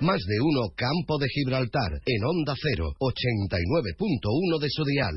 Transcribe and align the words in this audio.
Más 0.00 0.20
de 0.26 0.40
uno 0.42 0.68
Campo 0.76 1.16
de 1.18 1.26
Gibraltar 1.26 1.90
en 2.04 2.24
Onda 2.24 2.54
0, 2.54 2.92
89.1 3.00 4.60
de 4.60 4.68
su 4.68 4.84
dial. 4.84 5.14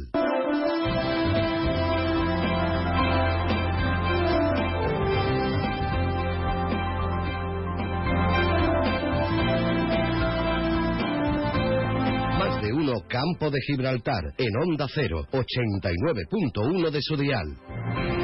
Más 12.39 12.61
de 12.61 12.71
uno 12.71 12.93
Campo 13.09 13.51
de 13.51 13.59
Gibraltar 13.67 14.33
en 14.37 14.55
Onda 14.61 14.87
0, 14.95 15.27
89.1 15.29 16.89
de 16.89 17.01
su 17.01 17.17
dial. 17.17 18.18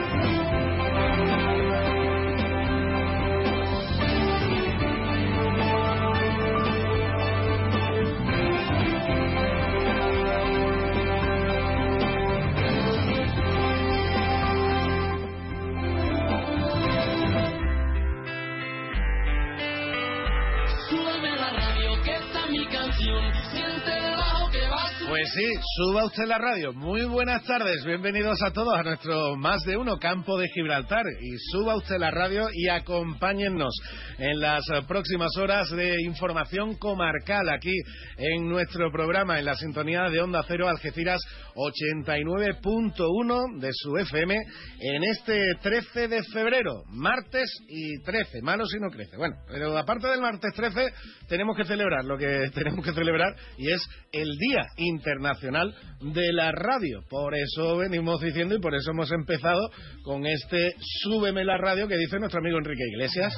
Suba 25.75 26.06
usted 26.06 26.25
la 26.25 26.38
radio. 26.38 26.71
Muy 26.71 27.04
buenas 27.04 27.43
tardes, 27.43 27.84
bienvenidos 27.84 28.42
a 28.43 28.52
todos 28.52 28.79
a 28.79 28.84
nuestro 28.84 29.36
más 29.36 29.61
de 29.64 29.75
uno 29.75 29.98
campo 29.98 30.38
de 30.38 30.48
Gibraltar. 30.48 31.04
Y 31.20 31.36
suba 31.51 31.75
usted 31.75 31.98
la 31.98 32.11
radio 32.11 32.48
y 32.53 32.70
acompáñennos 32.70 33.75
en 34.17 34.39
las 34.39 34.64
próximas 34.88 35.36
horas 35.38 35.70
de 35.72 36.02
información 36.03 36.75
comarcal 36.75 37.50
aquí 37.50 37.73
en 38.17 38.48
nuestro 38.48 38.90
programa, 38.90 39.38
en 39.38 39.44
la 39.44 39.56
sintonía 39.56 40.09
de 40.09 40.22
Onda 40.22 40.46
Cero 40.48 40.70
Algeciras 40.70 41.20
89.1 41.56 43.59
de 43.59 43.70
su 43.73 43.98
FM 43.98 44.34
en 44.80 45.03
este 45.03 45.56
13 45.62 46.08
de 46.08 46.23
febrero, 46.23 46.84
martes 46.88 47.52
y 47.68 48.02
13, 48.02 48.42
malo 48.44 48.66
si 48.66 48.80
no 48.80 48.90
crece. 48.90 49.18
Bueno, 49.18 49.36
pero 49.50 49.78
aparte 49.78 50.08
del 50.08 50.22
martes 50.22 50.53
13 50.56 50.88
tenemos 51.28 51.58
que 51.58 51.66
celebrar 51.66 52.06
lo 52.06 52.18
que 52.18 52.50
tenemos 52.53 52.86
que 52.86 52.94
celebrar 52.94 53.36
y 53.58 53.73
es 53.73 53.81
el 54.14 54.38
Día 54.38 54.68
Internacional 54.78 55.65
de 56.02 56.34
la 56.34 56.52
Radio. 56.52 57.02
Por 57.10 57.36
eso 57.36 57.78
venimos 57.78 58.22
diciendo 58.22 58.56
y 58.56 58.60
por 58.60 58.76
eso 58.76 58.92
hemos 58.92 59.12
empezado 59.12 59.70
con 60.04 60.26
este 60.26 60.76
Súbeme 61.04 61.44
la 61.44 61.58
radio 61.58 61.88
que 61.88 61.98
dice 61.98 62.20
nuestro 62.20 62.40
amigo 62.40 62.58
Enrique 62.58 62.84
Iglesias. 62.92 63.34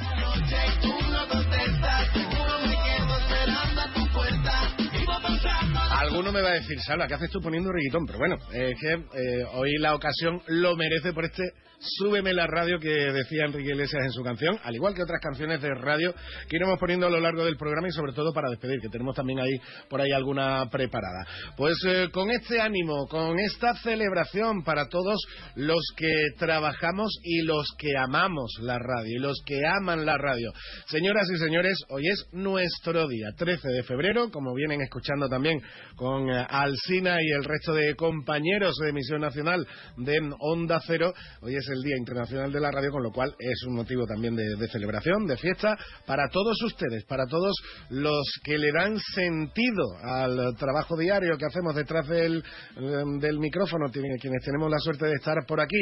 Alguno 5.99 6.31
me 6.31 6.41
va 6.41 6.49
a 6.49 6.53
decir, 6.53 6.79
Salva, 6.79 7.07
¿qué 7.07 7.15
haces 7.15 7.29
tú 7.29 7.39
poniendo 7.41 7.69
un 7.69 7.75
reguitón? 7.75 8.05
Pero 8.05 8.19
bueno, 8.19 8.35
es 8.53 8.79
que 8.79 8.93
eh, 8.93 9.45
hoy 9.53 9.77
la 9.79 9.93
ocasión 9.93 10.41
lo 10.47 10.75
merece 10.75 11.13
por 11.13 11.25
este 11.25 11.43
Súbeme 11.79 12.33
la 12.33 12.47
radio 12.47 12.79
que 12.79 12.89
decía 12.89 13.45
Enrique 13.45 13.69
Iglesias 13.69 14.03
en 14.03 14.11
su 14.11 14.23
canción, 14.23 14.57
al 14.63 14.73
igual 14.73 14.95
que 14.95 15.03
otras 15.03 15.21
canciones 15.21 15.61
de 15.61 15.75
radio 15.75 16.11
que 16.49 16.55
iremos 16.55 16.79
poniendo 16.79 17.05
a 17.05 17.09
lo 17.11 17.19
largo 17.19 17.45
del 17.45 17.55
programa 17.55 17.87
y 17.87 17.91
sobre 17.91 18.13
todo 18.13 18.33
para 18.33 18.49
despedir, 18.49 18.81
que 18.81 18.89
tenemos 18.89 19.15
también 19.15 19.39
ahí 19.39 19.53
por 19.87 20.01
ahí 20.01 20.11
alguna 20.11 20.67
preparada. 20.71 21.27
Pues 21.55 21.75
eh, 21.87 22.09
con 22.11 22.31
este 22.31 22.59
ánimo, 22.59 23.07
con 23.07 23.37
esta 23.39 23.75
celebración 23.75 24.63
para 24.63 24.87
todos 24.89 25.21
los 25.55 25.81
que 25.95 26.11
trabajamos 26.39 27.11
y 27.21 27.43
los 27.43 27.67
que 27.77 27.95
amamos 27.95 28.53
la 28.61 28.79
radio 28.79 29.15
y 29.15 29.19
los 29.19 29.37
que 29.45 29.59
aman 29.79 30.03
la 30.03 30.17
radio. 30.17 30.51
Señoras 30.87 31.27
y 31.31 31.37
señores, 31.37 31.77
hoy 31.89 32.07
es 32.07 32.25
nuestro 32.31 33.07
día, 33.07 33.27
13 33.37 33.67
de 33.69 33.83
febrero, 33.83 34.31
como 34.31 34.55
vienen 34.55 34.81
escuchando 34.81 35.29
también 35.29 35.61
con 35.95 36.27
eh, 36.27 36.43
Alsina 36.49 37.17
y 37.21 37.29
el 37.29 37.43
resto 37.43 37.73
de 37.73 37.93
compañeros 37.93 38.75
de 38.81 38.89
emisión 38.89 39.21
nacional 39.21 39.67
de 39.97 40.17
Onda 40.39 40.79
Cero. 40.83 41.13
Hoy 41.41 41.55
es 41.55 41.66
el 41.69 41.81
Día 41.81 41.97
Internacional 41.97 42.51
de 42.51 42.59
la 42.59 42.71
Radio, 42.71 42.91
con 42.91 43.03
lo 43.03 43.11
cual 43.11 43.35
es 43.39 43.63
un 43.67 43.75
motivo 43.75 44.05
también 44.05 44.35
de, 44.35 44.67
celebración, 44.67 45.25
de 45.25 45.37
fiesta, 45.37 45.75
para 46.05 46.27
todos 46.29 46.61
ustedes, 46.63 47.05
para 47.05 47.25
todos 47.25 47.55
los 47.89 48.23
que 48.43 48.57
le 48.57 48.71
dan 48.71 48.97
sentido 48.99 49.85
al 50.03 50.55
trabajo 50.57 50.97
diario 50.97 51.37
que 51.37 51.45
hacemos 51.45 51.75
detrás 51.75 52.07
del, 52.07 52.43
eh, 52.77 53.03
del 53.19 53.39
micrófono, 53.39 53.91
quienes 53.91 54.43
tenemos 54.43 54.69
la 54.69 54.79
suerte 54.79 55.05
de 55.05 55.15
estar 55.15 55.37
por 55.47 55.61
aquí, 55.61 55.79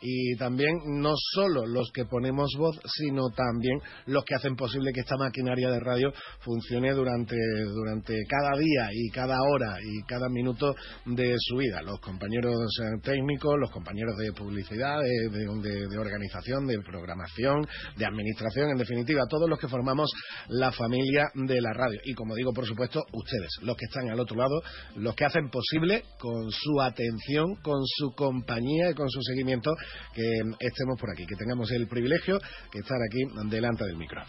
y 0.00 0.36
también 0.36 0.74
no 1.00 1.12
solo 1.34 1.66
los 1.66 1.90
que 1.92 2.04
ponemos 2.04 2.50
voz, 2.58 2.78
sino 2.96 3.30
también 3.30 3.78
los 4.06 4.24
que 4.24 4.34
hacen 4.34 4.56
posible 4.56 4.92
que 4.92 5.00
esta 5.00 5.16
maquinaria 5.16 5.70
de 5.70 5.80
radio 5.80 6.12
funcione 6.40 6.92
durante, 6.92 7.36
durante 7.64 8.14
cada 8.28 8.58
día 8.58 8.88
y 8.92 9.10
cada 9.10 9.36
hora 9.42 9.76
y 9.82 10.02
cada 10.06 10.28
minuto 10.28 10.74
de 11.06 11.34
su 11.38 11.56
vida. 11.56 11.82
Los 11.82 12.00
compañeros 12.00 12.56
eh, 12.82 13.00
técnicos, 13.02 13.54
los 13.58 13.70
compañeros 13.70 14.16
de 14.16 14.32
publicidad, 14.32 15.00
de- 15.28 15.98
organización, 15.98 16.66
de 16.66 16.78
programación, 16.80 17.66
de 17.96 18.06
administración, 18.06 18.70
en 18.70 18.76
definitiva, 18.78 19.22
todos 19.28 19.48
los 19.48 19.58
que 19.58 19.68
formamos 19.68 20.10
la 20.48 20.70
familia 20.72 21.26
de 21.34 21.60
la 21.60 21.72
radio. 21.72 21.98
Y 22.04 22.14
como 22.14 22.34
digo, 22.34 22.52
por 22.52 22.66
supuesto, 22.66 23.02
ustedes, 23.12 23.50
los 23.62 23.76
que 23.76 23.86
están 23.86 24.08
al 24.08 24.20
otro 24.20 24.36
lado, 24.36 24.62
los 24.96 25.14
que 25.14 25.24
hacen 25.24 25.50
posible 25.50 26.04
con 26.18 26.50
su 26.50 26.80
atención, 26.80 27.56
con 27.62 27.80
su 27.84 28.12
compañía 28.14 28.90
y 28.90 28.94
con 28.94 29.08
su 29.10 29.20
seguimiento 29.22 29.74
que 30.14 30.22
estemos 30.60 30.98
por 31.00 31.10
aquí, 31.10 31.26
que 31.26 31.36
tengamos 31.36 31.70
el 31.72 31.86
privilegio 31.88 32.38
de 32.38 32.80
estar 32.80 32.98
aquí 33.02 33.48
delante 33.50 33.84
del 33.84 33.96
micro. 33.96 34.22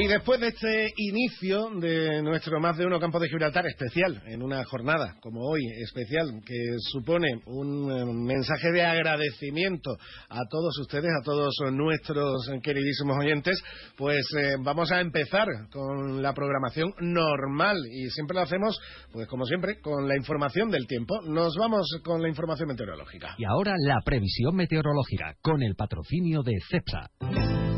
Y 0.00 0.06
después 0.06 0.38
de 0.38 0.46
este 0.46 0.92
inicio 0.96 1.70
de 1.80 2.22
nuestro 2.22 2.60
más 2.60 2.76
de 2.76 2.86
uno 2.86 3.00
campo 3.00 3.18
de 3.18 3.28
Gibraltar 3.28 3.66
especial, 3.66 4.22
en 4.26 4.44
una 4.44 4.62
jornada 4.64 5.16
como 5.20 5.40
hoy 5.40 5.60
especial, 5.82 6.40
que 6.46 6.76
supone 6.78 7.26
un 7.46 7.90
eh, 7.90 8.04
mensaje 8.04 8.70
de 8.70 8.82
agradecimiento 8.84 9.90
a 10.28 10.38
todos 10.48 10.78
ustedes, 10.78 11.10
a 11.20 11.24
todos 11.24 11.52
nuestros 11.72 12.48
queridísimos 12.62 13.16
oyentes, 13.18 13.60
pues 13.96 14.24
eh, 14.38 14.54
vamos 14.62 14.92
a 14.92 15.00
empezar 15.00 15.48
con 15.72 16.22
la 16.22 16.32
programación 16.32 16.92
normal 17.00 17.78
y 17.90 18.08
siempre 18.10 18.36
lo 18.36 18.42
hacemos, 18.42 18.78
pues 19.10 19.26
como 19.26 19.46
siempre, 19.46 19.80
con 19.80 20.06
la 20.06 20.16
información 20.16 20.70
del 20.70 20.86
tiempo. 20.86 21.20
Nos 21.26 21.56
vamos 21.56 21.88
con 22.04 22.22
la 22.22 22.28
información 22.28 22.68
meteorológica. 22.68 23.34
Y 23.36 23.44
ahora 23.44 23.74
la 23.84 24.00
previsión 24.04 24.54
meteorológica 24.54 25.34
con 25.42 25.60
el 25.60 25.74
patrocinio 25.74 26.42
de 26.44 26.54
CEPSA. 26.70 27.77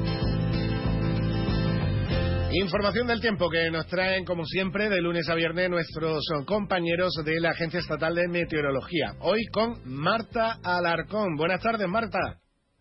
Información 2.53 3.07
del 3.07 3.21
tiempo 3.21 3.49
que 3.49 3.71
nos 3.71 3.87
traen, 3.87 4.25
como 4.25 4.45
siempre, 4.45 4.89
de 4.89 5.01
lunes 5.01 5.29
a 5.29 5.37
viernes 5.37 5.71
nuestros 5.71 6.25
compañeros 6.47 7.13
de 7.25 7.39
la 7.39 7.51
Agencia 7.51 7.79
Estatal 7.79 8.13
de 8.17 8.27
Meteorología. 8.27 9.15
Hoy 9.21 9.47
con 9.53 9.77
Marta 9.85 10.59
Alarcón. 10.65 11.37
Buenas 11.37 11.63
tardes, 11.63 11.87
Marta. 11.87 12.19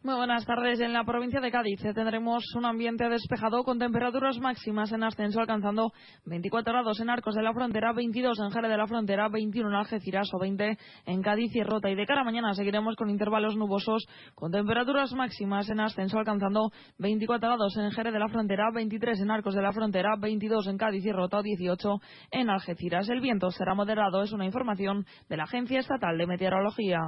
Muy 0.01 0.15
buenas 0.15 0.45
tardes. 0.45 0.79
En 0.79 0.93
la 0.93 1.03
provincia 1.03 1.41
de 1.41 1.51
Cádiz 1.51 1.81
tendremos 1.81 2.45
un 2.55 2.65
ambiente 2.65 3.09
despejado 3.09 3.65
con 3.65 3.79
temperaturas 3.79 4.39
máximas 4.39 4.93
en 4.93 5.03
ascenso 5.03 5.41
alcanzando 5.41 5.91
24 6.25 6.71
grados 6.71 7.01
en 7.01 7.09
Arcos 7.09 7.35
de 7.35 7.43
la 7.43 7.53
Frontera, 7.53 7.91
22 7.91 8.39
en 8.39 8.49
Jerez 8.49 8.71
de 8.71 8.77
la 8.77 8.87
Frontera, 8.87 9.27
21 9.27 9.67
en 9.67 9.75
Algeciras 9.75 10.29
o 10.33 10.39
20 10.39 10.77
en 11.05 11.21
Cádiz 11.21 11.53
y 11.53 11.63
Rota. 11.63 11.89
Y 11.89 11.95
de 11.95 12.05
cara 12.05 12.21
a 12.21 12.23
mañana 12.23 12.53
seguiremos 12.53 12.95
con 12.95 13.09
intervalos 13.09 13.57
nubosos 13.57 14.07
con 14.35 14.53
temperaturas 14.53 15.11
máximas 15.11 15.69
en 15.69 15.81
ascenso 15.81 16.17
alcanzando 16.17 16.71
24 16.97 17.49
grados 17.49 17.75
en 17.75 17.91
Jerez 17.91 18.13
de 18.13 18.19
la 18.19 18.29
Frontera, 18.29 18.71
23 18.73 19.19
en 19.19 19.31
Arcos 19.31 19.53
de 19.53 19.61
la 19.61 19.73
Frontera, 19.73 20.15
22 20.17 20.65
en 20.67 20.77
Cádiz 20.77 21.05
y 21.05 21.11
Rota 21.11 21.39
o 21.39 21.43
18 21.43 21.99
en 22.31 22.49
Algeciras. 22.49 23.09
El 23.09 23.19
viento 23.19 23.51
será 23.51 23.75
moderado. 23.75 24.23
Es 24.23 24.31
una 24.31 24.45
información 24.45 25.05
de 25.27 25.35
la 25.35 25.43
Agencia 25.43 25.81
Estatal 25.81 26.17
de 26.17 26.25
Meteorología. 26.25 27.01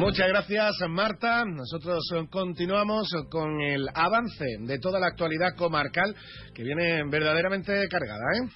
Muchas 0.00 0.28
gracias, 0.28 0.76
Marta. 0.88 1.44
Nosotros 1.44 2.02
continuamos 2.30 3.06
con 3.30 3.60
el 3.60 3.86
avance 3.92 4.46
de 4.60 4.78
toda 4.78 4.98
la 4.98 5.08
actualidad 5.08 5.54
comarcal 5.58 6.16
que 6.54 6.62
viene 6.62 7.02
verdaderamente 7.10 7.86
cargada, 7.86 8.24
¿eh? 8.38 8.48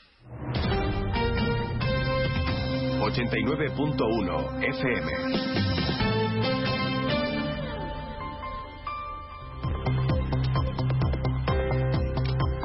89.1 2.98 4.64
FM. 4.74 5.73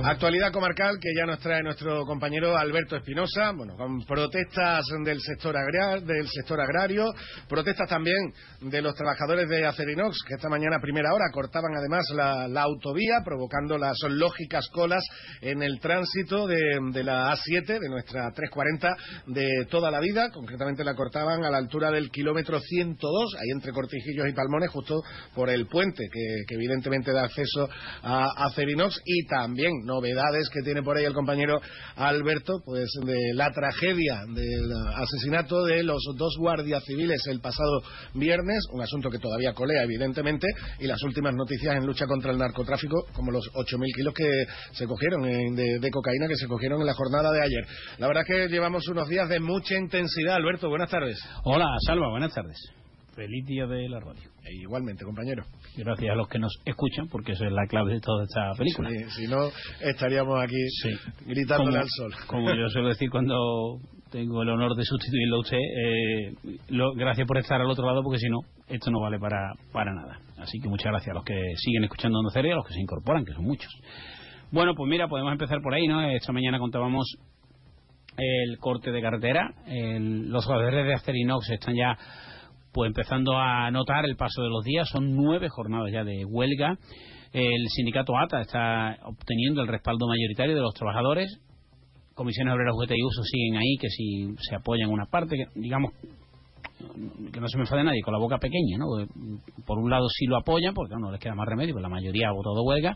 Actualidad 0.09 0.51
comarcal 0.51 0.97
que 0.99 1.13
ya 1.15 1.23
nos 1.27 1.39
trae 1.39 1.61
nuestro 1.61 2.03
compañero 2.03 2.57
Alberto 2.57 2.95
Espinosa, 2.95 3.51
bueno, 3.51 3.75
con 3.77 4.03
protestas 4.07 4.83
del 5.05 5.21
sector, 5.21 5.55
agrario, 5.55 6.01
del 6.03 6.27
sector 6.27 6.59
agrario, 6.59 7.05
protestas 7.47 7.87
también 7.87 8.17
de 8.59 8.81
los 8.81 8.95
trabajadores 8.95 9.47
de 9.47 9.67
Acerinox, 9.67 10.17
que 10.27 10.33
esta 10.33 10.49
mañana 10.49 10.77
a 10.77 10.81
primera 10.81 11.13
hora 11.13 11.25
cortaban 11.31 11.77
además 11.77 12.05
la, 12.15 12.61
autovía, 12.63 13.21
provocando 13.23 13.77
las 13.77 13.97
lógicas 14.09 14.67
colas 14.73 15.03
en 15.41 15.61
el 15.61 15.79
tránsito 15.79 16.47
de, 16.47 17.03
la 17.03 17.31
A7, 17.31 17.79
de 17.79 17.89
nuestra 17.89 18.31
340 18.31 18.95
de 19.27 19.67
toda 19.69 19.91
la 19.91 19.99
vida, 19.99 20.31
concretamente 20.31 20.83
la 20.83 20.95
cortaban 20.95 21.45
a 21.45 21.51
la 21.51 21.59
altura 21.59 21.91
del 21.91 22.09
kilómetro 22.09 22.59
102, 22.59 23.35
ahí 23.35 23.51
entre 23.53 23.73
Cortijillos 23.73 24.27
y 24.27 24.33
Palmones, 24.33 24.71
justo 24.71 25.03
por 25.35 25.51
el 25.51 25.67
puente 25.67 26.03
que, 26.11 26.45
que 26.47 26.55
evidentemente 26.55 27.13
da 27.13 27.25
acceso 27.25 27.69
a 28.01 28.47
Acerinox. 28.47 28.99
Y 29.05 29.27
también 29.27 29.73
novedades 29.99 30.49
que 30.49 30.61
tiene 30.61 30.81
por 30.81 30.97
ahí 30.97 31.05
el 31.05 31.13
compañero 31.13 31.59
Alberto, 31.95 32.61
pues 32.65 32.89
de 33.05 33.33
la 33.33 33.51
tragedia 33.51 34.23
del 34.33 34.71
asesinato 34.95 35.65
de 35.65 35.83
los 35.83 36.01
dos 36.17 36.35
guardias 36.37 36.83
civiles 36.85 37.21
el 37.27 37.41
pasado 37.41 37.81
viernes, 38.13 38.63
un 38.71 38.81
asunto 38.81 39.09
que 39.09 39.19
todavía 39.19 39.53
colea 39.53 39.83
evidentemente, 39.83 40.47
y 40.79 40.87
las 40.87 41.01
últimas 41.03 41.33
noticias 41.35 41.75
en 41.75 41.85
lucha 41.85 42.05
contra 42.07 42.31
el 42.31 42.37
narcotráfico, 42.37 43.05
como 43.13 43.31
los 43.31 43.45
8.000 43.53 43.93
kilos 43.95 44.13
que 44.13 44.45
se 44.71 44.85
cogieron 44.87 45.25
en- 45.25 45.55
de, 45.55 45.79
de 45.79 45.91
cocaína 45.91 46.27
que 46.27 46.35
se 46.35 46.47
cogieron 46.47 46.79
en 46.79 46.87
la 46.87 46.93
jornada 46.93 47.31
de 47.31 47.41
ayer. 47.41 47.65
La 47.97 48.07
verdad 48.07 48.23
es 48.27 48.35
que 48.35 48.47
llevamos 48.47 48.87
unos 48.87 49.07
días 49.09 49.27
de 49.29 49.39
mucha 49.39 49.75
intensidad. 49.75 50.35
Alberto, 50.35 50.69
buenas 50.69 50.89
tardes. 50.89 51.19
Hola, 51.43 51.67
Salva, 51.85 52.09
buenas 52.09 52.33
tardes. 52.33 52.57
Feliz 53.19 53.45
día 53.45 53.67
de 53.67 53.89
la 53.89 53.99
radio. 53.99 54.21
E 54.45 54.55
igualmente, 54.61 55.03
compañero. 55.03 55.43
Gracias 55.75 56.09
a 56.09 56.15
los 56.15 56.29
que 56.29 56.39
nos 56.39 56.53
escuchan, 56.63 57.09
porque 57.09 57.33
es 57.33 57.41
la 57.41 57.67
clave 57.67 57.95
de 57.95 57.99
toda 57.99 58.23
esta 58.23 58.53
película. 58.57 58.89
Si, 58.89 59.23
si 59.23 59.27
no, 59.27 59.39
estaríamos 59.81 60.41
aquí 60.41 60.55
Sí. 60.81 60.89
gritándole 61.25 61.71
Como- 61.71 61.81
al 61.81 61.89
sol. 61.89 62.13
Como 62.27 62.49
yo 62.55 62.69
suelo 62.69 62.87
decir 62.87 63.09
cuando 63.09 63.35
tengo 64.09 64.41
el 64.41 64.47
honor 64.49 64.73
de 64.73 64.85
sustituirlo 64.85 65.35
a 65.35 65.39
usted, 65.41 65.57
eh, 65.57 66.33
lo- 66.69 66.93
gracias 66.93 67.27
por 67.27 67.37
estar 67.39 67.59
al 67.59 67.69
otro 67.69 67.85
lado, 67.85 68.01
porque 68.03 68.19
si 68.19 68.29
no, 68.29 68.37
esto 68.69 68.89
no 68.89 69.01
vale 69.01 69.19
para, 69.19 69.51
para 69.73 69.93
nada. 69.93 70.21
Así 70.37 70.57
que 70.61 70.69
muchas 70.69 70.89
gracias 70.89 71.11
a 71.11 71.15
los 71.15 71.25
que 71.25 71.35
siguen 71.57 71.83
escuchando 71.83 72.19
Onda 72.19 72.31
Cero 72.33 72.47
y 72.47 72.51
a 72.51 72.55
los 72.55 72.65
que 72.65 72.73
se 72.73 72.79
incorporan, 72.79 73.25
que 73.25 73.33
son 73.33 73.43
muchos. 73.43 73.69
Bueno, 74.49 74.75
pues 74.75 74.89
mira, 74.89 75.09
podemos 75.09 75.33
empezar 75.33 75.61
por 75.61 75.73
ahí, 75.73 75.85
¿no? 75.89 76.01
Esta 76.09 76.31
mañana 76.31 76.57
contábamos 76.57 77.05
el 78.17 78.57
corte 78.59 78.91
de 78.93 79.01
carretera. 79.01 79.53
El- 79.67 80.29
los 80.29 80.45
jugadores 80.45 80.85
de 80.85 80.93
Acerinox 80.93 81.49
están 81.49 81.75
ya 81.75 81.97
pues 82.71 82.87
empezando 82.87 83.37
a 83.37 83.69
notar 83.71 84.05
el 84.05 84.15
paso 84.15 84.41
de 84.41 84.49
los 84.49 84.63
días. 84.63 84.89
Son 84.89 85.15
nueve 85.15 85.47
jornadas 85.49 85.91
ya 85.91 86.03
de 86.03 86.25
huelga. 86.25 86.77
El 87.31 87.67
sindicato 87.69 88.17
ATA 88.17 88.41
está 88.41 88.97
obteniendo 89.03 89.61
el 89.61 89.67
respaldo 89.67 90.07
mayoritario 90.07 90.55
de 90.55 90.61
los 90.61 90.73
trabajadores. 90.73 91.39
Comisiones 92.15 92.53
Obreras 92.53 92.73
UGT 92.75 92.91
y 92.95 93.03
Uso 93.03 93.23
siguen 93.23 93.57
ahí, 93.57 93.77
que 93.79 93.89
si 93.89 94.35
se 94.39 94.55
apoyan 94.55 94.89
una 94.89 95.05
parte, 95.05 95.47
digamos, 95.55 95.93
que 97.31 97.39
no 97.39 97.47
se 97.47 97.57
me 97.57 97.63
enfade 97.63 97.83
nadie, 97.83 98.01
con 98.01 98.13
la 98.13 98.19
boca 98.19 98.37
pequeña, 98.37 98.77
¿no? 98.77 98.85
Por 99.65 99.77
un 99.79 99.89
lado 99.89 100.07
sí 100.09 100.25
lo 100.25 100.37
apoyan, 100.37 100.73
porque 100.73 100.95
no 100.99 101.11
les 101.11 101.19
queda 101.19 101.35
más 101.35 101.47
remedio, 101.47 101.73
pues 101.73 101.83
la 101.83 101.89
mayoría 101.89 102.29
ha 102.29 102.31
votado 102.31 102.63
huelga, 102.63 102.95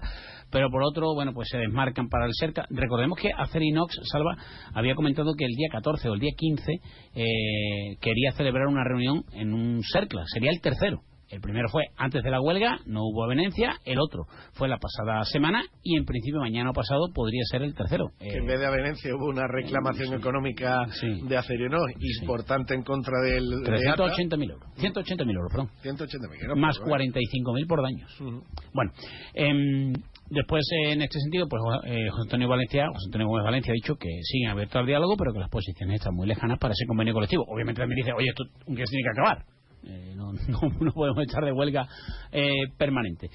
pero 0.52 0.70
por 0.70 0.84
otro, 0.84 1.14
bueno, 1.14 1.34
pues 1.34 1.48
se 1.50 1.58
desmarcan 1.58 2.10
para 2.10 2.26
el 2.26 2.32
cerca. 2.34 2.66
Recordemos 2.70 3.18
que 3.20 3.30
Acerinox, 3.36 4.00
Salva, 4.12 4.36
había 4.74 4.96
comentado 4.96 5.34
que 5.38 5.46
el 5.46 5.52
día 5.56 5.70
14 5.72 6.10
o 6.10 6.14
el 6.14 6.20
día 6.20 6.32
15 6.36 6.72
eh, 7.16 7.98
quería 8.02 8.32
celebrar 8.34 8.68
una 8.68 8.84
reunión 8.84 9.24
en 9.34 9.54
un 9.54 9.82
cercla, 9.84 10.24
sería 10.28 10.52
el 10.52 10.62
tercero. 10.62 11.02
El 11.34 11.42
primero 11.42 11.68
fue 11.70 11.82
antes 11.98 12.22
de 12.22 12.30
la 12.30 12.40
huelga, 12.40 12.78
no 12.86 13.02
hubo 13.02 13.24
avenencia. 13.24 13.78
El 13.86 13.98
otro 14.00 14.26
fue 14.54 14.68
la 14.68 14.78
pasada 14.78 15.24
semana 15.26 15.64
y 15.82 15.98
en 15.98 16.06
principio 16.06 16.40
mañana 16.40 16.70
o 16.70 16.74
pasado 16.74 17.10
podría 17.12 17.42
ser 17.50 17.64
el 17.64 17.74
tercero. 17.74 18.06
que 18.20 18.28
Eh, 18.30 18.38
en 18.38 18.46
vez 18.46 18.60
de 18.60 18.68
avenencia 18.68 19.16
hubo 19.16 19.30
una 19.30 19.48
reclamación 19.48 20.10
sí. 20.10 20.14
económica 20.14 20.86
Sí. 20.92 21.22
de 21.28 21.36
Acerinox 21.36 21.92
importante 22.22 22.76
en 22.76 22.84
contra 22.84 23.20
del 23.26 23.50
de 23.50 23.90
ATA. 23.90 24.14
380.000 24.14 24.52
euros. 24.52 24.70
180.000 24.78 25.36
euros, 25.36 25.52
perdón. 25.52 25.70
180.000 25.82 26.42
euros, 26.44 26.58
Más 26.60 26.78
pero 26.78 26.90
bueno. 26.90 27.04
45.000 27.06 27.68
por 27.68 27.82
daños. 27.82 28.22
Ujú. 28.22 28.44
Bueno, 28.72 28.92
em, 29.34 29.94
después 30.30 30.64
eh, 30.86 30.92
en 30.94 31.02
este 31.02 31.20
sentido, 31.20 31.48
pues 31.50 31.64
eh, 31.86 32.10
José 32.12 32.22
Antonio 32.28 32.48
Valencia, 32.48 32.86
José 32.94 33.06
Antonio 33.08 33.28
Gómez 33.28 33.44
Valencia 33.46 33.72
ha 33.72 33.74
dicho 33.74 33.96
que 33.96 34.10
siguen 34.22 34.52
abiertos 34.52 34.76
al 34.76 34.86
diálogo, 34.86 35.16
pero 35.18 35.34
que 35.34 35.40
las 35.40 35.50
posiciones 35.50 35.96
están 35.96 36.14
muy 36.14 36.28
lejanas 36.28 36.60
para 36.60 36.74
ese 36.74 36.86
convenio 36.86 37.16
colectivo. 37.16 37.44
Obviamente 37.48 37.82
también 37.82 37.98
dice, 37.98 38.14
oye, 38.14 38.28
esto 38.30 38.44
se 38.44 38.74
tiene 38.86 39.04
que 39.04 39.20
acabar. 39.20 39.46
Eh, 39.86 40.14
no, 40.16 40.34
no, 40.48 40.60
no 40.80 40.92
podemos 40.92 41.24
echar 41.24 41.44
de 41.44 41.52
huelga 41.52 41.88
eh, 42.32 42.52
permanente. 42.78 43.30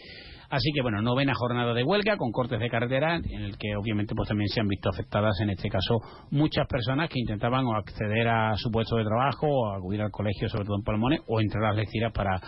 Así 0.50 0.70
que 0.74 0.80
bueno, 0.80 1.02
novena 1.02 1.34
jornada 1.34 1.74
de 1.74 1.84
huelga 1.84 2.16
con 2.16 2.32
cortes 2.32 2.58
de 2.58 2.70
carretera 2.70 3.16
en 3.16 3.42
el 3.42 3.58
que 3.58 3.76
obviamente 3.76 4.14
pues 4.14 4.28
también 4.28 4.48
se 4.48 4.60
han 4.60 4.68
visto 4.68 4.88
afectadas 4.88 5.38
en 5.40 5.50
este 5.50 5.68
caso 5.68 6.00
muchas 6.30 6.66
personas 6.66 7.10
que 7.10 7.20
intentaban 7.20 7.66
o 7.66 7.76
acceder 7.76 8.28
a 8.28 8.54
su 8.56 8.70
puesto 8.70 8.96
de 8.96 9.04
trabajo 9.04 9.46
o 9.46 9.74
acudir 9.74 10.00
al 10.00 10.10
colegio, 10.10 10.48
sobre 10.48 10.64
todo 10.64 10.76
en 10.78 10.84
Palmones, 10.84 11.20
o 11.26 11.40
entrar 11.40 11.64
a 11.64 11.68
las 11.68 11.76
lecciones 11.76 12.12
para, 12.14 12.40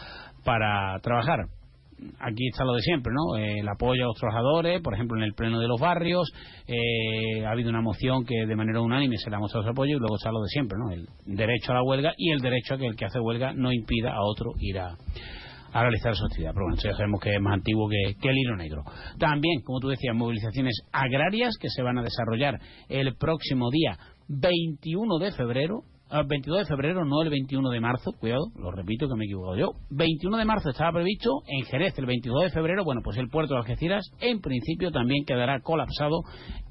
para 0.45 0.99
trabajar 1.01 1.41
aquí 2.19 2.49
está 2.49 2.65
lo 2.65 2.75
de 2.75 2.81
siempre, 2.81 3.13
¿no? 3.13 3.37
Eh, 3.37 3.61
el 3.61 3.69
apoyo 3.69 4.05
a 4.05 4.07
los 4.07 4.17
trabajadores, 4.17 4.81
por 4.81 4.95
ejemplo, 4.95 5.17
en 5.19 5.25
el 5.25 5.35
pleno 5.35 5.59
de 5.59 5.69
los 5.69 5.81
barrios, 5.81 6.31
eh, 6.67 7.45
ha 7.45 7.51
habido 7.51 7.71
una 7.71 7.81
moción 7.81 8.25
que 8.25 8.47
de 8.47 8.57
manera 8.57 8.81
unánime 8.81 9.17
se 9.17 9.31
le 9.31 9.37
ha 9.37 9.39
mostrado 9.39 9.65
su 9.65 9.71
apoyo 9.71 9.97
y 9.97 9.99
luego 9.99 10.17
está 10.17 10.31
lo 10.33 10.41
de 10.41 10.49
siempre, 10.49 10.79
¿no? 10.79 10.91
El 10.91 11.07
derecho 11.25 11.73
a 11.73 11.77
la 11.77 11.83
huelga 11.83 12.15
y 12.17 12.31
el 12.31 12.41
derecho 12.41 12.75
a 12.75 12.79
que 12.79 12.87
el 12.87 12.97
que 12.97 13.05
hace 13.05 13.21
huelga 13.21 13.53
no 13.53 13.73
impida 13.73 14.13
a 14.13 14.23
otro 14.23 14.53
ir 14.59 14.79
a, 14.79 14.97
realizar 15.73 16.17
su 16.17 16.25
actividad. 16.25 16.53
Pero 16.53 16.67
bueno, 16.67 16.83
ya 16.83 16.93
sabemos 16.95 17.21
que 17.21 17.35
es 17.35 17.41
más 17.41 17.55
antiguo 17.55 17.89
que, 17.89 18.15
que 18.21 18.29
el 18.29 18.39
hilo 18.39 18.57
negro. 18.57 18.83
También, 19.19 19.61
como 19.63 19.79
tú 19.79 19.89
decías, 19.89 20.17
movilizaciones 20.17 20.83
agrarias 20.93 21.55
que 21.61 21.69
se 21.69 21.83
van 21.83 21.99
a 21.99 22.03
desarrollar 22.03 22.59
el 22.89 23.15
próximo 23.17 23.71
día 23.71 23.97
21 24.29 25.19
de 25.19 25.33
febrero. 25.33 25.83
Ah, 26.11 26.23
22 26.27 26.61
de 26.61 26.67
febrero, 26.67 27.05
no 27.05 27.23
el 27.23 27.31
21 27.31 27.71
de 27.71 27.81
marzo, 27.81 28.13
cuidado, 28.19 28.47
lo 28.57 28.71
repito 28.71 29.09
que 29.09 29.15
me 29.17 29.25
he 29.25 29.27
equivocado 29.27 29.57
yo. 29.57 29.73
21 29.91 30.37
de 30.37 30.45
marzo 30.45 30.71
estaba 30.71 30.93
previsto 30.93 31.43
en 31.47 31.65
Jerez 31.65 31.99
el 31.99 32.07
22 32.07 32.43
de 32.45 32.51
febrero. 32.51 32.85
Bueno, 32.85 33.01
pues 33.03 33.17
el 33.17 33.29
puerto 33.29 33.55
de 33.55 33.61
Algeciras 33.61 34.05
en 34.21 34.41
principio 34.41 34.91
también 34.91 35.25
quedará 35.25 35.61
colapsado 35.61 36.23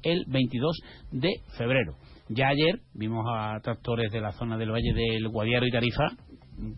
el 0.02 0.24
22 0.28 0.80
de 1.12 1.30
febrero. 1.56 1.96
Ya 2.28 2.48
ayer 2.48 2.80
vimos 2.94 3.24
a 3.28 3.58
tractores 3.60 4.12
de 4.12 4.20
la 4.20 4.32
zona 4.32 4.56
del 4.56 4.70
Valle 4.70 4.92
del 4.94 5.28
Guadiaro 5.28 5.66
y 5.66 5.70
Tarifa 5.70 6.10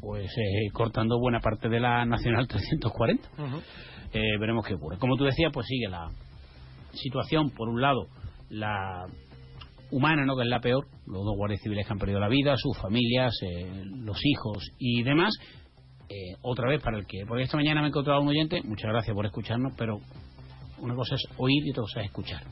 pues 0.00 0.30
eh, 0.36 0.70
cortando 0.72 1.18
buena 1.18 1.40
parte 1.40 1.68
de 1.68 1.80
la 1.80 2.04
Nacional 2.04 2.46
340. 2.46 3.28
Eh, 4.12 4.38
veremos 4.38 4.66
qué 4.66 4.74
ocurre. 4.74 4.98
Como 4.98 5.16
tú 5.16 5.24
decías, 5.24 5.50
pues 5.52 5.66
sigue 5.66 5.88
la 5.88 6.10
situación, 6.92 7.50
por 7.50 7.68
un 7.68 7.80
lado, 7.80 8.06
la 8.50 9.06
humana, 9.92 10.24
¿no? 10.24 10.36
que 10.36 10.42
es 10.42 10.48
la 10.48 10.60
peor, 10.60 10.88
los 11.06 11.24
dos 11.24 11.36
guardias 11.36 11.60
civiles 11.62 11.86
que 11.86 11.92
han 11.92 11.98
perdido 11.98 12.18
la 12.18 12.28
vida, 12.28 12.56
sus 12.56 12.76
familias, 12.78 13.34
eh, 13.42 13.84
los 13.84 14.18
hijos 14.24 14.70
y 14.78 15.02
demás. 15.02 15.34
Eh, 16.08 16.36
otra 16.42 16.68
vez 16.68 16.82
para 16.82 16.98
el 16.98 17.06
que, 17.06 17.24
porque 17.26 17.44
esta 17.44 17.56
mañana 17.56 17.80
me 17.80 17.86
he 17.86 17.90
encontrado 17.90 18.20
un 18.20 18.28
oyente, 18.28 18.60
muchas 18.64 18.90
gracias 18.90 19.14
por 19.14 19.24
escucharnos, 19.24 19.72
pero 19.76 19.98
una 20.80 20.94
cosa 20.94 21.14
es 21.14 21.22
oír 21.38 21.64
y 21.64 21.70
otra 21.70 21.82
cosa 21.82 22.00
es 22.00 22.06
escuchar. 22.06 22.42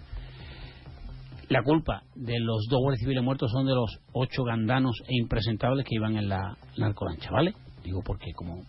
La 1.48 1.62
culpa 1.62 2.04
de 2.14 2.38
los 2.38 2.66
dos 2.70 2.78
guardias 2.80 3.00
civiles 3.00 3.24
muertos 3.24 3.50
son 3.50 3.66
de 3.66 3.74
los 3.74 3.98
ocho 4.12 4.44
gandanos 4.44 5.02
e 5.08 5.16
impresentables 5.20 5.84
que 5.84 5.96
iban 5.96 6.16
en 6.16 6.28
la 6.28 6.56
narcolancha, 6.76 7.30
¿vale? 7.32 7.54
Digo 7.82 8.02
porque 8.04 8.32
como 8.34 8.62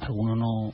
algunos 0.00 0.38
no 0.38 0.72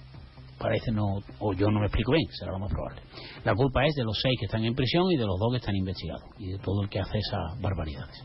parece 0.60 0.92
no, 0.92 1.20
o 1.38 1.52
yo 1.54 1.70
no 1.70 1.80
me 1.80 1.86
explico 1.86 2.12
bien, 2.12 2.26
será 2.38 2.52
lo 2.52 2.58
más 2.58 2.70
probable. 2.70 3.00
La 3.44 3.54
culpa 3.54 3.86
es 3.86 3.94
de 3.94 4.04
los 4.04 4.18
seis 4.20 4.36
que 4.38 4.44
están 4.44 4.64
en 4.64 4.74
prisión 4.74 5.10
y 5.10 5.16
de 5.16 5.26
los 5.26 5.38
dos 5.40 5.50
que 5.52 5.56
están 5.56 5.74
investigados 5.74 6.22
y 6.38 6.52
de 6.52 6.58
todo 6.58 6.82
el 6.82 6.90
que 6.90 7.00
hace 7.00 7.18
esas 7.18 7.60
barbaridades. 7.60 8.22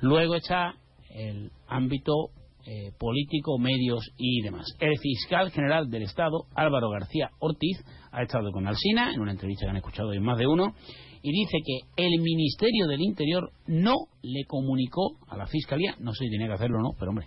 Luego 0.00 0.34
está 0.34 0.74
el 1.10 1.50
ámbito 1.68 2.30
eh, 2.64 2.92
político, 2.98 3.58
medios 3.58 4.10
y 4.16 4.40
demás. 4.42 4.66
El 4.80 4.98
fiscal 4.98 5.50
general 5.50 5.88
del 5.90 6.02
Estado, 6.02 6.46
Álvaro 6.54 6.90
García 6.90 7.30
Ortiz, 7.38 7.78
ha 8.10 8.22
estado 8.22 8.50
con 8.50 8.66
Alsina 8.66 9.12
en 9.12 9.20
una 9.20 9.32
entrevista 9.32 9.66
que 9.66 9.70
han 9.70 9.76
escuchado 9.76 10.08
hoy 10.08 10.20
más 10.20 10.38
de 10.38 10.46
uno 10.46 10.74
y 11.22 11.30
dice 11.30 11.58
que 11.64 12.04
el 12.04 12.20
Ministerio 12.20 12.86
del 12.86 13.02
Interior 13.02 13.50
no 13.66 13.94
le 14.22 14.44
comunicó 14.46 15.16
a 15.28 15.36
la 15.36 15.46
Fiscalía, 15.46 15.94
no 16.00 16.12
sé 16.12 16.24
si 16.24 16.30
tenía 16.30 16.46
que 16.46 16.54
hacerlo 16.54 16.78
o 16.78 16.82
no, 16.82 16.90
pero 16.98 17.10
hombre, 17.10 17.26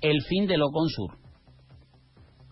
el 0.00 0.22
fin 0.22 0.46
de 0.46 0.58
lo 0.58 0.70
consur 0.70 1.27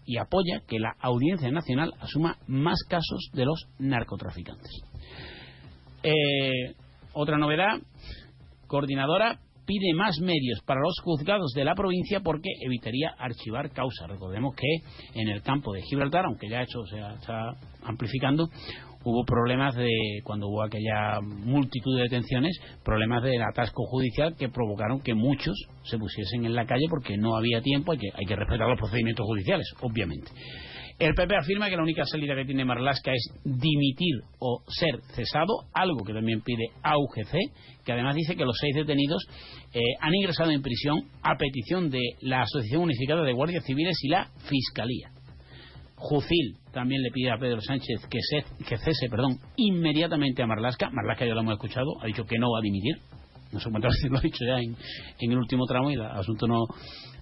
y 0.06 0.18
apoya 0.18 0.62
que 0.66 0.78
la 0.78 0.96
Audiencia 1.00 1.50
Nacional 1.50 1.92
asuma 2.00 2.38
más 2.46 2.78
casos 2.88 3.30
de 3.32 3.44
los 3.44 3.66
narcotraficantes. 3.78 4.70
Eh, 6.02 6.74
otra 7.12 7.36
novedad, 7.36 7.80
coordinadora 8.66 9.40
pide 9.66 9.92
más 9.94 10.20
medios 10.20 10.60
para 10.64 10.80
los 10.80 11.00
juzgados 11.02 11.52
de 11.52 11.64
la 11.64 11.74
provincia 11.74 12.20
porque 12.20 12.50
evitaría 12.60 13.14
archivar 13.18 13.70
causas. 13.70 14.08
Recordemos 14.08 14.54
que 14.54 15.20
en 15.20 15.28
el 15.28 15.42
campo 15.42 15.72
de 15.72 15.82
Gibraltar, 15.82 16.24
aunque 16.24 16.48
ya 16.48 16.62
hecho 16.62 16.86
se 16.86 16.98
está 16.98 17.50
amplificando, 17.82 18.48
hubo 19.06 19.24
problemas 19.24 19.74
de, 19.76 19.88
cuando 20.24 20.48
hubo 20.48 20.62
aquella 20.62 21.20
multitud 21.20 21.96
de 21.96 22.02
detenciones, 22.02 22.58
problemas 22.84 23.22
del 23.22 23.40
atasco 23.42 23.84
judicial 23.86 24.34
que 24.36 24.48
provocaron 24.48 25.00
que 25.00 25.14
muchos 25.14 25.56
se 25.84 25.96
pusiesen 25.96 26.44
en 26.44 26.54
la 26.54 26.66
calle 26.66 26.86
porque 26.90 27.16
no 27.16 27.36
había 27.36 27.60
tiempo, 27.62 27.92
hay 27.92 27.98
que, 27.98 28.08
hay 28.12 28.26
que 28.26 28.36
respetar 28.36 28.68
los 28.68 28.78
procedimientos 28.78 29.24
judiciales, 29.24 29.66
obviamente. 29.80 30.32
El 30.98 31.14
PP 31.14 31.36
afirma 31.36 31.68
que 31.68 31.76
la 31.76 31.82
única 31.82 32.04
salida 32.06 32.34
que 32.34 32.46
tiene 32.46 32.64
Marlasca 32.64 33.12
es 33.12 33.30
dimitir 33.44 34.14
o 34.38 34.62
ser 34.66 34.98
cesado, 35.14 35.64
algo 35.74 36.02
que 36.04 36.14
también 36.14 36.40
pide 36.40 36.70
AUGC, 36.82 37.84
que 37.84 37.92
además 37.92 38.16
dice 38.16 38.34
que 38.34 38.46
los 38.46 38.56
seis 38.58 38.74
detenidos 38.74 39.26
eh, 39.74 39.80
han 40.00 40.14
ingresado 40.14 40.50
en 40.50 40.62
prisión 40.62 41.02
a 41.22 41.36
petición 41.36 41.90
de 41.90 42.00
la 42.22 42.42
Asociación 42.42 42.82
Unificada 42.82 43.22
de 43.24 43.34
Guardias 43.34 43.64
Civiles 43.64 43.98
y 44.02 44.08
la 44.08 44.30
Fiscalía. 44.48 45.10
Jucil 45.96 46.56
también 46.76 47.00
le 47.02 47.10
pide 47.10 47.30
a 47.30 47.38
Pedro 47.38 47.60
Sánchez 47.62 48.06
que, 48.10 48.18
se- 48.20 48.64
que 48.66 48.76
cese 48.76 49.08
perdón, 49.08 49.38
inmediatamente 49.56 50.42
a 50.42 50.46
Marlasca. 50.46 50.90
Marlasca 50.92 51.24
ya 51.24 51.32
lo 51.34 51.40
hemos 51.40 51.54
escuchado, 51.54 51.86
ha 52.02 52.06
dicho 52.06 52.24
que 52.26 52.38
no 52.38 52.50
va 52.52 52.58
a 52.58 52.62
dimitir. 52.62 52.96
No 53.50 53.60
sé 53.60 53.70
cuántas 53.70 53.92
veces 53.94 54.10
lo 54.10 54.18
ha 54.18 54.20
dicho 54.20 54.44
ya 54.44 54.58
en, 54.58 54.76
en 55.20 55.32
el 55.32 55.38
último 55.38 55.64
tramo 55.66 55.90
y 55.90 55.94
el 55.94 56.02
asunto 56.02 56.46
no, 56.46 56.66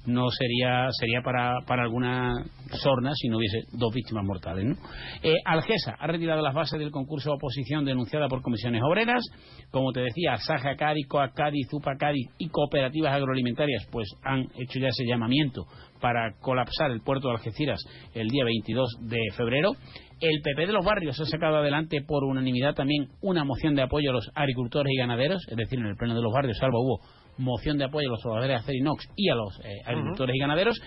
no 0.07 0.29
sería 0.31 0.89
sería 0.93 1.21
para, 1.23 1.59
para 1.67 1.83
alguna 1.83 2.33
sorna 2.71 3.13
si 3.15 3.29
no 3.29 3.39
hubiese 3.39 3.65
dos 3.73 3.93
víctimas 3.93 4.25
mortales. 4.25 4.65
¿no? 4.65 4.75
Eh, 5.23 5.37
Algesa 5.45 5.97
ha 5.99 6.07
retirado 6.07 6.43
las 6.43 6.55
bases 6.55 6.79
del 6.79 6.91
concurso 6.91 7.31
de 7.31 7.37
oposición 7.37 7.85
denunciada 7.85 8.29
por 8.29 8.43
comisiones 8.43 8.83
obreras. 8.83 9.23
Como 9.71 9.93
te 9.93 10.01
decía, 10.01 10.37
Saja 10.37 10.77
Cádiz, 10.77 11.07
Coa 11.09 11.31
Cádiz, 11.33 11.69
Zupa 11.71 11.97
Cádiz 11.99 12.29
y 12.39 12.49
cooperativas 12.49 13.15
agroalimentarias 13.15 13.87
pues 13.91 14.09
han 14.23 14.49
hecho 14.57 14.79
ya 14.79 14.89
ese 14.89 15.05
llamamiento 15.07 15.67
para 16.01 16.35
colapsar 16.41 16.91
el 16.91 17.01
puerto 17.01 17.29
de 17.29 17.35
Algeciras 17.35 17.81
el 18.15 18.29
día 18.29 18.45
22 18.45 18.99
de 19.03 19.19
febrero. 19.37 19.73
El 20.21 20.41
PP 20.43 20.67
de 20.67 20.73
los 20.73 20.85
barrios 20.85 21.19
ha 21.21 21.25
sacado 21.25 21.57
adelante 21.57 22.03
por 22.07 22.25
unanimidad 22.25 22.75
también 22.75 23.09
una 23.21 23.45
moción 23.45 23.75
de 23.75 23.83
apoyo 23.83 24.11
a 24.11 24.13
los 24.15 24.31
agricultores 24.35 24.93
y 24.93 24.99
ganaderos, 24.99 25.43
es 25.49 25.57
decir, 25.57 25.79
en 25.79 25.87
el 25.87 25.97
pleno 25.97 26.15
de 26.15 26.23
los 26.23 26.33
barrios, 26.33 26.57
salvo 26.59 26.81
hubo 26.81 27.01
moción 27.39 27.79
de 27.79 27.85
apoyo 27.85 28.09
a 28.09 28.13
los 28.13 28.21
trabajadores 28.21 28.57
de 28.57 28.63
Acerinox 28.63 29.09
y 29.17 29.29
a 29.29 29.35
los 29.35 29.59
eh, 29.65 29.81
agricultores 29.85 30.35
y 30.37 30.39
ganaderos. 30.39 30.81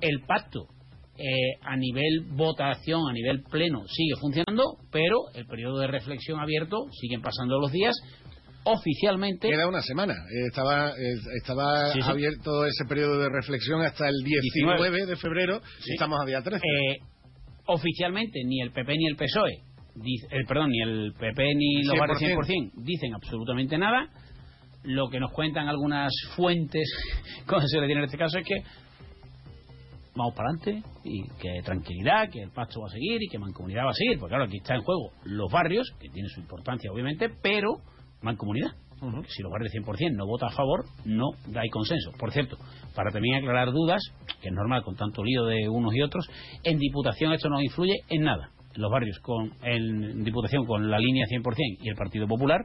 El 0.00 0.20
pacto 0.26 0.66
eh, 1.16 1.58
a 1.62 1.76
nivel 1.76 2.24
votación, 2.32 3.02
a 3.08 3.12
nivel 3.12 3.42
pleno, 3.44 3.82
sigue 3.86 4.14
funcionando, 4.20 4.64
pero 4.90 5.18
el 5.34 5.46
periodo 5.46 5.78
de 5.78 5.86
reflexión 5.86 6.40
abierto 6.40 6.86
siguen 7.00 7.22
pasando 7.22 7.58
los 7.60 7.70
días. 7.70 7.94
Oficialmente, 8.66 9.48
Queda 9.48 9.68
una 9.68 9.82
semana. 9.82 10.14
Eh, 10.14 10.46
Estaba, 10.48 10.88
eh, 10.90 11.14
estaba 11.40 11.92
Sí, 11.92 12.00
sí. 12.00 12.10
abierto 12.10 12.64
ese 12.64 12.84
periodo 12.88 13.20
de 13.20 13.28
reflexión 13.28 13.82
hasta 13.82 14.08
el 14.08 14.14
19 14.24 15.06
de 15.06 15.16
febrero 15.16 15.60
y 15.86 15.92
estamos 15.92 16.18
a 16.20 16.24
día 16.24 16.40
13. 16.42 16.64
eh, 16.66 16.96
oficialmente 17.66 18.40
ni 18.44 18.60
el 18.62 18.72
PP 18.72 18.96
ni 18.96 19.06
el 19.06 19.16
PSOE, 19.16 19.58
dic- 19.96 20.26
eh, 20.30 20.44
perdón, 20.48 20.70
ni 20.70 20.80
el 20.82 21.12
PP 21.12 21.54
ni 21.54 21.82
los 21.84 21.94
100%. 21.94 21.98
barrios 22.00 22.20
100% 22.20 22.72
dicen 22.76 23.14
absolutamente 23.14 23.76
nada. 23.78 24.08
Lo 24.84 25.08
que 25.08 25.18
nos 25.18 25.32
cuentan 25.32 25.68
algunas 25.68 26.12
fuentes, 26.36 26.88
como 27.46 27.66
se 27.66 27.80
le 27.80 27.86
tiene 27.86 28.02
en 28.02 28.04
este 28.06 28.18
caso, 28.18 28.38
es 28.38 28.46
que 28.46 28.62
vamos 30.14 30.34
para 30.34 30.50
adelante 30.50 30.86
y 31.04 31.24
que 31.40 31.62
tranquilidad, 31.64 32.28
que 32.30 32.42
el 32.42 32.50
pacto 32.50 32.80
va 32.80 32.86
a 32.86 32.90
seguir 32.90 33.22
y 33.22 33.28
que 33.28 33.38
Mancomunidad 33.38 33.86
va 33.86 33.90
a 33.90 33.94
seguir. 33.94 34.18
Porque 34.18 34.30
claro, 34.30 34.44
aquí 34.44 34.58
está 34.58 34.74
en 34.74 34.82
juego 34.82 35.10
los 35.24 35.50
barrios, 35.50 35.90
que 35.98 36.08
tiene 36.08 36.28
su 36.28 36.40
importancia 36.40 36.90
obviamente, 36.92 37.28
pero 37.42 37.80
Mancomunidad. 38.22 38.72
Si 39.28 39.42
los 39.42 39.52
barrios 39.52 39.72
100% 39.74 40.16
no 40.16 40.26
vota 40.26 40.46
a 40.46 40.50
favor, 40.50 40.84
no 41.04 41.32
hay 41.54 41.68
consenso. 41.68 42.12
Por 42.18 42.32
cierto, 42.32 42.56
para 42.94 43.10
también 43.10 43.34
aclarar 43.34 43.70
dudas, 43.70 44.00
que 44.40 44.48
es 44.48 44.54
normal 44.54 44.82
con 44.82 44.96
tanto 44.96 45.22
lío 45.22 45.44
de 45.44 45.68
unos 45.68 45.94
y 45.94 46.00
otros, 46.00 46.26
en 46.62 46.78
Diputación 46.78 47.32
esto 47.32 47.50
no 47.50 47.60
influye 47.60 47.96
en 48.08 48.22
nada. 48.22 48.50
En 48.74 48.80
los 48.80 48.90
barrios 48.90 49.18
con 49.18 49.52
en 49.62 50.24
Diputación 50.24 50.64
con 50.64 50.90
la 50.90 50.98
línea 50.98 51.26
100% 51.26 51.54
y 51.82 51.88
el 51.88 51.96
Partido 51.96 52.26
Popular 52.26 52.60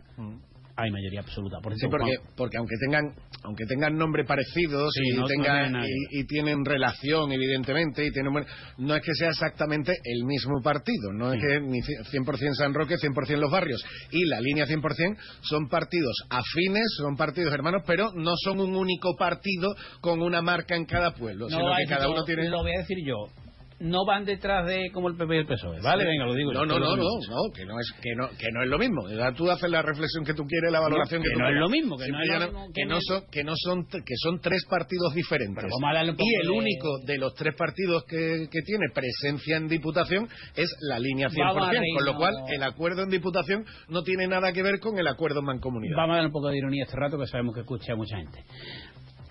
hay 0.82 0.92
mayoría 0.92 1.20
absoluta. 1.22 1.58
Por 1.62 1.74
Sí, 1.74 1.80
cierto, 1.80 1.98
porque, 1.98 2.18
porque 2.36 2.58
aunque 2.58 2.76
tengan 2.80 3.14
aunque 3.44 3.66
tengan 3.66 3.98
nombre 3.98 4.26
parecidos 4.26 4.92
Sí, 4.94 5.02
y, 5.14 5.18
no- 5.18 5.26
tengan, 5.26 5.84
y, 5.84 6.20
y 6.20 6.24
tienen 6.26 6.66
relación 6.66 7.32
evidentemente 7.32 8.06
y 8.06 8.12
tienen 8.12 8.34
no 8.78 8.96
es 8.96 9.02
que 9.02 9.14
sea 9.14 9.30
exactamente 9.30 9.94
el 10.04 10.26
mismo 10.26 10.62
partido 10.62 11.12
no 11.14 11.34
es 11.34 11.40
que 11.42 11.60
ni 11.62 11.80
ci- 11.80 12.04
100% 12.12 12.54
San 12.56 12.74
Roque 12.74 12.96
100% 12.96 13.38
Los 13.38 13.52
Barrios 13.52 13.84
y 14.12 14.26
la 14.26 14.40
línea 14.42 14.66
100% 14.66 15.18
son 15.42 15.68
partidos 15.70 16.16
afines 16.30 16.84
son 16.98 17.16
partidos 17.16 17.54
hermanos 17.54 17.84
pero 17.88 18.12
no 18.14 18.34
son 18.44 18.60
un 18.60 18.76
único 18.76 19.16
partido 19.16 19.74
con 20.02 20.22
una 20.22 20.42
marca 20.42 20.76
en 20.76 20.86
cada 20.86 21.14
pueblo 21.14 21.48
No 21.50 21.58
sino 21.58 21.76
que 21.78 21.86
cada 21.88 22.10
uno 22.10 22.24
tiene 22.26 22.50
Lo 22.50 22.62
voy 22.62 22.74
a 22.76 22.80
decir 22.80 22.98
yo. 23.06 23.16
No 23.80 24.06
van 24.06 24.26
detrás 24.26 24.66
de 24.66 24.92
como 24.92 25.10
el 25.10 25.16
PP 25.16 25.36
y 25.36 25.38
el 25.40 25.46
PSOE, 25.46 25.82
¿vale? 25.82 26.06
Venga, 26.06 26.26
lo 26.26 26.34
digo 26.34 26.52
no 26.54 26.62
yo. 26.62 26.66
no 26.66 26.80
no 26.80 26.96
no, 26.96 27.04
no, 27.04 27.54
que 27.54 27.66
no 27.66 27.80
es 27.80 27.92
que 28.02 28.16
no 28.16 28.30
que 28.38 28.48
no 28.52 28.64
es 28.64 28.70
lo 28.70 28.78
mismo 28.78 29.04
tú 29.36 29.50
haces 29.50 29.70
la 29.70 29.82
reflexión 29.82 30.26
que 30.26 30.34
tú 30.34 30.44
quieres 30.46 30.72
la 30.72 30.80
valoración 30.80 31.22
que 31.22 31.30
tú 31.32 31.40
no 31.40 31.50
es 31.50 31.56
lo 31.56 31.70
mismo, 31.70 31.98
que 31.98 32.08
no 32.10 32.20
que 32.74 32.86
no 32.86 32.98
son 33.02 33.24
que 33.32 33.44
no 33.44 33.54
son 33.56 33.86
que 33.86 34.16
son 34.18 34.40
tres 34.40 34.66
partidos 34.70 35.14
diferentes 35.14 35.64
Pero 35.64 35.76
vamos 35.80 35.92
a 35.92 35.98
darle 35.98 36.12
un 36.12 36.18
poco 36.18 36.30
y 36.30 36.46
el 36.46 36.50
único 36.50 37.00
de 37.06 37.18
los 37.18 37.34
tres 37.36 37.56
partidos 37.56 38.04
que, 38.06 38.48
que 38.52 38.62
tiene 38.62 38.88
presencia 38.94 39.58
en 39.58 39.68
Diputación 39.68 40.28
es 40.56 40.76
la 40.82 41.00
línea 41.00 41.28
100%, 41.30 41.40
Vamos 41.40 41.70
a 41.70 41.72
con 41.96 42.06
lo 42.06 42.16
cual 42.16 42.34
el 42.50 42.64
acuerdo 42.64 43.04
en 43.04 43.10
Diputación 43.10 43.66
no 43.88 44.04
tiene 44.04 44.28
nada 44.28 44.52
que 44.52 44.64
ver 44.64 44.80
con 44.80 44.98
el 44.98 45.08
acuerdo 45.08 45.40
en 45.40 45.46
Mancomunidad. 45.46 45.96
Vamos 45.96 46.14
a 46.16 46.18
dar 46.18 46.26
un 46.28 46.32
poco 46.32 46.50
de 46.50 46.58
ironía 46.58 46.84
este 46.84 46.98
rato 46.98 47.18
que 47.18 47.28
sabemos 47.28 47.54
que 47.56 47.62
escucha 47.62 47.96
mucha 47.96 48.18
gente. 48.18 48.44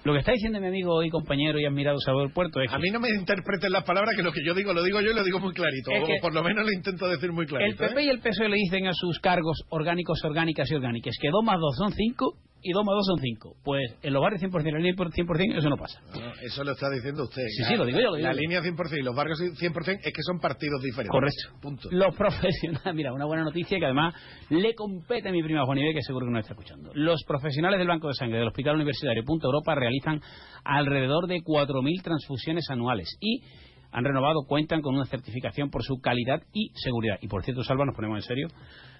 Lo 0.04 0.12
que 0.12 0.20
está 0.20 0.32
diciendo 0.32 0.60
mi 0.60 0.68
amigo 0.68 1.02
y 1.02 1.10
compañero 1.10 1.58
y 1.58 1.66
admirado 1.66 1.98
Salvador 1.98 2.32
Puerto 2.32 2.60
es 2.60 2.70
que 2.70 2.76
A 2.76 2.78
mí 2.78 2.90
no 2.90 3.00
me 3.00 3.10
interpreten 3.10 3.72
las 3.72 3.84
palabras 3.84 4.14
que 4.16 4.22
lo 4.22 4.32
que 4.32 4.44
yo 4.44 4.54
digo 4.54 4.72
lo 4.72 4.82
digo 4.82 5.00
yo 5.00 5.10
y 5.10 5.14
lo 5.14 5.24
digo 5.24 5.40
muy 5.40 5.52
clarito, 5.52 5.90
Es 5.90 6.02
o 6.02 6.06
que 6.06 6.14
por 6.22 6.32
lo 6.32 6.42
menos 6.42 6.64
lo 6.64 6.72
intento 6.72 7.08
decir 7.08 7.32
muy 7.32 7.44
el 7.44 7.48
clarito. 7.48 7.84
PP 7.84 8.00
¿eh? 8.00 8.04
y 8.04 8.08
el 8.08 8.20
PSOE 8.20 8.48
le 8.48 8.56
dicen 8.56 8.86
a 8.86 8.92
sus 8.92 9.18
cargos 9.18 9.64
orgánicos, 9.70 10.24
orgánicas 10.24 10.70
y 10.70 10.74
orgánicas 10.74 11.16
que 11.20 11.28
2 11.30 11.44
más 11.44 11.58
2 11.58 11.76
son 11.76 11.92
5 11.92 12.34
y 12.62 12.72
2 12.72 12.84
más 12.84 12.94
2 12.96 13.06
son 13.06 13.18
5. 13.20 13.56
Pues 13.64 13.96
en 14.02 14.12
los 14.12 14.22
barrios 14.22 14.42
100% 14.42 14.68
y 14.68 14.72
la 14.72 14.78
línea 14.78 14.94
100% 14.94 15.58
eso 15.58 15.68
no 15.70 15.76
pasa. 15.76 16.00
No, 16.14 16.32
eso 16.42 16.64
lo 16.64 16.72
está 16.72 16.90
diciendo 16.90 17.24
usted. 17.24 17.42
Sí, 17.48 17.64
sí, 17.64 17.76
lo 17.76 17.84
digo 17.84 17.98
yo, 18.00 18.10
lo 18.10 18.16
digo 18.16 18.28
La 18.28 18.34
yo. 18.34 18.40
línea 18.40 18.60
100% 18.62 18.98
y 18.98 19.02
los 19.02 19.14
barrios 19.14 19.40
100% 19.40 20.00
es 20.02 20.12
que 20.12 20.22
son 20.22 20.38
partidos 20.40 20.82
diferentes. 20.82 21.10
Correcto. 21.10 21.60
Punto. 21.60 21.88
Los 21.92 22.14
profesionales, 22.16 22.94
mira, 22.94 23.12
una 23.12 23.24
buena 23.26 23.44
noticia 23.44 23.78
que 23.78 23.84
además 23.84 24.14
le 24.50 24.74
compete 24.74 25.28
a 25.28 25.32
mi 25.32 25.42
prima 25.42 25.64
Juan 25.64 25.78
Ibe, 25.78 25.94
que 25.94 26.02
seguro 26.02 26.26
que 26.26 26.32
nos 26.32 26.40
está 26.40 26.54
escuchando. 26.54 26.90
Los 26.94 27.22
profesionales 27.26 27.78
del 27.78 27.88
Banco 27.88 28.08
de 28.08 28.14
Sangre 28.14 28.38
del 28.38 28.48
Hospital 28.48 28.76
Universitario 28.76 29.22
Punta 29.24 29.46
Europa 29.46 29.74
realizan 29.74 30.20
alrededor 30.64 31.26
de 31.26 31.36
4.000 31.36 32.02
transfusiones 32.02 32.64
anuales 32.70 33.16
y 33.20 33.42
han 33.90 34.04
renovado, 34.04 34.44
cuentan 34.46 34.82
con 34.82 34.94
una 34.94 35.06
certificación 35.06 35.70
por 35.70 35.82
su 35.82 35.98
calidad 36.00 36.42
y 36.52 36.70
seguridad. 36.74 37.16
Y 37.22 37.28
por 37.28 37.42
cierto, 37.42 37.62
Salva, 37.64 37.86
nos 37.86 37.94
ponemos 37.96 38.18
en 38.18 38.22
serio, 38.22 38.48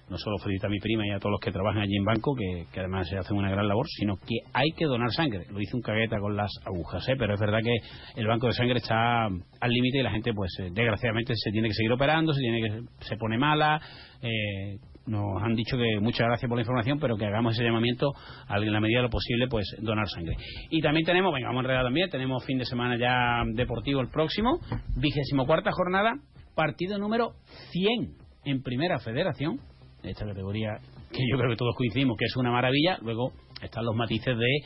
no 0.09 0.17
solo 0.17 0.37
felicita 0.39 0.67
a 0.67 0.69
mi 0.69 0.79
prima 0.79 1.05
y 1.05 1.11
a 1.11 1.19
todos 1.19 1.31
los 1.31 1.39
que 1.39 1.51
trabajan 1.51 1.81
allí 1.81 1.95
en 1.95 2.03
banco, 2.03 2.35
que, 2.35 2.67
además 2.79 3.07
se 3.07 3.17
hacen 3.17 3.37
una 3.37 3.49
gran 3.49 3.67
labor, 3.67 3.85
sino 3.87 4.15
que 4.17 4.37
hay 4.53 4.69
que 4.75 4.85
donar 4.85 5.11
sangre. 5.11 5.45
Lo 5.51 5.61
hizo 5.61 5.77
un 5.77 5.81
cagueta 5.81 6.17
con 6.19 6.35
las 6.35 6.51
agujas, 6.65 7.07
¿eh? 7.09 7.15
pero 7.17 7.33
es 7.33 7.39
verdad 7.39 7.59
que 7.63 7.75
el 8.19 8.27
banco 8.27 8.47
de 8.47 8.53
sangre 8.53 8.77
está 8.77 9.25
al 9.25 9.69
límite 9.71 9.99
y 9.99 10.03
la 10.03 10.11
gente, 10.11 10.33
pues 10.33 10.51
eh, 10.59 10.69
desgraciadamente, 10.71 11.33
se 11.35 11.51
tiene 11.51 11.67
que 11.67 11.73
seguir 11.73 11.91
operando, 11.91 12.33
se, 12.33 12.41
tiene 12.41 12.61
que, 12.61 13.05
se 13.05 13.17
pone 13.17 13.37
mala. 13.37 13.81
eh, 14.21 14.77
nos 15.09 15.41
han 15.41 15.55
dicho 15.55 15.75
que 15.75 15.99
muchas 15.99 16.27
gracias 16.27 16.47
por 16.47 16.57
la 16.57 16.61
información, 16.61 16.99
pero 16.99 17.17
que 17.17 17.25
hagamos 17.25 17.53
ese 17.53 17.63
llamamiento 17.63 18.13
a, 18.47 18.57
en 18.57 18.71
la 18.71 18.79
medida 18.79 18.99
de 18.99 19.03
lo 19.03 19.09
posible, 19.09 19.47
pues 19.47 19.65
donar 19.81 20.07
sangre. 20.07 20.35
Y 20.69 20.81
también 20.81 21.05
tenemos, 21.05 21.33
venga, 21.33 21.47
vamos 21.47 21.61
a 21.61 21.65
enredar 21.65 21.83
también, 21.83 22.09
tenemos 22.09 22.45
fin 22.45 22.59
de 22.59 22.65
semana 22.65 22.97
ya 22.97 23.43
deportivo 23.53 24.01
el 24.01 24.09
próximo, 24.09 24.59
vigésimo 24.95 25.45
cuarta 25.45 25.71
jornada, 25.71 26.13
partido 26.55 26.99
número 26.99 27.33
100 27.71 28.13
en 28.45 28.61
Primera 28.61 28.99
Federación, 28.99 29.57
de 29.57 29.68
esta 30.03 30.25
categoría 30.25 30.79
que 31.11 31.23
yo 31.31 31.37
creo 31.37 31.49
que 31.49 31.55
todos 31.55 31.75
coincidimos 31.75 32.17
que 32.17 32.25
es 32.25 32.35
una 32.37 32.51
maravilla, 32.51 32.97
luego 33.01 33.33
están 33.61 33.85
los 33.85 33.95
matices 33.95 34.37
de, 34.37 34.57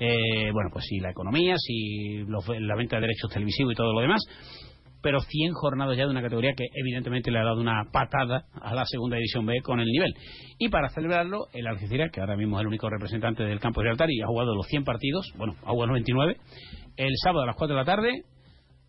eh, 0.00 0.50
bueno, 0.52 0.70
pues 0.72 0.84
si 0.88 0.98
la 0.98 1.10
economía, 1.10 1.54
si 1.58 2.24
los- 2.26 2.48
la 2.48 2.74
venta 2.76 2.96
de 2.96 3.02
derechos 3.02 3.30
televisivos 3.32 3.72
y 3.72 3.76
todo 3.76 3.92
lo 3.92 4.00
demás, 4.00 4.20
pero 5.02 5.20
100 5.20 5.52
jornadas 5.54 5.96
ya 5.96 6.04
de 6.04 6.10
una 6.10 6.22
categoría 6.22 6.52
que 6.54 6.64
evidentemente 6.74 7.30
le 7.30 7.38
ha 7.38 7.44
dado 7.44 7.60
una 7.60 7.84
patada 7.92 8.44
a 8.60 8.74
la 8.74 8.84
segunda 8.84 9.16
división 9.16 9.46
B 9.46 9.60
con 9.62 9.80
el 9.80 9.86
nivel. 9.86 10.12
Y 10.58 10.68
para 10.68 10.90
celebrarlo, 10.90 11.46
el 11.54 11.66
Algeciras, 11.66 12.10
que 12.12 12.20
ahora 12.20 12.36
mismo 12.36 12.58
es 12.58 12.62
el 12.62 12.66
único 12.68 12.90
representante 12.90 13.42
del 13.44 13.60
campo 13.60 13.80
de 13.80 13.86
Gibraltar 13.86 14.10
y 14.10 14.20
ha 14.20 14.26
jugado 14.26 14.54
los 14.54 14.66
100 14.66 14.84
partidos, 14.84 15.32
bueno, 15.36 15.54
ha 15.62 15.70
jugado 15.70 15.86
los 15.86 15.94
29, 15.94 16.36
el 16.96 17.12
sábado 17.22 17.42
a 17.42 17.46
las 17.46 17.56
4 17.56 17.74
de 17.76 17.80
la 17.80 17.86
tarde, 17.86 18.22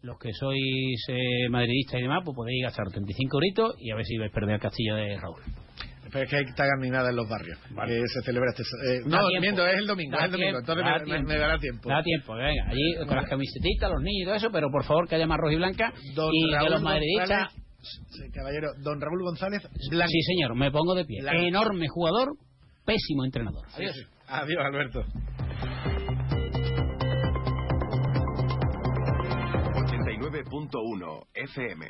los 0.01 0.17
que 0.17 0.33
sois 0.33 1.05
eh, 1.09 1.47
madridistas 1.49 1.99
y 1.99 2.03
demás, 2.03 2.23
pues 2.25 2.35
podéis 2.35 2.63
gastar 2.63 2.87
35 2.89 3.37
euritos 3.37 3.75
y 3.79 3.91
a 3.91 3.95
ver 3.95 4.05
si 4.05 4.17
vais 4.17 4.31
a 4.31 4.33
perder 4.33 4.55
el 4.55 4.61
castillo 4.61 4.95
de 4.95 5.17
Raúl. 5.17 5.41
Pero 6.11 6.25
es 6.25 6.29
que 6.29 6.35
hay 6.37 6.43
que 6.43 6.49
estar 6.49 6.67
nada 6.77 7.09
en 7.09 7.15
los 7.15 7.29
barrios. 7.29 7.57
Vale. 7.71 7.93
Que 8.01 8.07
se 8.07 8.21
celebra 8.23 8.49
este. 8.51 8.63
eh, 8.63 8.99
no, 9.05 9.17
tiempo. 9.27 9.39
miento, 9.41 9.65
es 9.67 9.77
el 9.79 9.87
domingo. 9.87 10.11
Da 10.17 10.19
es 10.19 10.25
el 10.25 10.31
domingo. 10.31 10.51
tiempo, 10.51 10.59
Entonces 10.59 10.83
da 10.85 10.91
me, 10.91 10.99
me- 10.99 11.05
tiempo. 11.05 11.27
me 11.29 11.37
dará 11.37 11.57
tiempo. 11.57 11.89
Da 11.89 12.03
tiempo, 12.03 12.33
venga, 12.35 12.63
allí 12.67 12.95
con 13.07 13.15
las 13.15 13.29
camisetitas, 13.29 13.89
los 13.89 14.01
niños 14.01 14.21
y 14.21 14.25
todo 14.25 14.35
eso, 14.35 14.49
pero 14.51 14.67
por 14.69 14.83
favor 14.83 15.07
que 15.07 15.15
haya 15.15 15.27
más 15.27 15.37
roja 15.39 15.53
y 15.53 15.57
blanca 15.57 15.93
Don 16.15 16.29
y 16.33 16.51
de 16.51 16.57
Raúl 16.57 16.71
los 16.71 16.81
madridistas. 16.81 17.53
Caballero, 18.33 18.67
don 18.83 19.01
Raúl 19.01 19.23
González 19.23 19.61
Blanco. 19.89 20.11
Sí, 20.11 20.21
señor, 20.21 20.55
me 20.55 20.69
pongo 20.69 20.93
de 20.95 21.05
pie. 21.05 21.21
Blanco. 21.21 21.41
Enorme 21.41 21.87
jugador, 21.87 22.33
pésimo 22.85 23.25
entrenador. 23.25 23.65
Sí, 23.75 23.85
sí. 23.87 24.01
Adiós, 24.27 24.59
Alberto. 24.65 25.03
89.1 29.91 31.23
FM. 31.33 31.85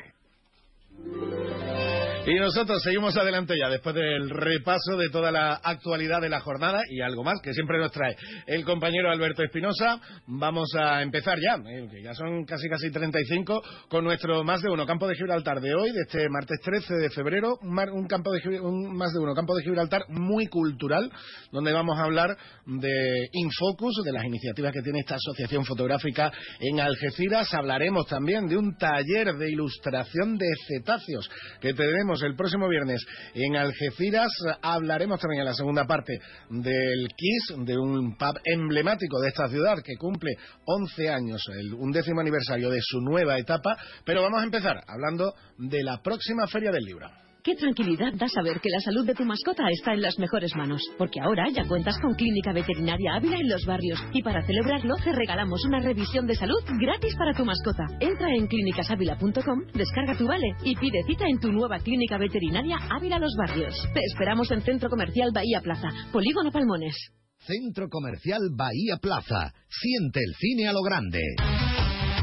Y 2.24 2.34
nosotros 2.36 2.80
seguimos 2.84 3.16
adelante 3.16 3.54
ya 3.60 3.68
después 3.68 3.96
del 3.96 4.30
repaso 4.30 4.96
de 4.96 5.08
toda 5.10 5.32
la 5.32 5.54
actualidad 5.54 6.20
de 6.20 6.28
la 6.28 6.38
jornada 6.38 6.80
y 6.88 7.00
algo 7.00 7.24
más 7.24 7.40
que 7.42 7.52
siempre 7.52 7.78
nos 7.80 7.90
trae 7.90 8.14
el 8.46 8.64
compañero 8.64 9.10
Alberto 9.10 9.42
Espinosa. 9.42 10.00
Vamos 10.28 10.68
a 10.78 11.02
empezar 11.02 11.36
ya, 11.40 11.56
eh, 11.68 11.88
que 11.90 12.00
ya 12.00 12.14
son 12.14 12.44
casi 12.44 12.68
casi 12.68 12.92
35, 12.92 13.60
con 13.88 14.04
nuestro 14.04 14.44
más 14.44 14.62
de 14.62 14.70
uno 14.70 14.86
campo 14.86 15.08
de 15.08 15.16
Gibraltar 15.16 15.60
de 15.60 15.74
hoy, 15.74 15.90
de 15.90 16.02
este 16.06 16.28
martes 16.28 16.60
13 16.62 16.94
de 16.94 17.10
febrero, 17.10 17.58
un, 17.60 17.74
mar- 17.74 17.90
un 17.90 18.06
campo 18.06 18.30
de 18.30 18.60
un 18.60 18.96
más 18.96 19.12
de 19.12 19.18
uno 19.18 19.34
campo 19.34 19.56
de 19.56 19.64
Gibraltar 19.64 20.02
muy 20.08 20.46
cultural, 20.46 21.10
donde 21.50 21.72
vamos 21.72 21.98
a 21.98 22.04
hablar 22.04 22.36
de 22.66 23.28
Infocus, 23.32 24.00
de 24.04 24.12
las 24.12 24.24
iniciativas 24.24 24.72
que 24.72 24.82
tiene 24.82 25.00
esta 25.00 25.16
asociación 25.16 25.64
fotográfica 25.64 26.30
en 26.60 26.78
Algeciras. 26.78 27.52
Hablaremos 27.52 28.06
también 28.06 28.46
de 28.46 28.56
un 28.56 28.76
taller 28.76 29.34
de 29.34 29.50
ilustración 29.50 30.38
de 30.38 30.46
cetáceos 30.68 31.28
que 31.60 31.74
tenemos 31.74 32.11
el 32.20 32.36
próximo 32.36 32.68
viernes 32.68 33.02
en 33.34 33.56
Algeciras. 33.56 34.30
Hablaremos 34.60 35.18
también 35.18 35.40
en 35.40 35.46
la 35.46 35.54
segunda 35.54 35.86
parte 35.86 36.18
del 36.50 37.08
KISS, 37.16 37.64
de 37.64 37.78
un 37.78 38.16
pub 38.18 38.38
emblemático 38.44 39.18
de 39.20 39.28
esta 39.28 39.48
ciudad 39.48 39.82
que 39.82 39.96
cumple 39.96 40.32
11 40.66 41.08
años, 41.08 41.42
el 41.58 41.72
undécimo 41.72 42.20
aniversario 42.20 42.68
de 42.68 42.80
su 42.82 43.00
nueva 43.00 43.38
etapa. 43.38 43.76
Pero 44.04 44.22
vamos 44.22 44.42
a 44.42 44.44
empezar 44.44 44.82
hablando 44.86 45.32
de 45.56 45.82
la 45.82 46.02
próxima 46.02 46.46
Feria 46.46 46.70
del 46.70 46.84
Libro. 46.84 47.08
Qué 47.44 47.56
tranquilidad 47.56 48.12
da 48.14 48.28
saber 48.28 48.60
que 48.60 48.70
la 48.70 48.78
salud 48.78 49.04
de 49.04 49.14
tu 49.14 49.24
mascota 49.24 49.64
está 49.68 49.94
en 49.94 50.02
las 50.02 50.16
mejores 50.16 50.54
manos. 50.54 50.80
Porque 50.96 51.20
ahora 51.20 51.50
ya 51.50 51.66
cuentas 51.66 51.98
con 52.00 52.14
Clínica 52.14 52.52
Veterinaria 52.52 53.16
Ávila 53.16 53.36
en 53.36 53.48
los 53.48 53.64
barrios. 53.66 53.98
Y 54.12 54.22
para 54.22 54.46
celebrarlo 54.46 54.94
te 55.02 55.10
regalamos 55.10 55.64
una 55.64 55.80
revisión 55.80 56.24
de 56.28 56.36
salud 56.36 56.62
gratis 56.80 57.16
para 57.16 57.34
tu 57.34 57.44
mascota. 57.44 57.82
Entra 57.98 58.28
en 58.36 58.46
clínicasávila.com, 58.46 59.58
descarga 59.74 60.16
tu 60.16 60.28
vale 60.28 60.54
y 60.62 60.76
pide 60.76 61.02
cita 61.04 61.24
en 61.26 61.40
tu 61.40 61.50
nueva 61.50 61.80
Clínica 61.80 62.16
Veterinaria 62.16 62.76
Ávila 62.88 63.18
Los 63.18 63.34
Barrios. 63.36 63.74
Te 63.92 64.00
esperamos 64.06 64.48
en 64.52 64.62
Centro 64.62 64.88
Comercial 64.88 65.32
Bahía 65.34 65.60
Plaza, 65.60 65.88
Polígono 66.12 66.52
Palmones. 66.52 66.94
Centro 67.40 67.88
Comercial 67.88 68.42
Bahía 68.56 68.98
Plaza. 69.02 69.52
Siente 69.68 70.20
el 70.20 70.34
cine 70.36 70.68
a 70.68 70.72
lo 70.72 70.82
grande. 70.82 71.18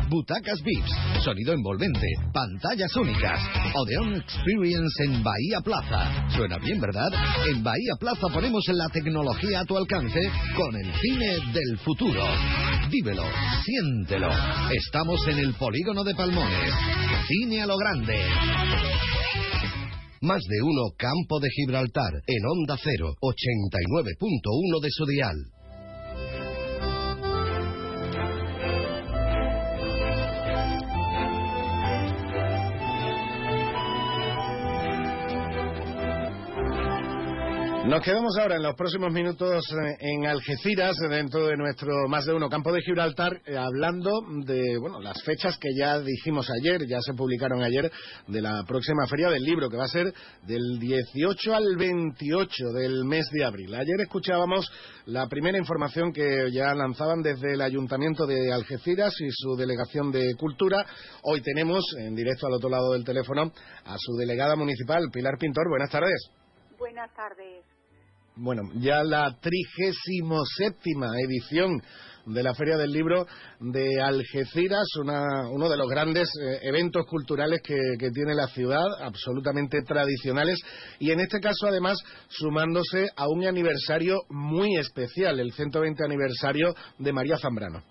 Butacas 0.10 0.60
VIPs, 0.64 1.24
sonido 1.24 1.54
envolvente, 1.54 2.08
pantallas 2.34 2.96
únicas. 2.96 3.40
Odeon 3.76 4.16
Experience 4.16 5.04
en 5.04 5.24
Bahía 5.24 5.62
Plaza. 5.64 6.28
Suena 6.36 6.58
bien, 6.58 6.82
¿verdad? 6.82 7.10
En 7.48 7.64
Bahía 7.64 7.94
Plaza 8.00 8.28
ponemos 8.34 8.64
la 8.70 8.90
tecnología 8.90 9.60
a 9.60 9.66
tu 9.66 9.78
alcance 9.78 10.20
con 10.56 10.76
el 10.76 10.92
cine 10.96 11.38
del 11.54 11.78
futuro. 11.86 12.24
Vívelo, 12.90 13.24
siéntelo. 13.64 14.30
Estamos 14.72 15.28
en 15.28 15.38
el 15.38 15.54
polígono 15.54 16.04
de 16.04 16.16
Palmones. 16.16 16.74
Cine 17.28 17.62
a 17.62 17.68
lo 17.68 17.78
grande. 17.78 18.18
Más 20.22 20.42
de 20.50 20.62
uno 20.64 20.90
Campo 20.98 21.40
de 21.40 21.50
Gibraltar 21.52 22.14
en 22.26 22.46
Onda 22.46 22.78
0, 22.82 23.14
89.1 23.22 24.82
de 24.82 24.90
su 24.90 25.06
dial. 25.06 25.36
Nos 37.90 38.04
quedamos 38.04 38.38
ahora 38.38 38.58
en 38.58 38.62
los 38.62 38.76
próximos 38.76 39.12
minutos 39.12 39.66
eh, 39.72 39.96
en 40.00 40.28
Algeciras, 40.28 40.96
dentro 41.10 41.48
de 41.48 41.58
nuestro 41.58 42.08
más 42.08 42.24
de 42.24 42.36
uno 42.36 42.48
campo 42.48 42.72
de 42.72 42.82
Gibraltar, 42.82 43.42
eh, 43.48 43.58
hablando 43.58 44.12
de 44.46 44.78
bueno 44.78 45.02
las 45.02 45.24
fechas 45.24 45.58
que 45.58 45.70
ya 45.76 45.98
dijimos 45.98 46.48
ayer, 46.52 46.86
ya 46.88 47.00
se 47.02 47.16
publicaron 47.16 47.64
ayer, 47.64 47.92
de 48.28 48.42
la 48.44 48.64
próxima 48.68 49.08
Feria 49.08 49.30
del 49.30 49.42
Libro, 49.42 49.72
que 49.72 49.78
va 49.78 49.86
a 49.86 49.88
ser 49.88 50.14
del 50.44 50.78
18 50.78 51.56
al 51.56 51.78
28 51.78 52.66
del 52.76 53.06
mes 53.06 53.26
de 53.32 53.44
abril. 53.44 53.74
Ayer 53.74 54.02
escuchábamos 54.02 54.72
la 55.08 55.28
primera 55.28 55.58
información 55.58 56.14
que 56.14 56.52
ya 56.52 56.76
lanzaban 56.76 57.24
desde 57.24 57.54
el 57.54 57.62
Ayuntamiento 57.62 58.28
de 58.28 58.54
Algeciras 58.54 59.16
y 59.20 59.32
su 59.32 59.56
Delegación 59.56 60.12
de 60.12 60.36
Cultura. 60.36 60.86
Hoy 61.24 61.42
tenemos 61.42 61.84
en 61.98 62.14
directo 62.14 62.46
al 62.46 62.54
otro 62.54 62.70
lado 62.70 62.94
del 62.94 63.04
teléfono 63.04 63.52
a 63.86 63.96
su 63.98 64.16
delegada 64.16 64.56
municipal, 64.56 65.10
Pilar 65.12 65.40
Pintor. 65.40 65.68
Buenas 65.72 65.90
tardes. 65.90 66.30
Buenas 66.78 67.12
tardes. 67.16 67.79
Bueno, 68.42 68.62
ya 68.76 69.04
la 69.04 69.36
trigésimo 69.42 70.46
séptima 70.46 71.08
edición 71.28 71.82
de 72.26 72.42
la 72.42 72.54
Feria 72.54 72.78
del 72.78 72.92
Libro 72.92 73.26
de 73.60 74.02
Algeciras, 74.02 74.88
una- 75.02 75.50
uno 75.52 75.68
de 75.68 75.76
los 75.76 75.88
grandes 75.90 76.30
eh, 76.42 76.60
eventos 76.62 77.06
culturales 77.06 77.62
que, 77.62 77.76
que 78.00 78.12
tiene 78.12 78.36
la 78.36 78.48
ciudad, 78.48 78.86
absolutamente 79.02 79.82
tradicionales, 79.82 80.58
y 81.00 81.12
en 81.12 81.20
este 81.20 81.42
caso 81.42 81.68
además 81.68 81.98
sumándose 82.30 83.10
a 83.18 83.28
un 83.28 83.46
aniversario 83.46 84.20
muy 84.30 84.78
especial, 84.78 85.40
el 85.42 85.52
120 85.52 86.02
aniversario 86.06 86.74
de 86.98 87.12
María 87.12 87.38
Zambrano. 87.38 87.84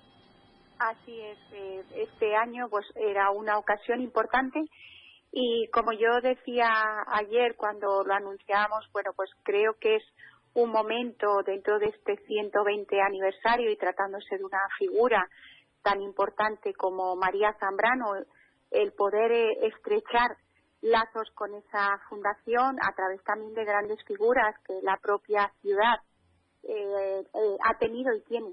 Así 0.79 1.21
es. 1.21 1.39
eh, 1.53 1.83
Este 2.11 2.35
año 2.37 2.69
pues 2.71 2.87
era 2.97 3.31
una 3.33 3.59
ocasión 3.59 4.01
importante 4.01 4.61
y 5.33 5.69
como 5.73 5.93
yo 5.93 6.21
decía 6.23 6.71
ayer 7.13 7.55
cuando 7.57 8.03
lo 8.03 8.15
anunciábamos, 8.15 8.87
bueno, 8.95 9.11
pues 9.15 9.29
creo 9.43 9.75
que 9.81 9.97
es 9.97 10.03
un 10.63 10.71
momento 10.71 11.43
dentro 11.45 11.79
de 11.79 11.87
este 11.87 12.17
120 12.27 13.01
aniversario 13.01 13.71
y 13.71 13.77
tratándose 13.77 14.37
de 14.37 14.45
una 14.45 14.61
figura 14.79 15.29
tan 15.83 16.03
importante 16.03 16.75
como 16.75 17.15
María 17.17 17.55
Zambrano, 17.61 18.15
el 18.71 18.93
poder 18.93 19.31
eh, 19.33 19.67
estrechar 19.67 20.37
lazos 20.81 21.31
con 21.35 21.55
esa 21.55 21.99
fundación 22.09 22.77
a 22.83 22.93
través 22.95 23.23
también 23.25 23.55
de 23.55 23.65
grandes 23.65 24.03
figuras 24.05 24.55
que 24.67 24.81
la 24.83 24.97
propia 24.97 25.53
ciudad 25.61 26.01
eh, 26.63 27.25
eh, 27.35 27.57
ha 27.65 27.79
tenido 27.79 28.15
y 28.15 28.21
tiene. 28.23 28.53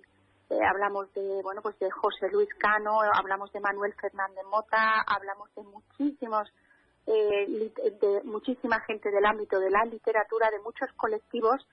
Eh, 0.49 0.59
hablamos 0.63 1.11
de 1.13 1.41
bueno 1.41 1.61
pues 1.61 1.77
de 1.79 1.89
José 1.89 2.29
Luis 2.31 2.49
Cano, 2.59 3.01
hablamos 3.01 3.51
de 3.51 3.59
Manuel 3.59 3.93
Fernández 3.99 4.45
Mota, 4.49 5.01
hablamos 5.07 5.53
de 5.55 5.63
muchísimos 5.63 6.47
de 7.07 8.21
muchísima 8.23 8.79
gente 8.81 9.11
del 9.11 9.25
ámbito 9.25 9.59
de 9.59 9.69
la 9.69 9.85
literatura, 9.85 10.49
de 10.49 10.57
muchos 10.59 10.91
colectivos 10.93 11.67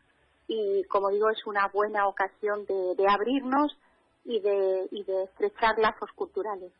y 0.48 0.84
como 0.84 1.10
digo 1.10 1.30
es 1.30 1.46
una 1.46 1.68
buena 1.72 2.06
ocasión 2.08 2.64
de, 2.66 2.94
de 2.96 3.08
abrirnos 3.08 3.72
y 4.24 4.40
de, 4.40 4.88
y 4.90 5.04
de 5.04 5.24
estrechar 5.24 5.78
lazos 5.78 6.10
culturales. 6.14 6.72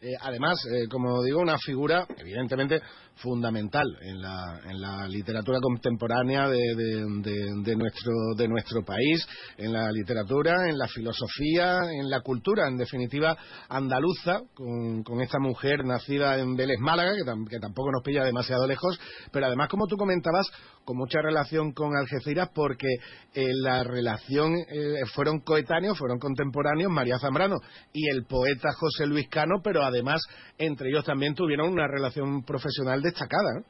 Eh, 0.00 0.14
además, 0.20 0.54
eh, 0.72 0.86
como 0.88 1.24
digo, 1.24 1.40
una 1.40 1.58
figura 1.58 2.06
evidentemente 2.18 2.80
fundamental 3.16 3.84
en 4.02 4.20
la, 4.22 4.60
en 4.70 4.80
la 4.80 5.08
literatura 5.08 5.58
contemporánea 5.60 6.48
de, 6.48 6.56
de- 6.56 7.62
de- 7.64 7.74
nuestro, 7.76 8.12
de 8.36 8.46
nuestro 8.46 8.84
país, 8.84 9.26
en 9.56 9.72
la 9.72 9.90
literatura, 9.90 10.68
en 10.68 10.78
la 10.78 10.86
filosofía, 10.86 11.80
en 11.90 12.08
la 12.08 12.20
cultura, 12.20 12.68
en 12.68 12.76
definitiva, 12.76 13.36
andaluza, 13.68 14.42
con, 14.54 15.02
esta 15.20 15.40
mujer 15.40 15.84
nacida 15.84 16.38
en 16.38 16.54
Vélez, 16.54 16.78
Málaga, 16.78 17.10
que, 17.16 17.24
que 17.50 17.58
tampoco 17.58 17.90
nos 17.90 18.04
pilla 18.04 18.22
demasiado 18.22 18.68
lejos, 18.68 19.00
pero 19.32 19.46
además, 19.46 19.68
como 19.68 19.88
tú 19.88 19.96
comentabas, 19.96 20.46
con 20.88 20.96
mucha 20.96 21.20
relación 21.20 21.72
con 21.72 21.94
Algeciras, 21.94 22.48
porque 22.54 22.88
eh, 23.34 23.44
la 23.62 23.84
relación 23.84 24.54
eh, 24.56 25.04
fueron 25.14 25.40
coetáneos, 25.40 25.98
fueron 25.98 26.18
contemporáneos 26.18 26.90
María 26.90 27.18
Zambrano 27.18 27.56
y 27.92 28.08
el 28.08 28.24
poeta 28.24 28.70
José 28.72 29.06
Luis 29.06 29.28
Cano, 29.28 29.56
pero 29.62 29.82
además 29.82 30.22
entre 30.56 30.88
ellos 30.88 31.04
también 31.04 31.34
tuvieron 31.34 31.70
una 31.70 31.86
relación 31.86 32.42
profesional 32.42 33.02
destacada. 33.02 33.60
¿eh? 33.60 33.64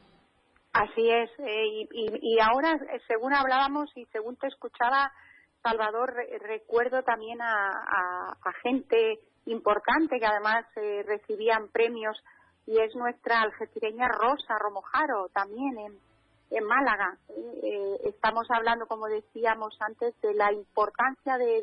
Así 0.74 1.10
es, 1.10 1.28
eh, 1.40 1.66
y, 1.66 1.88
y- 1.90 2.36
y 2.36 2.38
ahora, 2.40 2.78
según 3.08 3.34
hablábamos 3.34 3.90
y 3.96 4.04
según 4.12 4.36
te 4.36 4.46
escuchaba, 4.46 5.10
Salvador, 5.60 6.14
re- 6.14 6.38
recuerdo 6.38 7.02
también 7.02 7.42
a, 7.42 7.52
a- 7.52 8.32
a 8.44 8.52
gente 8.62 9.18
importante 9.46 10.20
que 10.20 10.26
además 10.26 10.66
recibían 11.04 11.66
premios, 11.72 12.16
y 12.64 12.78
es 12.78 12.94
nuestra 12.94 13.40
algecireña 13.40 14.06
Rosa 14.06 14.54
Romojaro, 14.60 15.28
también 15.34 15.78
en, 15.78 16.07
en 16.50 16.64
Málaga. 16.64 17.16
Eh, 17.28 17.60
eh, 17.62 18.00
estamos 18.04 18.46
hablando, 18.50 18.86
como 18.86 19.06
decíamos 19.06 19.76
antes, 19.80 20.18
de 20.20 20.34
la 20.34 20.52
importancia 20.52 21.38
de, 21.38 21.62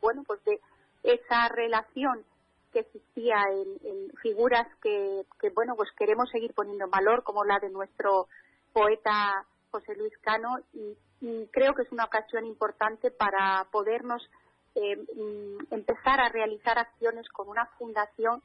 bueno, 0.00 0.22
pues 0.26 0.42
de 0.44 0.60
esa 1.02 1.48
relación 1.48 2.24
que 2.72 2.80
existía 2.80 3.36
en, 3.50 4.10
figuras 4.22 4.66
que, 4.82 5.24
que, 5.38 5.50
bueno, 5.50 5.74
pues 5.76 5.90
queremos 5.96 6.30
seguir 6.30 6.54
poniendo 6.54 6.86
en 6.86 6.90
valor, 6.90 7.22
como 7.22 7.44
la 7.44 7.58
de 7.58 7.70
nuestro 7.70 8.26
poeta 8.72 9.44
José 9.70 9.94
Luis 9.96 10.16
Cano, 10.18 10.56
y, 10.72 10.96
y 11.20 11.46
creo 11.48 11.74
que 11.74 11.82
es 11.82 11.92
una 11.92 12.04
ocasión 12.04 12.46
importante 12.46 13.10
para 13.10 13.66
podernos 13.70 14.22
eh, 14.74 14.96
mm, 14.96 15.72
empezar 15.72 16.20
a 16.20 16.28
realizar 16.28 16.78
acciones 16.78 17.28
con 17.28 17.48
una 17.48 17.66
fundación 17.78 18.42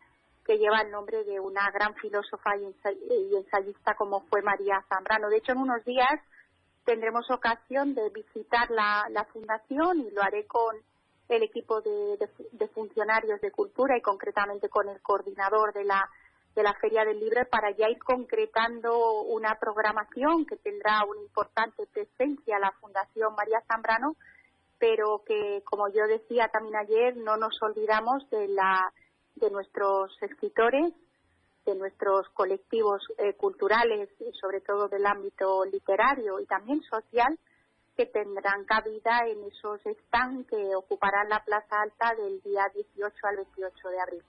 que 0.50 0.58
lleva 0.58 0.82
el 0.82 0.90
nombre 0.90 1.24
de 1.26 1.40
una 1.40 1.70
gran 1.70 1.94
filósofa 1.94 2.58
y, 2.58 2.62
ensay- 2.64 2.98
y 3.08 3.36
ensayista 3.36 3.94
como 3.94 4.22
fue 4.22 4.42
María 4.42 4.84
Zambrano. 4.90 5.30
De 5.30 5.38
hecho, 5.38 5.52
en 5.52 5.60
unos 5.60 5.86
días 5.86 6.20
tendremos 6.86 7.30
ocasión 7.30 7.94
de 7.94 8.10
visitar 8.10 8.72
la, 8.72 9.28
fundación 9.32 10.00
y 10.00 10.10
lo 10.10 10.24
haré 10.24 10.48
con 10.48 10.76
el 11.28 11.44
equipo 11.44 11.82
de 11.82 12.68
funcionarios 12.74 13.40
de 13.42 13.52
cultura 13.52 13.96
y 13.96 14.02
concretamente 14.02 14.70
con 14.70 14.90
el 14.90 15.00
coordinador 15.04 15.72
de 15.72 15.84
la, 15.84 16.10
de 16.56 16.64
la 16.64 16.74
Feria 16.82 17.06
del 17.06 17.20
Libro 17.20 17.46
para 17.52 17.70
ya 17.70 17.88
ir 17.88 18.00
concretando 18.00 19.22
una 19.22 19.54
programación 19.60 20.48
que 20.48 20.58
tendrá 20.58 21.06
una 21.06 21.22
importante 21.22 21.86
presencia 21.86 22.58
la 22.58 22.72
Fundación 22.82 23.36
María 23.36 23.62
Zambrano, 23.68 24.16
pero 24.80 25.22
que, 25.28 25.62
como 25.64 25.90
yo 25.90 26.08
decía 26.08 26.48
también 26.48 26.76
ayer, 26.76 27.18
no 27.18 27.38
nos 27.38 27.62
olvidamos 27.62 28.28
de, 28.32 28.48
la, 28.48 28.92
de 29.40 29.50
nuestros 29.52 30.12
escritores, 30.22 30.94
de 31.66 31.76
nuestros 31.76 32.28
colectivos 32.34 33.02
eh, 33.18 33.34
culturales, 33.34 34.10
sobre 34.40 34.62
todo 34.62 34.88
del 34.88 35.06
ámbito 35.06 35.66
literario 35.66 36.40
y 36.40 36.46
también 36.46 36.82
social, 36.82 37.38
que 37.96 38.06
tendrán 38.06 38.64
cabida 38.66 39.28
en 39.28 39.44
esos 39.44 39.82
stands 40.06 40.48
que 40.48 40.76
ocuparán 40.76 41.28
la 41.28 41.44
Plaza 41.44 41.82
Alta 41.82 42.16
del 42.16 42.42
día 42.42 42.64
18 42.74 43.14
al 43.24 43.36
28 43.36 43.90
de 43.90 44.02
abril. 44.02 44.24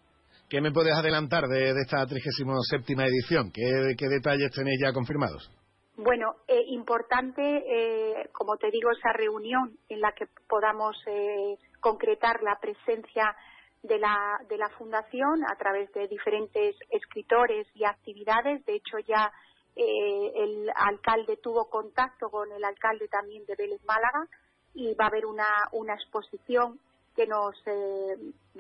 ¿Qué 0.51 0.61
me 0.61 0.73
puedes 0.73 0.92
adelantar 0.92 1.46
de, 1.46 1.70
esta 1.70 2.05
37 2.05 2.92
edición? 3.05 3.53
¿Qué, 3.53 4.09
detalles 4.09 4.51
tenéis 4.51 4.81
ya 4.83 4.92
confirmados? 4.92 5.49
Bueno, 5.96 6.35
eh, 6.49 6.64
importante, 6.66 7.40
eh, 7.40 8.29
como 8.33 8.57
te 8.57 8.73
digo, 8.73 8.90
esa 8.90 9.12
reunión 9.12 9.79
en 9.88 10.01
la 10.01 10.11
que 10.12 10.27
podamos 10.49 10.96
eh, 11.07 11.57
concretar 11.79 12.42
la 12.42 12.59
presencia 12.61 13.37
de 13.83 13.99
la, 13.99 14.40
de 14.49 14.59
la 14.59 14.69
Fundación 14.71 15.45
a 15.45 15.57
través 15.57 15.93
de 15.93 16.09
diferentes 16.09 16.77
escritores 16.90 17.66
y 17.75 17.85
actividades. 17.85 18.64
De 18.66 18.75
hecho, 18.75 18.99
ya 18.99 19.33
el 19.77 20.71
alcalde 20.75 21.38
tuvo 21.38 21.71
contacto 21.71 22.29
con 22.29 22.51
el 22.53 22.64
alcalde 22.64 23.09
también 23.09 23.47
de 23.47 23.55
Vélez 23.55 23.83
Málaga 23.85 24.27
y 24.75 24.95
va 24.95 25.05
a 25.05 25.09
haber 25.09 25.25
una, 25.25 25.47
una 25.73 25.95
exposición 25.95 26.79
que 27.16 27.27
nos 27.27 27.55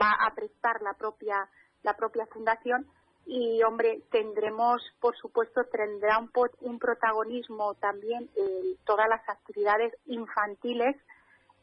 va 0.00 0.12
a 0.26 0.34
prestar 0.34 0.80
la 0.82 0.94
propia 0.94 1.48
la 1.82 1.94
propia 1.94 2.26
fundación 2.26 2.86
y 3.26 3.62
hombre 3.62 4.02
tendremos 4.10 4.82
por 5.00 5.16
supuesto 5.16 5.62
tendrá 5.64 6.18
un, 6.18 6.30
un 6.60 6.78
protagonismo 6.78 7.74
también 7.74 8.28
eh, 8.36 8.76
todas 8.84 9.08
las 9.08 9.26
actividades 9.28 9.94
infantiles 10.06 10.96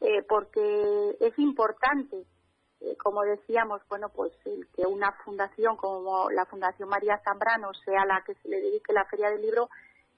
eh, 0.00 0.22
porque 0.28 1.16
es 1.20 1.38
importante 1.38 2.24
eh, 2.80 2.96
como 2.96 3.22
decíamos 3.22 3.80
bueno 3.88 4.08
pues 4.08 4.32
el 4.44 4.66
que 4.74 4.86
una 4.86 5.12
fundación 5.24 5.76
como 5.76 6.30
la 6.30 6.46
fundación 6.46 6.88
María 6.88 7.20
Zambrano 7.24 7.72
sea 7.84 8.04
la 8.04 8.22
que 8.22 8.34
se 8.34 8.48
le 8.48 8.60
dedique 8.60 8.92
la 8.92 9.04
feria 9.06 9.30
del 9.30 9.42
libro 9.42 9.68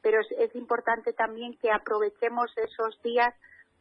pero 0.02 0.20
es, 0.20 0.54
importante 0.54 1.12
también 1.12 1.58
que 1.58 1.70
aprovechemos 1.70 2.50
esos 2.56 3.00
días 3.02 3.34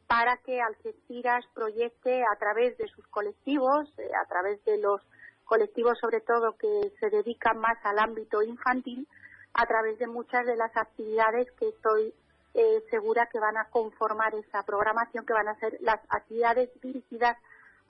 para 0.07 0.35
que 0.37 0.59
Algeciras 0.59 1.45
proyecte 1.53 2.23
a 2.23 2.35
través 2.37 2.77
de 2.77 2.87
sus 2.87 3.07
colectivos 3.07 3.89
a 4.21 4.25
través 4.27 4.63
de 4.65 4.77
los 4.77 5.01
colectivos 5.45 5.97
sobre 5.99 6.21
todo 6.21 6.57
que 6.57 6.93
se 6.99 7.09
dedican 7.09 7.57
más 7.57 7.77
al 7.83 7.99
ámbito 7.99 8.41
infantil 8.41 9.07
a 9.53 9.65
través 9.65 9.97
de 9.99 10.07
muchas 10.07 10.45
de 10.45 10.55
las 10.55 10.75
actividades 10.75 11.51
que 11.53 11.69
estoy 11.69 12.13
eh, 12.53 12.83
segura 12.89 13.27
que 13.31 13.39
van 13.39 13.57
a 13.57 13.69
conformar 13.69 14.33
esa 14.35 14.63
programación, 14.63 15.25
que 15.25 15.33
van 15.33 15.47
a 15.47 15.59
ser 15.59 15.77
las 15.81 15.99
actividades 16.09 16.69
dirigidas 16.81 17.37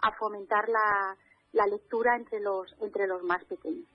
a 0.01 0.12
fomentar 0.13 0.69
la, 0.69 1.17
lectura 1.67 2.15
entre 2.15 2.39
los, 2.39 2.73
entre 2.79 3.07
los 3.07 3.23
más 3.23 3.43
pequeños. 3.45 3.88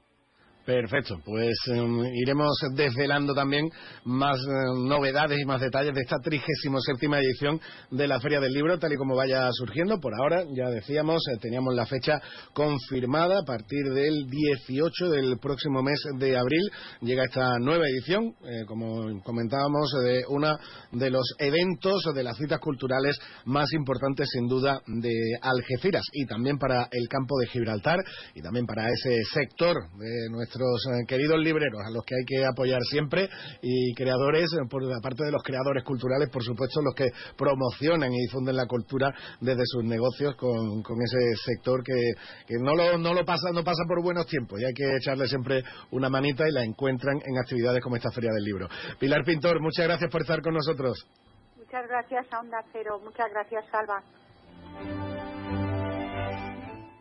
Perfecto, 0.64 1.20
pues 1.22 1.55
em, 1.66 2.07
iremos 2.14 2.57
desvelando 2.74 3.35
también 3.35 3.68
más 4.05 4.38
em, 4.38 4.88
novedades 4.88 5.38
y 5.38 5.44
más 5.44 5.61
detalles 5.61 5.92
de 5.92 6.00
esta 6.00 6.16
37 6.24 7.07
edición 7.18 7.61
de 7.90 8.09
la 8.09 8.18
Feria 8.18 8.40
del 8.40 8.55
Libro, 8.55 8.79
tal 8.79 8.90
y 8.94 8.96
como 8.96 9.14
vaya 9.14 9.46
surgiendo. 9.53 10.00
Por 10.00 10.14
ahora, 10.14 10.42
ya 10.57 10.70
decíamos, 10.70 11.20
eh, 11.29 11.37
teníamos 11.38 11.74
la 11.74 11.85
fecha 11.85 12.18
confirmada 12.55 13.40
a 13.40 13.44
partir 13.44 13.85
del 13.92 14.24
18 14.27 15.11
del 15.11 15.38
próximo 15.38 15.83
mes 15.83 16.00
de 16.18 16.35
abril. 16.35 16.70
Llega 17.03 17.24
esta 17.24 17.59
nueva 17.59 17.87
edición, 17.87 18.35
eh, 18.46 18.64
como 18.66 19.22
comentábamos, 19.22 19.92
de 20.03 20.24
uno 20.31 20.57
de 20.92 21.11
los 21.11 21.27
eventos 21.40 22.07
o 22.07 22.14
de 22.14 22.24
las 22.24 22.38
citas 22.38 22.61
culturales 22.61 23.18
más 23.44 23.70
importantes, 23.74 24.31
sin 24.33 24.48
duda, 24.48 24.81
de 24.87 25.12
Algeciras 25.42 26.05
y 26.14 26.24
también 26.24 26.57
para 26.57 26.88
el 26.90 27.07
campo 27.07 27.37
de 27.38 27.48
Gibraltar 27.48 27.98
y 28.35 28.40
también 28.40 28.64
para 28.64 28.88
ese 28.88 29.22
sector 29.31 29.77
de 29.98 30.31
nuestro 30.31 30.54
nuestros 30.55 30.87
eh, 30.87 31.07
queridos 31.07 31.38
libreros, 31.38 31.81
a 31.87 31.90
los 31.90 32.05
que 32.05 32.14
hay 32.14 32.25
que 32.25 32.47
apoyar 32.47 32.81
siempre, 32.83 33.29
y 33.62 33.95
creadores, 33.95 34.45
eh, 34.53 34.67
por 34.69 34.83
la 34.83 35.01
parte 35.03 35.25
de 35.25 35.33
los 35.33 35.43
creadores 35.43 35.85
culturales, 35.85 36.31
por 36.31 36.43
supuesto, 36.43 36.81
los 36.83 36.95
que 36.95 37.09
promocionan 37.37 38.12
y 38.12 38.21
difunden 38.27 38.57
la 38.57 38.67
cultura 38.67 39.12
desde 39.40 39.62
sus 39.64 39.85
negocios 39.85 40.35
con, 40.37 40.83
ese 41.05 41.37
sector 41.45 41.83
que, 41.83 41.95
no, 42.61 42.75
lo, 42.75 42.99
no 42.99 43.14
lo 43.14 43.25
pasa, 43.25 43.51
no 43.53 43.64
pasa 43.64 43.83
por 43.87 44.03
buenos 44.03 44.27
tiempos 44.27 44.61
y 44.61 44.64
hay 44.64 44.73
que 44.73 44.85
echarle 44.97 45.27
siempre 45.27 45.62
una 45.90 46.09
manita 46.09 46.49
y 46.49 46.53
la 46.53 46.64
encuentran 46.64 47.17
en 47.25 47.38
actividades 47.38 47.83
como 47.83 47.97
esta 47.97 48.11
Feria 48.11 48.31
del 48.33 48.45
Libro. 48.45 48.69
Pilar 48.99 49.25
Pintor, 49.25 49.61
muchas 49.61 49.87
gracias 49.87 50.11
por 50.11 50.23
estar 50.23 50.40
con 50.40 50.55
nosotros. 50.55 51.07
Muchas 51.59 51.88
gracias 51.88 52.27
a 52.33 52.40
Onda 52.40 52.59
Cero, 52.73 53.01
muchas 53.03 53.27
gracias 53.31 53.64
Salva. 53.71 55.13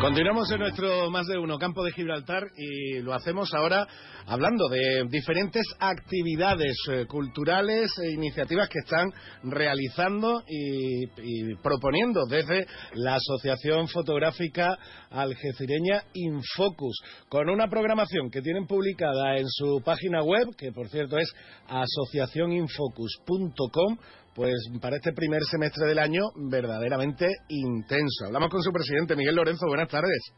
Continuamos 0.00 0.50
en 0.50 0.60
nuestro 0.60 1.10
más 1.10 1.26
de 1.26 1.36
uno 1.36 1.58
campo 1.58 1.84
de 1.84 1.92
Gibraltar 1.92 2.44
y 2.56 3.00
lo 3.00 3.12
hacemos 3.12 3.52
ahora 3.52 3.86
hablando 4.26 4.66
de 4.70 5.04
diferentes 5.10 5.62
actividades 5.78 6.74
eh, 6.90 7.04
culturales 7.06 7.90
e 8.02 8.12
iniciativas 8.12 8.70
que 8.70 8.78
están 8.78 9.12
realizando 9.42 10.42
y, 10.48 11.54
proponiendo 11.56 12.24
desde 12.24 12.66
la 12.94 13.16
Asociación 13.16 13.88
Fotográfica 13.88 14.78
Algecireña 15.10 16.04
Infocus, 16.14 16.98
con 17.28 17.50
una 17.50 17.68
programación 17.68 18.30
que 18.30 18.40
tienen 18.40 18.66
publicada 18.66 19.36
en 19.36 19.48
su 19.48 19.82
página 19.84 20.22
web, 20.22 20.46
que 20.56 20.72
por 20.72 20.88
cierto 20.88 21.18
es 21.18 21.30
asociacioninfocus.com 21.68 23.98
pues 24.34 24.54
para 24.80 24.96
este 24.96 25.12
primer 25.12 25.42
semestre 25.42 25.86
del 25.86 25.98
año 25.98 26.22
verdaderamente 26.50 27.28
intenso. 27.48 28.26
Hablamos 28.26 28.50
con 28.50 28.62
su 28.62 28.72
presidente, 28.72 29.16
Miguel 29.16 29.36
Lorenzo. 29.36 29.66
Buenas 29.66 29.88
tardes. 29.88 30.32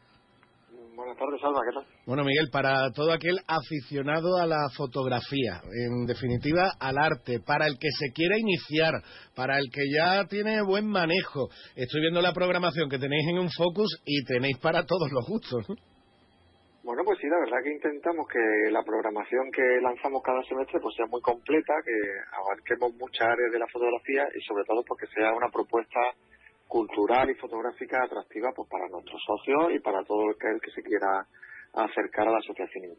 Buenas 0.95 1.17
tardes, 1.17 1.41
Alba, 1.43 1.59
¿qué 1.67 1.73
tal? 1.75 2.03
Bueno, 2.05 2.23
Miguel, 2.23 2.49
para 2.51 2.91
todo 2.91 3.11
aquel 3.11 3.39
aficionado 3.47 4.37
a 4.37 4.45
la 4.45 4.69
fotografía, 4.75 5.61
en 5.87 6.05
definitiva 6.05 6.71
al 6.79 6.97
arte, 6.97 7.39
para 7.39 7.67
el 7.67 7.77
que 7.77 7.89
se 7.97 8.11
quiera 8.13 8.37
iniciar, 8.37 8.93
para 9.35 9.57
el 9.57 9.69
que 9.71 9.81
ya 9.95 10.25
tiene 10.25 10.61
buen 10.61 10.87
manejo, 10.87 11.49
estoy 11.75 12.01
viendo 12.01 12.21
la 12.21 12.33
programación 12.33 12.89
que 12.89 12.99
tenéis 12.99 13.27
en 13.29 13.39
un 13.39 13.49
Focus 13.49 14.01
y 14.05 14.23
tenéis 14.23 14.57
para 14.57 14.85
todos 14.85 15.11
los 15.11 15.25
gustos. 15.27 15.65
Bueno, 16.83 17.01
pues 17.05 17.17
sí, 17.19 17.27
la 17.27 17.39
verdad 17.39 17.63
que 17.63 17.71
intentamos 17.71 18.27
que 18.27 18.43
la 18.69 18.83
programación 18.83 19.49
que 19.55 19.63
lanzamos 19.81 20.21
cada 20.21 20.43
semestre 20.43 20.79
pues 20.81 20.93
sea 20.95 21.05
muy 21.07 21.21
completa, 21.21 21.73
que 21.79 21.95
abarquemos 22.35 22.91
muchas 22.99 23.27
áreas 23.27 23.51
de 23.51 23.59
la 23.59 23.67
fotografía 23.71 24.27
y 24.35 24.41
sobre 24.43 24.65
todo 24.65 24.83
porque 24.83 25.07
sea 25.15 25.31
una 25.31 25.47
propuesta 25.47 25.99
cultural 26.67 27.29
y 27.29 27.35
fotográfica 27.35 28.03
atractiva 28.03 28.51
pues 28.53 28.67
para 28.69 28.89
nuestros 28.89 29.21
socios 29.23 29.71
y 29.73 29.79
para 29.79 30.03
todo 30.03 30.27
el 30.27 30.59
que 30.59 30.71
se 30.71 30.83
quiera 30.83 31.23
acercar 31.73 32.27
a 32.27 32.31
la 32.31 32.37
asociación. 32.37 32.91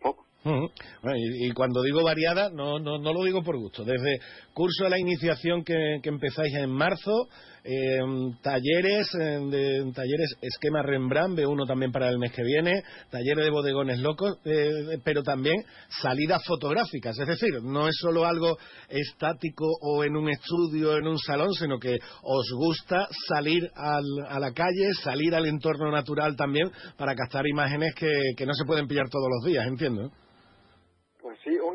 Bueno, 0.43 1.17
y, 1.17 1.49
y 1.49 1.53
cuando 1.53 1.83
digo 1.83 2.03
variada, 2.03 2.51
no, 2.51 2.79
no, 2.79 2.99
no 2.99 3.13
lo 3.13 3.23
digo 3.25 3.43
por 3.43 3.57
gusto. 3.57 3.85
Desde 3.85 4.19
curso 4.53 4.85
de 4.85 4.91
la 4.91 4.99
iniciación 4.99 5.65
que, 5.65 6.01
que 6.03 6.09
empezáis 6.09 6.55
en 6.57 6.71
marzo, 6.71 7.29
eh, 7.65 7.99
talleres, 8.43 9.09
eh, 9.19 9.41
de, 9.51 9.93
talleres 9.95 10.37
esquema 10.43 10.83
Rembrandt, 10.83 11.39
B1 11.39 11.67
también 11.67 11.91
para 11.93 12.11
el 12.11 12.19
mes 12.19 12.31
que 12.33 12.43
viene, 12.43 12.83
talleres 13.11 13.45
de 13.45 13.51
bodegones 13.51 13.99
locos, 14.01 14.39
eh, 14.45 14.99
pero 15.03 15.23
también 15.23 15.65
salidas 16.03 16.45
fotográficas. 16.47 17.19
Es 17.19 17.27
decir, 17.27 17.63
no 17.63 17.89
es 17.89 17.95
solo 18.01 18.27
algo 18.27 18.59
estático 18.89 19.67
o 19.81 20.05
en 20.05 20.17
un 20.17 20.29
estudio, 20.29 20.97
en 20.99 21.07
un 21.07 21.19
salón, 21.19 21.53
sino 21.55 21.79
que 21.79 21.97
os 22.23 22.53
gusta 22.55 23.09
salir 23.29 23.63
al- 23.75 24.27
a 24.29 24.39
la 24.39 24.53
calle, 24.53 24.93
salir 25.03 25.35
al 25.35 25.47
entorno 25.47 25.91
natural 25.91 26.37
también 26.37 26.71
para 26.99 27.15
captar 27.15 27.47
imágenes 27.47 27.95
que 27.95 28.47
no 28.47 28.53
se 28.55 28.65
pueden 28.67 28.87
pillar 28.87 29.09
todos 29.09 29.29
los 29.31 29.51
días, 29.51 29.67
entiendo. 29.67 30.11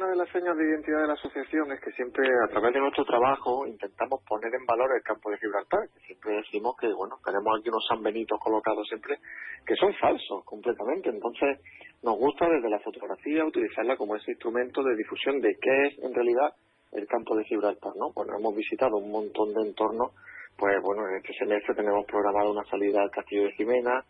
De 0.10 0.16
las 0.16 0.30
señas 0.32 0.58
de 0.58 0.66
identidad 0.66 1.02
de 1.02 1.08
la 1.08 1.14
asociación 1.14 1.72
es 1.72 1.80
que 1.82 1.92
siempre 1.92 2.26
a 2.44 2.48
través 2.48 2.74
de 2.74 2.80
nuestro 2.80 3.06
trabajo 3.06 3.68
intentamos 3.68 4.24
poner 4.28 4.50
en 4.56 4.66
valor 4.66 4.90
el 4.96 5.04
campo 5.04 5.30
de 5.30 5.38
Gibraltar, 5.38 5.86
que 5.94 6.00
siempre 6.02 6.34
decimos 6.38 6.74
que, 6.82 6.92
bueno, 6.92 7.20
tenemos 7.24 7.60
aquí 7.60 7.70
unos 7.70 7.86
San 7.88 8.02
Benitos 8.02 8.40
colocados 8.40 8.88
siempre 8.88 9.20
que 9.68 9.76
son 9.76 9.94
falsos 10.02 10.44
completamente. 10.46 11.10
Entonces, 11.10 11.62
nos 12.02 12.18
gusta 12.18 12.50
desde 12.50 12.72
la 12.72 12.80
fotografía 12.80 13.46
utilizarla 13.46 13.98
como 13.98 14.16
ese 14.16 14.32
instrumento 14.32 14.82
de 14.82 14.96
difusión 14.96 15.42
de 15.42 15.56
qué 15.62 15.88
es 15.88 16.00
en 16.00 16.12
realidad 16.12 16.58
el 16.92 17.06
campo 17.06 17.36
de 17.36 17.46
Gibraltar, 17.46 17.94
¿no? 17.96 18.12
Bueno, 18.12 18.34
hemos 18.40 18.56
visitado 18.56 18.98
un 18.98 19.12
montón 19.12 19.54
de 19.54 19.62
entornos, 19.62 20.10
pues 20.58 20.74
bueno, 20.82 21.08
en 21.08 21.18
este 21.18 21.34
semestre 21.38 21.76
tenemos 21.76 22.04
programada 22.08 22.50
una 22.50 22.66
salida 22.66 23.04
al 23.04 23.12
Castillo 23.12 23.44
de 23.44 23.52
Jimena, 23.52 24.04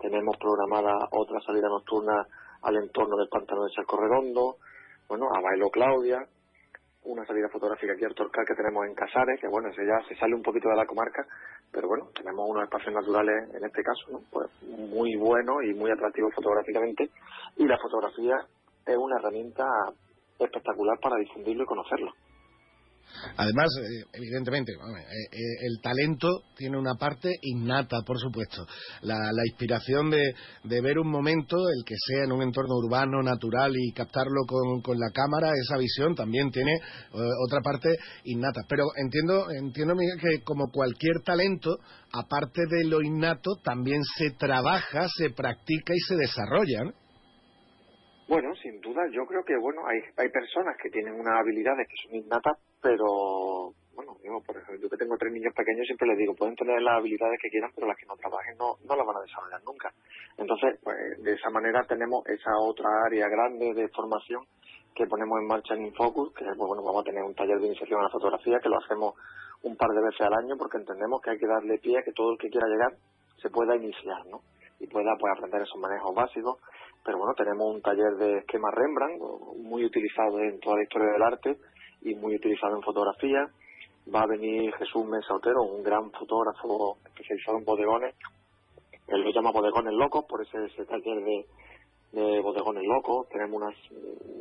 tenemos 0.00 0.36
programada 0.36 1.08
otra 1.12 1.40
salida 1.40 1.68
nocturna 1.68 2.26
al 2.60 2.76
entorno 2.76 3.16
del 3.16 3.28
pantano 3.30 3.64
de 3.64 3.72
Charco 3.72 3.96
Redondo, 3.96 4.56
bueno, 5.08 5.26
a 5.34 5.40
Bailo 5.40 5.70
Claudia, 5.70 6.26
una 7.04 7.24
salida 7.24 7.48
fotográfica 7.48 7.92
aquí 7.92 8.04
al 8.04 8.14
Torcal 8.14 8.44
que 8.46 8.54
tenemos 8.54 8.84
en 8.86 8.94
Casares, 8.94 9.40
que 9.40 9.48
bueno, 9.48 9.68
ese 9.68 9.86
ya 9.86 10.00
se 10.08 10.16
sale 10.16 10.34
un 10.34 10.42
poquito 10.42 10.68
de 10.68 10.76
la 10.76 10.86
comarca, 10.86 11.24
pero 11.70 11.88
bueno, 11.88 12.08
tenemos 12.14 12.48
unos 12.48 12.64
espacios 12.64 12.94
naturales 12.94 13.54
en 13.54 13.64
este 13.64 13.82
caso, 13.82 14.10
¿no? 14.10 14.20
Pues 14.30 14.50
muy 14.62 15.14
buenos 15.16 15.62
y 15.64 15.74
muy 15.74 15.90
atractivos 15.90 16.34
fotográficamente, 16.34 17.10
y 17.56 17.66
la 17.66 17.78
fotografía 17.78 18.36
es 18.86 18.96
una 18.96 19.18
herramienta 19.18 19.64
espectacular 20.38 20.98
para 21.00 21.16
difundirlo 21.16 21.62
y 21.62 21.66
conocerlo. 21.66 22.12
Además, 23.36 23.68
eh, 23.80 24.04
evidentemente, 24.12 24.72
eh, 24.72 24.76
eh, 25.32 25.66
el 25.66 25.80
talento 25.80 26.42
tiene 26.56 26.78
una 26.78 26.94
parte 26.94 27.30
innata, 27.42 28.02
por 28.06 28.18
supuesto. 28.18 28.66
La, 29.02 29.16
la 29.32 29.42
inspiración 29.46 30.10
de, 30.10 30.34
de 30.64 30.80
ver 30.80 30.98
un 30.98 31.10
momento, 31.10 31.56
el 31.68 31.84
que 31.84 31.94
sea 31.96 32.24
en 32.24 32.32
un 32.32 32.42
entorno 32.42 32.76
urbano, 32.76 33.22
natural, 33.22 33.72
y 33.76 33.92
captarlo 33.92 34.44
con, 34.46 34.82
con 34.82 34.98
la 34.98 35.10
cámara, 35.12 35.52
esa 35.54 35.78
visión 35.78 36.14
también 36.14 36.50
tiene 36.50 36.78
otra 37.46 37.60
parte 37.62 37.96
innata. 38.24 38.62
Pero 38.68 38.84
entiendo, 38.96 39.46
entiendo 39.50 39.94
que 40.20 40.42
como 40.44 40.70
cualquier 40.70 41.20
talento, 41.24 41.78
aparte 42.12 42.62
de 42.68 42.84
lo 42.84 43.02
innato, 43.02 43.56
también 43.62 44.02
se 44.16 44.30
trabaja, 44.30 45.06
se 45.16 45.30
practica 45.30 45.94
y 45.94 46.00
se 46.00 46.16
desarrolla. 46.16 46.84
¿no? 46.84 47.06
Bueno, 48.28 48.52
sin 48.60 48.80
duda, 48.80 49.02
yo 49.12 49.24
creo 49.26 49.44
que 49.44 49.56
bueno, 49.56 49.86
hay, 49.86 50.00
hay 50.16 50.28
personas 50.30 50.76
que 50.82 50.90
tienen 50.90 51.14
unas 51.14 51.38
habilidades 51.38 51.86
que 51.86 51.94
son 52.02 52.16
innatas, 52.16 52.58
pero 52.86 53.74
bueno, 53.96 54.14
digo, 54.22 54.40
por 54.46 54.56
ejemplo, 54.56 54.80
yo 54.80 54.88
que 54.88 54.96
tengo 54.96 55.16
tres 55.18 55.32
niños 55.32 55.52
pequeños 55.54 55.86
siempre 55.86 56.06
les 56.06 56.18
digo, 56.18 56.36
pueden 56.36 56.54
tener 56.54 56.80
las 56.80 56.98
habilidades 56.98 57.40
que 57.42 57.50
quieran, 57.50 57.72
pero 57.74 57.88
las 57.88 57.96
que 57.96 58.06
no 58.06 58.14
trabajen 58.14 58.56
no, 58.58 58.76
no 58.86 58.94
las 58.94 59.04
van 59.04 59.16
a 59.16 59.26
desarrollar 59.26 59.60
nunca. 59.64 59.90
Entonces, 60.38 60.78
pues, 60.84 60.96
de 61.18 61.32
esa 61.32 61.50
manera 61.50 61.82
tenemos 61.88 62.24
esa 62.28 62.54
otra 62.60 62.86
área 63.04 63.26
grande 63.28 63.74
de 63.74 63.88
formación 63.88 64.44
que 64.94 65.06
ponemos 65.06 65.40
en 65.40 65.48
marcha 65.48 65.74
en 65.74 65.86
Infocus, 65.86 66.32
que 66.34 66.44
pues, 66.44 66.56
bueno, 66.56 66.84
vamos 66.84 67.02
a 67.02 67.10
tener 67.10 67.24
un 67.24 67.34
taller 67.34 67.58
de 67.58 67.66
iniciación 67.66 67.98
a 67.98 68.04
la 68.04 68.10
fotografía 68.10 68.60
que 68.60 68.68
lo 68.68 68.78
hacemos 68.78 69.14
un 69.62 69.76
par 69.76 69.90
de 69.90 70.02
veces 70.02 70.20
al 70.20 70.34
año 70.34 70.54
porque 70.56 70.78
entendemos 70.78 71.20
que 71.20 71.30
hay 71.30 71.38
que 71.38 71.48
darle 71.48 71.78
pie 71.78 71.98
a 71.98 72.02
que 72.02 72.12
todo 72.12 72.30
el 72.30 72.38
que 72.38 72.50
quiera 72.50 72.68
llegar 72.68 72.94
se 73.42 73.50
pueda 73.50 73.74
iniciar, 73.74 74.24
¿no? 74.26 74.42
Y 74.78 74.86
pueda 74.86 75.16
pues 75.18 75.32
aprender 75.34 75.62
esos 75.62 75.80
manejos 75.80 76.14
básicos. 76.14 76.60
Pero 77.04 77.18
bueno, 77.18 77.34
tenemos 77.34 77.66
un 77.74 77.82
taller 77.82 78.14
de 78.16 78.38
esquema 78.38 78.70
Rembrandt, 78.70 79.20
muy 79.58 79.84
utilizado 79.84 80.38
en 80.38 80.60
toda 80.60 80.76
la 80.76 80.82
historia 80.84 81.12
del 81.12 81.22
arte 81.22 81.56
y 82.02 82.14
muy 82.14 82.36
utilizado 82.36 82.76
en 82.76 82.82
fotografía. 82.82 83.46
Va 84.14 84.22
a 84.22 84.26
venir 84.26 84.72
Jesús 84.76 85.04
Mesa 85.06 85.34
Otero, 85.34 85.62
un 85.62 85.82
gran 85.82 86.10
fotógrafo 86.12 86.98
especializado 87.04 87.58
en 87.58 87.64
bodegones. 87.64 88.14
Él 89.08 89.22
lo 89.22 89.30
llama 89.30 89.50
bodegones 89.50 89.92
locos, 89.94 90.24
por 90.28 90.42
ese, 90.42 90.64
ese 90.64 90.84
taller 90.84 91.24
de, 91.24 91.46
de 92.12 92.40
bodegones 92.40 92.84
locos. 92.84 93.28
Tenemos 93.28 93.62
una, 93.62 93.70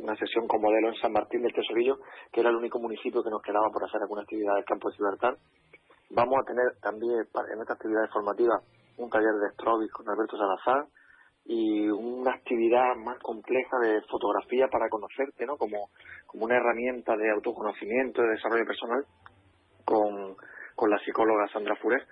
una 0.02 0.16
sesión 0.16 0.48
con 0.48 0.62
modelo 0.62 0.90
en 0.90 0.96
San 0.96 1.12
Martín 1.14 1.42
del 1.42 1.54
Tesorillo, 1.54 1.98
que 2.32 2.42
era 2.42 2.50
el 2.50 2.56
único 2.56 2.80
municipio 2.80 3.24
que 3.24 3.30
nos 3.30 3.42
quedaba 3.42 3.70
por 3.72 3.84
hacer 3.84 4.02
alguna 4.02 4.22
actividad 4.22 4.56
del 4.56 4.66
campo 4.66 4.90
de 4.90 4.96
Gibraltar. 4.96 5.38
Vamos 6.12 6.36
a 6.40 6.46
tener 6.46 6.80
también 6.82 7.14
en 7.14 7.62
estas 7.62 7.76
actividades 7.76 8.12
formativas 8.12 8.62
un 8.98 9.10
taller 9.10 9.34
de 9.34 9.52
Strobis 9.54 9.92
con 9.92 10.08
Alberto 10.08 10.38
Salazar 10.38 10.88
y 11.46 11.88
una 11.90 12.32
actividad 12.32 12.96
más 12.96 13.20
compleja 13.20 13.78
de 13.80 14.02
fotografía 14.10 14.68
para 14.68 14.90
conocerte, 14.90 15.46
¿no? 15.46 15.58
Como, 15.58 15.90
como 16.26 16.46
una 16.46 16.58
herramienta 16.58 17.16
de 17.16 17.32
autoconocimiento, 17.32 18.22
de 18.22 18.30
desarrollo 18.30 18.66
personal 18.66 19.06
con, 19.86 20.36
con 20.76 20.90
la 20.90 21.00
psicóloga 21.00 21.48
Sandra 21.50 21.76
Furet. 21.76 22.04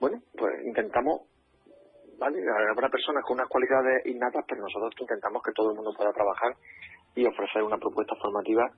Bueno, 0.00 0.20
pues 0.36 0.64
intentamos 0.64 1.22
¿vale? 2.18 2.38
Habrá 2.70 2.88
personas 2.88 3.24
con 3.24 3.34
unas 3.34 3.48
cualidades 3.48 4.04
innatas, 4.06 4.44
pero 4.46 4.62
nosotros 4.62 4.92
intentamos 4.98 5.42
que 5.42 5.52
todo 5.52 5.70
el 5.70 5.76
mundo 5.76 5.92
pueda 5.96 6.12
trabajar 6.12 6.54
y 7.14 7.26
ofrecer 7.26 7.62
una 7.62 7.78
propuesta 7.78 8.14
formativa 8.16 8.70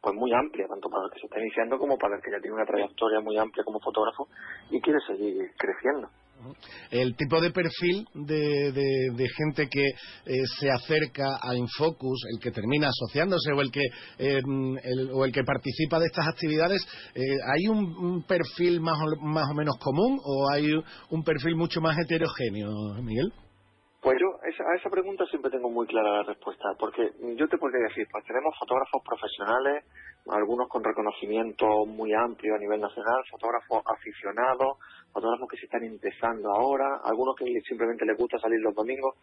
pues 0.00 0.14
muy 0.14 0.32
amplia, 0.32 0.66
tanto 0.68 0.88
para 0.88 1.04
el 1.04 1.10
que 1.10 1.20
se 1.20 1.26
está 1.26 1.40
iniciando 1.40 1.78
como 1.78 1.96
para 1.98 2.16
el 2.16 2.22
que 2.22 2.30
ya 2.30 2.40
tiene 2.40 2.56
una 2.56 2.66
trayectoria 2.66 3.20
muy 3.20 3.36
amplia 3.38 3.64
como 3.64 3.80
fotógrafo 3.80 4.28
y 4.70 4.80
quiere 4.80 5.00
seguir 5.06 5.50
creciendo. 5.58 6.08
El 6.90 7.16
tipo 7.16 7.40
de 7.40 7.50
perfil 7.50 8.06
de, 8.14 8.72
de- 8.72 9.10
gente 9.28 9.68
que 9.68 9.82
eh, 9.82 10.46
se 10.58 10.70
acerca 10.70 11.38
a 11.42 11.54
Infocus, 11.54 12.22
el 12.34 12.40
que 12.40 12.50
termina 12.50 12.88
asociándose 12.88 13.52
o 13.52 13.60
el 13.60 13.70
que 13.70 13.82
eh, 14.18 14.40
o 15.12 15.24
el 15.24 15.32
que 15.32 15.42
participa 15.44 15.98
de 15.98 16.06
estas 16.06 16.26
actividades, 16.28 16.80
eh, 17.14 17.20
¿hay 17.54 17.68
un, 17.68 17.96
un 17.96 18.22
perfil 18.24 18.80
más 18.80 18.98
o, 19.00 19.24
más 19.24 19.50
o 19.50 19.54
menos 19.54 19.76
común 19.78 20.18
o 20.24 20.50
hay 20.52 20.66
un 21.10 21.22
perfil 21.24 21.56
mucho 21.56 21.80
más 21.80 21.96
heterogéneo, 21.98 22.70
Miguel? 23.02 23.32
Pues 24.00 24.16
yo 24.20 24.28
a 24.38 24.76
esa 24.78 24.88
pregunta 24.88 25.24
siempre 25.26 25.50
tengo 25.50 25.68
muy 25.68 25.84
clara 25.86 26.18
la 26.18 26.22
respuesta, 26.22 26.68
porque 26.78 27.10
yo 27.36 27.48
te 27.48 27.58
podría 27.58 27.88
decir, 27.88 28.06
pues 28.12 28.24
tenemos 28.24 28.54
fotógrafos 28.58 29.02
profesionales, 29.04 29.84
algunos 30.30 30.68
con 30.68 30.84
reconocimiento 30.84 31.66
muy 31.86 32.12
amplio 32.14 32.54
a 32.54 32.58
nivel 32.58 32.80
nacional, 32.80 33.22
fotógrafos 33.30 33.82
aficionados, 33.98 34.78
fotógrafos 35.16 35.48
que 35.48 35.56
se 35.56 35.64
están 35.64 35.82
empezando 35.82 36.52
ahora, 36.52 37.00
algunos 37.02 37.34
que 37.36 37.46
simplemente 37.66 38.04
les 38.04 38.18
gusta 38.18 38.38
salir 38.38 38.60
los 38.60 38.74
domingos. 38.74 39.16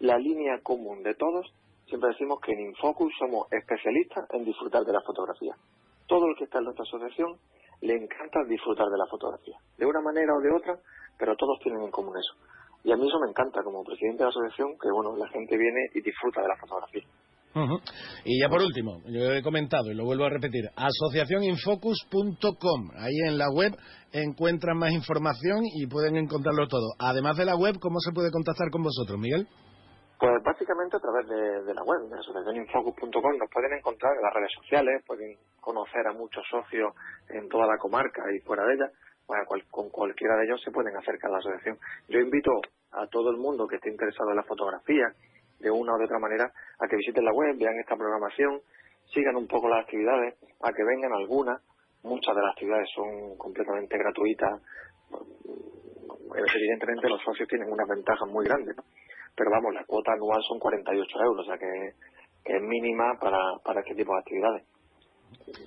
La 0.00 0.18
línea 0.18 0.60
común 0.62 1.02
de 1.02 1.14
todos, 1.14 1.46
siempre 1.86 2.10
decimos 2.10 2.38
que 2.44 2.52
en 2.52 2.68
Infocus 2.68 3.10
somos 3.18 3.50
especialistas 3.50 4.28
en 4.34 4.44
disfrutar 4.44 4.84
de 4.84 4.92
la 4.92 5.00
fotografía. 5.00 5.56
Todo 6.06 6.26
el 6.26 6.36
que 6.36 6.44
está 6.44 6.58
en 6.58 6.64
nuestra 6.64 6.82
asociación 6.82 7.38
le 7.80 7.94
encanta 7.94 8.44
disfrutar 8.44 8.88
de 8.88 8.98
la 8.98 9.06
fotografía, 9.06 9.56
de 9.78 9.86
una 9.86 10.02
manera 10.02 10.34
o 10.36 10.40
de 10.42 10.52
otra, 10.52 10.76
pero 11.18 11.34
todos 11.34 11.58
tienen 11.60 11.80
en 11.80 11.90
común 11.90 12.14
eso. 12.18 12.34
Y 12.84 12.92
a 12.92 12.96
mí 12.96 13.08
eso 13.08 13.18
me 13.18 13.30
encanta 13.30 13.62
como 13.62 13.82
presidente 13.84 14.18
de 14.18 14.24
la 14.24 14.30
asociación, 14.30 14.76
que 14.78 14.90
bueno, 14.92 15.16
la 15.16 15.28
gente 15.28 15.56
viene 15.56 15.88
y 15.94 16.02
disfruta 16.02 16.42
de 16.42 16.48
la 16.48 16.56
fotografía. 16.56 17.04
Y 18.24 18.40
ya 18.40 18.48
por 18.48 18.62
último, 18.62 19.02
yo 19.06 19.32
he 19.32 19.42
comentado 19.42 19.90
y 19.90 19.94
lo 19.94 20.04
vuelvo 20.04 20.24
a 20.24 20.30
repetir, 20.30 20.68
asociacioninfocus.com. 20.76 22.90
Ahí 22.96 23.16
en 23.26 23.38
la 23.38 23.50
web 23.50 23.74
encuentran 24.12 24.78
más 24.78 24.92
información 24.92 25.64
y 25.74 25.86
pueden 25.86 26.16
encontrarlo 26.16 26.66
todo. 26.68 26.88
Además 26.98 27.36
de 27.36 27.44
la 27.44 27.56
web, 27.56 27.76
¿cómo 27.80 27.98
se 28.00 28.12
puede 28.12 28.30
contactar 28.30 28.70
con 28.70 28.82
vosotros, 28.82 29.18
Miguel? 29.18 29.46
Pues 30.18 30.32
básicamente 30.42 30.96
a 30.96 31.00
través 31.00 31.28
de, 31.28 31.62
de 31.64 31.74
la 31.74 31.82
web, 31.84 32.08
de 32.10 32.18
asociacioninfocus.com, 32.18 33.38
nos 33.38 33.50
pueden 33.52 33.72
encontrar 33.78 34.16
en 34.16 34.22
las 34.22 34.34
redes 34.34 34.50
sociales, 34.60 35.02
pueden 35.06 35.36
conocer 35.60 36.06
a 36.08 36.12
muchos 36.12 36.42
socios 36.50 36.92
en 37.28 37.48
toda 37.48 37.66
la 37.66 37.78
comarca 37.78 38.22
y 38.34 38.40
fuera 38.40 38.64
de 38.64 38.74
ella. 38.74 38.90
Bueno, 39.28 39.44
cual- 39.46 39.64
con 39.70 39.90
cualquiera 39.90 40.34
de 40.36 40.46
ellos 40.46 40.60
se 40.64 40.72
pueden 40.72 40.96
acercar 40.96 41.30
a 41.30 41.34
la 41.34 41.38
asociación. 41.38 41.78
Yo 42.08 42.18
invito 42.18 42.50
a 42.92 43.06
todo 43.06 43.30
el 43.30 43.36
mundo 43.36 43.68
que 43.68 43.76
esté 43.76 43.90
interesado 43.90 44.30
en 44.30 44.36
la 44.36 44.42
fotografía, 44.42 45.04
de 45.58 45.70
una 45.70 45.94
o 45.94 45.98
de 45.98 46.04
otra 46.04 46.18
manera, 46.18 46.52
a 46.78 46.88
que 46.88 46.96
visiten 46.96 47.24
la 47.24 47.32
web, 47.32 47.56
vean 47.58 47.78
esta 47.78 47.96
programación, 47.96 48.60
sigan 49.12 49.36
un 49.36 49.46
poco 49.46 49.68
las 49.68 49.84
actividades, 49.84 50.34
a 50.60 50.72
que 50.72 50.84
vengan 50.84 51.12
algunas. 51.12 51.62
Muchas 52.02 52.34
de 52.34 52.42
las 52.42 52.52
actividades 52.52 52.88
son 52.94 53.36
completamente 53.36 53.98
gratuitas. 53.98 54.62
Evidentemente 56.34 57.08
los 57.08 57.22
socios 57.22 57.48
tienen 57.48 57.72
unas 57.72 57.88
ventajas 57.88 58.28
muy 58.28 58.44
grandes, 58.44 58.76
¿no? 58.76 58.84
pero 59.38 59.50
vamos, 59.50 59.72
la 59.72 59.84
cuota 59.84 60.12
anual 60.12 60.42
son 60.42 60.58
48 60.58 61.18
euros, 61.22 61.46
o 61.46 61.48
sea 61.48 61.56
que, 61.56 61.94
que 62.44 62.56
es 62.56 62.62
mínima 62.62 63.16
para, 63.20 63.38
para 63.64 63.80
este 63.80 63.94
tipo 63.94 64.12
de 64.12 64.18
actividades. 64.18 64.64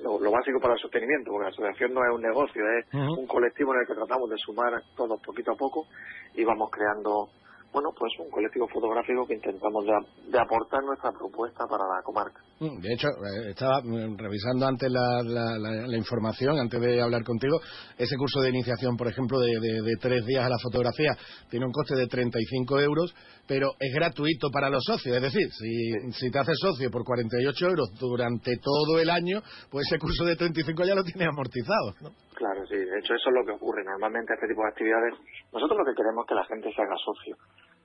Lo, 0.04 0.20
lo 0.20 0.32
básico 0.32 0.60
para 0.60 0.74
el 0.74 0.80
sostenimiento, 0.80 1.32
porque 1.32 1.46
la 1.46 1.52
asociación 1.52 1.94
no 1.94 2.04
es 2.04 2.12
un 2.14 2.22
negocio, 2.22 2.64
es 2.78 2.86
un 2.94 3.26
colectivo 3.28 3.74
en 3.74 3.82
el 3.82 3.88
que 3.88 3.94
tratamos 3.94 4.30
de 4.30 4.38
sumar 4.38 4.74
todos 4.96 5.22
poquito 5.22 5.54
a 5.54 5.56
poco 5.56 5.88
y 6.36 6.44
vamos 6.44 6.70
creando 6.70 7.30
bueno, 7.74 7.90
pues 7.98 8.12
un 8.20 8.30
colectivo 8.30 8.68
fotográfico 8.68 9.26
que 9.28 9.36
intentamos 9.36 9.86
de, 9.86 9.94
de 10.32 10.40
aportar 10.40 10.84
nuestra 10.84 11.12
propuesta 11.12 11.66
para 11.68 11.84
la 11.86 12.02
comarca. 12.04 12.42
Mm, 12.60 12.80
De 12.82 12.94
hecho, 12.94 13.08
eh, 13.08 13.50
estaba 13.52 13.82
mm, 13.82 14.18
revisando 14.18 14.68
antes 14.68 14.92
la, 14.92 15.24
la- 15.24 15.58
la- 15.58 15.88
la 15.88 15.98
información, 15.98 16.60
antes 16.60 16.80
de 16.80 17.02
hablar 17.02 17.24
contigo. 17.24 17.60
Ese 17.98 18.16
curso 18.18 18.42
de 18.42 18.50
iniciación, 18.50 18.98
por 18.98 19.08
ejemplo, 19.08 19.40
de, 19.40 19.52
de- 19.60 19.82
de 19.82 19.96
tres 20.00 20.26
días 20.26 20.46
a 20.46 20.50
la 20.50 20.58
fotografía, 20.62 21.12
tiene 21.50 21.66
un 21.66 21.72
coste 21.72 21.96
de 21.96 22.08
35 22.08 22.80
euros, 22.80 23.16
pero 23.48 23.72
es 23.80 23.94
gratuito 23.96 24.50
para 24.52 24.70
los 24.70 24.84
socios. 24.84 25.16
Es 25.16 25.22
decir, 25.22 25.48
si, 25.52 26.12
si 26.14 26.30
te 26.32 26.40
haces 26.40 26.58
socio 26.60 26.90
por 26.92 27.04
48 27.04 27.66
euros 27.68 27.90
durante 28.00 28.52
todo 28.62 29.00
el 29.00 29.10
año, 29.10 29.42
pues 29.72 29.88
ese 29.88 29.98
curso 30.00 30.24
de 30.26 30.36
35 30.36 30.84
ya 30.86 30.96
lo 30.96 31.04
tienes 31.04 31.28
amortizado. 31.28 31.94
¿no? 32.02 32.10
Claro, 32.36 32.66
sí. 32.68 32.76
De 32.76 33.00
hecho, 33.00 33.14
eso 33.14 33.30
es 33.30 33.36
lo 33.36 33.46
que 33.46 33.52
ocurre. 33.54 33.84
Normalmente 33.84 34.34
este 34.34 34.48
tipo 34.48 34.62
de 34.64 34.70
actividades, 34.70 35.14
nosotros 35.54 35.78
lo 35.78 35.86
que 35.86 35.96
queremos 35.98 36.26
es 36.26 36.30
que 36.30 36.36
la 36.36 36.46
gente 36.46 36.74
se 36.74 36.82
haga 36.82 36.96
socio, 37.04 37.36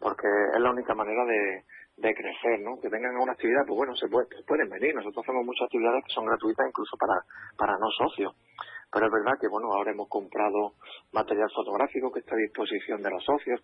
porque 0.00 0.26
es 0.54 0.60
la 0.60 0.70
única 0.70 0.94
manera 0.94 1.24
de, 1.24 1.64
de 1.96 2.14
crecer, 2.14 2.60
¿no? 2.60 2.78
Que 2.80 2.88
vengan 2.88 3.16
a 3.16 3.22
una 3.22 3.32
actividad, 3.32 3.62
pues 3.66 3.76
bueno, 3.76 3.94
se 3.96 4.08
puede- 4.08 4.28
pueden 4.46 4.68
venir. 4.68 4.94
Nosotros 4.94 5.24
hacemos 5.24 5.44
muchas 5.44 5.64
actividades 5.66 6.04
que 6.04 6.12
son 6.14 6.26
gratuitas 6.26 6.66
incluso 6.68 6.96
para, 6.96 7.14
para 7.56 7.78
no 7.78 7.88
socios. 7.90 8.34
Pero 8.92 9.06
es 9.06 9.12
verdad 9.12 9.38
que, 9.40 9.48
bueno, 9.48 9.72
ahora 9.72 9.90
hemos 9.92 10.08
comprado 10.08 10.74
material 11.12 11.50
fotográfico 11.54 12.12
que 12.12 12.20
está 12.20 12.34
a 12.34 12.38
disposición 12.38 13.02
de 13.02 13.10
los 13.10 13.24
socios. 13.24 13.60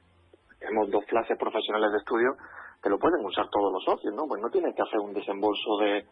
Tenemos 0.59 0.91
dos 0.91 1.05
clases 1.07 1.39
profesionales 1.39 1.93
de 1.93 1.99
estudio 1.99 2.37
que 2.83 2.91
lo 2.91 2.99
pueden 2.99 3.25
usar 3.25 3.47
todos 3.51 3.73
los 3.73 3.85
socios, 3.85 4.13
¿no? 4.15 4.27
Pues 4.27 4.43
no 4.43 4.51
tienen 4.51 4.75
que 4.75 4.83
hacer 4.83 4.99
un 4.99 5.13
desembolso 5.15 5.79
de 5.79 6.05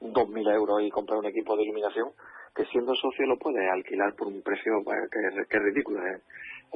2.000 0.00 0.54
euros 0.54 0.82
y 0.82 0.90
comprar 0.90 1.18
un 1.18 1.26
equipo 1.26 1.56
de 1.56 1.64
iluminación 1.64 2.10
que 2.54 2.64
siendo 2.66 2.94
socio 2.94 3.26
lo 3.26 3.38
puede 3.38 3.68
alquilar 3.70 4.14
por 4.14 4.28
un 4.28 4.42
precio 4.42 4.72
pues, 4.84 4.98
que, 5.10 5.18
es, 5.40 5.48
que 5.48 5.58
ridículo, 5.58 6.04
¿eh? 6.06 6.20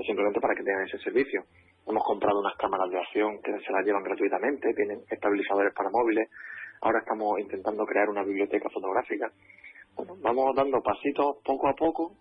simplemente 0.07 0.41
para 0.41 0.55
que 0.55 0.63
tengan 0.63 0.85
ese 0.87 0.99
servicio. 0.99 1.43
Hemos 1.87 2.05
comprado 2.05 2.41
unas 2.41 2.57
cámaras 2.57 2.91
de 2.91 2.99
acción 2.99 3.41
que 3.43 3.53
se 3.61 3.73
las 3.73 3.85
llevan 3.85 4.03
gratuitamente, 4.03 4.75
tienen 4.75 5.03
estabilizadores 5.09 5.73
para 5.73 5.91
móviles. 5.91 6.29
Ahora 6.81 6.99
estamos 6.99 7.39
intentando 7.39 7.87
crear 7.87 8.09
una 8.09 8.25
biblioteca 8.25 8.69
fotográfica. 8.71 9.31
Bueno, 9.95 10.17
vamos 10.21 10.55
dando 10.57 10.83
pasitos 10.83 11.37
poco 11.45 11.69
a 11.69 11.75
poco. 11.75 12.13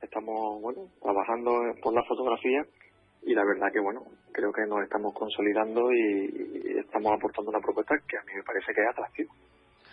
Estamos, 0.00 0.62
bueno, 0.62 0.88
trabajando 1.02 1.52
por 1.82 1.94
la 1.94 2.02
fotografía 2.04 2.64
y 3.22 3.34
la 3.34 3.44
verdad 3.44 3.70
que, 3.72 3.80
bueno, 3.80 4.02
creo 4.32 4.52
que 4.52 4.66
nos 4.66 4.82
estamos 4.82 5.12
consolidando 5.14 5.92
y, 5.92 6.72
y 6.74 6.78
estamos 6.78 7.12
aportando 7.12 7.50
una 7.50 7.60
propuesta 7.60 7.94
que 8.08 8.16
a 8.16 8.22
mí 8.22 8.32
me 8.34 8.42
parece 8.42 8.72
que 8.74 8.80
es 8.80 8.88
atractiva. 8.88 9.32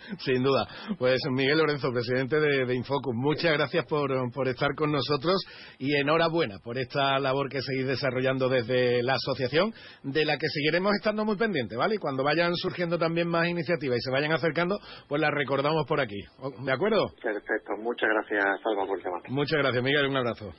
Sin 0.18 0.42
duda. 0.42 0.66
Pues 0.98 1.18
Miguel 1.30 1.58
Lorenzo, 1.58 1.90
presidente 1.92 2.40
de, 2.40 2.66
de 2.66 2.74
Infocus, 2.74 3.14
muchas 3.14 3.52
gracias 3.52 3.84
por, 3.86 4.10
por 4.32 4.48
estar 4.48 4.74
con 4.74 4.92
nosotros 4.92 5.36
y 5.78 5.94
enhorabuena 5.96 6.56
por 6.62 6.78
esta 6.78 7.18
labor 7.18 7.48
que 7.48 7.60
seguís 7.62 7.86
desarrollando 7.86 8.48
desde 8.48 9.02
la 9.02 9.14
asociación, 9.14 9.72
de 10.02 10.24
la 10.24 10.36
que 10.36 10.48
seguiremos 10.48 10.92
estando 10.94 11.24
muy 11.24 11.36
pendientes, 11.36 11.76
¿vale? 11.76 11.96
Y 11.96 11.98
cuando 11.98 12.22
vayan 12.24 12.54
surgiendo 12.54 12.98
también 12.98 13.28
más 13.28 13.48
iniciativas 13.48 13.98
y 13.98 14.00
se 14.00 14.10
vayan 14.10 14.32
acercando, 14.32 14.78
pues 15.08 15.20
las 15.20 15.32
recordamos 15.32 15.86
por 15.86 16.00
aquí. 16.00 16.20
¿De 16.64 16.72
acuerdo? 16.72 17.08
Perfecto, 17.22 17.72
muchas 17.78 18.08
gracias, 18.08 18.60
Salva, 18.62 18.86
por 18.86 18.98
el 18.98 19.04
tema. 19.04 19.18
Muchas 19.28 19.58
gracias, 19.58 19.82
Miguel. 19.82 20.06
Un 20.06 20.16
abrazo. 20.16 20.52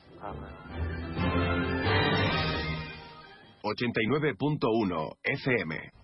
89.1 3.64 5.16
FM. 5.22 6.03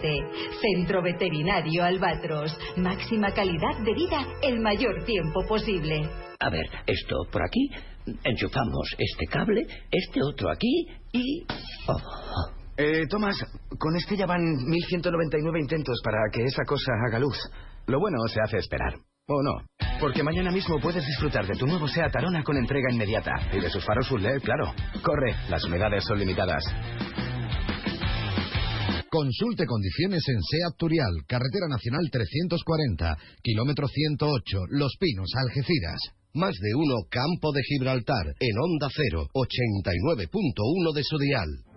Centro 0.61 1.01
Veterinario 1.01 1.83
Albatros. 1.83 2.57
Máxima 2.77 3.31
calidad 3.33 3.77
de 3.85 3.93
vida 3.93 4.25
el 4.41 4.59
mayor 4.59 5.03
tiempo 5.05 5.45
posible. 5.47 6.09
A 6.39 6.49
ver, 6.49 6.65
esto 6.87 7.15
por 7.31 7.43
aquí, 7.43 7.69
enchufamos 8.23 8.95
este 8.97 9.25
cable, 9.27 9.61
este 9.91 10.19
otro 10.23 10.49
aquí 10.49 10.87
y... 11.13 11.43
oh, 11.87 11.97
Eh, 12.77 13.05
Tomás, 13.09 13.35
con 13.77 13.95
este 13.95 14.17
ya 14.17 14.25
van 14.25 14.41
1199 14.41 15.59
intentos 15.59 15.99
para 16.03 16.17
que 16.31 16.43
esa 16.43 16.63
cosa 16.65 16.91
haga 17.07 17.19
luz. 17.19 17.37
Lo 17.87 17.99
bueno 17.99 18.17
se 18.27 18.41
hace 18.41 18.57
esperar. 18.57 18.95
¿O 19.27 19.41
no? 19.43 19.61
Porque 19.99 20.23
mañana 20.23 20.51
mismo 20.51 20.79
puedes 20.79 21.05
disfrutar 21.05 21.45
de 21.45 21.53
tu 21.55 21.67
nuevo 21.67 21.87
SEAT 21.87 22.15
Arona 22.15 22.43
con 22.43 22.57
entrega 22.57 22.91
inmediata. 22.91 23.31
Y 23.53 23.59
de 23.59 23.69
sus 23.69 23.85
faros 23.85 24.07
full 24.09 24.21
LED, 24.21 24.41
claro. 24.41 24.73
Corre, 25.03 25.35
las 25.49 25.63
unidades 25.63 26.03
son 26.05 26.17
limitadas. 26.19 26.63
Consulte 29.11 29.65
condiciones 29.65 30.23
en 30.29 30.39
SEAT 30.39 30.77
Turial, 30.77 31.11
Carretera 31.27 31.67
Nacional 31.67 32.07
340, 32.09 33.17
kilómetro 33.43 33.85
108, 33.85 34.57
Los 34.69 34.95
Pinos, 34.97 35.27
Algeciras. 35.35 35.99
Más 36.33 36.55
de 36.55 36.73
uno 36.73 36.95
Campo 37.09 37.51
de 37.51 37.61
Gibraltar, 37.61 38.27
en 38.39 38.55
Onda 38.57 38.87
Cero, 38.87 39.27
89.1 39.33 40.93
de 40.95 41.03
su 41.03 41.17
dial. 41.17 41.70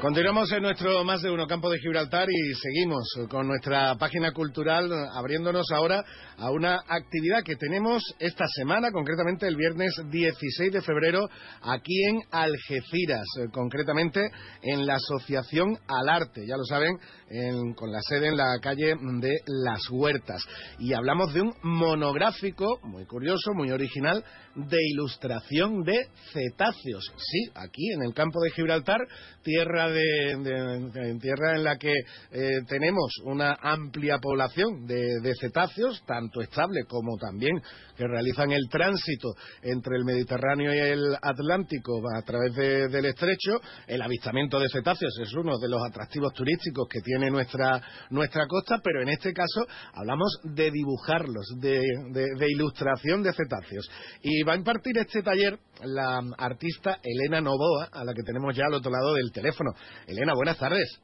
Continuamos 0.00 0.50
en 0.52 0.62
nuestro 0.62 1.04
más 1.04 1.20
de 1.20 1.30
uno 1.30 1.46
campo 1.46 1.68
de 1.68 1.78
Gibraltar 1.78 2.26
y 2.30 2.54
seguimos 2.54 3.06
con 3.28 3.46
nuestra 3.46 3.94
página 3.96 4.32
cultural 4.32 4.90
abriéndonos 5.12 5.66
ahora 5.74 6.02
a 6.38 6.50
una 6.50 6.76
actividad 6.88 7.42
que 7.44 7.56
tenemos 7.56 8.02
esta 8.18 8.46
semana, 8.48 8.92
concretamente 8.92 9.46
el 9.46 9.56
viernes 9.56 9.92
16 10.10 10.72
de 10.72 10.80
febrero, 10.80 11.28
aquí 11.60 12.02
en 12.08 12.20
Algeciras, 12.30 13.26
eh, 13.40 13.48
concretamente 13.52 14.30
en 14.62 14.86
la 14.86 14.94
Asociación 14.94 15.76
Al 15.86 16.08
Arte, 16.08 16.46
ya 16.46 16.56
lo 16.56 16.64
saben, 16.64 16.96
en- 17.30 17.72
con 17.74 17.90
la 17.90 18.00
sede 18.02 18.28
en 18.28 18.36
la 18.36 18.58
calle 18.60 18.94
de 18.96 19.38
Las 19.46 19.88
Huertas. 19.90 20.42
Y 20.78 20.92
hablamos 20.92 21.32
de 21.32 21.42
un 21.42 21.54
monográfico 21.62 22.66
muy 22.82 23.06
curioso, 23.06 23.52
muy 23.54 23.70
original, 23.70 24.24
de 24.56 24.76
ilustración 24.92 25.82
de 25.84 25.96
cetáceos. 26.32 27.04
Sí, 27.16 27.50
aquí 27.54 27.92
en 27.94 28.02
el 28.02 28.12
campo 28.14 28.40
de 28.42 28.50
Gibraltar, 28.50 28.98
tierra 29.42 29.88
de, 29.90 31.18
tierra 31.20 31.56
en 31.56 31.64
la 31.64 31.76
que 31.76 31.92
eh, 32.32 32.48
tenemos 32.68 33.12
una 33.24 33.56
amplia 33.62 34.18
población 34.18 34.86
de, 34.86 35.20
de 35.22 35.32
cetáceos, 35.40 36.02
tanto 36.06 36.40
estable 36.40 36.80
como 36.88 37.16
también 37.16 37.60
que 37.96 38.06
realizan 38.08 38.50
el 38.50 38.68
tránsito 38.70 39.28
entre 39.62 39.96
el 39.96 40.04
Mediterráneo 40.04 40.74
y 40.74 40.78
el 40.78 41.14
Atlántico 41.22 42.00
a 42.18 42.22
través 42.22 42.54
de- 42.54 42.88
del 42.88 43.04
estrecho. 43.06 43.60
El 43.86 44.02
avistamiento 44.02 44.58
de 44.58 44.68
cetáceos 44.68 45.16
es 45.22 45.32
uno 45.34 45.58
de 45.58 45.68
los 45.68 45.80
atractivos 45.88 46.32
turísticos 46.34 46.88
que 46.90 47.00
tiene 47.00 47.19
nuestra, 47.28 47.82
nuestra 48.10 48.46
costa, 48.46 48.76
pero 48.84 49.02
en 49.02 49.08
este 49.08 49.32
caso 49.32 49.66
hablamos 49.94 50.30
de 50.44 50.70
dibujarlos, 50.70 51.44
de, 51.60 51.80
de- 52.12 52.34
de 52.38 52.46
ilustración 52.48 53.24
de 53.24 53.32
cetáceos. 53.32 53.90
Y 54.22 54.44
va 54.44 54.52
a 54.52 54.56
impartir 54.56 54.96
este 54.98 55.22
taller 55.24 55.58
la 55.82 56.20
artista 56.38 56.98
Elena 57.02 57.40
Novoa, 57.40 57.88
a 57.92 58.04
la 58.04 58.14
que 58.14 58.22
tenemos 58.22 58.54
ya 58.56 58.66
al 58.66 58.74
otro 58.74 58.92
lado 58.92 59.14
del 59.14 59.32
teléfono. 59.32 59.72
Elena, 60.06 60.34
buenas 60.34 60.56
tardes. 60.58 61.00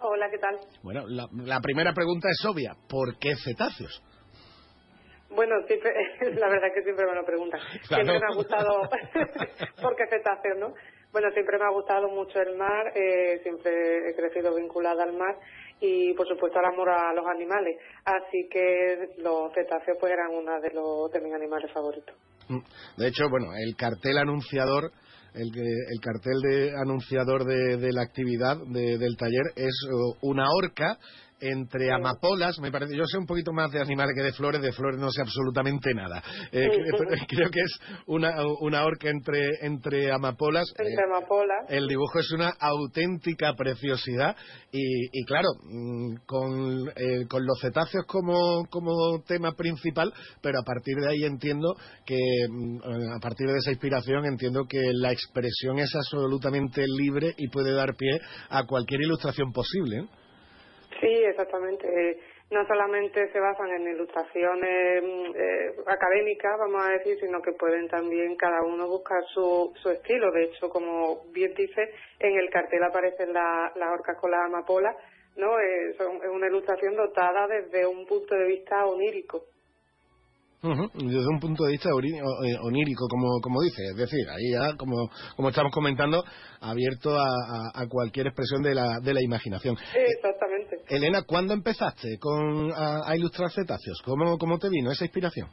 Hola, 0.00 0.26
¿qué 0.30 0.38
tal? 0.38 0.58
Bueno, 0.82 1.04
la, 1.06 1.28
la 1.44 1.60
primera 1.60 1.92
pregunta 1.92 2.28
es 2.30 2.44
obvia. 2.46 2.74
¿Por 2.88 3.18
qué 3.18 3.34
cetáceos? 3.36 4.02
Bueno, 5.30 5.54
siempre, 5.66 5.90
la 6.38 6.48
verdad 6.48 6.68
es 6.68 6.74
que 6.74 6.82
siempre 6.82 7.06
me 7.06 7.14
lo 7.14 7.24
preguntan. 7.24 7.60
Claro. 7.88 8.04
Siempre 8.04 8.18
me 8.18 8.26
ha 8.32 8.36
gustado, 8.36 8.68
porque 9.82 10.04
cetáceos, 10.10 10.58
¿no? 10.58 10.74
Bueno, 11.12 11.28
siempre 11.32 11.58
me 11.58 11.64
ha 11.66 11.70
gustado 11.70 12.08
mucho 12.08 12.40
el 12.40 12.56
mar, 12.56 12.92
eh, 12.96 13.38
siempre 13.42 14.08
he 14.10 14.14
crecido 14.14 14.54
vinculada 14.54 15.04
al 15.04 15.12
mar 15.12 15.36
y, 15.80 16.14
por 16.14 16.26
supuesto, 16.26 16.58
el 16.58 16.64
amor 16.64 16.88
a 16.88 17.12
los 17.12 17.26
animales. 17.26 17.76
Así 18.04 18.48
que 18.50 19.10
los 19.18 19.52
cetáceos 19.52 19.98
pues 20.00 20.12
eran 20.12 20.30
uno 20.30 20.58
de, 20.60 20.70
los, 20.70 21.10
de 21.12 21.20
mis 21.20 21.34
animales 21.34 21.70
favoritos. 21.72 22.16
Mm. 22.48 22.60
De 22.96 23.08
hecho, 23.08 23.28
bueno, 23.28 23.48
el 23.54 23.76
cartel 23.76 24.16
anunciador, 24.16 24.90
el, 25.34 25.48
el 25.54 26.00
cartel 26.00 26.40
de 26.42 26.72
anunciador 26.82 27.44
de, 27.44 27.76
de 27.76 27.92
la 27.92 28.02
actividad 28.02 28.56
de- 28.68 28.96
del 28.98 29.16
taller 29.18 29.52
es 29.56 29.74
eh, 29.90 30.16
una 30.22 30.46
orca 30.50 30.96
entre 31.42 31.92
amapolas, 31.92 32.58
me 32.60 32.70
parece, 32.70 32.96
yo 32.96 33.04
sé 33.04 33.18
un 33.18 33.26
poquito 33.26 33.52
más 33.52 33.70
de 33.72 33.80
animales 33.80 34.14
que 34.16 34.22
de 34.22 34.32
flores, 34.32 34.62
de 34.62 34.72
flores 34.72 34.98
no 35.00 35.10
sé 35.10 35.22
absolutamente 35.22 35.92
nada. 35.94 36.22
Eh, 36.52 36.68
cre- 36.68 37.26
creo 37.28 37.50
que 37.50 37.60
es 37.60 37.78
una, 38.06 38.34
una 38.60 38.84
orca 38.84 39.10
entre, 39.10 39.48
entre 39.62 40.12
amapolas. 40.12 40.66
Entre 40.78 40.94
Eh, 40.94 41.06
amapolas. 41.06 41.66
el 41.68 41.86
dibujo 41.88 42.18
es 42.20 42.30
una 42.32 42.50
auténtica 42.60 43.54
preciosidad 43.54 44.36
y, 44.70 45.06
y 45.12 45.24
claro, 45.24 45.48
mm, 45.64 46.14
con, 46.26 46.88
eh, 46.96 47.26
con 47.28 47.44
los 47.44 47.58
cetáceos 47.60 48.04
como, 48.06 48.64
como 48.70 49.22
tema 49.26 49.52
principal, 49.52 50.12
pero 50.40 50.58
a 50.60 50.64
partir 50.64 50.96
de 50.96 51.08
ahí 51.10 51.24
entiendo 51.24 51.74
que, 52.06 52.16
mm, 52.48 52.76
eh, 52.76 53.08
a 53.16 53.20
partir 53.20 53.48
de 53.48 53.58
esa 53.58 53.70
inspiración, 53.70 54.24
entiendo 54.26 54.64
que 54.68 54.80
la 54.94 55.12
expresión 55.12 55.78
es 55.78 55.94
absolutamente 55.94 56.84
libre 56.86 57.34
y 57.36 57.48
puede 57.48 57.72
dar 57.72 57.94
pie 57.96 58.20
a 58.50 58.64
cualquier 58.64 59.00
ilustración 59.02 59.52
posible. 59.52 60.06
Sí, 61.02 61.08
exactamente. 61.26 62.20
No 62.52 62.66
solamente 62.68 63.32
se 63.32 63.40
basan 63.40 63.72
en 63.72 63.88
ilustraciones 63.94 65.04
mm, 65.04 65.32
eh, 65.36 65.76
académicas, 65.88 66.58
vamos 66.60 66.84
a 66.86 66.90
decir, 66.92 67.18
sino 67.20 67.42
que 67.42 67.52
pueden 67.54 67.88
también 67.88 68.36
cada 68.36 68.62
uno 68.62 68.88
buscar 68.88 69.24
su, 69.34 69.74
su 69.82 69.90
estilo. 69.90 70.32
De 70.32 70.44
hecho, 70.44 70.70
como 70.70 71.24
bien 71.32 71.54
dice, 71.54 71.90
en 72.20 72.38
el 72.38 72.50
cartel 72.50 72.84
aparecen 72.84 73.34
la- 73.34 73.72
las 73.76 73.92
orcas 73.92 74.18
con 74.20 74.32
las 74.32 74.46
amapolas, 74.46 74.96
¿no? 75.36 75.60
Eh, 75.60 75.90
es 75.92 76.00
una 76.32 76.48
ilustración 76.48 76.96
dotada 76.96 77.48
desde 77.48 77.86
un 77.86 78.06
punto 78.06 78.36
de 78.36 78.46
vista 78.46 78.86
onírico. 78.86 79.44
Desde 80.62 81.26
un 81.28 81.40
punto 81.40 81.64
de 81.64 81.72
vista 81.72 81.88
eh, 81.90 82.56
onírico, 82.62 83.08
como, 83.08 83.40
como 83.42 83.60
dice, 83.62 83.82
es 83.90 83.96
decir, 83.96 84.24
ahí 84.30 84.52
ya, 84.52 84.76
como, 84.76 85.10
como 85.34 85.48
estamos 85.48 85.72
comentando, 85.72 86.22
abierto 86.60 87.16
a, 87.18 87.24
a- 87.24 87.82
a 87.82 87.88
cualquier 87.88 88.28
expresión 88.28 88.62
de 88.62 88.74
la, 88.74 89.00
de 89.02 89.12
la 89.12 89.20
imaginación. 89.22 89.76
Exactamente. 89.94 90.76
Elena, 90.88 91.22
¿cuándo 91.26 91.52
empezaste 91.52 92.16
con, 92.20 92.70
a, 92.72 93.00
a 93.10 93.16
ilustrar 93.16 93.50
cetáceos? 93.50 94.00
¿Cómo, 94.04 94.38
¿Cómo 94.38 94.58
te 94.58 94.68
vino 94.68 94.92
esa 94.92 95.04
inspiración? 95.04 95.48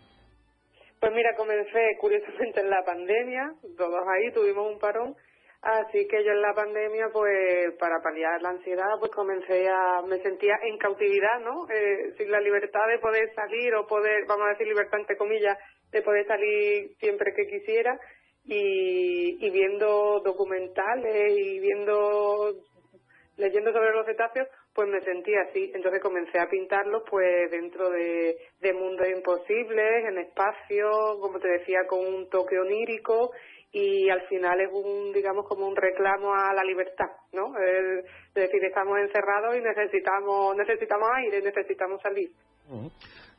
Pues 0.99 1.11
mira, 1.15 1.29
comencé 1.37 1.97
curiosamente 1.99 2.59
en 2.61 2.69
la 2.69 2.83
pandemia, 2.85 3.53
todos 3.77 4.01
ahí 4.13 4.31
tuvimos 4.33 4.71
un 4.73 4.79
parón, 4.79 5.15
así 5.61 6.07
que 6.07 6.23
yo 6.23 6.31
en 6.31 6.41
la 6.41 6.53
pandemia, 6.53 7.09
pues 7.11 7.73
para 7.79 8.01
paliar 8.01 8.41
la 8.41 8.49
ansiedad, 8.49 8.99
pues 8.99 9.11
comencé 9.11 9.67
a, 9.69 10.01
me 10.07 10.21
sentía 10.21 10.55
en 10.63 10.77
cautividad, 10.77 11.39
¿no? 11.41 11.67
Eh, 11.69 12.13
sin 12.17 12.31
la 12.31 12.39
libertad 12.39 12.87
de 12.87 12.99
poder 12.99 13.33
salir 13.33 13.73
o 13.75 13.87
poder, 13.87 14.25
vamos 14.27 14.47
a 14.47 14.51
decir 14.51 14.67
libertad 14.67 14.99
entre 14.99 15.17
comillas, 15.17 15.57
de 15.91 16.01
poder 16.01 16.25
salir 16.27 16.95
siempre 16.99 17.33
que 17.35 17.47
quisiera 17.47 17.99
y, 18.45 19.45
y 19.45 19.49
viendo 19.51 20.21
documentales 20.23 21.33
y 21.37 21.59
viendo 21.59 22.53
leyendo 23.39 23.71
sobre 23.71 23.93
los 23.93 24.05
cetáceos, 24.05 24.47
pues 24.73 24.87
me 24.89 25.01
sentí 25.01 25.33
así. 25.35 25.71
Entonces 25.73 26.01
comencé 26.01 26.39
a 26.39 26.49
pintarlos 26.49 27.03
pues 27.09 27.49
dentro 27.49 27.89
de, 27.89 28.37
de 28.59 28.73
mundos 28.73 29.07
imposibles, 29.09 30.05
en 30.07 30.17
espacio, 30.19 30.89
como 31.19 31.39
te 31.39 31.47
decía, 31.47 31.87
con 31.87 32.05
un 32.05 32.29
toque 32.29 32.59
onírico 32.59 33.31
y 33.71 34.09
al 34.09 34.21
final 34.27 34.59
es 34.61 34.69
un, 34.71 35.13
digamos, 35.13 35.47
como 35.47 35.67
un 35.67 35.75
reclamo 35.75 36.33
a 36.33 36.53
la 36.53 36.63
libertad, 36.63 37.09
¿no? 37.33 37.55
Es 37.57 38.05
decir, 38.33 38.63
estamos 38.63 38.97
encerrados 38.99 39.55
y 39.55 39.61
necesitamos, 39.61 40.55
necesitamos 40.55 41.09
aire, 41.15 41.41
necesitamos 41.41 42.01
salir. 42.01 42.31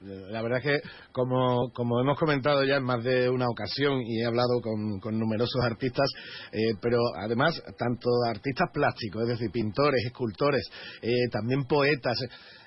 La 0.02 0.40
verdad 0.40 0.60
es 0.60 0.64
que, 0.64 0.88
como, 1.12 1.70
hemos 2.00 2.18
comentado 2.18 2.64
ya 2.64 2.76
en 2.76 2.84
más 2.84 3.04
de 3.04 3.28
una 3.28 3.46
ocasión 3.50 4.00
y 4.00 4.22
he 4.22 4.24
hablado 4.24 4.62
con, 4.62 4.98
con 4.98 5.18
numerosos 5.18 5.60
artistas, 5.62 6.08
eh, 6.52 6.72
pero 6.80 6.96
además, 7.22 7.62
tanto 7.76 8.08
artistas 8.26 8.70
plásticos, 8.72 9.24
es 9.24 9.28
decir, 9.28 9.50
pintores, 9.50 10.02
escultores, 10.06 10.66
eh, 11.02 11.28
también 11.30 11.64
poetas, 11.64 12.16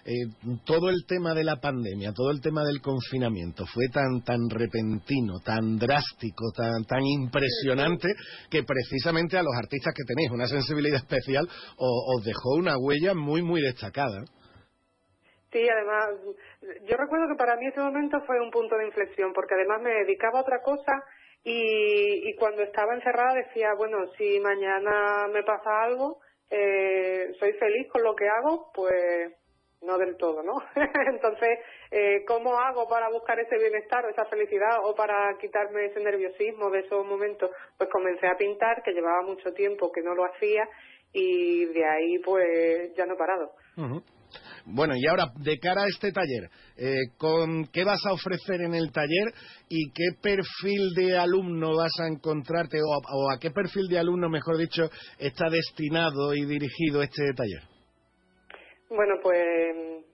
eh, 0.05 0.11
todo 0.63 0.89
el 0.91 1.05
tema 1.07 1.33
de 1.33 1.43
la 1.43 1.55
pandemia, 1.55 2.13
todo 2.13 2.29
el 2.29 2.39
tema 2.39 2.63
del 2.65 2.81
confinamiento 2.81 3.65
fue 3.65 3.87
tan, 3.91 4.21
tan 4.23 4.47
repentino, 4.51 5.39
tan 5.43 5.77
drástico, 5.79 6.51
tan, 6.55 6.83
tan 6.85 7.03
impresionante, 7.03 8.09
que 8.51 8.61
precisamente 8.61 9.39
a 9.39 9.41
los 9.43 9.55
artistas 9.57 9.91
que 9.95 10.03
tenéis 10.05 10.29
una 10.29 10.45
sensibilidad 10.45 10.97
especial 10.97 11.49
o- 11.77 12.15
os 12.15 12.23
dejó 12.23 12.57
una 12.59 12.77
huella 12.77 13.15
muy, 13.15 13.41
muy 13.41 13.59
destacada. 13.61 14.23
Sí, 15.53 15.69
además, 15.69 16.15
yo 16.81 16.97
recuerdo 16.97 17.27
que 17.27 17.37
para 17.37 17.55
mí 17.55 17.67
ese 17.67 17.79
momento 17.79 18.19
fue 18.25 18.41
un 18.41 18.49
punto 18.49 18.75
de 18.75 18.87
inflexión, 18.87 19.33
porque 19.33 19.53
además 19.53 19.81
me 19.81 19.91
dedicaba 19.91 20.39
a 20.39 20.41
otra 20.41 20.61
cosa 20.63 21.03
y, 21.43 22.27
y 22.27 22.35
cuando 22.35 22.63
estaba 22.63 22.95
encerrada 22.95 23.35
decía, 23.35 23.75
bueno, 23.77 23.99
si 24.17 24.39
mañana 24.39 25.27
me 25.31 25.43
pasa 25.43 25.83
algo, 25.83 26.19
eh, 26.49 27.33
soy 27.39 27.53
feliz 27.53 27.87
con 27.91 28.01
lo 28.01 28.15
que 28.15 28.27
hago, 28.27 28.71
pues 28.73 29.31
no 29.83 29.97
del 29.97 30.17
todo, 30.17 30.41
¿no? 30.41 30.53
Entonces, 31.11 31.59
eh, 31.91 32.23
¿cómo 32.25 32.57
hago 32.57 32.87
para 32.87 33.09
buscar 33.09 33.39
ese 33.39 33.57
bienestar 33.57 34.05
esa 34.09 34.25
felicidad 34.25 34.79
o 34.83 34.95
para 34.95 35.37
quitarme 35.39 35.85
ese 35.85 35.99
nerviosismo 35.99 36.71
de 36.71 36.79
esos 36.79 37.05
momentos? 37.05 37.51
Pues 37.77 37.89
comencé 37.91 38.27
a 38.27 38.37
pintar, 38.37 38.81
que 38.81 38.93
llevaba 38.93 39.21
mucho 39.21 39.53
tiempo 39.53 39.91
que 39.91 40.01
no 40.01 40.15
lo 40.15 40.25
hacía 40.25 40.67
y 41.11 41.65
de 41.65 41.85
ahí 41.85 42.17
pues 42.19 42.95
ya 42.95 43.05
no 43.05 43.13
he 43.13 43.17
parado. 43.17 43.51
Ujú. 43.77 44.01
Bueno, 44.65 44.93
y 44.95 45.07
ahora, 45.07 45.31
de 45.35 45.59
cara 45.59 45.83
a 45.83 45.87
este 45.87 46.11
taller, 46.11 46.49
eh, 46.77 47.11
¿con 47.17 47.65
qué 47.71 47.83
vas 47.83 47.99
a 48.05 48.13
ofrecer 48.13 48.61
en 48.61 48.73
el 48.73 48.91
taller 48.91 49.33
y 49.69 49.91
qué 49.91 50.17
perfil 50.21 50.93
de 50.95 51.17
alumno 51.17 51.75
vas 51.75 51.93
a 51.99 52.07
encontrarte, 52.07 52.77
o, 52.81 53.31
a 53.31 53.39
qué 53.39 53.51
perfil 53.51 53.87
de 53.89 53.99
alumno, 53.99 54.29
mejor 54.29 54.57
dicho, 54.57 54.89
está 55.19 55.49
destinado 55.49 56.33
y 56.33 56.45
dirigido 56.45 57.01
este 57.01 57.33
taller? 57.35 57.61
Bueno, 58.89 59.15
pues 59.21 59.43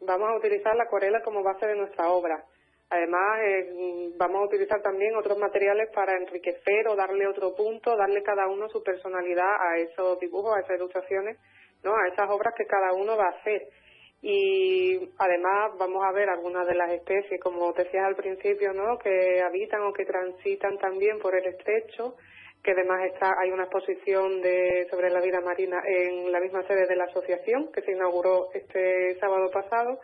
vamos 0.02 0.30
a 0.30 0.38
utilizar 0.38 0.76
la 0.76 0.84
acuarela 0.84 1.22
como 1.24 1.44
base 1.44 1.68
de 1.68 1.76
nuestra 1.76 2.10
obra. 2.10 2.44
Además, 2.90 3.40
eh, 3.46 4.10
vamos 4.18 4.42
a 4.42 4.46
utilizar 4.46 4.82
también 4.82 5.16
otros 5.16 5.38
materiales 5.38 5.90
para 5.94 6.18
enriquecer 6.18 6.88
o 6.88 6.96
darle 6.96 7.28
otro 7.28 7.54
punto, 7.56 7.96
darle 7.96 8.24
cada 8.24 8.48
uno 8.48 8.68
su 8.70 8.82
personalidad 8.82 9.46
a 9.46 9.78
esos 9.78 10.20
dibujos, 10.20 10.56
a 10.56 10.62
esas 10.62 10.78
ilustraciones, 10.78 11.38
¿no? 11.84 11.92
a 11.92 12.08
esas 12.12 12.28
obras 12.32 12.54
que 12.58 12.66
cada 12.66 12.94
uno 12.94 13.16
va 13.16 13.26
a 13.26 13.40
hacer. 13.40 13.62
Y 14.22 14.98
además 15.18 15.72
vamos 15.78 16.04
a 16.06 16.12
ver 16.12 16.30
algunas 16.30 16.68
de 16.68 16.76
las 16.76 16.92
especies, 16.92 17.40
como 17.42 17.72
decías 17.72 18.06
al 18.06 18.16
principio, 18.16 18.74
¿no? 18.74 18.98
que 18.98 19.42
habitan 19.42 19.82
o 19.84 19.94
que 19.94 20.06
transitan 20.06 20.78
también 20.78 21.20
por 21.20 21.36
el 21.36 21.46
estrecho, 21.46 22.16
que 22.62 22.72
además 22.72 23.00
está, 23.06 23.34
hay 23.40 23.52
una 23.52 23.64
exposición 23.64 24.42
de, 24.42 24.88
sobre 24.92 25.10
la 25.10 25.22
vida 25.22 25.40
marina 25.40 25.82
en 25.86 26.32
la 26.32 26.42
misma 26.42 26.64
sede 26.68 26.86
de 26.86 26.98
la 26.98 27.06
asociación, 27.06 27.72
que 27.72 27.82
se 27.82 27.94
inauguró 27.94 28.50
este 28.54 29.18
sábado 29.20 29.50
pasado. 29.52 30.00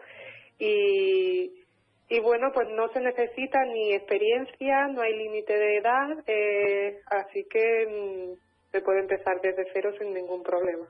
Y, 0.57 1.65
y 2.07 2.19
bueno, 2.21 2.51
pues 2.53 2.69
no 2.69 2.87
se 2.93 3.01
necesita 3.01 3.65
ni 3.65 3.93
experiencia, 3.93 4.87
no 4.87 5.01
hay 5.01 5.17
límite 5.17 5.57
de 5.57 5.77
edad, 5.77 6.23
eh, 6.27 6.99
así 7.07 7.45
que 7.49 7.87
mm, 7.87 8.71
se 8.71 8.81
puede 8.81 8.99
empezar 8.99 9.41
desde 9.41 9.65
cero 9.73 9.91
sin 9.97 10.13
ningún 10.13 10.41
problema. 10.41 10.85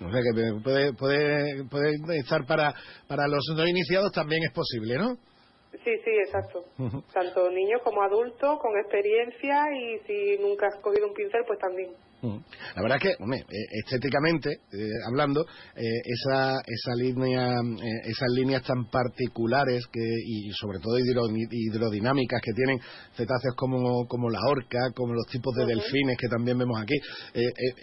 O 0.00 0.10
sea 0.10 0.20
que 0.22 0.60
puede, 0.62 0.92
puede, 0.94 1.64
puede 1.68 2.18
estar 2.18 2.46
para, 2.46 2.72
para 3.08 3.26
los 3.26 3.44
no 3.56 3.66
iniciados 3.66 4.12
también 4.12 4.42
es 4.44 4.52
posible, 4.52 4.96
¿no? 4.96 5.16
Sí, 5.84 5.92
sí, 6.04 6.10
exacto. 6.24 6.64
Tanto 7.12 7.50
niños 7.50 7.82
como 7.84 8.02
adultos, 8.02 8.58
con 8.60 8.76
experiencia 8.78 9.66
y 9.72 9.98
si 10.06 10.38
nunca 10.40 10.66
has 10.68 10.76
cogido 10.76 11.06
un 11.06 11.14
pincel, 11.14 11.42
pues 11.46 11.58
también. 11.58 11.90
Mm. 12.20 12.38
La 12.74 12.82
verdad 12.82 12.98
es 13.00 13.02
que, 13.02 13.22
hombre, 13.22 13.38
eh, 13.40 13.66
estéticamente 13.84 14.50
eh, 14.50 14.88
hablando, 15.06 15.42
eh, 15.76 15.82
esa, 16.04 16.58
esa 16.66 16.94
línea, 16.96 17.52
eh, 17.52 18.00
esas 18.10 18.28
líneas 18.34 18.62
tan 18.64 18.90
particulares 18.90 19.86
que, 19.92 20.00
y 20.00 20.50
sobre 20.52 20.80
todo 20.80 20.98
hidro- 20.98 21.30
hidrodinámicas 21.50 22.40
que 22.42 22.52
tienen 22.54 22.80
cetáceos 23.14 23.54
como, 23.56 24.06
como 24.08 24.30
la 24.30 24.40
orca, 24.48 24.78
como 24.96 25.14
los 25.14 25.26
tipos 25.30 25.54
de 25.54 25.66
delfines 25.66 26.16
que 26.18 26.28
también 26.28 26.58
vemos 26.58 26.80
aquí, 26.82 26.96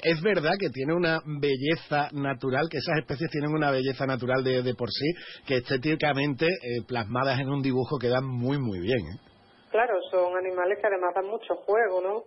es 0.04 0.22
verdad 0.22 0.54
que 0.60 0.70
tiene 0.70 0.94
una 0.94 1.22
belleza 1.40 2.10
natural, 2.12 2.68
que 2.70 2.78
esas 2.78 2.98
especies 3.00 3.32
tienen 3.32 3.52
una 3.52 3.72
belleza 3.72 4.06
natural 4.06 4.44
de, 4.44 4.62
de 4.64 4.74
por 4.76 4.90
sí, 4.92 5.06
que 5.46 5.58
estéticamente 5.58 6.48
plasmadas 6.88 7.40
en 7.40 7.50
un 7.50 7.62
dibujo 7.62 7.98
quedan 7.98 8.26
muy, 8.26 8.58
muy 8.60 8.80
bien. 8.80 9.00
¿eh? 9.00 9.20
Claro, 9.72 9.94
son 10.12 10.36
animales 10.38 10.78
que 10.80 10.88
además 10.88 11.14
dan 11.16 11.28
mucho 11.28 11.56
juego, 11.66 12.02
¿no? 12.02 12.24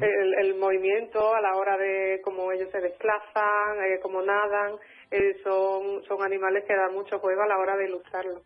El, 0.00 0.34
el 0.38 0.54
movimiento 0.56 1.34
a 1.34 1.40
la 1.40 1.56
hora 1.56 1.76
de 1.78 2.20
cómo 2.24 2.50
ellos 2.50 2.68
se 2.72 2.80
desplazan, 2.80 3.84
eh, 3.84 4.00
cómo 4.02 4.20
nadan, 4.20 4.74
eh, 5.10 5.36
son, 5.44 6.02
son 6.04 6.22
animales 6.22 6.64
que 6.66 6.74
dan 6.74 6.92
mucho 6.92 7.18
juego 7.18 7.42
a 7.42 7.46
la 7.46 7.58
hora 7.58 7.76
de 7.76 7.86
ilustrarlo. 7.86 8.42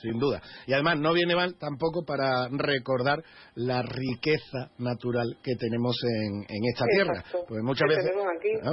Sin 0.00 0.18
duda. 0.18 0.40
Y 0.66 0.72
además 0.72 0.98
no 0.98 1.12
viene 1.12 1.34
mal 1.34 1.56
tampoco 1.58 2.04
para 2.04 2.48
recordar 2.50 3.22
la 3.54 3.82
riqueza 3.82 4.70
natural 4.78 5.36
que 5.42 5.54
tenemos 5.56 5.96
en, 6.04 6.34
en 6.48 6.64
esta 6.72 6.84
tierra. 6.92 7.24
Pues 7.48 7.62
muchas 7.62 7.88
veces, 7.88 8.10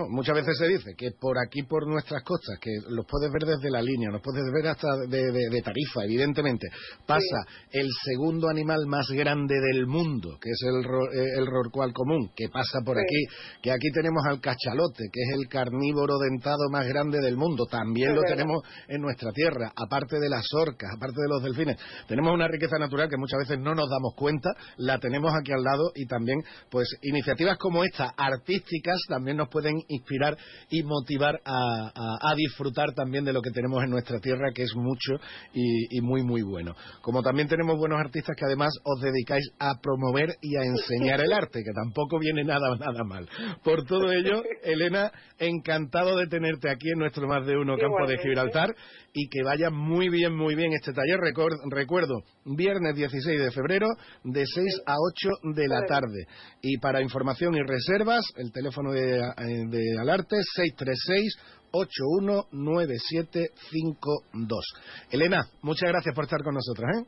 muchas 0.10 0.36
veces 0.36 0.58
se 0.58 0.68
dice 0.68 0.92
que 0.98 1.12
por 1.20 1.36
aquí, 1.46 1.64
por 1.64 1.88
nuestras 1.88 2.22
costas, 2.24 2.58
que 2.60 2.72
los 2.90 3.06
puedes 3.06 3.32
ver 3.32 3.44
desde 3.56 3.70
la 3.72 3.82
línea, 3.82 4.10
los 4.12 4.22
puedes 4.22 4.44
ver 4.54 4.68
hasta 4.68 4.88
de, 5.08 5.32
de- 5.32 5.50
de 5.50 5.62
Tarifa, 5.62 6.04
evidentemente, 6.04 6.68
pasa 7.06 7.46
el 7.72 7.88
segundo 8.04 8.50
animal 8.50 8.86
más 8.88 9.08
grande 9.12 9.56
del 9.72 9.88
mundo, 9.88 10.38
que 10.42 10.50
es 10.50 10.62
el, 10.64 10.84
ro- 10.84 11.12
eh, 11.14 11.40
el 11.40 11.46
rorcual 11.46 11.94
común, 11.94 12.30
que 12.36 12.48
pasa 12.52 12.80
por 12.86 12.98
Sí. 12.98 13.02
aquí, 13.04 13.60
que 13.62 13.72
aquí 13.72 13.90
tenemos 13.94 14.24
al 14.28 14.40
cachalote, 14.42 15.04
que 15.12 15.22
es 15.22 15.40
el 15.40 15.48
carnívoro 15.48 16.18
dentado 16.18 16.70
más 16.72 16.88
grande 16.88 17.20
del 17.22 17.38
mundo, 17.38 17.66
también 17.70 18.14
lo 18.16 18.22
verdad. 18.22 18.36
tenemos 18.36 18.62
en 18.88 19.02
nuestra 19.02 19.32
tierra, 19.32 19.72
aparte 19.76 20.20
de 20.20 20.30
las 20.30 20.46
orcas, 20.54 20.90
aparte 20.96 21.13
de 21.22 21.30
los 21.30 21.44
delfines. 21.44 21.78
Tenemos 22.08 22.34
una 22.34 22.48
riqueza 22.48 22.78
natural 22.80 23.10
que 23.10 23.18
muchas 23.18 23.40
veces 23.40 23.60
no 23.60 23.76
nos 23.76 23.90
damos 23.90 24.14
cuenta, 24.16 24.50
la 24.78 24.98
tenemos 25.00 25.32
aquí 25.34 25.52
al 25.52 25.64
lado 25.64 25.92
y 25.96 26.06
también, 26.08 26.40
pues, 26.70 26.88
iniciativas 27.02 27.58
como 27.58 27.84
esta, 27.84 28.14
artísticas, 28.18 28.98
también 29.08 29.38
nos 29.38 29.50
pueden 29.50 29.76
inspirar 29.88 30.38
y 30.70 30.84
motivar 30.84 31.40
a, 31.46 31.92
a- 31.96 32.32
a 32.32 32.36
disfrutar 32.36 32.94
también 32.96 33.26
de 33.26 33.34
lo 33.34 33.42
que 33.42 33.52
tenemos 33.52 33.84
en 33.84 33.90
nuestra 33.90 34.20
tierra, 34.20 34.52
que 34.54 34.64
es 34.64 34.76
mucho 34.76 35.14
y, 35.54 35.98
y 35.98 36.02
muy, 36.02 36.24
muy 36.24 36.42
bueno. 36.42 36.76
Como 37.02 37.22
también 37.22 37.48
tenemos 37.48 37.78
buenos 37.78 38.00
artistas 38.00 38.36
que 38.38 38.46
además 38.46 38.72
os 38.84 39.02
dedicáis 39.02 39.44
a 39.60 39.74
promover 39.82 40.30
y 40.42 40.56
a 40.58 40.64
enseñar 40.64 41.22
el 41.22 41.32
arte, 41.34 41.60
que 41.64 41.72
tampoco 41.74 42.20
viene 42.20 42.44
nada, 42.44 42.76
nada 42.78 43.04
mal. 43.04 43.28
Por 43.64 43.84
todo 43.86 44.12
ello, 44.12 44.44
Elena, 44.64 45.12
encantado 45.40 46.18
de 46.18 46.28
tenerte 46.28 46.70
aquí 46.70 46.90
en 46.92 47.00
nuestro 47.00 47.28
Más 47.28 47.46
de 47.46 47.56
Uno 47.58 47.78
Campo 47.78 48.08
de 48.08 48.14
Igualmente. 48.16 48.24
Gibraltar 48.24 48.76
y 49.14 49.28
que 49.30 49.44
vaya 49.44 49.70
muy 49.70 50.10
bien, 50.10 50.36
muy 50.36 50.56
bien 50.56 50.72
este 50.74 50.92
taller. 50.94 51.03
Recor- 51.20 51.60
recuerdo, 51.72 52.22
viernes 52.46 52.96
16 52.96 53.40
de 53.40 53.52
febrero 53.52 53.88
de 54.24 54.44
6 54.46 54.82
a 54.86 54.96
8 54.98 55.30
de 55.56 55.68
la 55.68 55.86
tarde. 55.86 56.26
Y 56.62 56.78
para 56.80 57.02
información 57.02 57.56
y 57.56 57.62
reservas, 57.62 58.24
el 58.38 58.52
teléfono 58.52 58.92
de, 58.92 59.20
eh, 59.20 59.66
de 59.68 59.82
Alarte 60.00 60.36
636 60.56 61.36
819752. 61.72 64.66
Elena, 65.12 65.48
muchas 65.62 65.90
gracias 65.90 66.14
por 66.14 66.26
estar 66.26 66.44
con 66.44 66.54
nosotros. 66.54 66.88
¿eh? 66.98 67.04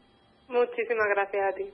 Muchísimas 0.50 1.08
gracias 1.16 1.44
a 1.50 1.54
ti. 1.56 1.66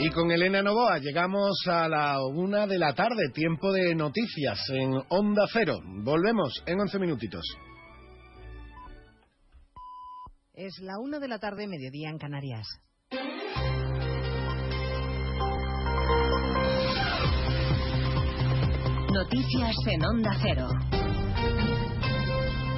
Y 0.00 0.10
con 0.10 0.30
Elena 0.30 0.60
Novoa 0.60 0.98
llegamos 0.98 1.56
a 1.66 1.88
la 1.88 2.22
una 2.26 2.66
de 2.66 2.78
la 2.78 2.92
tarde, 2.94 3.30
tiempo 3.32 3.72
de 3.72 3.94
noticias 3.94 4.58
en 4.70 4.92
Onda 5.08 5.46
Cero. 5.52 5.78
Volvemos 6.02 6.52
en 6.66 6.80
11 6.80 6.98
minutitos. 6.98 7.42
Es 10.56 10.78
la 10.78 11.00
una 11.00 11.18
de 11.18 11.26
la 11.26 11.40
tarde, 11.40 11.66
mediodía 11.66 12.10
en 12.10 12.16
Canarias. 12.16 12.64
Noticias 19.12 19.76
en 19.88 20.04
Onda 20.04 20.30
Cero. 20.40 20.68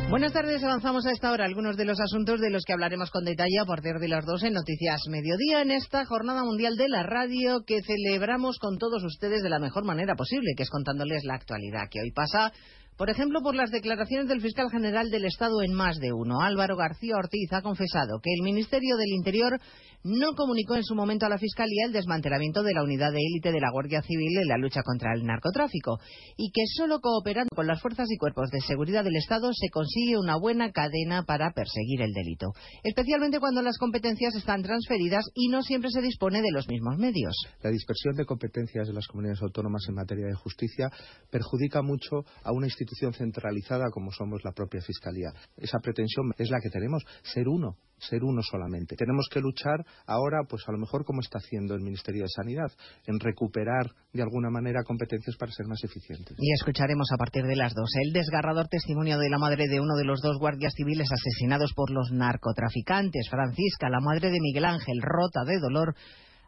Buenas 0.09 0.33
tardes, 0.33 0.65
avanzamos 0.65 1.05
a 1.05 1.11
esta 1.11 1.31
hora 1.31 1.45
algunos 1.45 1.77
de 1.77 1.85
los 1.85 2.01
asuntos 2.01 2.41
de 2.41 2.49
los 2.49 2.63
que 2.65 2.73
hablaremos 2.73 3.11
con 3.11 3.27
detalle 3.27 3.59
a 3.61 3.67
partir 3.67 3.97
de 4.01 4.09
las 4.09 4.25
dos 4.25 4.43
en 4.45 4.55
Noticias 4.55 5.03
Mediodía 5.11 5.61
en 5.61 5.73
esta 5.73 6.07
Jornada 6.07 6.45
Mundial 6.45 6.77
de 6.77 6.89
la 6.89 7.03
Radio 7.03 7.63
que 7.67 7.83
celebramos 7.83 8.59
con 8.59 8.79
todos 8.79 9.05
ustedes 9.05 9.43
de 9.43 9.51
la 9.51 9.59
mejor 9.59 9.85
manera 9.85 10.15
posible, 10.15 10.55
que 10.57 10.63
es 10.63 10.71
contándoles 10.71 11.25
la 11.25 11.35
actualidad 11.35 11.91
que 11.91 12.01
hoy 12.01 12.11
pasa. 12.13 12.55
Por 12.97 13.11
ejemplo, 13.11 13.41
por 13.43 13.55
las 13.55 13.71
declaraciones 13.71 14.27
del 14.27 14.41
fiscal 14.41 14.71
general 14.71 15.11
del 15.11 15.27
Estado 15.27 15.61
en 15.63 15.75
más 15.75 15.99
de 15.99 16.15
uno. 16.15 16.41
Álvaro 16.41 16.77
García 16.77 17.17
Ortiz 17.17 17.53
ha 17.53 17.61
confesado 17.61 18.21
que 18.23 18.33
el 18.33 18.43
Ministerio 18.43 18.97
del 18.97 19.13
Interior 19.13 19.61
no 20.03 20.35
comunicó 20.35 20.77
en 20.77 20.85
su 20.85 20.95
momento 20.95 21.27
a 21.27 21.29
la 21.29 21.37
Fiscalía 21.37 21.85
el 21.85 21.93
desmantelamiento 21.93 22.63
de 22.63 22.73
la 22.73 22.85
unidad 22.85 23.13
de 23.13 23.19
élite 23.19 23.53
de 23.53 23.61
la 23.61 23.71
Guardia 23.71 24.01
Civil 24.01 24.39
en 24.39 24.49
la 24.49 24.57
lucha 24.57 24.83
contra 24.83 25.13
el 25.13 25.27
narcotráfico 25.27 25.99
y 26.37 26.53
que 26.53 26.63
solo 26.77 27.01
cooperando 27.01 27.51
con 27.55 27.67
las 27.67 27.83
fuerzas 27.83 28.07
y 28.11 28.17
cuerpos 28.17 28.49
de 28.51 28.61
seguridad 28.61 29.05
del 29.05 29.17
Estado 29.17 29.51
se 29.53 29.69
consigue 29.69 30.17
una 30.17 30.37
buena 30.37 30.71
cadena 30.71 31.25
para 31.25 31.51
perseguir 31.51 32.01
el 32.01 32.13
delito, 32.13 32.53
especialmente 32.85 33.41
cuando 33.41 33.63
las 33.63 33.79
competencias 33.79 34.37
están 34.37 34.63
transferidas 34.63 35.25
y 35.35 35.49
no 35.49 35.63
siempre 35.63 35.91
se 35.91 36.01
dispone 36.01 36.41
de 36.41 36.53
los 36.53 36.69
mismos 36.69 36.97
medios. 36.99 37.35
La 37.63 37.71
dispersión 37.71 38.15
de 38.15 38.25
competencias 38.25 38.87
de 38.87 38.95
las 38.95 39.09
comunidades 39.09 39.43
autónomas 39.43 39.83
en 39.89 39.97
materia 39.97 40.27
de 40.27 40.35
justicia 40.35 40.89
perjudica 41.31 41.83
mucho 41.83 42.25
a 42.45 42.53
una 42.53 42.67
institución 42.67 42.86
centralizada 43.13 43.91
como 43.91 44.11
somos 44.11 44.45
la 44.45 44.53
propia 44.53 44.81
Fiscalía. 44.81 45.33
Esa 45.57 45.79
pretensión 45.79 46.33
es 46.39 46.51
la 46.51 46.61
que 46.61 46.71
tenemos, 46.71 47.03
ser 47.23 47.49
uno, 47.49 47.77
ser 47.99 48.23
uno 48.23 48.43
solamente. 48.43 48.97
Tenemos 48.97 49.27
que 49.31 49.41
luchar 49.41 49.85
ahora, 50.07 50.45
pues 50.49 50.63
a 50.69 50.73
lo 50.73 50.79
mejor 50.79 51.05
como 51.05 51.21
está 51.21 51.39
haciendo 51.39 51.75
el 51.75 51.83
Ministerio 51.83 52.23
de 52.23 52.29
Sanidad, 52.29 52.71
en 53.07 53.19
recuperar 53.21 53.91
de 54.13 54.23
alguna 54.23 54.51
manera 54.51 54.83
competencias 54.85 55.37
para 55.37 55.53
ser 55.53 55.67
más 55.67 55.83
eficientes. 55.85 56.37
Y 56.39 56.53
escucharemos 56.53 57.09
a 57.13 57.17
partir 57.17 57.45
de 57.45 57.57
las 57.57 57.75
dos 57.75 57.91
el 58.03 58.13
desgarrador 58.13 58.69
testimonio 58.69 59.19
de 59.19 59.31
la 59.31 59.39
madre 59.39 59.69
de 59.69 59.81
uno 59.81 59.97
de 59.97 60.05
los 60.05 60.21
dos 60.21 60.39
guardias 60.39 60.75
civiles 60.75 61.09
asesinados 61.11 61.73
por 61.75 61.91
los 61.91 62.11
narcotraficantes. 62.13 63.29
Francisca, 63.31 63.89
la 63.89 64.01
madre 64.01 64.31
de 64.31 64.41
Miguel 64.41 64.65
Ángel, 64.65 65.03
rota 65.03 65.45
de 65.45 65.59
dolor, 65.59 65.95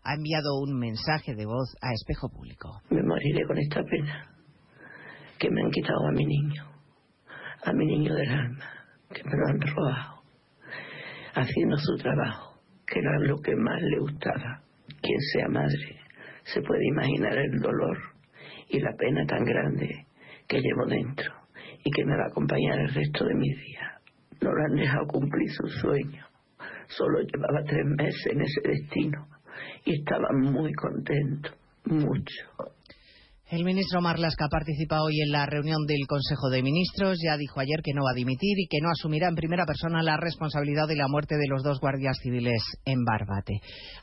ha 0.05 0.15
enviado 0.15 0.59
un 0.61 0.79
mensaje 0.79 1.35
de 1.35 1.45
voz 1.45 1.75
a 1.83 1.93
Espejo 1.93 2.29
Público. 2.29 2.81
Me 2.91 3.03
moriré 3.03 3.47
con 3.47 3.59
esta 3.59 3.83
pena 3.83 4.38
que 5.39 5.51
me 5.51 5.63
han 5.63 5.71
quitado 5.71 6.09
a 6.09 6.13
mi 6.13 6.25
niño, 6.25 6.65
a 7.65 7.73
mi 7.73 7.87
niño 7.87 8.15
del 8.15 8.31
alma, 8.31 8.65
que 9.13 9.23
me 9.25 9.37
lo 9.37 9.47
han 9.47 9.61
robado, 9.61 10.23
haciendo 11.35 11.77
su 11.79 11.97
trabajo, 11.97 12.61
que 12.87 12.99
era 12.99 13.19
lo 13.21 13.37
que 13.39 13.55
más 13.55 13.81
le 13.83 13.99
gustaba. 14.01 14.63
Quien 15.01 15.21
sea 15.33 15.49
madre 15.49 16.01
se 16.45 16.61
puede 16.63 16.87
imaginar 16.89 17.37
el 17.39 17.61
dolor 17.61 17.99
y 18.69 18.81
la 18.81 18.93
pena 18.99 19.25
tan 19.27 19.45
grande 19.45 20.07
que 20.47 20.61
llevo 20.61 20.87
dentro 20.87 21.33
y 21.85 21.91
que 21.91 22.05
me 22.05 22.17
va 22.17 22.25
a 22.25 22.29
acompañar 22.29 22.81
el 22.81 22.95
resto 22.95 23.25
de 23.25 23.35
mis 23.35 23.57
días. 23.61 23.93
No 24.41 24.53
lo 24.53 24.65
han 24.65 24.75
dejado 24.75 25.07
cumplir 25.07 25.51
su 25.51 25.69
sueño. 25.69 26.25
Solo 26.89 27.21
llevaba 27.21 27.63
tres 27.65 27.85
meses 27.85 28.27
en 28.33 28.41
ese 28.41 28.61
destino 28.65 29.29
y 29.85 30.01
estaba 30.01 30.29
muy 30.33 30.73
contento, 30.73 31.51
mucho. 31.85 32.45
El 33.51 33.65
ministro 33.65 34.03
Marlaska 34.03 34.47
participa 34.51 35.01
hoy 35.01 35.23
en 35.23 35.33
la 35.33 35.47
reunión 35.47 35.87
del 35.87 36.07
Consejo 36.07 36.51
de 36.51 36.63
Ministros. 36.63 37.17
Ya 37.25 37.39
dijo 37.39 37.61
ayer 37.61 37.81
que 37.83 37.95
no 37.95 38.05
va 38.05 38.11
a 38.11 38.15
dimitir 38.15 38.59
y 38.59 38.69
que 38.69 38.77
no 38.83 38.91
asumirá 38.91 39.29
en 39.29 39.37
primera 39.37 39.65
persona 39.65 40.03
la 40.03 40.19
responsabilidad 40.19 40.87
de 40.87 40.97
la 40.97 41.09
muerte 41.09 41.37
de 41.39 41.49
los 41.49 41.63
dos 41.63 41.81
guardias 41.81 42.19
civiles 42.23 42.61
en 42.85 43.07
Barbate. 43.07 43.55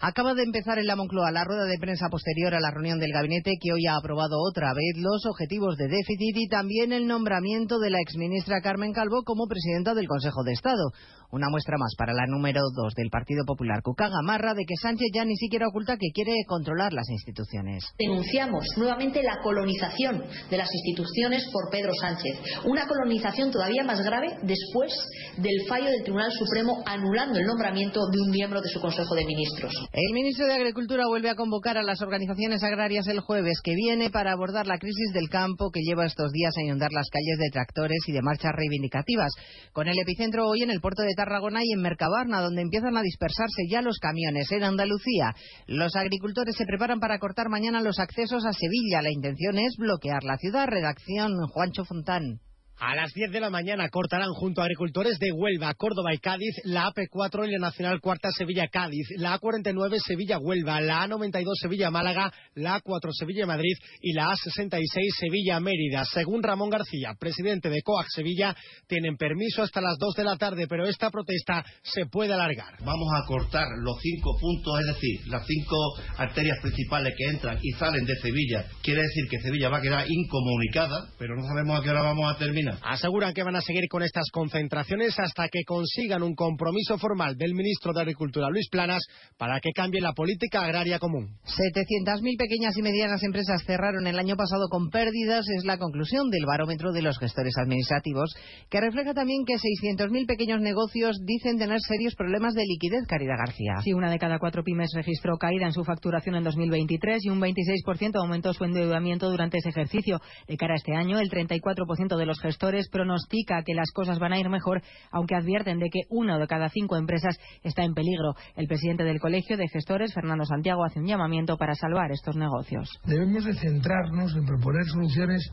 Acaba 0.01 0.33
de 0.33 0.41
empezar 0.41 0.79
en 0.79 0.87
la 0.87 0.95
Moncloa 0.95 1.29
la 1.29 1.43
rueda 1.43 1.65
de 1.65 1.77
prensa 1.77 2.09
posterior 2.09 2.55
a 2.55 2.59
la 2.59 2.71
reunión 2.71 2.97
del 2.97 3.13
gabinete 3.13 3.51
que 3.61 3.71
hoy 3.71 3.85
ha 3.85 3.97
aprobado 3.97 4.41
otra 4.41 4.73
vez 4.73 4.97
los 4.97 5.27
objetivos 5.27 5.77
de 5.77 5.89
déficit 5.89 6.37
y 6.37 6.47
también 6.47 6.91
el 6.91 7.05
nombramiento 7.05 7.77
de 7.77 7.91
la 7.91 8.01
exministra 8.01 8.61
Carmen 8.61 8.93
Calvo 8.93 9.21
como 9.23 9.45
presidenta 9.45 9.93
del 9.93 10.07
Consejo 10.07 10.41
de 10.43 10.53
Estado. 10.53 10.89
Una 11.31 11.49
muestra 11.49 11.77
más 11.77 11.93
para 11.95 12.13
la 12.13 12.25
número 12.27 12.61
dos 12.75 12.93
del 12.95 13.09
Partido 13.09 13.45
Popular, 13.45 13.81
Cuca 13.83 14.09
Gamarra, 14.09 14.53
de 14.55 14.63
que 14.65 14.75
Sánchez 14.81 15.09
ya 15.13 15.25
ni 15.25 15.35
siquiera 15.35 15.67
oculta 15.67 15.97
que 15.97 16.09
quiere 16.13 16.33
controlar 16.47 16.93
las 16.93 17.09
instituciones. 17.09 17.83
Denunciamos 17.99 18.65
nuevamente 18.77 19.21
la 19.21 19.34
colonización 19.41 20.23
de 20.49 20.57
las 20.57 20.69
instituciones 20.73 21.45
por 21.51 21.69
Pedro 21.71 21.93
Sánchez. 21.99 22.39
Una 22.65 22.87
colonización 22.87 23.51
todavía 23.51 23.83
más 23.83 24.01
grave 24.01 24.37
después 24.43 24.93
del 25.37 25.67
fallo 25.67 25.89
del 25.89 26.03
Tribunal 26.03 26.31
Supremo 26.31 26.83
anulando 26.85 27.39
el 27.39 27.45
nombramiento 27.45 27.99
de 28.11 28.21
un 28.21 28.29
miembro 28.31 28.61
de 28.61 28.69
su 28.69 28.79
Consejo 28.79 29.15
de 29.15 29.25
Ministros. 29.25 29.73
El 29.91 30.13
ministro 30.13 30.47
de 30.47 30.53
Agricultura 30.53 31.07
vuelve 31.07 31.29
a 31.29 31.35
convocar 31.35 31.77
a 31.77 31.83
las 31.83 32.01
organizaciones 32.01 32.63
agrarias 32.63 33.07
el 33.07 33.19
jueves 33.19 33.59
que 33.63 33.75
viene 33.75 34.09
para 34.09 34.31
abordar 34.31 34.67
la 34.67 34.77
crisis 34.77 35.13
del 35.13 35.29
campo 35.29 35.71
que 35.71 35.81
lleva 35.81 36.05
estos 36.05 36.31
días 36.31 36.53
a 36.57 36.63
inundar 36.63 36.91
las 36.91 37.09
calles 37.09 37.37
de 37.37 37.49
tractores 37.51 37.99
y 38.07 38.11
de 38.11 38.21
marchas 38.21 38.51
reivindicativas, 38.55 39.31
con 39.73 39.87
el 39.87 39.97
epicentro 39.99 40.47
hoy 40.47 40.63
en 40.63 40.71
el 40.71 40.81
puerto 40.81 41.03
de 41.03 41.13
Tarragona 41.15 41.61
y 41.63 41.71
en 41.73 41.81
Mercabarna, 41.81 42.41
donde 42.41 42.61
empiezan 42.61 42.97
a 42.97 43.01
dispersarse 43.01 43.63
ya 43.69 43.81
los 43.81 43.97
camiones. 43.99 44.51
En 44.51 44.63
Andalucía, 44.63 45.33
los 45.67 45.95
agricultores 45.95 46.55
se 46.55 46.65
preparan 46.65 46.99
para 46.99 47.19
cortar 47.19 47.49
mañana 47.49 47.81
los 47.81 47.99
accesos 47.99 48.45
a 48.45 48.53
Sevilla. 48.53 49.01
La 49.01 49.11
intención 49.25 49.57
es 49.57 49.75
bloquear 49.77 50.23
la 50.23 50.37
ciudad. 50.37 50.67
Redacción 50.67 51.47
Juancho 51.47 51.83
Fontán. 51.83 52.41
A 52.77 52.93
las 52.93 53.13
10 53.13 53.31
de 53.31 53.39
la 53.39 53.49
mañana 53.49 53.87
cortarán 53.87 54.33
junto 54.33 54.59
a 54.59 54.65
agricultores 54.65 55.17
de 55.17 55.31
Huelva, 55.31 55.73
Córdoba 55.75 56.13
y 56.13 56.17
Cádiz 56.17 56.53
la 56.65 56.91
AP4 56.91 57.47
y 57.47 57.51
la 57.53 57.59
Nacional 57.59 58.01
Cuarta 58.01 58.29
Sevilla-Cádiz, 58.37 59.07
la 59.17 59.39
A49 59.39 59.97
Sevilla-Huelva, 60.05 60.81
la 60.81 61.07
A92 61.07 61.53
Sevilla-Málaga, 61.61 62.33
la 62.55 62.81
A4 62.81 63.11
Sevilla-Madrid 63.13 63.77
y 64.01 64.11
la 64.11 64.27
A66 64.27 64.81
Sevilla-Mérida. 65.19 66.03
Según 66.03 66.43
Ramón 66.43 66.69
García, 66.69 67.15
presidente 67.17 67.69
de 67.69 67.81
COAC 67.81 68.07
Sevilla, 68.09 68.53
tienen 68.87 69.15
permiso 69.15 69.63
hasta 69.63 69.79
las 69.79 69.97
2 69.97 70.13
de 70.15 70.23
la 70.25 70.35
tarde, 70.35 70.67
pero 70.67 70.85
esta 70.85 71.09
protesta 71.09 71.63
se 71.81 72.07
puede 72.07 72.33
alargar. 72.33 72.75
Vamos 72.79 73.07
a 73.15 73.25
cortar 73.25 73.67
los 73.77 73.97
cinco 74.01 74.37
puntos, 74.37 74.81
es 74.81 74.95
decir, 74.95 75.27
las 75.27 75.47
cinco 75.47 75.77
arterias 76.17 76.57
principales 76.61 77.13
que 77.17 77.23
entran 77.29 77.57
y 77.61 77.71
salen 77.71 78.05
de 78.05 78.15
Sevilla. 78.17 78.65
Quiere 78.83 79.01
decir 79.01 79.29
que 79.29 79.39
Sevilla 79.39 79.69
va 79.69 79.77
a 79.77 79.81
quedar 79.81 80.05
incomunicada, 80.09 81.07
pero 81.17 81.37
no 81.37 81.47
sabemos 81.47 81.79
a 81.79 81.83
qué 81.83 81.89
hora 81.89 82.01
vamos 82.01 82.35
a 82.35 82.37
terminar 82.37 82.64
Aseguran 82.81 83.33
que 83.33 83.43
van 83.43 83.55
a 83.55 83.61
seguir 83.61 83.87
con 83.89 84.03
estas 84.03 84.29
concentraciones 84.31 85.19
hasta 85.19 85.47
que 85.49 85.63
consigan 85.65 86.23
un 86.23 86.35
compromiso 86.35 86.97
formal 86.97 87.35
del 87.37 87.53
ministro 87.53 87.93
de 87.93 88.01
Agricultura, 88.01 88.49
Luis 88.49 88.67
Planas, 88.69 89.03
para 89.37 89.59
que 89.59 89.71
cambie 89.71 90.01
la 90.01 90.13
política 90.13 90.63
agraria 90.63 90.99
común. 90.99 91.37
700.000 91.45 92.37
pequeñas 92.37 92.77
y 92.77 92.81
medianas 92.81 93.23
empresas 93.23 93.63
cerraron 93.65 94.07
el 94.07 94.17
año 94.17 94.35
pasado 94.35 94.67
con 94.69 94.89
pérdidas, 94.89 95.45
es 95.49 95.65
la 95.65 95.77
conclusión 95.77 96.29
del 96.29 96.45
barómetro 96.45 96.91
de 96.91 97.01
los 97.01 97.19
gestores 97.19 97.53
administrativos, 97.57 98.35
que 98.69 98.81
refleja 98.81 99.13
también 99.13 99.45
que 99.45 99.53
600.000 99.53 100.25
pequeños 100.25 100.61
negocios 100.61 101.17
dicen 101.23 101.57
tener 101.57 101.79
serios 101.81 102.15
problemas 102.15 102.53
de 102.55 102.63
liquidez, 102.65 103.05
Caridad 103.07 103.37
García. 103.37 103.75
Sí, 103.83 103.93
una 103.93 104.09
de 104.09 104.19
cada 104.19 104.39
cuatro 104.39 104.63
pymes 104.63 104.91
registró 104.95 105.37
caída 105.37 105.65
en 105.65 105.73
su 105.73 105.83
facturación 105.83 106.35
en 106.35 106.43
2023 106.43 107.25
y 107.25 107.29
un 107.29 107.39
26% 107.39 108.15
aumentó 108.15 108.53
su 108.53 108.63
endeudamiento 108.63 109.29
durante 109.29 109.59
ese 109.59 109.69
ejercicio. 109.69 110.19
De 110.47 110.57
cara 110.57 110.73
a 110.73 110.77
este 110.77 110.95
año, 110.95 111.19
el 111.19 111.29
34% 111.29 112.17
de 112.17 112.25
los 112.25 112.39
gestores 112.39 112.54
pronostica 112.91 113.63
que 113.65 113.73
las 113.73 113.91
cosas 113.91 114.19
van 114.19 114.33
a 114.33 114.39
ir 114.39 114.49
mejor, 114.49 114.81
aunque 115.11 115.35
advierten 115.35 115.79
de 115.79 115.89
que 115.89 116.01
una 116.09 116.37
de 116.37 116.47
cada 116.47 116.69
cinco 116.69 116.97
empresas 116.97 117.37
está 117.63 117.83
en 117.83 117.93
peligro. 117.93 118.35
El 118.55 118.67
presidente 118.67 119.03
del 119.03 119.19
Colegio 119.19 119.57
de 119.57 119.67
Gestores, 119.67 120.13
Fernando 120.13 120.45
Santiago, 120.45 120.83
hace 120.83 120.99
un 120.99 121.07
llamamiento 121.07 121.57
para 121.57 121.75
salvar 121.75 122.11
estos 122.11 122.35
negocios. 122.35 122.89
Debemos 123.05 123.45
de 123.45 123.53
centrarnos 123.53 124.35
en 124.35 124.45
proponer 124.45 124.85
soluciones 124.85 125.51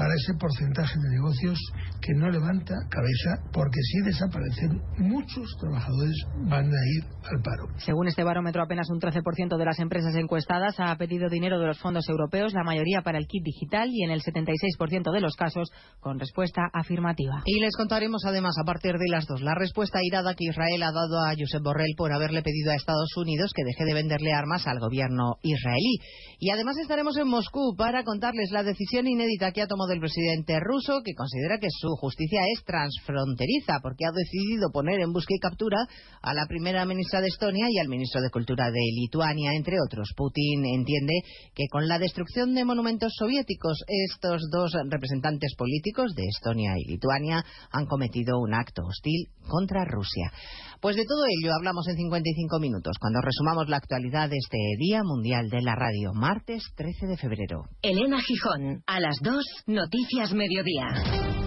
para 0.00 0.14
ese 0.14 0.32
porcentaje 0.40 0.98
de 0.98 1.10
negocios 1.10 1.60
que 2.00 2.14
no 2.14 2.30
levanta 2.30 2.72
cabeza 2.88 3.44
porque 3.52 3.80
si 3.82 4.00
desaparecen 4.00 4.80
muchos 4.96 5.44
trabajadores 5.60 6.16
van 6.48 6.64
a 6.64 6.82
ir 6.96 7.04
al 7.28 7.42
paro. 7.42 7.68
Según 7.84 8.08
este 8.08 8.24
barómetro, 8.24 8.62
apenas 8.62 8.88
un 8.88 8.98
13% 8.98 9.58
de 9.58 9.64
las 9.66 9.78
empresas 9.78 10.14
encuestadas 10.14 10.80
ha 10.80 10.96
pedido 10.96 11.28
dinero 11.28 11.60
de 11.60 11.66
los 11.66 11.78
fondos 11.78 12.08
europeos, 12.08 12.54
la 12.54 12.64
mayoría 12.64 13.02
para 13.02 13.18
el 13.18 13.26
kit 13.26 13.44
digital 13.44 13.90
y 13.92 14.02
en 14.02 14.10
el 14.10 14.22
76% 14.22 15.12
de 15.12 15.20
los 15.20 15.36
casos 15.36 15.70
con 16.00 16.18
respuesta 16.18 16.62
afirmativa. 16.72 17.42
Y 17.44 17.60
les 17.60 17.76
contaremos 17.76 18.22
además 18.24 18.56
a 18.58 18.64
partir 18.64 18.92
de 18.92 19.08
las 19.10 19.26
dos 19.26 19.42
la 19.42 19.54
respuesta 19.54 19.98
irada 20.02 20.32
que 20.34 20.46
Israel 20.48 20.82
ha 20.82 20.92
dado 20.92 21.20
a 21.20 21.34
Josep 21.38 21.62
Borrell 21.62 21.94
por 21.98 22.10
haberle 22.14 22.40
pedido 22.40 22.72
a 22.72 22.76
Estados 22.76 23.14
Unidos 23.18 23.52
que 23.54 23.64
deje 23.64 23.84
de 23.84 23.92
venderle 23.92 24.32
armas 24.32 24.66
al 24.66 24.80
gobierno 24.80 25.36
israelí. 25.42 25.98
Y 26.38 26.48
además 26.48 26.78
estaremos 26.78 27.18
en 27.18 27.28
Moscú 27.28 27.74
para 27.76 28.02
contarles 28.02 28.50
la 28.50 28.62
decisión 28.62 29.06
inédita 29.06 29.52
que 29.52 29.60
ha 29.60 29.66
tomado 29.66 29.89
del 29.90 30.00
presidente 30.00 30.58
ruso, 30.60 31.02
que 31.04 31.14
considera 31.14 31.58
que 31.58 31.68
su 31.68 31.88
justicia 31.96 32.40
es 32.54 32.64
transfronteriza, 32.64 33.80
porque 33.82 34.06
ha 34.06 34.12
decidido 34.12 34.70
poner 34.72 35.00
en 35.00 35.12
busca 35.12 35.34
y 35.34 35.38
captura 35.38 35.86
a 36.22 36.32
la 36.32 36.46
primera 36.46 36.84
ministra 36.86 37.20
de 37.20 37.28
Estonia 37.28 37.66
y 37.68 37.78
al 37.78 37.88
ministro 37.88 38.22
de 38.22 38.30
Cultura 38.30 38.70
de 38.70 38.80
Lituania, 38.94 39.52
entre 39.52 39.76
otros. 39.84 40.12
Putin 40.16 40.64
entiende 40.64 41.14
que 41.54 41.68
con 41.70 41.86
la 41.88 41.98
destrucción 41.98 42.54
de 42.54 42.64
monumentos 42.64 43.12
soviéticos, 43.18 43.84
estos 43.86 44.42
dos 44.50 44.72
representantes 44.88 45.54
políticos 45.56 46.14
de 46.14 46.24
Estonia 46.24 46.72
y 46.78 46.88
Lituania 46.88 47.44
han 47.72 47.86
cometido 47.86 48.38
un 48.38 48.54
acto 48.54 48.82
hostil 48.86 49.28
contra 49.48 49.84
Rusia. 49.84 50.32
Pues 50.80 50.96
de 50.96 51.04
todo 51.04 51.24
ello 51.28 51.52
hablamos 51.54 51.86
en 51.88 51.96
55 51.96 52.58
minutos, 52.58 52.96
cuando 52.98 53.20
resumamos 53.20 53.68
la 53.68 53.76
actualidad 53.76 54.30
de 54.30 54.36
este 54.38 54.56
Día 54.78 55.02
Mundial 55.04 55.50
de 55.50 55.60
la 55.60 55.74
Radio, 55.74 56.12
martes 56.14 56.62
13 56.74 57.06
de 57.06 57.18
febrero. 57.18 57.64
Elena 57.82 58.18
Gijón, 58.22 58.82
a 58.86 58.98
las 58.98 59.18
2, 59.22 59.44
Noticias 59.66 60.32
Mediodía. 60.32 61.39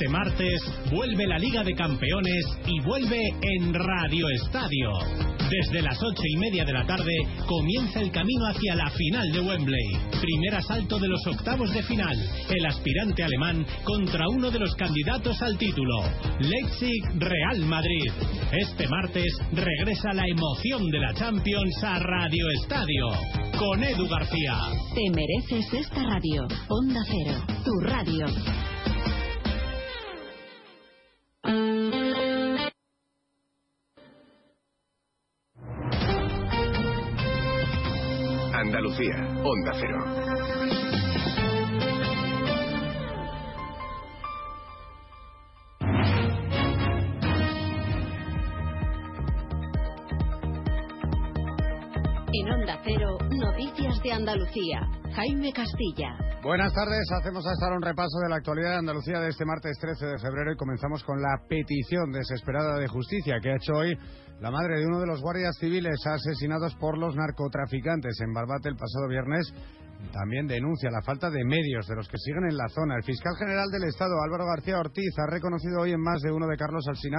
Este 0.00 0.12
martes 0.12 0.62
vuelve 0.90 1.26
la 1.26 1.38
Liga 1.38 1.62
de 1.62 1.74
Campeones 1.74 2.46
y 2.66 2.80
vuelve 2.80 3.20
en 3.42 3.74
Radio 3.74 4.30
Estadio. 4.30 4.92
Desde 5.50 5.82
las 5.82 6.02
ocho 6.02 6.22
y 6.24 6.38
media 6.38 6.64
de 6.64 6.72
la 6.72 6.86
tarde 6.86 7.12
comienza 7.46 8.00
el 8.00 8.10
camino 8.10 8.46
hacia 8.46 8.76
la 8.76 8.88
final 8.88 9.30
de 9.30 9.40
Wembley. 9.40 9.98
Primer 10.22 10.54
asalto 10.54 10.98
de 10.98 11.08
los 11.08 11.26
octavos 11.26 11.74
de 11.74 11.82
final. 11.82 12.16
El 12.48 12.64
aspirante 12.64 13.24
alemán 13.24 13.66
contra 13.84 14.26
uno 14.30 14.50
de 14.50 14.60
los 14.60 14.74
candidatos 14.74 15.42
al 15.42 15.58
título. 15.58 16.00
Leipzig 16.38 17.02
Real 17.18 17.58
Madrid. 17.66 18.10
Este 18.52 18.88
martes 18.88 19.36
regresa 19.52 20.14
la 20.14 20.24
emoción 20.26 20.90
de 20.90 20.98
la 20.98 21.12
Champions 21.12 21.84
a 21.84 21.98
Radio 21.98 22.48
Estadio. 22.62 23.06
Con 23.58 23.84
Edu 23.84 24.08
García. 24.08 24.56
Te 24.94 25.10
mereces 25.10 25.74
esta 25.74 26.02
radio. 26.04 26.48
Onda 26.70 27.00
Cero, 27.06 27.44
tu 27.66 27.72
radio. 27.86 28.69
Onda 39.08 39.72
Cero. 39.72 40.79
De 54.02 54.12
Andalucía. 54.12 54.80
Jaime 55.14 55.52
Castilla. 55.52 56.16
Buenas 56.42 56.72
tardes, 56.72 57.06
hacemos 57.20 57.44
hasta 57.46 57.66
ahora 57.66 57.76
un 57.76 57.82
repaso 57.82 58.18
de 58.22 58.30
la 58.30 58.36
actualidad 58.36 58.70
de 58.70 58.78
Andalucía 58.78 59.20
de 59.20 59.28
este 59.28 59.44
martes 59.44 59.76
13 59.78 60.06
de 60.06 60.18
febrero 60.18 60.52
y 60.52 60.56
comenzamos 60.56 61.04
con 61.04 61.20
la 61.20 61.36
petición 61.46 62.10
desesperada 62.10 62.78
de 62.78 62.88
justicia 62.88 63.40
que 63.42 63.50
ha 63.50 63.56
hecho 63.56 63.74
hoy 63.74 63.94
la 64.40 64.50
madre 64.50 64.78
de 64.78 64.86
uno 64.86 65.00
de 65.00 65.06
los 65.06 65.20
guardias 65.20 65.54
civiles 65.58 66.00
asesinados 66.06 66.74
por 66.76 66.96
los 66.96 67.14
narcotraficantes 67.14 68.18
en 68.22 68.32
Barbate 68.32 68.70
el 68.70 68.76
pasado 68.76 69.06
viernes. 69.06 69.52
También 70.12 70.46
denuncia 70.46 70.90
la 70.90 71.02
falta 71.02 71.30
de 71.30 71.44
medios 71.44 71.86
de 71.86 71.94
los 71.94 72.08
que 72.08 72.18
siguen 72.18 72.44
en 72.50 72.56
la 72.56 72.68
zona. 72.68 72.96
El 72.96 73.04
fiscal 73.04 73.32
general 73.38 73.70
del 73.70 73.84
Estado, 73.84 74.20
Álvaro 74.22 74.44
García 74.46 74.78
Ortiz, 74.78 75.12
ha 75.18 75.30
reconocido 75.30 75.82
hoy 75.82 75.92
en 75.92 76.00
más 76.00 76.20
de 76.22 76.32
uno 76.32 76.48
de 76.48 76.56
Carlos 76.56 76.84
Alsina 76.88 77.18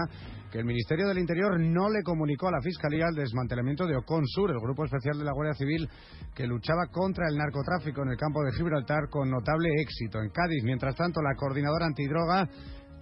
que 0.52 0.60
el 0.60 0.66
Ministerio 0.66 1.08
del 1.08 1.20
Interior 1.20 1.58
no 1.60 1.90
le 1.90 2.04
comunicó 2.04 2.50
a 2.50 2.52
la 2.52 2.62
Fiscalía 2.62 3.08
el 3.08 3.16
desmantelamiento 3.16 3.86
de 3.86 3.96
Oconsur, 3.96 4.52
el 4.52 4.60
grupo 4.60 4.84
especial 4.84 5.18
de 5.18 5.24
la 5.24 5.32
Guardia 5.32 5.54
Civil 5.54 5.88
que 6.36 6.48
luchaba 6.48 6.88
contra 6.92 7.28
el 7.30 7.38
narcotráfico 7.38 8.02
en 8.04 8.10
el 8.10 8.18
campo 8.18 8.44
de 8.44 8.52
Gibraltar 8.52 9.08
con 9.10 9.30
notable 9.30 9.70
éxito. 9.82 10.20
En 10.20 10.30
Cádiz, 10.30 10.64
mientras 10.64 10.96
tanto, 10.96 11.22
la 11.22 11.36
coordinadora 11.36 11.86
antidroga 11.86 12.50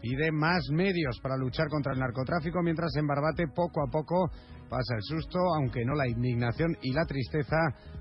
pide 0.01 0.31
más 0.31 0.69
medios 0.71 1.19
para 1.21 1.37
luchar 1.37 1.67
contra 1.67 1.93
el 1.93 1.99
narcotráfico, 1.99 2.61
mientras 2.61 2.95
en 2.95 3.07
Barbate 3.07 3.47
poco 3.53 3.81
a 3.81 3.89
poco 3.91 4.29
pasa 4.69 4.95
el 4.95 5.01
susto, 5.01 5.39
aunque 5.57 5.83
no 5.83 5.95
la 5.95 6.07
indignación 6.07 6.77
y 6.81 6.93
la 6.93 7.05
tristeza 7.05 7.57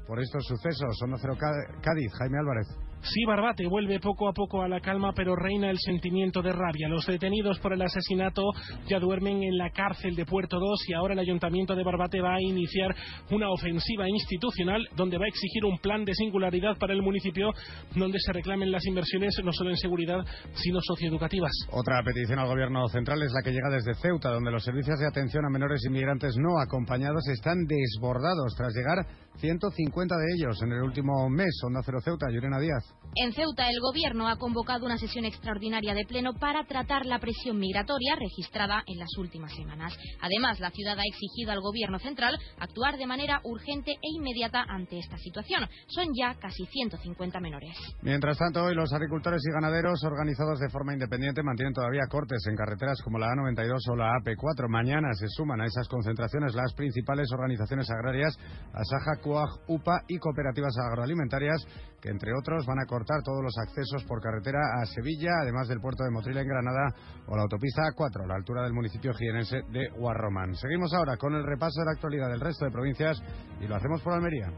por 0.07 0.21
estos 0.21 0.45
sucesos. 0.47 0.97
Son 0.99 1.15
Cero 1.19 1.37
Cádiz, 1.83 2.13
Jaime 2.19 2.39
Álvarez. 2.39 2.88
Sí, 3.03 3.25
Barbate 3.25 3.67
vuelve 3.67 4.01
poco 4.01 4.29
a 4.29 4.33
poco 4.33 4.63
a 4.63 4.69
la 4.69 4.81
calma, 4.81 5.13
pero 5.15 5.37
reina 5.37 5.71
el 5.71 5.79
sentimiento 5.79 6.43
de 6.43 6.53
rabia. 6.53 6.89
Los 6.89 7.07
detenidos 7.07 7.59
por 7.61 7.73
el 7.73 7.83
asesinato 7.83 8.43
ya 8.89 8.99
duermen 8.99 9.43
en 9.43 9.57
la 9.57 9.71
cárcel 9.71 10.15
de 10.15 10.27
Puerto 10.27 10.59
2 10.59 10.89
y 10.89 10.95
ahora 10.95 11.15
el 11.15 11.21
ayuntamiento 11.21 11.75
de 11.75 11.85
Barbate 11.85 12.21
va 12.21 12.35
a 12.35 12.43
iniciar 12.43 12.95
una 13.31 13.51
ofensiva 13.51 14.09
institucional 14.09 14.87
donde 14.97 15.17
va 15.17 15.25
a 15.25 15.29
exigir 15.29 15.65
un 15.65 15.79
plan 15.79 16.05
de 16.05 16.15
singularidad 16.15 16.77
para 16.79 16.93
el 16.93 17.03
municipio 17.03 17.51
donde 17.95 18.19
se 18.19 18.33
reclamen 18.33 18.71
las 18.71 18.85
inversiones 18.87 19.35
no 19.45 19.53
solo 19.53 19.71
en 19.71 19.77
seguridad, 19.77 20.25
sino 20.55 20.81
socioeducativas. 20.83 21.53
Otra 21.71 22.03
petición 22.03 22.39
al 22.39 22.49
gobierno 22.49 22.89
central 22.89 23.23
es 23.23 23.33
la 23.33 23.43
que 23.43 23.53
llega 23.53 23.71
desde 23.71 23.95
Ceuta, 23.95 24.31
donde 24.31 24.51
los 24.51 24.65
servicios 24.65 24.99
de 24.99 25.07
atención 25.07 25.45
a 25.45 25.51
menores 25.51 25.85
inmigrantes 25.87 26.37
no 26.37 26.61
acompañados 26.61 27.27
están 27.29 27.65
desbordados 27.67 28.55
tras 28.57 28.75
llegar 28.75 29.07
150 29.39 30.17
de 30.17 30.27
ellos 30.37 30.63
en 30.63 30.73
el 30.73 30.83
último 30.83 31.29
mes. 31.31 31.61
Onda 31.65 31.81
Cero 31.85 32.01
Ceuta, 32.03 32.27
Yurena 32.31 32.59
Díaz. 32.59 32.95
En 33.21 33.33
Ceuta, 33.33 33.69
el 33.69 33.81
Gobierno 33.81 34.29
ha 34.29 34.37
convocado 34.37 34.87
una 34.87 34.97
sesión 34.97 35.25
extraordinaria 35.25 35.93
de 35.93 36.05
pleno 36.05 36.35
para 36.35 36.63
tratar 36.65 37.05
la 37.05 37.19
presión 37.19 37.59
migratoria 37.59 38.15
registrada 38.15 38.85
en 38.87 38.99
las 39.01 39.09
últimas 39.19 39.53
semanas. 39.57 39.93
Además, 40.21 40.61
la 40.61 40.71
ciudad 40.71 40.97
ha 40.97 41.03
exigido 41.03 41.51
al 41.51 41.61
Gobierno 41.61 41.99
central 41.99 42.39
actuar 42.61 42.97
de 42.97 43.07
manera 43.07 43.41
urgente 43.43 43.91
e 43.91 44.09
inmediata 44.17 44.63
ante 44.69 45.01
esta 45.01 45.19
situación. 45.19 45.67
Son 45.89 46.07
ya 46.17 46.35
casi 46.39 46.65
150 46.67 47.41
menores. 47.41 47.77
Mientras 48.03 48.39
tanto, 48.39 48.63
hoy 48.63 48.77
los 48.77 48.93
agricultores 48.93 49.43
y 49.45 49.53
ganaderos 49.53 50.05
organizados 50.05 50.61
de 50.61 50.71
forma 50.71 50.93
independiente 50.93 51.43
mantienen 51.43 51.75
todavía 51.75 52.07
cortes 52.09 52.47
en 52.47 52.55
carreteras 52.55 53.03
como 53.03 53.19
la 53.19 53.27
A92 53.35 53.81
o 53.91 53.97
la 53.97 54.13
AP4. 54.23 54.69
Mañana 54.69 55.13
se 55.15 55.27
suman 55.29 55.61
a 55.61 55.67
esas 55.67 55.89
concentraciones 55.89 56.55
las 56.55 56.73
principales 56.75 57.33
organizaciones 57.33 57.91
agrarias, 57.91 58.39
Asaja, 58.73 59.21
CUAG, 59.23 59.49
UPA 59.67 60.03
y 60.07 60.19
cooperativas 60.19 60.77
agroalimentarias, 60.79 61.67
que 62.01 62.11
entre 62.11 62.31
otros 62.39 62.65
van 62.65 62.78
a 62.78 62.78
cortar 62.87 63.23
todos 63.23 63.43
los 63.43 63.57
accesos 63.59 64.05
por 64.05 64.21
carretera 64.21 64.59
a 64.81 64.87
Sevilla, 64.87 65.31
además 65.43 65.69
del 65.69 65.81
puerto 65.81 66.05
de 66.05 66.11
Motril 66.11 66.39
en 66.39 66.49
Granada 66.49 66.95
o 67.27 67.37
la 67.37 67.43
autopista 67.43 67.83
A4 67.83 68.25
a 68.25 68.27
la 68.27 68.37
altura 68.37 68.63
del 68.63 68.73
municipio 68.73 69.13
jienense 69.15 69.63
de 69.71 69.89
Guarromán. 69.97 70.55
Seguimos 70.55 70.93
ahora 70.95 71.17
con 71.17 71.35
el 71.35 71.45
repaso 71.45 71.81
de 71.81 71.87
la 71.87 71.93
actualidad 71.93 72.29
del 72.29 72.41
resto 72.41 72.65
de 72.65 72.71
provincias 72.71 73.23
y 73.61 73.67
lo 73.67 73.77
hacemos 73.77 74.03
por 74.03 74.15
Almería. 74.15 74.53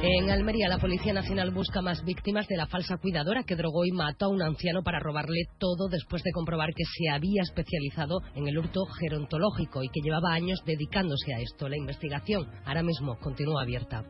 En 0.00 0.30
Almería, 0.30 0.68
la 0.68 0.78
Policía 0.78 1.12
Nacional 1.12 1.50
busca 1.50 1.82
más 1.82 2.04
víctimas 2.04 2.46
de 2.46 2.56
la 2.56 2.68
falsa 2.68 2.98
cuidadora 2.98 3.42
que 3.42 3.56
drogó 3.56 3.84
y 3.84 3.90
mató 3.90 4.26
a 4.26 4.28
un 4.28 4.40
anciano 4.42 4.82
para 4.84 5.00
robarle 5.00 5.46
todo 5.58 5.88
después 5.88 6.22
de 6.22 6.30
comprobar 6.30 6.68
que 6.72 6.84
se 6.84 7.10
había 7.10 7.42
especializado 7.42 8.20
en 8.36 8.46
el 8.46 8.58
hurto 8.58 8.86
gerontológico 9.00 9.82
y 9.82 9.88
que 9.88 10.00
llevaba 10.00 10.32
años 10.32 10.62
dedicándose 10.64 11.34
a 11.34 11.40
esto. 11.40 11.68
La 11.68 11.76
investigación 11.76 12.46
ahora 12.64 12.84
mismo 12.84 13.18
continúa 13.18 13.62
abierta. 13.62 14.04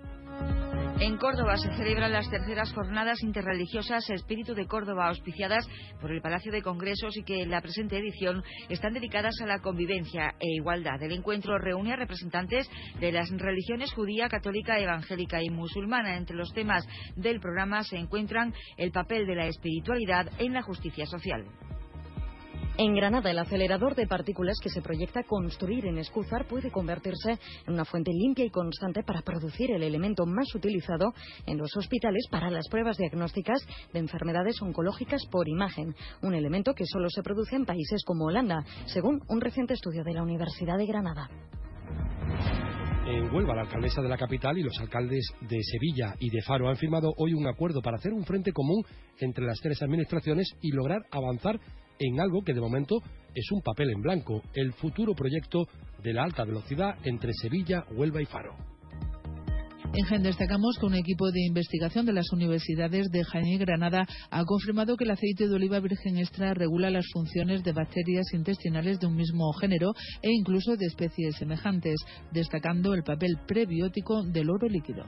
En 1.00 1.16
Córdoba 1.16 1.56
se 1.56 1.72
celebran 1.76 2.10
las 2.10 2.28
terceras 2.28 2.72
jornadas 2.72 3.22
interreligiosas 3.22 4.10
Espíritu 4.10 4.56
de 4.56 4.66
Córdoba, 4.66 5.06
auspiciadas 5.06 5.64
por 6.00 6.10
el 6.10 6.20
Palacio 6.20 6.50
de 6.50 6.60
Congresos 6.60 7.16
y 7.16 7.22
que 7.22 7.40
en 7.40 7.52
la 7.52 7.60
presente 7.60 7.96
edición 7.98 8.42
están 8.68 8.94
dedicadas 8.94 9.40
a 9.40 9.46
la 9.46 9.60
convivencia 9.60 10.34
e 10.40 10.56
igualdad. 10.56 11.00
El 11.00 11.12
encuentro 11.12 11.56
reúne 11.56 11.92
a 11.92 11.96
representantes 11.96 12.68
de 12.98 13.12
las 13.12 13.30
religiones 13.30 13.92
judía, 13.92 14.28
católica, 14.28 14.80
evangélica 14.80 15.40
y 15.40 15.50
musulmana. 15.50 16.16
Entre 16.16 16.34
los 16.34 16.52
temas 16.52 16.84
del 17.14 17.38
programa 17.38 17.84
se 17.84 17.96
encuentran 17.96 18.52
el 18.76 18.90
papel 18.90 19.24
de 19.28 19.36
la 19.36 19.46
espiritualidad 19.46 20.28
en 20.40 20.52
la 20.52 20.62
justicia 20.62 21.06
social. 21.06 21.44
En 22.78 22.94
Granada, 22.94 23.30
el 23.32 23.38
acelerador 23.40 23.96
de 23.96 24.06
partículas 24.06 24.58
que 24.62 24.68
se 24.68 24.80
proyecta 24.80 25.24
construir 25.24 25.86
en 25.86 25.98
Escúzar 25.98 26.46
puede 26.46 26.70
convertirse 26.70 27.32
en 27.66 27.74
una 27.74 27.84
fuente 27.84 28.12
limpia 28.12 28.44
y 28.44 28.50
constante 28.50 29.02
para 29.02 29.22
producir 29.22 29.72
el 29.72 29.82
elemento 29.82 30.26
más 30.26 30.54
utilizado 30.54 31.12
en 31.46 31.58
los 31.58 31.76
hospitales 31.76 32.26
para 32.30 32.50
las 32.50 32.68
pruebas 32.68 32.96
diagnósticas 32.96 33.66
de 33.92 33.98
enfermedades 33.98 34.62
oncológicas 34.62 35.26
por 35.26 35.48
imagen, 35.48 35.92
un 36.22 36.34
elemento 36.34 36.72
que 36.74 36.86
solo 36.86 37.10
se 37.10 37.24
produce 37.24 37.56
en 37.56 37.66
países 37.66 38.04
como 38.04 38.26
Holanda, 38.26 38.64
según 38.86 39.22
un 39.28 39.40
reciente 39.40 39.74
estudio 39.74 40.04
de 40.04 40.14
la 40.14 40.22
Universidad 40.22 40.78
de 40.78 40.86
Granada. 40.86 41.28
En 43.08 43.34
Huelva, 43.34 43.54
la 43.54 43.62
alcaldesa 43.62 44.02
de 44.02 44.08
la 44.08 44.18
capital 44.18 44.58
y 44.58 44.62
los 44.62 44.78
alcaldes 44.78 45.32
de 45.40 45.62
Sevilla 45.62 46.14
y 46.20 46.28
de 46.30 46.42
Faro 46.42 46.68
han 46.68 46.76
firmado 46.76 47.14
hoy 47.16 47.32
un 47.32 47.46
acuerdo 47.46 47.80
para 47.80 47.96
hacer 47.96 48.12
un 48.12 48.24
frente 48.24 48.52
común 48.52 48.84
entre 49.18 49.46
las 49.46 49.58
tres 49.60 49.82
administraciones 49.82 50.46
y 50.60 50.72
lograr 50.72 51.00
avanzar 51.10 51.58
en 51.98 52.20
algo 52.20 52.42
que 52.42 52.54
de 52.54 52.60
momento 52.60 53.02
es 53.34 53.50
un 53.52 53.62
papel 53.62 53.90
en 53.90 54.02
blanco, 54.02 54.42
el 54.54 54.72
futuro 54.72 55.14
proyecto 55.14 55.66
de 56.02 56.12
la 56.12 56.24
alta 56.24 56.44
velocidad 56.44 56.96
entre 57.04 57.32
Sevilla, 57.34 57.84
Huelva 57.94 58.22
y 58.22 58.26
Faro. 58.26 58.56
En 59.94 60.04
GEN 60.04 60.22
destacamos 60.22 60.76
que 60.78 60.84
un 60.84 60.94
equipo 60.94 61.30
de 61.30 61.46
investigación 61.46 62.04
de 62.04 62.12
las 62.12 62.30
universidades 62.32 63.10
de 63.10 63.24
Jaén 63.24 63.46
y 63.46 63.56
Granada 63.56 64.06
ha 64.30 64.44
confirmado 64.44 64.96
que 64.96 65.04
el 65.04 65.10
aceite 65.10 65.48
de 65.48 65.54
oliva 65.54 65.80
virgen 65.80 66.18
extra 66.18 66.52
regula 66.52 66.90
las 66.90 67.06
funciones 67.10 67.64
de 67.64 67.72
bacterias 67.72 68.26
intestinales 68.34 69.00
de 69.00 69.06
un 69.06 69.16
mismo 69.16 69.50
género 69.54 69.94
e 70.20 70.30
incluso 70.30 70.76
de 70.76 70.86
especies 70.86 71.36
semejantes, 71.36 71.96
destacando 72.32 72.92
el 72.92 73.02
papel 73.02 73.38
prebiótico 73.46 74.24
del 74.24 74.50
oro 74.50 74.68
líquido. 74.68 75.04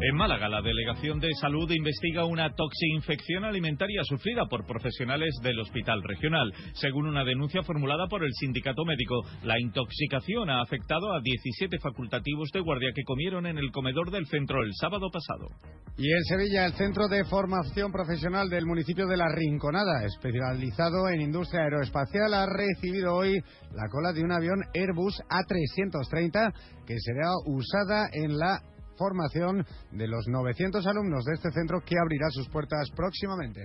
En 0.00 0.14
Málaga, 0.14 0.48
la 0.48 0.62
Delegación 0.62 1.18
de 1.18 1.34
Salud 1.40 1.68
investiga 1.72 2.24
una 2.24 2.54
toxinfección 2.54 3.44
alimentaria 3.44 4.04
sufrida 4.04 4.46
por 4.48 4.64
profesionales 4.64 5.34
del 5.42 5.58
Hospital 5.58 6.04
Regional. 6.04 6.54
Según 6.74 7.08
una 7.08 7.24
denuncia 7.24 7.64
formulada 7.64 8.06
por 8.06 8.22
el 8.22 8.32
sindicato 8.34 8.84
médico, 8.84 9.24
la 9.42 9.58
intoxicación 9.58 10.50
ha 10.50 10.62
afectado 10.62 11.12
a 11.12 11.20
17 11.20 11.80
facultativos 11.80 12.48
de 12.52 12.60
guardia 12.60 12.92
que 12.94 13.02
comieron 13.02 13.46
en 13.46 13.58
el 13.58 13.72
comedor 13.72 14.12
del 14.12 14.26
centro 14.26 14.62
el 14.62 14.72
sábado 14.74 15.10
pasado. 15.10 15.48
Y 15.96 16.08
en 16.12 16.24
Sevilla, 16.26 16.66
el 16.66 16.74
Centro 16.74 17.08
de 17.08 17.24
Formación 17.24 17.90
Profesional 17.90 18.48
del 18.48 18.66
municipio 18.66 19.08
de 19.08 19.16
La 19.16 19.26
Rinconada, 19.34 20.04
especializado 20.04 21.08
en 21.08 21.22
industria 21.22 21.62
aeroespacial, 21.62 22.34
ha 22.34 22.46
recibido 22.46 23.16
hoy 23.16 23.34
la 23.72 23.88
cola 23.90 24.12
de 24.12 24.22
un 24.22 24.30
avión 24.30 24.62
Airbus 24.76 25.20
A330 25.28 26.54
que 26.86 26.94
será 27.00 27.32
usada 27.46 28.08
en 28.12 28.38
la 28.38 28.60
formación 28.98 29.64
de 29.92 30.08
los 30.08 30.26
900 30.28 30.86
alumnos 30.86 31.24
de 31.24 31.34
este 31.34 31.50
centro 31.52 31.80
que 31.86 31.94
abrirá 31.98 32.26
sus 32.30 32.48
puertas 32.48 32.90
próximamente. 32.94 33.62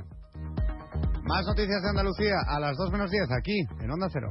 Más 1.23 1.45
noticias 1.45 1.81
de 1.81 1.89
Andalucía 1.89 2.35
a 2.47 2.59
las 2.59 2.77
2 2.77 2.91
menos 2.91 3.09
10 3.09 3.23
aquí 3.37 3.59
en 3.81 3.91
Onda 3.91 4.07
Cero. 4.11 4.29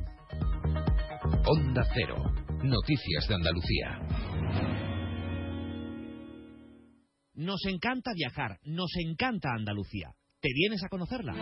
Onda 1.46 1.82
Cero. 1.92 2.16
Noticias 2.62 3.26
de 3.28 3.34
Andalucía. 3.34 3.98
Nos 7.34 7.64
encanta 7.66 8.12
viajar, 8.14 8.58
nos 8.64 8.90
encanta 9.04 9.50
Andalucía. 9.52 10.12
¿Te 10.40 10.48
vienes 10.54 10.84
a 10.84 10.88
conocerla? 10.88 11.34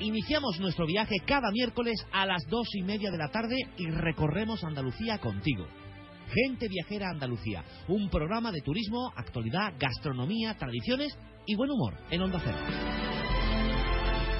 Iniciamos 0.00 0.60
nuestro 0.60 0.86
viaje 0.86 1.16
cada 1.26 1.50
miércoles 1.52 1.94
a 2.12 2.26
las 2.26 2.46
dos 2.48 2.68
y 2.74 2.82
media 2.82 3.10
de 3.10 3.18
la 3.18 3.30
tarde 3.30 3.56
y 3.76 3.86
recorremos 3.90 4.64
Andalucía 4.64 5.18
contigo. 5.18 5.66
Gente 6.32 6.68
Viajera 6.68 7.10
Andalucía, 7.10 7.64
un 7.88 8.08
programa 8.10 8.52
de 8.52 8.60
turismo, 8.60 9.12
actualidad, 9.16 9.74
gastronomía, 9.78 10.54
tradiciones 10.54 11.16
y 11.46 11.54
buen 11.54 11.70
humor 11.70 11.94
en 12.10 12.22
Onda 12.22 12.40
Cero. 12.42 12.58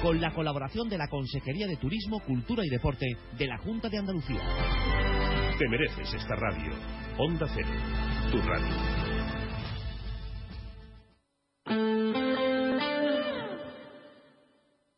Con 0.01 0.21
la 0.21 0.31
colaboración 0.31 0.89
de 0.89 0.97
la 0.97 1.07
Consejería 1.07 1.67
de 1.67 1.77
Turismo, 1.77 2.19
Cultura 2.19 2.63
y 2.65 2.69
Deporte 2.69 3.05
de 3.37 3.47
la 3.47 3.57
Junta 3.57 3.89
de 3.89 3.97
Andalucía. 3.97 4.41
Te 5.57 5.67
mereces 5.69 6.13
esta 6.13 6.35
radio. 6.35 6.71
Onda 7.17 7.47
Cero, 7.53 7.69
tu 8.31 8.41
radio. 8.41 9.07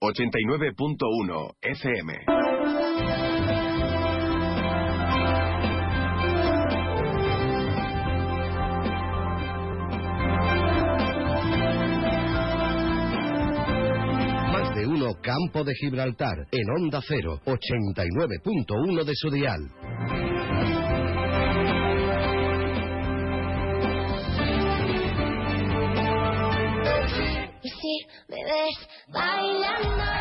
...89.1 0.01 1.55
FM. 1.61 2.48
Campo 15.15 15.63
de 15.63 15.73
Gibraltar 15.75 16.47
en 16.51 16.69
Onda 16.69 17.01
Cero, 17.07 17.39
89.1 17.45 19.03
de 19.03 19.13
su 19.15 19.29
dial. 19.29 19.59
Si 27.61 28.07
me 28.27 28.43
ves 28.43 28.87
bailando 29.07 30.18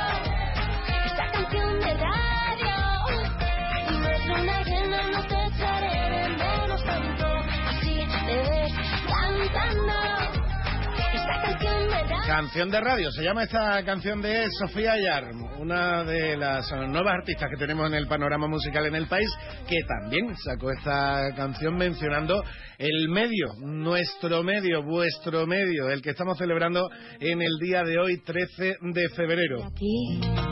Canción 12.38 12.70
de 12.70 12.80
radio, 12.80 13.10
se 13.10 13.24
llama 13.24 13.42
esta 13.42 13.84
canción 13.84 14.22
de 14.22 14.46
Sofía 14.60 14.92
Ayar, 14.92 15.32
una 15.58 16.04
de 16.04 16.36
las 16.36 16.70
nuevas 16.70 17.14
artistas 17.14 17.50
que 17.50 17.56
tenemos 17.56 17.88
en 17.88 17.94
el 17.94 18.06
panorama 18.06 18.46
musical 18.46 18.86
en 18.86 18.94
el 18.94 19.08
país, 19.08 19.28
que 19.68 19.78
también 19.82 20.36
sacó 20.36 20.70
esta 20.70 21.34
canción 21.34 21.74
mencionando 21.76 22.40
el 22.78 23.08
medio, 23.08 23.54
nuestro 23.58 24.44
medio, 24.44 24.84
vuestro 24.84 25.48
medio, 25.48 25.90
el 25.90 26.00
que 26.00 26.10
estamos 26.10 26.38
celebrando 26.38 26.88
en 27.18 27.42
el 27.42 27.58
día 27.60 27.82
de 27.82 27.98
hoy, 27.98 28.20
13 28.20 28.76
de 28.82 29.08
febrero. 29.16 29.64
Aquí 29.64 30.47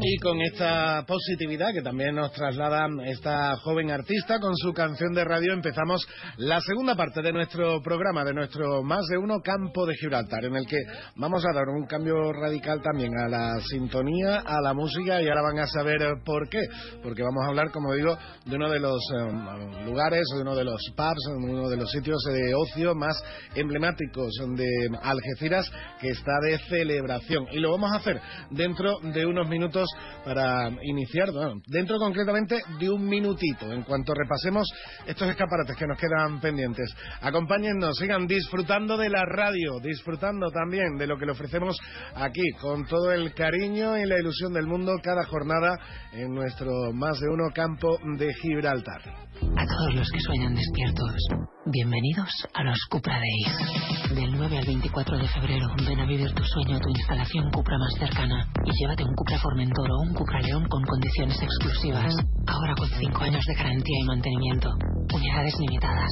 Y 0.00 0.16
con 0.18 0.40
esta 0.40 1.04
positividad 1.06 1.74
que 1.74 1.82
también 1.82 2.14
nos 2.14 2.32
traslada 2.32 2.86
esta 3.04 3.56
joven 3.56 3.90
artista 3.90 4.40
con 4.40 4.56
su 4.56 4.72
canción 4.72 5.12
de 5.12 5.22
radio, 5.22 5.52
empezamos 5.52 6.06
la 6.38 6.60
segunda 6.62 6.94
parte 6.94 7.20
de 7.20 7.32
nuestro 7.32 7.82
programa, 7.82 8.24
de 8.24 8.32
nuestro 8.32 8.82
Más 8.82 9.06
de 9.06 9.18
Uno 9.18 9.40
Campo 9.42 9.84
de 9.84 9.96
Gibraltar, 9.96 10.46
en 10.46 10.56
el 10.56 10.66
que 10.66 10.78
vamos 11.16 11.44
a 11.44 11.52
dar 11.52 11.68
un 11.68 11.86
cambio 11.86 12.32
radical 12.32 12.80
también 12.80 13.12
a 13.18 13.28
la 13.28 13.60
sintonía, 13.68 14.38
a 14.46 14.62
la 14.62 14.72
música, 14.72 15.20
y 15.20 15.28
ahora 15.28 15.42
van 15.42 15.58
a 15.58 15.66
saber 15.66 16.00
por 16.24 16.48
qué. 16.48 16.62
Porque 17.02 17.22
vamos 17.22 17.44
a 17.44 17.48
hablar, 17.48 17.70
como 17.70 17.92
digo, 17.92 18.16
de 18.46 18.56
uno 18.56 18.70
de 18.70 18.80
los 18.80 19.00
eh, 19.14 19.84
lugares, 19.84 20.24
de 20.34 20.40
uno 20.40 20.54
de 20.54 20.64
los 20.64 20.80
pubs, 20.96 21.22
de 21.26 21.52
uno 21.52 21.68
de 21.68 21.76
los 21.76 21.90
sitios 21.90 22.22
de 22.24 22.54
ocio 22.54 22.94
más 22.94 23.22
emblemáticos 23.54 24.32
de 24.56 24.88
Algeciras, 25.02 25.70
que 26.00 26.08
está 26.08 26.32
de 26.42 26.58
celebración. 26.70 27.46
Y 27.52 27.58
lo 27.58 27.72
vamos 27.72 27.92
a 27.92 27.96
hacer 27.96 28.20
dentro 28.50 28.98
de 29.02 29.17
unos 29.26 29.48
minutos 29.48 29.88
para 30.24 30.70
iniciar, 30.82 31.30
bueno, 31.32 31.60
dentro 31.66 31.98
concretamente 31.98 32.60
de 32.78 32.90
un 32.90 33.06
minutito, 33.06 33.72
en 33.72 33.82
cuanto 33.82 34.12
repasemos 34.14 34.68
estos 35.06 35.28
escaparates 35.28 35.76
que 35.76 35.86
nos 35.86 35.98
quedan 35.98 36.40
pendientes. 36.40 36.94
Acompáñennos, 37.20 37.96
sigan 37.98 38.26
disfrutando 38.26 38.96
de 38.96 39.08
la 39.08 39.24
radio, 39.24 39.80
disfrutando 39.80 40.50
también 40.50 40.96
de 40.96 41.06
lo 41.06 41.18
que 41.18 41.26
le 41.26 41.32
ofrecemos 41.32 41.78
aquí, 42.14 42.48
con 42.60 42.86
todo 42.86 43.12
el 43.12 43.34
cariño 43.34 43.96
y 43.96 44.06
la 44.06 44.18
ilusión 44.18 44.52
del 44.52 44.66
mundo, 44.66 44.92
cada 45.02 45.24
jornada 45.24 45.78
en 46.12 46.32
nuestro 46.34 46.92
más 46.92 47.18
de 47.20 47.28
uno 47.28 47.50
campo 47.54 47.98
de 48.16 48.32
Gibraltar. 48.34 49.02
A 49.56 49.66
todos 49.66 49.94
los 49.94 50.10
que 50.10 50.20
sueñan 50.20 50.54
despiertos, 50.54 51.14
bienvenidos 51.66 52.28
a 52.54 52.64
los 52.64 52.78
Cupra 52.90 53.18
Days. 53.18 54.16
Del 54.16 54.32
9 54.32 54.58
al 54.58 54.66
24 54.66 55.18
de 55.18 55.28
febrero, 55.28 55.66
ven 55.86 56.00
a 56.00 56.06
vivir 56.06 56.32
tu 56.32 56.42
sueño 56.42 56.78
tu 56.80 56.88
instalación 56.88 57.50
Cupra 57.52 57.78
más 57.78 57.94
cercana 57.98 58.48
y 58.64 58.70
llévate 58.80 59.04
un 59.04 59.07
Cupra 59.14 59.38
Formentor 59.38 59.90
o 59.90 60.02
un 60.02 60.14
Cupra 60.14 60.40
León 60.40 60.66
con 60.68 60.82
condiciones 60.84 61.36
exclusivas. 61.40 62.14
Ahora 62.46 62.74
con 62.76 62.88
5 62.88 63.24
años 63.24 63.44
de 63.46 63.54
garantía 63.54 63.98
y 64.00 64.06
mantenimiento. 64.06 64.68
Unidades 65.14 65.54
limitadas. 65.58 66.08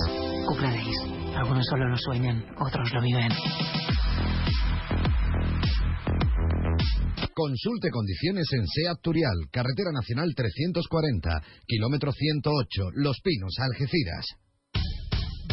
Cupra 0.46 0.70
Days. 0.70 0.98
Algunos 1.36 1.66
solo 1.66 1.88
lo 1.88 1.96
sueñan, 1.96 2.44
otros 2.58 2.92
lo 2.92 3.02
viven. 3.02 3.30
Consulte 7.34 7.90
condiciones 7.90 8.46
en 8.52 8.66
SEAT 8.66 9.02
Turial, 9.02 9.48
Carretera 9.52 9.92
Nacional 9.92 10.32
340, 10.34 11.28
kilómetro 11.66 12.12
108, 12.12 12.90
Los 12.94 13.20
Pinos, 13.20 13.54
Algeciras. 13.60 14.24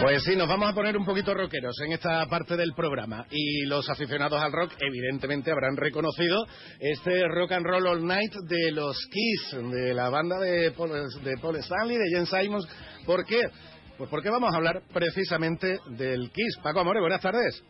Pues 0.00 0.22
sí, 0.24 0.34
nos 0.34 0.48
vamos 0.48 0.70
a 0.70 0.74
poner 0.74 0.96
un 0.96 1.04
poquito 1.04 1.34
rockeros 1.34 1.76
en 1.84 1.92
esta 1.92 2.24
parte 2.24 2.56
del 2.56 2.72
programa. 2.72 3.26
Y 3.30 3.66
los 3.66 3.86
aficionados 3.90 4.40
al 4.40 4.50
rock, 4.50 4.72
evidentemente, 4.80 5.50
habrán 5.50 5.76
reconocido 5.76 6.46
este 6.78 7.28
Rock 7.28 7.52
and 7.52 7.66
Roll 7.66 7.86
All 7.86 8.06
Night 8.06 8.32
de 8.48 8.72
los 8.72 8.96
Kiss, 9.10 9.60
de 9.70 9.92
la 9.92 10.08
banda 10.08 10.38
de 10.38 10.70
Paul, 10.70 10.90
de 11.22 11.36
Paul 11.40 11.56
Stanley, 11.56 11.98
de 11.98 12.16
Jen 12.16 12.24
Simons. 12.24 12.66
¿Por 13.04 13.26
qué? 13.26 13.40
Pues 13.98 14.08
porque 14.08 14.30
vamos 14.30 14.54
a 14.54 14.56
hablar 14.56 14.82
precisamente 14.90 15.78
del 15.90 16.30
Kiss. 16.30 16.56
Paco 16.62 16.80
Amore, 16.80 17.00
buenas 17.00 17.20
tardes. 17.20 17.62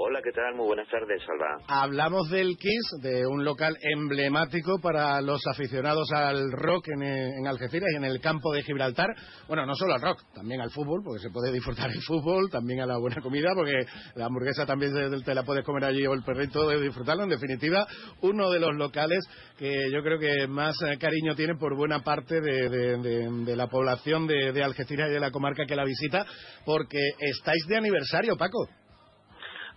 Hola, 0.00 0.20
¿qué 0.22 0.30
tal? 0.30 0.54
Muy 0.54 0.68
buenas 0.68 0.86
tardes, 0.88 1.20
Alba. 1.28 1.58
Hablamos 1.66 2.30
del 2.30 2.56
Kiss, 2.56 3.02
de 3.02 3.26
un 3.26 3.44
local 3.44 3.76
emblemático 3.82 4.78
para 4.80 5.20
los 5.20 5.44
aficionados 5.48 6.12
al 6.12 6.52
rock 6.52 6.86
en, 6.90 7.44
Algeciras 7.44 7.88
y 7.92 7.96
en 7.96 8.04
el 8.04 8.20
campo 8.20 8.52
de 8.52 8.62
Gibraltar. 8.62 9.08
Bueno, 9.48 9.66
no 9.66 9.74
solo 9.74 9.94
al 9.94 10.00
rock, 10.00 10.20
también 10.32 10.60
al 10.60 10.70
fútbol, 10.70 11.02
porque 11.04 11.20
se 11.20 11.30
puede 11.30 11.50
disfrutar 11.50 11.90
el 11.90 12.00
fútbol, 12.00 12.48
también 12.48 12.80
a 12.80 12.86
la 12.86 12.96
buena 12.96 13.20
comida, 13.20 13.48
porque 13.56 13.74
la 14.14 14.26
hamburguesa 14.26 14.64
también 14.64 14.92
te 15.24 15.34
la 15.34 15.42
puedes 15.42 15.64
comer 15.64 15.84
allí 15.86 16.06
o 16.06 16.14
el 16.14 16.22
perrito 16.22 16.68
de 16.68 16.80
disfrutarlo. 16.80 17.24
En 17.24 17.30
definitiva, 17.30 17.84
uno 18.20 18.50
de 18.50 18.60
los 18.60 18.76
locales 18.76 19.26
que 19.58 19.90
yo 19.90 20.00
creo 20.04 20.20
que 20.20 20.46
más 20.46 20.76
cariño 21.00 21.34
tiene 21.34 21.56
por 21.56 21.76
buena 21.76 22.04
parte 22.04 22.40
de 22.40 23.56
la 23.56 23.66
población 23.66 24.28
de 24.28 24.62
Algeciras 24.62 25.10
y 25.10 25.14
de 25.14 25.20
la 25.20 25.32
comarca 25.32 25.66
que 25.66 25.74
la 25.74 25.84
visita, 25.84 26.24
porque 26.64 27.00
estáis 27.18 27.66
de 27.66 27.78
aniversario, 27.78 28.36
Paco. 28.36 28.68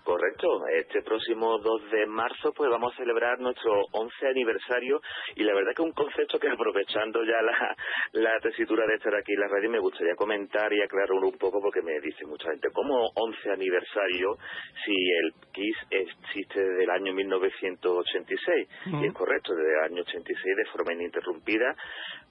Correcto. 0.04 0.66
Este 0.68 1.02
próximo 1.04 1.60
2 1.60 1.92
de 1.92 2.06
marzo 2.08 2.52
pues 2.54 2.70
vamos 2.72 2.94
a 2.94 2.98
celebrar 2.98 3.40
nuestro 3.40 3.84
11 3.92 4.28
aniversario 4.28 5.00
y 5.36 5.44
la 5.44 5.54
verdad 5.54 5.74
que 5.76 5.82
un 5.84 5.92
concepto 5.92 6.40
que 6.40 6.50
aprovechando 6.50 7.24
ya 7.24 7.42
la, 7.42 7.76
la 8.14 8.40
tesitura 8.40 8.86
de 8.88 8.96
estar 8.96 9.14
aquí 9.16 9.34
en 9.34 9.42
la 9.42 9.48
radio 9.48 9.70
me 9.70 9.80
gustaría 9.80 10.16
comentar 10.16 10.74
y 10.74 10.82
aclarar 10.82 11.12
un 11.12 11.38
poco 11.38 11.62
porque 11.62 11.82
me 11.82 12.00
dice 12.00 12.26
mucha 12.26 12.50
gente, 12.50 12.70
¿cómo 12.74 13.12
11 13.16 13.52
aniversario 13.52 14.38
si 14.86 14.94
el 14.94 15.34
KISS 15.52 15.78
existe 15.92 16.60
desde 16.60 16.84
el 16.84 16.90
año 16.90 17.14
1986? 17.14 18.68
Uh 18.88 18.90
-huh. 18.90 19.04
Y 19.04 19.08
es 19.08 19.14
correcto, 19.14 19.54
desde 19.54 19.74
el 19.74 19.92
año 19.92 20.02
86 20.02 20.56
de 20.56 20.66
forma 20.66 20.94
ininterrumpida 20.94 21.76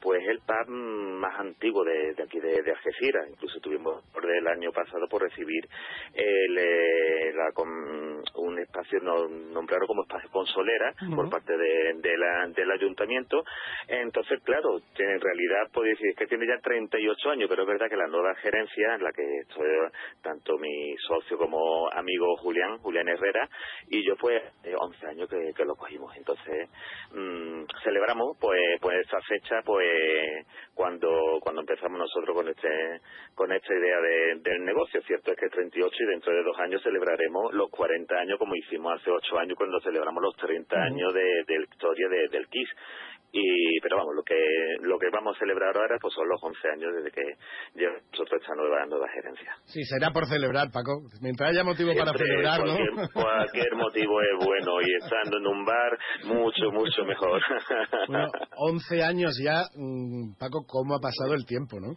pues 0.01 0.23
el 0.27 0.39
pub 0.41 0.69
más 0.69 1.39
antiguo 1.39 1.85
de, 1.85 2.15
de 2.15 2.23
aquí 2.23 2.41
de, 2.41 2.63
de, 2.63 2.71
Algeciras. 2.71 3.29
Incluso 3.29 3.61
tuvimos 3.61 4.03
por 4.13 4.25
el 4.25 4.47
año 4.47 4.73
pasado 4.73 5.07
por 5.09 5.23
recibir 5.23 5.69
el, 6.15 6.59
eh, 6.59 7.33
la, 7.35 7.53
con, 7.61 8.23
un 8.35 8.59
espacio 8.59 9.01
no, 9.01 9.29
nombrado 9.29 9.87
como 9.87 10.03
espacio 10.03 10.31
consolera 10.31 10.91
uh 10.91 11.05
-huh. 11.05 11.17
por 11.17 11.31
parte 11.31 11.57
de, 11.57 11.95
de 11.95 12.17
la, 12.17 12.47
del 12.49 12.71
ayuntamiento. 12.71 13.43
Entonces, 13.89 14.41
claro, 14.45 14.79
en 14.79 15.21
realidad 15.21 15.71
puede 15.73 15.91
decir 15.91 16.15
que 16.17 16.27
tiene 16.27 16.47
ya 16.47 16.59
38 16.63 17.31
años, 17.31 17.49
pero 17.49 17.63
es 17.63 17.69
verdad 17.69 17.89
que 17.89 17.97
la 17.97 18.07
nueva 18.07 18.35
gerencia, 18.37 18.95
en 18.95 19.03
la 19.03 19.13
que 19.13 19.23
estoy 19.41 19.69
tanto 20.23 20.59
mi 20.59 20.97
socio 21.07 21.37
como 21.39 21.91
amigo 21.93 22.37
Julián, 22.39 22.79
Julián 22.79 23.09
Herrera, 23.09 23.49
y 23.89 24.05
yo 24.07 24.17
pues 24.17 24.43
11 24.65 25.07
años 25.07 25.29
que, 25.29 25.53
que 25.57 25.65
lo 25.65 25.75
cogimos. 25.75 26.15
Entonces, 26.17 26.69
mmm, 27.13 27.65
celebramos 27.85 28.37
pues, 28.41 28.61
pues 28.81 29.01
esta 29.01 29.21
fecha 29.23 29.61
pues 29.65 30.47
cuando 30.75 31.39
cuando 31.41 31.61
empezamos 31.61 31.99
nosotros 31.99 32.37
con 32.37 32.49
este 32.49 33.01
con 33.35 33.53
esta 33.53 33.75
idea 33.75 34.01
de, 34.01 34.35
del 34.41 34.65
negocio. 34.65 35.01
Cierto 35.03 35.33
es 35.33 35.39
que 35.39 35.47
es 35.47 35.53
38 35.53 35.95
y 35.99 36.07
dentro 36.07 36.33
de 36.33 36.43
dos 36.43 36.59
años 36.59 36.83
celebraremos 36.83 37.50
los 37.53 37.71
40 37.71 38.15
años 38.15 38.39
como 38.39 38.55
hicimos 38.55 39.01
hace 39.01 39.11
ocho 39.11 39.39
años 39.39 39.57
cuando 39.57 39.81
celebramos 39.81 40.23
los 40.23 40.37
30 40.37 40.77
años 40.77 41.13
de, 41.15 41.45
de 41.47 41.59
la 41.59 41.65
historia 41.65 42.09
de, 42.09 42.29
del 42.29 42.49
KISS. 42.49 42.71
Y 43.33 43.79
pero 43.81 43.97
vamos 43.99 44.17
lo 44.17 44.25
que 44.25 44.35
lo 44.83 44.99
que 44.99 45.07
vamos 45.13 45.37
a 45.37 45.39
celebrar 45.39 45.77
ahora 45.77 45.99
pues 46.01 46.13
son 46.15 46.29
los 46.29 46.43
11 46.43 46.69
años 46.75 46.91
desde 46.97 47.13
que 47.13 47.23
lleva 47.79 47.95
nosotros 48.11 48.41
esta 48.43 48.55
nueva 48.57 48.85
nueva 48.87 49.07
gerencia. 49.09 49.55
Sí 49.67 49.85
será 49.85 50.11
por 50.11 50.27
celebrar 50.27 50.73
Paco. 50.73 50.99
Mientras 51.21 51.51
haya 51.51 51.63
motivo 51.63 51.93
Siempre, 51.93 52.13
para 52.13 52.19
celebrar 52.19 52.61
cualquier, 52.61 52.93
¿no? 52.93 53.09
cualquier 53.15 53.75
motivo 53.77 54.21
es 54.21 54.45
bueno 54.45 54.81
y 54.83 54.95
estando 55.01 55.39
en 55.39 55.47
un 55.47 55.65
bar 55.65 55.99
mucho 56.25 56.73
mucho 56.73 57.05
mejor. 57.05 57.41
Bueno 58.09 58.27
11 58.57 59.05
años 59.05 59.39
ya 59.41 59.63
mmm, 59.77 60.35
Paco 60.37 60.65
cómo 60.67 60.97
ha 60.97 61.01
pasado 61.01 61.35
el 61.35 61.47
tiempo 61.47 61.79
no 61.79 61.95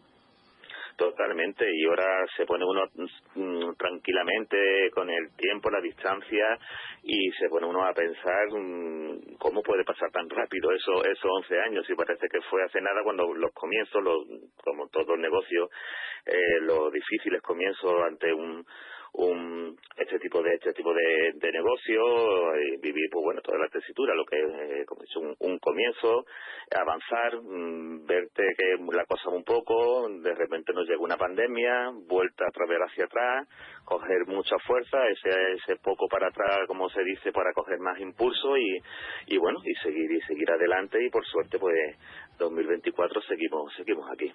Totalmente, 0.96 1.66
y 1.74 1.86
ahora 1.86 2.26
se 2.38 2.46
pone 2.46 2.64
uno 2.66 2.84
mmm, 3.36 3.74
tranquilamente 3.78 4.91
con 4.91 5.10
el 5.10 5.36
tiempo, 5.36 5.72
la 5.72 5.82
distancia, 5.82 6.58
y 7.02 7.32
se 7.32 7.50
pone 7.50 7.66
uno 7.66 7.84
a 7.84 7.94
pensar 7.94 8.48
mmm, 8.52 9.36
cómo 9.39 9.64
puede 9.64 9.84
pasar 9.84 10.12
tan 10.12 10.30
rápido 10.30 10.72
eso, 10.72 11.04
esos 11.04 11.26
11 11.26 11.60
años, 11.62 11.89
y 11.89 11.96
parece 11.96 12.28
que 12.30 12.41
fue 12.50 12.64
hace 12.64 12.80
nada 12.80 13.02
cuando 13.04 13.34
los 13.34 13.52
comienzos, 13.54 14.04
los, 14.04 14.18
como 14.64 14.88
todo 14.89 15.16
el 15.16 15.22
negocio, 15.22 15.70
eh, 16.26 16.60
los 16.62 16.91
difíciles 16.91 17.41
comienzos 17.41 17.94
ante 18.04 18.32
un 18.32 18.64
un 19.14 19.78
este 19.95 20.18
tipo 20.20 20.41
de 20.41 20.55
este 20.55 20.74
tipo 20.74 20.91
de, 20.93 21.34
de 21.36 21.51
negocio 21.51 22.01
y 22.57 22.78
vivir 22.78 23.09
pues 23.11 23.24
bueno 23.24 23.41
toda 23.41 23.59
la 23.59 23.68
tesitura 23.68 24.16
lo 24.16 24.26
que 24.26 24.38
eh, 24.39 24.86
como 24.86 25.03
es 25.03 25.16
un, 25.16 25.36
un, 25.39 25.59
comienzo 25.59 26.26
avanzar 26.76 27.39
mmm, 27.41 28.05
verte 28.05 28.43
que 28.57 28.76
la 28.91 29.05
cosa 29.05 29.30
un 29.30 29.43
poco 29.43 30.09
de 30.09 30.34
repente 30.34 30.74
nos 30.74 30.88
llega 30.88 30.99
una 30.99 31.18
pandemia 31.18 31.91
vuelta 32.07 32.45
a 32.47 32.51
través 32.51 32.80
hacia 32.80 33.05
atrás 33.05 33.47
coger 33.86 34.26
mucha 34.26 34.57
fuerza 34.66 34.97
ese 35.07 35.30
ese 35.53 35.76
poco 35.78 36.07
para 36.07 36.30
atrás 36.30 36.61
como 36.68 36.89
se 36.89 37.03
dice 37.03 37.32
para 37.32 37.53
coger 37.53 37.80
más 37.80 37.99
impulso 37.99 38.57
y 38.57 38.82
y 39.28 39.38
bueno 39.38 39.59
y 39.64 39.76
seguir 39.84 40.11
y 40.11 40.22
seguir 40.22 40.49
adelante 40.49 41.03
y 41.03 41.09
por 41.09 41.26
suerte 41.26 41.59
pues 41.59 41.76
2024 42.40 43.22
seguimos 43.28 43.72
seguimos 43.76 44.06
aquí 44.12 44.32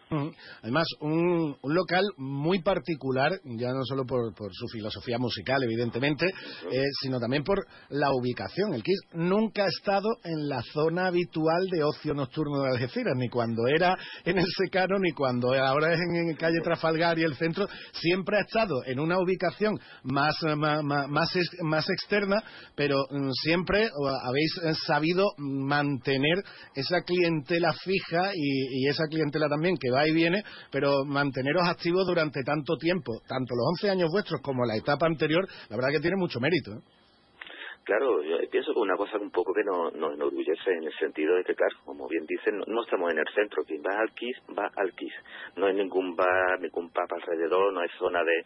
además 0.62 0.86
un, 1.00 1.56
un 1.60 1.74
local 1.74 2.04
muy 2.16 2.62
particular 2.62 3.32
ya 3.44 3.72
no 3.72 3.84
solo 3.84 4.04
por, 4.04 4.34
por 4.34 4.52
su 4.52 4.66
filosofía 4.68 5.18
musical, 5.18 5.62
evidentemente, 5.62 6.26
eh, 6.26 6.84
sino 7.00 7.18
también 7.18 7.44
por 7.44 7.66
la 7.90 8.10
ubicación. 8.12 8.74
El 8.74 8.82
Kiss 8.82 9.00
nunca 9.12 9.64
ha 9.64 9.68
estado 9.68 10.08
en 10.24 10.48
la 10.48 10.62
zona 10.62 11.06
habitual 11.06 11.66
de 11.70 11.82
ocio 11.82 12.14
nocturno 12.14 12.62
de 12.62 12.70
Algeciras, 12.70 13.14
ni 13.16 13.28
cuando 13.28 13.66
era 13.66 13.96
en 14.24 14.38
el 14.38 14.46
Secano, 14.46 14.98
ni 14.98 15.12
cuando 15.12 15.52
ahora 15.52 15.92
es 15.92 16.00
en, 16.00 16.28
en 16.28 16.36
calle 16.36 16.60
Trafalgar 16.62 17.18
y 17.18 17.22
el 17.22 17.34
centro. 17.36 17.66
Siempre 17.92 18.36
ha 18.38 18.40
estado 18.40 18.84
en 18.84 19.00
una 19.00 19.18
ubicación 19.18 19.78
más, 20.02 20.36
más, 20.56 20.82
más, 20.84 21.38
más 21.62 21.90
externa, 21.90 22.42
pero 22.74 22.96
mm, 23.10 23.30
siempre 23.42 23.88
habéis 24.22 24.58
eh, 24.64 24.74
sabido 24.86 25.24
mantener 25.38 26.42
esa 26.74 27.02
clientela 27.02 27.72
fija 27.88 28.32
y, 28.34 28.86
esa 28.88 29.04
clientela 29.08 29.48
también 29.48 29.76
que 29.80 29.90
va 29.90 30.06
y 30.06 30.12
viene, 30.12 30.42
pero 30.70 31.04
manteneros 31.04 31.62
activos 31.66 32.06
durante 32.06 32.42
tanto 32.44 32.76
tiempo, 32.76 33.20
tanto 33.26 33.54
los 33.54 33.66
11 33.80 33.90
años 33.90 34.10
vuestros 34.12 34.40
como 34.42 34.64
la 34.64 34.76
etapa 34.76 35.06
anterior, 35.06 35.46
la 35.70 35.76
verdad 35.76 35.90
que 35.92 36.00
tiene 36.00 36.16
mucho 36.16 36.40
mérito. 36.40 36.72
¿eh? 36.72 36.80
Claro, 37.88 38.22
yo 38.22 38.36
pienso 38.50 38.74
que 38.74 38.80
una 38.80 38.98
cosa 38.98 39.16
un 39.16 39.30
poco 39.30 39.54
que 39.54 39.64
nos 39.64 39.94
no 39.94 40.12
enorgullece 40.12 40.72
en 40.76 40.84
el 40.84 40.92
sentido 40.98 41.34
de 41.36 41.42
que, 41.42 41.54
claro, 41.54 41.74
como 41.86 42.06
bien 42.06 42.26
dicen, 42.26 42.58
no, 42.58 42.64
no, 42.66 42.82
estamos 42.82 43.10
en 43.10 43.18
el 43.18 43.28
centro. 43.34 43.64
Quien 43.64 43.80
va 43.80 43.98
al 43.98 44.12
KISS, 44.12 44.42
va 44.52 44.70
al 44.76 44.92
KISS. 44.92 45.14
No 45.56 45.64
hay 45.64 45.74
ningún 45.74 46.14
bar, 46.14 46.60
ningún 46.60 46.90
pub 46.90 47.08
alrededor, 47.08 47.72
no 47.72 47.80
hay 47.80 47.88
zona 47.98 48.22
de, 48.22 48.44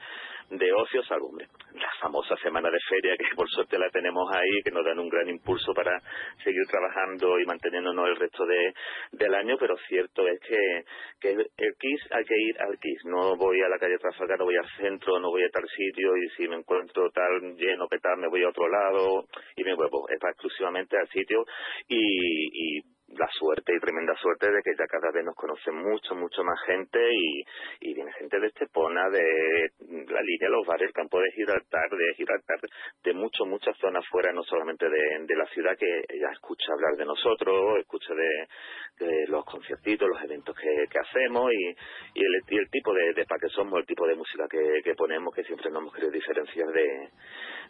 de 0.59 0.73
ocio, 0.73 1.03
salvo, 1.05 1.29
hombre, 1.29 1.49
la 1.75 1.91
famosa 2.01 2.37
semana 2.37 2.71
de 2.71 2.79
feria, 2.89 3.17
que 3.17 3.35
por 3.35 3.49
suerte 3.49 3.79
la 3.79 3.89
tenemos 3.91 4.31
ahí, 4.35 4.63
que 4.63 4.71
nos 4.71 4.85
dan 4.85 4.99
un 4.99 5.09
gran 5.09 5.29
impulso 5.29 5.73
para 5.73 5.99
seguir 6.45 6.63
trabajando 6.71 7.39
y 7.41 7.47
manteniéndonos 7.47 8.09
el 8.09 8.17
resto 8.17 8.45
de, 8.45 8.75
del 9.13 9.35
año, 9.35 9.57
pero 9.59 9.77
cierto 9.89 10.27
es 10.29 10.39
que, 10.41 10.85
que 11.21 11.31
el 11.31 11.75
KISS 11.79 12.13
hay 12.13 12.25
que 12.25 12.37
ir 12.37 12.61
al 12.61 12.79
KISS. 12.79 13.05
No 13.07 13.37
voy 13.37 13.63
a 13.63 13.69
la 13.69 13.79
calle 13.79 13.99
Trafalgar, 13.99 14.39
no 14.39 14.45
voy 14.45 14.57
al 14.57 14.69
centro, 14.77 15.19
no 15.19 15.31
voy 15.31 15.45
a 15.45 15.51
tal 15.51 15.67
sitio, 15.69 16.17
y 16.17 16.29
si 16.37 16.49
me 16.49 16.57
encuentro 16.57 17.11
tal 17.11 17.57
lleno 17.57 17.89
que 17.89 17.99
me 18.19 18.29
voy 18.29 18.43
a 18.43 18.49
otro 18.49 18.69
lado 18.69 19.25
y 19.57 19.65
me 19.65 19.75
vuelvo 19.75 20.07
exclusivamente 20.11 20.97
al 20.99 21.09
sitio 21.09 21.45
y, 21.89 22.79
y 22.79 22.83
la 23.19 23.29
suerte 23.33 23.75
y 23.75 23.81
tremenda 23.81 24.15
suerte 24.17 24.51
de 24.51 24.63
que 24.63 24.75
ya 24.79 24.87
cada 24.87 25.11
vez 25.11 25.25
nos 25.25 25.35
conoce 25.35 25.71
mucho, 25.71 26.15
mucho 26.15 26.43
más 26.43 26.59
gente 26.67 26.99
y, 27.81 27.95
viene 27.95 28.13
gente 28.13 28.41
de 28.41 28.47
Estepona, 28.47 29.09
de 29.11 29.71
la 30.09 30.23
línea, 30.23 30.49
los 30.49 30.67
bares, 30.67 30.89
el 30.89 30.95
campo 30.95 31.21
de 31.21 31.31
Gibraltar, 31.33 31.91
de 31.91 32.15
Gibraltar, 32.15 32.59
de 33.05 33.13
mucho, 33.13 33.45
muchas 33.45 33.77
zonas 33.79 34.05
fuera, 34.11 34.33
no 34.33 34.43
solamente 34.45 34.89
de, 34.89 35.37
la 35.37 35.47
ciudad, 35.47 35.77
que 35.79 36.19
ya 36.19 36.29
escucha 36.33 36.73
hablar 36.73 36.97
de 36.97 37.07
nosotros, 37.07 37.79
escucha 37.81 38.15
de, 38.15 39.07
de 39.07 39.27
los 39.29 39.45
conciertitos, 39.45 40.09
los 40.09 40.23
eventos 40.23 40.55
que, 40.57 40.99
hacemos 40.99 41.51
y, 41.53 41.69
y, 42.15 42.25
el, 42.25 42.43
y 42.49 42.59
el 42.59 42.71
tipo 42.71 42.93
de, 42.95 43.13
de 43.15 43.25
que 43.25 43.49
somos, 43.49 43.81
el 43.81 43.87
tipo 43.87 44.07
de 44.07 44.15
música 44.15 44.47
que, 44.49 44.95
ponemos, 44.95 45.35
que 45.35 45.43
siempre 45.45 45.71
nos 45.71 45.83
hemos 45.83 45.95
querido 45.95 46.13
diferenciar 46.13 46.69
de, 46.69 47.09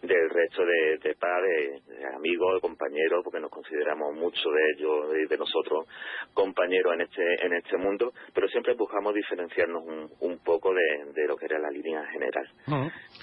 del 0.03 0.30
resto 0.30 0.64
de, 0.64 0.99
de, 0.99 1.16
de 1.16 2.07
amigos, 2.14 2.55
de 2.55 2.61
compañeros, 2.61 3.22
porque 3.24 3.40
nos 3.40 3.51
consideramos 3.51 4.14
mucho 4.14 4.51
de 4.51 4.70
ellos 4.76 5.14
y 5.14 5.32
de 5.33 5.39
nosotros 5.39 5.87
compañeros 6.35 6.93
en 6.95 7.01
este, 7.03 7.47
en 7.47 7.53
este 7.55 7.76
mundo, 7.76 8.12
pero 8.35 8.49
siempre 8.49 8.74
buscamos 8.74 9.14
diferenciarnos 9.14 9.83
un, 9.85 10.11
un 10.20 10.39
poco 10.39 10.72
de, 10.72 11.12
de 11.12 11.26
lo 11.26 11.37
que 11.37 11.47
era 11.47 11.59
la 11.59 11.70
línea 11.70 12.05
general. 12.12 12.47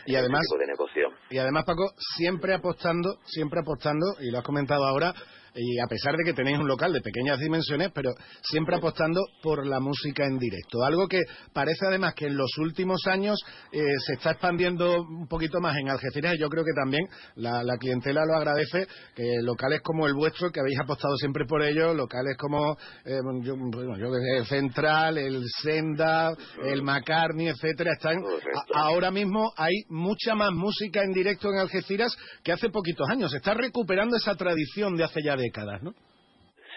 Y 0.05 0.15
además, 0.15 0.41
de 0.59 0.67
negocio. 0.67 1.09
y 1.29 1.37
además, 1.37 1.63
Paco, 1.65 1.91
siempre 2.17 2.53
apostando, 2.53 3.17
siempre 3.25 3.61
apostando, 3.61 4.05
y 4.19 4.31
lo 4.31 4.39
has 4.39 4.43
comentado 4.43 4.83
ahora, 4.85 5.13
y 5.55 5.79
a 5.79 5.87
pesar 5.87 6.15
de 6.15 6.23
que 6.23 6.33
tenéis 6.33 6.57
un 6.59 6.67
local 6.67 6.93
de 6.93 7.01
pequeñas 7.01 7.39
dimensiones, 7.39 7.91
pero 7.93 8.11
siempre 8.41 8.75
apostando 8.75 9.21
por 9.41 9.65
la 9.65 9.79
música 9.79 10.25
en 10.25 10.37
directo. 10.37 10.83
Algo 10.83 11.07
que 11.07 11.21
parece 11.53 11.85
además 11.87 12.13
que 12.15 12.27
en 12.27 12.37
los 12.37 12.49
últimos 12.59 13.01
años 13.07 13.37
eh, 13.71 13.81
se 14.05 14.13
está 14.13 14.31
expandiendo 14.31 15.01
un 15.01 15.27
poquito 15.27 15.59
más 15.59 15.75
en 15.77 15.89
Algeciras 15.89 16.35
y 16.35 16.39
yo 16.39 16.49
creo 16.49 16.63
que 16.63 16.73
también 16.75 17.05
la, 17.35 17.63
la 17.63 17.77
clientela 17.77 18.21
lo 18.25 18.35
agradece, 18.35 18.87
que 19.15 19.23
locales 19.43 19.81
como 19.81 20.07
el 20.07 20.13
vuestro, 20.13 20.51
que 20.51 20.59
habéis 20.59 20.79
apostado 20.79 21.15
siempre 21.17 21.45
por 21.45 21.61
ello, 21.63 21.93
locales 21.93 22.35
como 22.37 22.73
eh, 23.05 23.19
yo, 23.41 23.55
bueno, 23.57 23.97
yo 23.97 24.09
Central, 24.45 25.17
el 25.17 25.43
Senda, 25.61 26.31
el 26.63 26.81
McCartney, 26.83 27.47
etcétera, 27.47 27.91
están 27.93 28.17
a- 28.17 28.79
ahora 28.87 29.11
mismo 29.11 29.51
hay 29.57 29.73
mucha 29.89 30.35
más 30.35 30.51
música 30.51 31.03
en 31.03 31.11
directo 31.13 31.49
en 31.49 31.59
Algeciras 31.59 32.15
que 32.43 32.51
hace 32.51 32.69
poquitos 32.69 33.07
años. 33.09 33.31
Se 33.31 33.37
está 33.37 33.53
recuperando 33.53 34.15
esa 34.17 34.35
tradición 34.35 34.95
de 34.95 35.03
hace 35.03 35.21
ya 35.23 35.35
décadas, 35.39 35.83
¿no? 35.83 35.93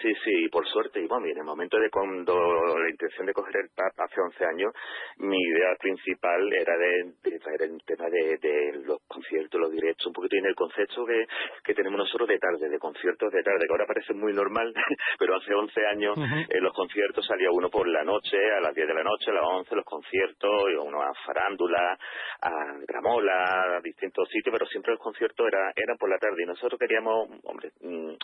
Sí, 0.03 0.13
sí, 0.21 0.49
por 0.49 0.67
suerte. 0.67 0.99
Y 0.99 1.07
bueno, 1.07 1.27
y 1.27 1.31
en 1.31 1.37
el 1.37 1.45
momento 1.45 1.79
de 1.79 1.89
cuando 1.89 2.35
la 2.77 2.89
intención 2.89 3.25
de 3.25 3.31
coger 3.31 3.55
el 3.55 3.69
PAP 3.69 4.01
hace 4.01 4.19
11 4.19 4.45
años, 4.45 4.73
mi 5.19 5.39
idea 5.41 5.77
principal 5.79 6.41
era 6.51 6.75
de, 6.75 7.13
de 7.23 7.39
traer 7.39 7.61
el 7.71 7.77
tema 7.85 8.09
de, 8.09 8.37
de 8.37 8.83
los 8.83 8.99
conciertos, 9.07 9.61
los 9.61 9.71
directos, 9.71 10.07
un 10.07 10.11
poquito 10.11 10.35
en 10.35 10.47
el 10.47 10.55
concepto 10.55 11.05
que, 11.05 11.25
que 11.63 11.73
tenemos 11.73 11.99
nosotros 11.99 12.27
de 12.27 12.37
tarde, 12.37 12.67
de 12.67 12.79
conciertos 12.79 13.31
de 13.31 13.43
tarde, 13.43 13.65
que 13.65 13.71
ahora 13.71 13.85
parece 13.87 14.13
muy 14.13 14.33
normal, 14.33 14.73
pero 15.19 15.37
hace 15.37 15.53
11 15.53 15.85
años 15.87 16.17
en 16.17 16.63
los 16.63 16.73
conciertos 16.73 17.25
salía 17.25 17.47
uno 17.49 17.69
por 17.69 17.87
la 17.87 18.03
noche, 18.03 18.35
a 18.57 18.59
las 18.59 18.75
10 18.75 18.85
de 18.85 18.93
la 18.93 19.03
noche, 19.03 19.31
a 19.31 19.35
las 19.35 19.45
11 19.45 19.73
los 19.73 19.85
conciertos, 19.85 20.63
y 20.69 20.75
uno 20.75 21.01
a 21.01 21.13
Farándula, 21.25 21.97
a 22.41 22.51
Gramola, 22.85 23.77
a 23.77 23.81
distintos 23.81 24.27
sitios, 24.27 24.51
pero 24.51 24.65
siempre 24.65 24.91
los 24.91 25.01
conciertos 25.01 25.47
era, 25.47 25.71
eran 25.77 25.95
por 25.97 26.09
la 26.09 26.17
tarde 26.17 26.43
y 26.43 26.45
nosotros 26.45 26.77
queríamos, 26.77 27.29
hombre, 27.45 27.71
mm, 27.79 28.15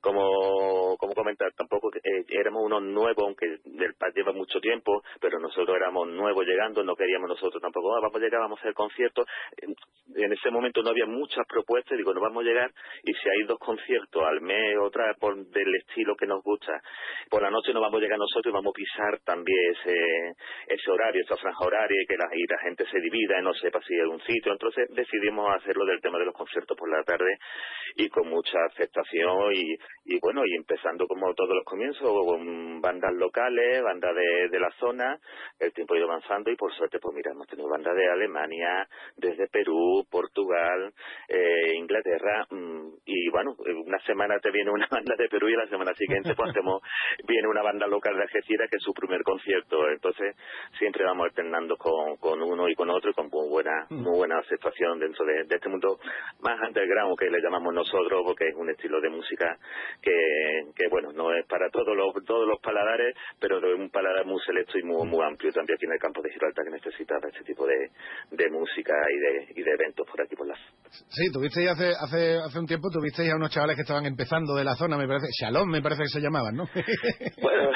como, 0.00 0.96
como 0.96 1.14
tampoco 1.36 1.90
eh, 1.94 2.24
éramos 2.28 2.62
unos 2.64 2.82
nuevos, 2.82 3.24
aunque 3.24 3.46
del 3.64 3.94
PAD 3.94 4.14
lleva 4.14 4.32
mucho 4.32 4.60
tiempo, 4.60 5.02
pero 5.20 5.38
nosotros 5.38 5.76
éramos 5.76 6.08
nuevos 6.08 6.44
llegando, 6.46 6.82
no 6.84 6.94
queríamos 6.96 7.28
nosotros 7.28 7.60
tampoco, 7.62 7.94
"Ah, 7.96 8.00
vamos 8.02 8.16
a 8.16 8.24
llegar, 8.24 8.40
vamos 8.40 8.58
a 8.58 8.62
hacer 8.62 8.74
conciertos. 8.74 9.26
En- 9.62 9.74
ese 10.32 10.50
momento 10.50 10.82
no 10.82 10.90
había 10.90 11.06
muchas 11.06 11.46
propuestas, 11.46 11.96
digo, 11.98 12.12
no 12.14 12.20
vamos 12.20 12.42
a 12.42 12.46
llegar, 12.46 12.70
y 13.04 13.12
si 13.12 13.28
hay 13.28 13.42
dos 13.46 13.58
conciertos 13.58 14.22
al 14.24 14.40
mes, 14.40 14.76
otra 14.80 15.14
por 15.20 15.36
del 15.36 15.74
estilo 15.76 16.14
que 16.16 16.26
nos 16.26 16.42
gusta, 16.42 16.80
por 17.30 17.42
la 17.42 17.50
noche 17.50 17.72
no 17.72 17.80
vamos 17.80 17.98
a 17.98 18.02
llegar 18.02 18.18
nosotros 18.18 18.50
y 18.52 18.54
vamos 18.54 18.72
a 18.72 18.76
pisar 18.76 19.18
también 19.24 19.58
ese, 19.72 20.34
ese 20.68 20.90
horario, 20.90 21.22
esa 21.22 21.36
franja 21.36 21.64
horaria, 21.64 22.02
y 22.02 22.06
que 22.06 22.16
la, 22.16 22.28
y 22.34 22.46
la 22.46 22.58
gente 22.60 22.84
se 22.90 23.00
divida 23.00 23.38
y 23.38 23.42
no 23.42 23.52
sepa 23.54 23.80
si 23.86 23.94
hay 23.94 24.06
un 24.06 24.20
sitio. 24.22 24.52
Entonces 24.52 24.88
decidimos 24.90 25.48
hacerlo 25.56 25.84
del 25.84 26.00
tema 26.00 26.18
de 26.18 26.26
los 26.26 26.34
conciertos 26.34 26.76
por 26.76 26.90
la 26.90 27.02
tarde 27.04 27.36
y 27.96 28.08
con 28.08 28.28
mucha 28.28 28.58
aceptación 28.70 29.52
y, 29.52 29.74
y 30.04 30.18
bueno, 30.20 30.42
y 30.46 30.54
empezando 30.56 31.06
como 31.06 31.17
todos 31.34 31.54
los 31.54 31.64
comienzos, 31.64 32.08
con 32.26 32.80
bandas 32.80 33.12
locales, 33.14 33.82
bandas 33.82 34.14
de, 34.14 34.48
de 34.48 34.60
la 34.60 34.70
zona, 34.78 35.18
el 35.58 35.72
tiempo 35.72 35.94
ha 35.94 35.98
ido 35.98 36.06
avanzando 36.06 36.50
y 36.50 36.56
por 36.56 36.72
suerte, 36.74 36.98
pues 37.00 37.14
mira, 37.14 37.32
hemos 37.32 37.46
tenido 37.46 37.68
bandas 37.68 37.94
de 37.94 38.08
Alemania, 38.08 38.86
desde 39.16 39.48
Perú, 39.48 40.04
Portugal, 40.10 40.92
eh, 41.28 41.74
Inglaterra, 41.76 42.46
mm, 42.50 42.88
y 43.04 43.28
bueno, 43.30 43.56
una 43.84 43.98
semana 44.00 44.38
te 44.40 44.50
viene 44.50 44.70
una 44.70 44.86
banda 44.90 45.14
de 45.16 45.28
Perú 45.28 45.48
y 45.48 45.56
la 45.56 45.68
semana 45.68 45.92
siguiente 45.94 46.34
pues 46.34 46.50
hacemos, 46.50 46.82
viene 47.26 47.48
una 47.48 47.62
banda 47.62 47.86
local 47.86 48.16
de 48.16 48.22
Algeciras 48.22 48.68
que 48.70 48.76
es 48.76 48.82
su 48.82 48.92
primer 48.92 49.22
concierto, 49.22 49.88
entonces 49.88 50.36
siempre 50.78 51.04
vamos 51.04 51.26
alternando 51.26 51.76
con, 51.76 52.16
con 52.16 52.42
uno 52.42 52.68
y 52.68 52.74
con 52.74 52.90
otro 52.90 53.10
y 53.10 53.14
con 53.14 53.28
muy 53.28 53.48
buena, 53.48 53.86
muy 53.90 54.16
buena 54.16 54.38
aceptación 54.38 54.98
dentro 54.98 55.24
de, 55.24 55.44
de 55.44 55.54
este 55.56 55.68
mundo 55.68 55.98
más 56.40 56.60
underground 56.60 57.18
que 57.18 57.30
le 57.30 57.40
llamamos 57.40 57.74
nosotros 57.74 58.22
porque 58.24 58.48
es 58.48 58.54
un 58.54 58.70
estilo 58.70 59.00
de 59.00 59.08
música 59.08 59.56
que, 60.02 60.72
que 60.74 60.88
bueno, 60.88 61.07
no 61.14 61.32
es 61.34 61.46
para 61.46 61.70
todos 61.70 61.96
los, 61.96 62.12
todos 62.24 62.46
los 62.46 62.60
paladares, 62.60 63.16
pero 63.40 63.58
es 63.58 63.78
un 63.78 63.90
paladar 63.90 64.24
muy 64.26 64.40
selecto 64.44 64.78
y 64.78 64.82
muy, 64.82 65.06
muy 65.08 65.24
amplio 65.24 65.52
también 65.52 65.76
aquí 65.76 65.86
en 65.86 65.92
el 65.92 65.98
campo 65.98 66.22
de 66.22 66.30
Gibraltar 66.30 66.64
que 66.64 66.70
necesitaba 66.70 67.28
este 67.28 67.44
tipo 67.44 67.66
de, 67.66 67.90
de 68.30 68.50
música 68.50 68.94
y 69.10 69.18
de, 69.18 69.60
y 69.60 69.62
de 69.62 69.70
eventos 69.70 70.06
por 70.06 70.20
aquí 70.20 70.34
por 70.36 70.46
las 70.46 70.58
Sí, 71.08 71.30
tuvisteis 71.32 71.70
hace, 71.70 71.92
hace, 71.98 72.38
hace 72.38 72.58
un 72.58 72.66
tiempo, 72.66 72.88
tuvisteis 72.90 73.30
a 73.32 73.36
unos 73.36 73.50
chavales 73.50 73.76
que 73.76 73.82
estaban 73.82 74.06
empezando 74.06 74.54
de 74.54 74.64
la 74.64 74.74
zona, 74.74 74.96
me 74.96 75.06
parece, 75.06 75.26
Shalom 75.40 75.68
me 75.68 75.82
parece 75.82 76.02
que 76.02 76.08
se 76.08 76.20
llamaban, 76.20 76.56
¿no? 76.56 76.64
Bueno, 77.42 77.70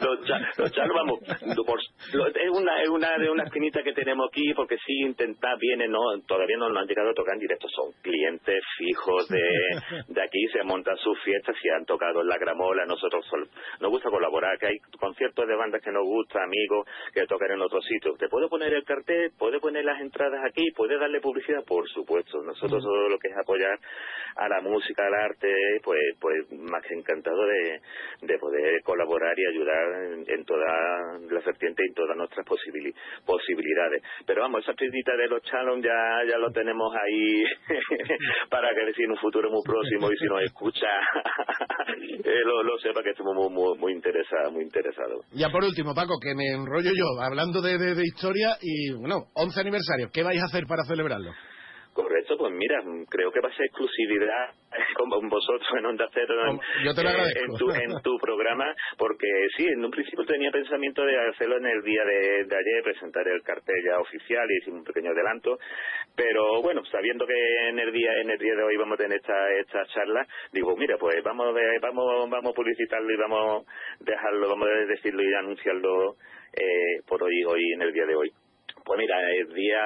los, 0.00 0.18
los 0.58 0.72
vamos, 0.94 1.20
es 1.22 2.50
una 2.50 2.82
es 2.82 2.88
una 2.88 3.18
de 3.18 3.30
una 3.30 3.44
esquinita 3.44 3.82
que 3.82 3.92
tenemos 3.92 4.28
aquí 4.30 4.52
porque 4.54 4.76
sí 4.78 5.00
intentar 5.02 5.56
vienen, 5.58 5.90
no 5.90 6.00
todavía 6.26 6.56
no 6.58 6.68
nos 6.68 6.78
han 6.82 6.88
llegado 6.88 7.10
a 7.10 7.14
tocar 7.14 7.34
en 7.34 7.40
directo, 7.40 7.68
son 7.68 7.92
clientes 8.02 8.62
fijos 8.78 9.28
de, 9.28 9.48
de 10.08 10.22
aquí, 10.22 10.46
se 10.52 10.62
montan 10.64 10.96
sus 10.98 11.20
fiestas 11.22 11.56
y 11.62 11.68
han 11.70 11.84
tocado 11.84 12.20
en 12.22 12.28
la 12.28 12.38
gramola, 12.38 12.84
nosotros 12.86 13.24
sol- 13.26 13.48
nos 13.80 13.90
gusta 13.90 14.10
colaborar, 14.10 14.58
que 14.58 14.66
hay 14.66 14.78
conciertos 14.98 15.46
de 15.46 15.54
bandas 15.56 15.82
que 15.82 15.92
nos 15.92 16.04
gusta, 16.04 16.42
amigos 16.42 16.86
que 17.12 17.26
tocan 17.26 17.52
en 17.52 17.62
otros 17.62 17.84
sitios. 17.84 18.16
¿Te 18.18 18.28
puedo 18.28 18.48
poner 18.48 18.72
el 18.72 18.84
cartel? 18.84 19.30
¿Puedo 19.38 19.60
poner 19.60 19.84
las 19.84 20.00
entradas 20.00 20.40
aquí? 20.44 20.64
¿Puedes 20.74 20.98
darle 21.00 21.20
publicidad? 21.20 21.64
Por 21.66 21.88
supuesto, 21.88 22.42
nosotros 22.42 22.82
todo 22.82 23.08
lo 23.08 23.18
que 23.18 23.28
es 23.28 23.36
apoyar 23.36 23.78
a 24.36 24.48
la 24.48 24.60
música, 24.60 25.06
al 25.06 25.14
arte, 25.14 25.48
pues 25.82 26.00
pues 26.20 26.36
más 26.52 26.82
que 26.82 26.94
encantado 26.94 27.44
de, 27.46 27.80
de 28.22 28.38
poder 28.38 28.82
colaborar 28.82 29.34
y 29.38 29.46
ayudar 29.46 29.85
en, 29.86 30.24
en 30.26 30.44
toda 30.44 30.64
la 31.30 31.40
vertiente 31.40 31.82
y 31.84 31.88
en 31.88 31.94
todas 31.94 32.16
nuestras 32.16 32.46
posibili- 32.46 32.94
posibilidades. 33.24 34.02
Pero 34.26 34.42
vamos, 34.42 34.62
esa 34.62 34.72
espinita 34.72 35.16
de 35.16 35.28
los 35.28 35.42
chalons 35.42 35.84
ya, 35.84 36.22
ya 36.28 36.38
lo 36.38 36.50
tenemos 36.50 36.92
ahí 36.94 37.44
para 38.50 38.68
que 38.70 38.92
si 38.94 39.02
en 39.04 39.12
un 39.12 39.18
futuro 39.18 39.50
muy 39.50 39.62
próximo 39.64 40.10
y 40.10 40.16
si 40.16 40.24
nos 40.26 40.42
escucha 40.42 40.88
eh, 42.24 42.40
lo, 42.44 42.78
sepa 42.78 43.02
que 43.02 43.10
estamos 43.10 43.34
muy, 43.34 43.50
muy, 43.50 43.78
muy 43.78 43.92
interesados, 43.92 44.52
muy 44.52 44.64
interesados. 44.64 45.24
Ya 45.32 45.48
por 45.50 45.64
último, 45.64 45.94
Paco, 45.94 46.14
que 46.20 46.34
me 46.34 46.46
enrollo 46.52 46.90
yo, 46.94 47.20
hablando 47.22 47.60
de, 47.62 47.78
de, 47.78 47.94
de 47.94 48.02
historia 48.04 48.56
y, 48.60 48.92
bueno, 48.92 49.26
11 49.34 49.60
aniversario, 49.60 50.08
¿qué 50.12 50.22
vais 50.22 50.40
a 50.40 50.46
hacer 50.46 50.64
para 50.66 50.84
celebrarlo? 50.84 51.32
Correcto, 51.96 52.36
pues 52.36 52.52
mira, 52.52 52.78
creo 53.08 53.32
que 53.32 53.40
va 53.40 53.48
a 53.48 53.56
ser 53.56 53.64
exclusividad 53.64 54.52
con 54.98 55.08
vosotros 55.30 55.66
en 55.78 55.86
Onda 55.86 56.06
Cero 56.12 56.34
en, 56.46 56.60
Yo 56.84 56.94
te 56.94 57.02
lo 57.02 57.08
eh, 57.08 57.32
en 57.40 57.56
tu, 57.56 57.70
en 57.70 58.02
tu 58.02 58.18
programa, 58.20 58.66
porque 58.98 59.26
sí, 59.56 59.64
en 59.64 59.82
un 59.82 59.90
principio 59.90 60.26
tenía 60.26 60.50
pensamiento 60.50 61.06
de 61.06 61.16
hacerlo 61.30 61.56
en 61.56 61.64
el 61.64 61.82
día 61.82 62.04
de, 62.04 62.44
de 62.44 62.54
ayer, 62.54 62.82
presentar 62.84 63.26
el 63.26 63.42
cartel 63.42 63.82
ya 63.82 63.98
oficial 63.98 64.46
y 64.46 64.70
un 64.70 64.84
pequeño 64.84 65.12
adelanto, 65.12 65.56
pero 66.14 66.60
bueno, 66.60 66.84
sabiendo 66.84 67.26
que 67.26 67.68
en 67.70 67.78
el 67.78 67.90
día 67.90 68.12
en 68.20 68.28
el 68.28 68.38
día 68.38 68.54
de 68.54 68.62
hoy 68.62 68.76
vamos 68.76 69.00
a 69.00 69.02
tener 69.02 69.16
esta, 69.16 69.50
esta 69.54 69.86
charla, 69.86 70.26
digo, 70.52 70.76
mira, 70.76 70.98
pues 70.98 71.16
vamos 71.24 71.54
vamos 71.80 72.28
vamos 72.28 72.52
a 72.52 72.54
publicitarlo 72.54 73.10
y 73.10 73.16
vamos 73.16 73.64
a 73.64 74.04
dejarlo, 74.04 74.50
vamos 74.50 74.68
a 74.68 74.84
decirlo 74.84 75.22
y 75.22 75.32
anunciarlo 75.32 76.16
eh, 76.52 77.00
por 77.08 77.22
hoy 77.22 77.42
hoy 77.44 77.72
en 77.72 77.80
el 77.80 77.92
día 77.94 78.04
de 78.04 78.16
hoy. 78.16 78.30
Pues 78.86 79.00
mira, 79.00 79.16
el 79.32 79.52
día, 79.52 79.82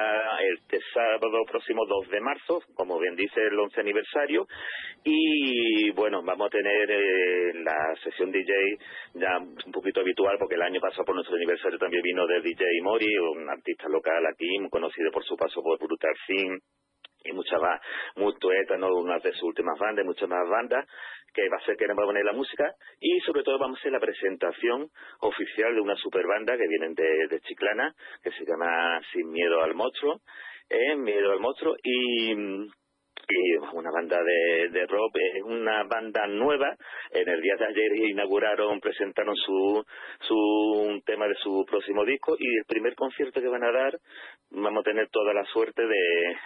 este 0.58 0.78
sábado 0.92 1.42
próximo 1.50 1.86
2 1.86 2.10
de 2.10 2.20
marzo, 2.20 2.60
como 2.74 2.98
bien 2.98 3.16
dice, 3.16 3.40
el 3.40 3.58
11 3.58 3.80
aniversario, 3.80 4.46
y 5.02 5.90
bueno, 5.92 6.20
vamos 6.22 6.48
a 6.48 6.50
tener 6.50 6.90
eh, 6.90 7.54
la 7.64 7.94
sesión 8.04 8.30
DJ 8.30 8.52
ya 9.14 9.38
un 9.38 9.72
poquito 9.72 10.02
habitual, 10.02 10.36
porque 10.38 10.56
el 10.56 10.62
año 10.62 10.82
pasado 10.82 11.06
por 11.06 11.14
nuestro 11.14 11.34
aniversario 11.34 11.78
también 11.78 12.02
vino 12.02 12.26
de 12.26 12.42
DJ 12.42 12.62
Mori, 12.82 13.16
un 13.16 13.48
artista 13.48 13.88
local 13.88 14.22
aquí, 14.26 14.58
muy 14.60 14.68
conocido 14.68 15.10
por 15.10 15.24
su 15.24 15.34
paso 15.34 15.62
por 15.62 15.78
Brutal 15.78 16.14
Thing, 16.26 16.58
y 17.24 17.32
muchas 17.32 17.60
más, 17.60 17.80
muy 18.16 18.34
¿no? 18.78 18.88
Una 18.96 19.18
de 19.18 19.32
sus 19.32 19.42
últimas 19.44 19.78
bandas, 19.78 20.04
muchas 20.04 20.28
más 20.28 20.48
bandas, 20.48 20.86
que 21.32 21.48
va 21.48 21.58
a 21.58 21.64
ser 21.64 21.76
que 21.76 21.86
nos 21.86 21.96
va 21.96 22.02
a 22.02 22.06
poner 22.06 22.24
la 22.24 22.32
música, 22.32 22.74
y 23.00 23.20
sobre 23.20 23.42
todo 23.42 23.58
vamos 23.58 23.78
a 23.78 23.80
hacer 23.80 23.92
la 23.92 24.00
presentación 24.00 24.88
oficial 25.20 25.74
de 25.74 25.80
una 25.80 25.96
super 25.96 26.26
banda 26.26 26.56
que 26.56 26.66
vienen 26.66 26.94
de, 26.94 27.28
de 27.28 27.40
Chiclana, 27.40 27.94
que 28.22 28.30
se 28.32 28.44
llama 28.44 29.00
Sin 29.12 29.30
Miedo 29.30 29.62
al 29.62 29.74
Monstruo, 29.74 30.20
eh, 30.68 30.96
Miedo 30.96 31.32
al 31.32 31.40
Monstruo, 31.40 31.76
y, 31.82 32.32
y 32.32 33.56
una 33.74 33.90
banda 33.92 34.18
de, 34.22 34.70
de 34.70 34.86
rock, 34.86 35.16
es 35.36 35.42
una 35.44 35.84
banda 35.84 36.26
nueva, 36.26 36.74
en 37.12 37.28
el 37.28 37.40
día 37.40 37.54
de 37.58 37.66
ayer 37.66 38.10
inauguraron, 38.10 38.80
presentaron 38.80 39.36
su, 39.36 39.84
su 40.20 41.02
tema 41.04 41.28
de 41.28 41.34
su 41.36 41.64
próximo 41.68 42.04
disco. 42.04 42.34
Y 42.38 42.58
el 42.58 42.64
primer 42.66 42.94
concierto 42.94 43.40
que 43.40 43.48
van 43.48 43.64
a 43.64 43.72
dar 43.72 43.98
vamos 44.50 44.80
a 44.80 44.90
tener 44.90 45.08
toda 45.10 45.32
la 45.32 45.44
suerte 45.44 45.86
de 45.86 46.36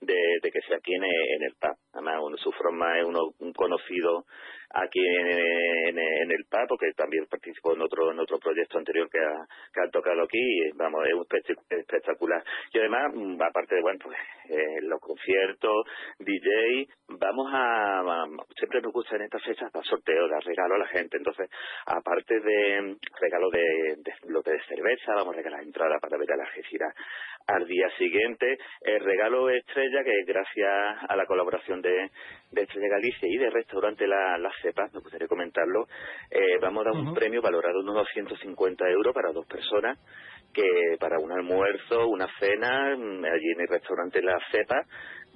de, 0.00 0.50
que 0.50 0.60
sea 0.68 0.76
aquí 0.76 0.94
en, 0.94 1.04
el 1.04 1.54
PAP. 1.58 1.76
Además, 1.92 2.16
su 2.42 2.52
forma 2.52 2.98
es 2.98 3.04
uno, 3.04 3.34
un 3.38 3.52
conocido 3.52 4.26
aquí 4.70 5.00
en, 5.00 5.98
en, 5.98 6.30
el 6.30 6.44
PAP, 6.48 6.68
porque 6.68 6.92
también 6.96 7.26
participó 7.26 7.74
en 7.74 7.82
otro 7.82 8.12
en 8.12 8.20
otro 8.20 8.38
proyecto 8.38 8.78
anterior 8.78 9.08
que 9.10 9.18
ha, 9.18 9.46
que 9.72 9.80
ha 9.80 9.90
tocado 9.90 10.22
aquí, 10.22 10.38
y, 10.38 10.70
vamos, 10.76 11.04
es 11.06 11.56
espectacular. 11.70 12.42
Y 12.72 12.78
además, 12.78 13.12
mm, 13.14 13.42
aparte 13.42 13.74
de, 13.76 13.82
bueno, 13.82 13.98
pues 14.02 14.16
eh, 14.50 14.80
los 14.82 15.00
conciertos, 15.00 15.86
DJ, 16.18 16.88
vamos 17.08 17.48
a, 17.52 18.26
siempre 18.56 18.80
nos 18.80 18.92
gusta 18.92 19.16
en 19.16 19.22
estas 19.22 19.42
fechas 19.44 19.72
dar 19.72 19.84
sorteos, 19.84 20.30
dar 20.30 20.42
regalo 20.44 20.74
a 20.74 20.78
la 20.78 20.88
gente, 20.88 21.16
entonces, 21.16 21.50
aparte 21.86 22.40
de 22.40 22.96
regalo 23.20 23.50
de, 23.50 23.96
de 23.98 24.12
lote 24.28 24.52
de 24.52 24.64
cerveza, 24.64 25.14
vamos 25.14 25.34
a 25.34 25.36
regalar 25.36 25.62
entrada 25.62 25.98
para 26.00 26.16
ver 26.16 26.32
a 26.32 26.36
la 26.36 26.46
Algeciras 26.46 26.94
al 27.46 27.66
día 27.66 27.88
siguiente, 27.96 28.58
el 28.80 29.00
regalo 29.00 29.48
estrella, 29.50 30.02
que 30.02 30.24
gracias 30.26 30.98
a 31.08 31.16
la 31.16 31.26
colaboración 31.26 31.80
de, 31.80 32.10
de 32.50 32.62
Estrella 32.62 32.88
Galicia 32.88 33.28
y 33.28 33.36
de 33.36 33.50
Restaurante 33.50 34.06
La, 34.06 34.36
la 34.38 34.50
Cepa, 34.62 34.88
me 34.92 35.00
gustaría 35.00 35.28
comentarlo, 35.28 35.86
eh, 36.30 36.58
vamos 36.60 36.86
a 36.86 36.90
dar 36.90 37.00
un 37.00 37.14
premio 37.14 37.42
valorado 37.42 37.80
en 37.80 37.88
unos 37.88 38.08
150 38.12 38.88
euros 38.90 39.14
para 39.14 39.32
dos 39.32 39.46
personas, 39.46 39.98
que 40.52 40.96
para 40.98 41.18
un 41.18 41.32
almuerzo, 41.32 42.08
una 42.08 42.28
cena, 42.38 42.96
mm, 42.96 43.24
allí 43.24 43.50
en 43.54 43.60
el 43.60 43.68
restaurante 43.68 44.22
La 44.22 44.38
Cepa, 44.50 44.82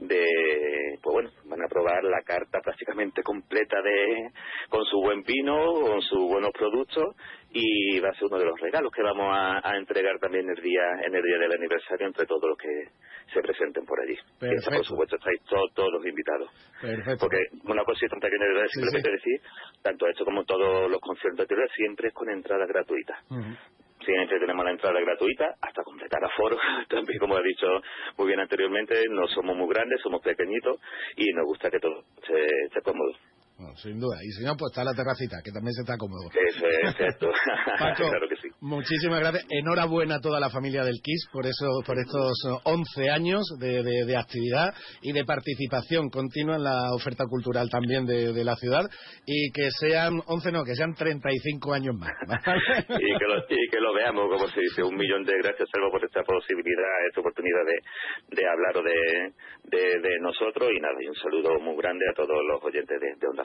de, 0.00 0.98
pues 1.02 1.12
bueno, 1.12 1.30
van 1.44 1.62
a 1.62 1.68
probar 1.68 2.02
la 2.04 2.22
carta 2.22 2.60
prácticamente 2.60 3.22
completa 3.22 3.80
de, 3.82 4.30
con 4.68 4.84
su 4.84 4.98
buen 4.98 5.22
vino, 5.22 5.74
con 5.74 6.00
sus 6.00 6.26
buenos 6.26 6.50
productos 6.52 7.14
y 7.52 8.00
va 8.00 8.08
a 8.08 8.14
ser 8.14 8.24
uno 8.24 8.38
de 8.38 8.46
los 8.46 8.60
regalos 8.60 8.90
que 8.92 9.02
vamos 9.02 9.26
a, 9.30 9.76
entregar 9.76 10.18
también 10.18 10.48
el 10.48 10.62
día, 10.62 10.82
en 11.04 11.14
el 11.14 11.22
día 11.22 11.38
del 11.38 11.52
aniversario 11.52 12.06
entre 12.06 12.26
todos 12.26 12.48
los 12.48 12.58
que 12.58 12.88
se 13.32 13.40
presenten 13.40 13.84
por 13.84 14.00
allí. 14.00 14.16
Por 14.38 14.84
supuesto, 14.84 15.16
estáis 15.16 15.40
todos, 15.44 15.92
los 15.92 16.04
invitados. 16.06 16.50
Perfecto. 16.80 17.26
Porque 17.26 17.38
una 17.64 17.84
cosita 17.84 18.16
pequeña 18.16 18.46
de 18.46 18.68
simplemente 18.68 19.10
decir, 19.10 19.40
tanto 19.82 20.06
esto 20.08 20.24
como 20.24 20.44
todos 20.44 20.90
los 20.90 21.00
conciertos 21.00 21.46
siempre 21.76 22.08
es 22.08 22.14
con 22.14 22.30
entrada 22.30 22.66
gratuita 22.66 23.22
siempre 24.04 24.38
tenemos 24.38 24.64
la 24.64 24.70
entrada 24.72 25.00
gratuita 25.00 25.56
hasta 25.60 25.82
completar 25.82 26.24
aforo. 26.24 26.56
También, 26.88 27.18
como 27.18 27.38
he 27.38 27.42
dicho 27.42 27.66
muy 28.16 28.28
bien 28.28 28.40
anteriormente, 28.40 29.04
no 29.10 29.26
somos 29.28 29.56
muy 29.56 29.68
grandes, 29.68 30.00
somos 30.02 30.22
pequeñitos 30.22 30.78
y 31.16 31.32
nos 31.32 31.46
gusta 31.46 31.70
que 31.70 31.80
todo 31.80 32.04
esté 32.22 32.82
cómodo 32.82 33.12
sin 33.76 33.98
duda. 33.98 34.16
Y 34.22 34.30
si 34.32 34.44
no, 34.44 34.56
pues 34.56 34.72
está 34.72 34.84
la 34.84 34.94
terracita, 34.94 35.40
que 35.44 35.52
también 35.52 35.72
se 35.74 35.82
está 35.82 35.96
cómodo. 35.96 36.28
Eso 36.30 36.66
es, 36.66 36.96
cierto. 36.96 37.30
claro 37.96 38.28
que 38.28 38.36
sí. 38.36 38.48
Muchísimas 38.60 39.20
gracias. 39.20 39.46
Enhorabuena 39.50 40.16
a 40.16 40.20
toda 40.20 40.40
la 40.40 40.50
familia 40.50 40.84
del 40.84 41.00
KISS 41.02 41.28
por, 41.32 41.46
eso, 41.46 41.66
por 41.86 41.96
estos 41.98 42.32
11 42.64 43.10
años 43.10 43.42
de, 43.58 43.82
de, 43.82 44.16
actividad 44.16 44.74
y 45.02 45.12
de 45.12 45.24
participación 45.24 46.10
continua 46.10 46.56
en 46.56 46.64
la 46.64 46.92
oferta 46.92 47.24
cultural 47.28 47.68
también 47.70 48.06
de, 48.06 48.32
de, 48.32 48.44
la 48.44 48.56
ciudad. 48.56 48.84
Y 49.26 49.50
que 49.52 49.70
sean 49.70 50.20
11, 50.26 50.52
no, 50.52 50.64
que 50.64 50.74
sean 50.74 50.94
35 50.94 51.72
años 51.72 51.94
más. 51.96 52.10
y, 52.88 53.18
que 53.18 53.26
lo, 53.26 53.38
y 53.48 53.68
que 53.70 53.80
lo 53.80 53.94
veamos, 53.94 54.28
como 54.30 54.48
se 54.48 54.60
dice. 54.60 54.82
Un 54.82 54.96
millón 54.96 55.24
de 55.24 55.36
gracias, 55.38 55.68
Salvo, 55.72 55.90
por 55.90 56.04
esta 56.04 56.22
posibilidad, 56.22 57.06
esta 57.08 57.20
oportunidad 57.20 57.64
de, 57.64 58.36
de 58.36 58.48
hablar 58.48 58.74
de, 58.82 59.32
de, 59.64 60.00
de 60.00 60.18
nosotros. 60.20 60.68
Y 60.76 60.80
nada, 60.80 60.94
y 61.00 61.08
un 61.08 61.16
saludo 61.16 61.58
muy 61.60 61.76
grande 61.76 62.04
a 62.10 62.14
todos 62.14 62.36
los 62.46 62.62
oyentes 62.62 63.00
de, 63.00 63.14
de 63.16 63.26
Onda 63.26 63.44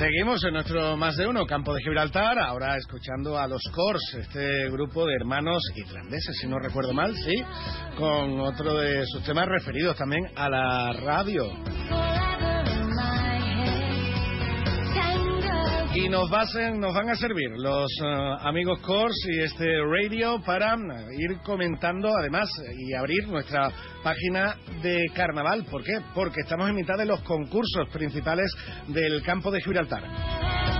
Seguimos 0.00 0.42
en 0.44 0.54
nuestro 0.54 0.96
más 0.96 1.14
de 1.18 1.26
uno 1.26 1.44
campo 1.44 1.74
de 1.74 1.82
Gibraltar, 1.82 2.38
ahora 2.38 2.74
escuchando 2.78 3.38
a 3.38 3.46
los 3.46 3.60
Cors, 3.70 4.00
este 4.14 4.70
grupo 4.70 5.04
de 5.04 5.14
hermanos 5.14 5.62
irlandeses, 5.76 6.38
si 6.40 6.46
no 6.46 6.58
recuerdo 6.58 6.94
mal, 6.94 7.14
sí, 7.14 7.34
con 7.98 8.40
otro 8.40 8.78
de 8.78 9.04
sus 9.04 9.22
temas 9.24 9.44
referidos 9.46 9.98
también 9.98 10.22
a 10.36 10.48
la 10.48 10.92
radio. 10.94 11.52
Y 15.92 16.08
nos, 16.08 16.30
nos 16.30 16.94
van 16.94 17.08
a 17.10 17.16
servir 17.16 17.50
los 17.56 17.90
eh, 18.00 18.36
amigos 18.42 18.78
Cors 18.80 19.16
y 19.28 19.40
este 19.40 19.66
radio 19.84 20.40
para 20.40 20.74
eh, 20.74 21.06
ir 21.18 21.38
comentando 21.42 22.08
además 22.16 22.48
y 22.78 22.94
abrir 22.94 23.26
nuestra 23.26 23.72
página 24.04 24.56
de 24.82 25.06
carnaval. 25.14 25.64
¿Por 25.64 25.82
qué? 25.82 25.98
Porque 26.14 26.42
estamos 26.44 26.68
en 26.68 26.76
mitad 26.76 26.96
de 26.96 27.06
los 27.06 27.20
concursos 27.22 27.88
principales 27.92 28.54
del 28.86 29.20
campo 29.22 29.50
de 29.50 29.60
Gibraltar. 29.60 30.79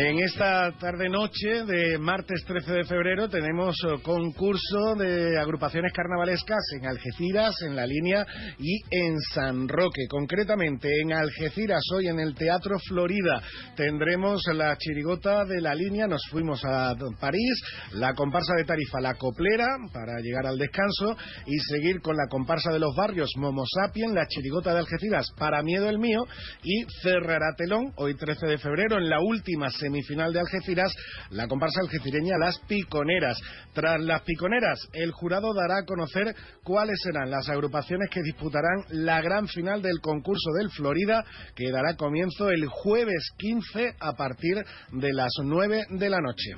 En 0.00 0.16
esta 0.20 0.70
tarde-noche 0.78 1.64
de 1.64 1.98
martes 1.98 2.44
13 2.46 2.72
de 2.72 2.84
febrero 2.84 3.28
tenemos 3.28 3.74
eh, 3.84 4.00
concurso 4.00 4.94
de 4.96 5.36
agrupaciones 5.36 5.92
carnavalescas 5.92 6.64
en 6.78 6.86
Algeciras, 6.86 7.56
en 7.62 7.74
La 7.74 7.84
Línea 7.84 8.24
y 8.60 8.78
en 8.92 9.18
San 9.34 9.66
Roque. 9.66 10.06
Concretamente 10.08 10.88
en 11.02 11.12
Algeciras, 11.12 11.82
hoy 11.96 12.06
en 12.06 12.20
el 12.20 12.36
Teatro 12.36 12.78
Florida, 12.78 13.42
tendremos 13.74 14.40
la 14.54 14.76
chirigota 14.78 15.44
de 15.44 15.60
La 15.60 15.74
Línea, 15.74 16.06
nos 16.06 16.24
fuimos 16.30 16.64
a 16.64 16.94
París, 17.18 17.60
la 17.94 18.14
comparsa 18.14 18.54
de 18.56 18.66
Tarifa 18.66 19.00
La 19.00 19.14
Coplera 19.14 19.66
para 19.92 20.20
llegar 20.20 20.46
al 20.46 20.58
descanso 20.58 21.16
y 21.44 21.58
seguir 21.58 22.00
con 22.02 22.16
la 22.16 22.28
comparsa 22.30 22.70
de 22.70 22.78
los 22.78 22.94
barrios 22.94 23.32
Momo 23.36 23.64
Sapien, 23.66 24.14
la 24.14 24.28
chirigota 24.28 24.72
de 24.72 24.78
Algeciras 24.78 25.26
para 25.36 25.60
Miedo 25.64 25.88
el 25.88 25.98
Mío 25.98 26.24
y 26.62 26.84
cerrará 27.02 27.56
telón 27.56 27.92
hoy 27.96 28.14
13 28.14 28.46
de 28.46 28.58
febrero 28.58 28.98
en 28.98 29.10
la 29.10 29.18
última 29.20 29.68
semana 29.70 29.87
semifinal 29.88 30.32
de 30.32 30.40
Algeciras, 30.40 30.92
la 31.30 31.48
comparsa 31.48 31.80
algecireña 31.80 32.38
Las 32.38 32.58
Piconeras. 32.60 33.38
Tras 33.72 34.00
las 34.00 34.22
Piconeras, 34.22 34.78
el 34.92 35.10
jurado 35.12 35.54
dará 35.54 35.78
a 35.78 35.84
conocer 35.84 36.34
cuáles 36.62 37.00
serán 37.02 37.30
las 37.30 37.48
agrupaciones 37.48 38.10
que 38.10 38.22
disputarán 38.22 38.84
la 38.90 39.20
gran 39.20 39.48
final 39.48 39.82
del 39.82 40.00
concurso 40.00 40.50
del 40.58 40.70
Florida, 40.70 41.24
que 41.54 41.70
dará 41.70 41.96
comienzo 41.96 42.50
el 42.50 42.66
jueves 42.66 43.30
15 43.38 43.94
a 44.00 44.12
partir 44.12 44.56
de 44.92 45.12
las 45.12 45.32
9 45.42 45.84
de 45.90 46.10
la 46.10 46.18
noche. 46.20 46.52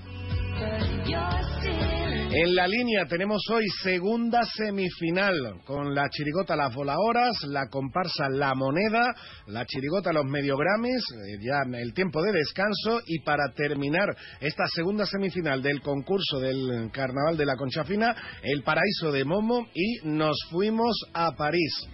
En 2.33 2.55
la 2.55 2.69
línea 2.69 3.07
tenemos 3.07 3.43
hoy 3.51 3.65
segunda 3.83 4.45
semifinal 4.45 5.63
con 5.65 5.93
la 5.93 6.09
chirigota 6.11 6.55
Las 6.55 6.73
Voladoras, 6.73 7.43
la 7.49 7.67
comparsa 7.69 8.29
La 8.31 8.55
Moneda, 8.55 9.13
la 9.49 9.67
chirigota 9.67 10.13
Los 10.13 10.27
Mediogrames, 10.27 11.03
eh, 11.13 11.39
ya 11.41 11.63
el 11.77 11.93
tiempo 11.93 12.23
de 12.23 12.31
descanso 12.31 13.01
y 13.05 13.19
para 13.25 13.53
terminar 13.53 14.07
esta 14.41 14.65
segunda 14.73 15.07
semifinal 15.07 15.61
del 15.61 15.81
concurso 15.81 16.39
del 16.39 16.93
Carnaval 16.93 17.37
de 17.37 17.47
la 17.47 17.57
Concha 17.57 17.83
Fina, 17.83 18.15
el 18.45 18.63
Paraíso 18.63 19.11
de 19.11 19.25
Momo 19.25 19.67
y 19.75 19.97
nos 20.05 20.37
fuimos 20.53 20.97
a 21.13 21.33
París. 21.33 21.89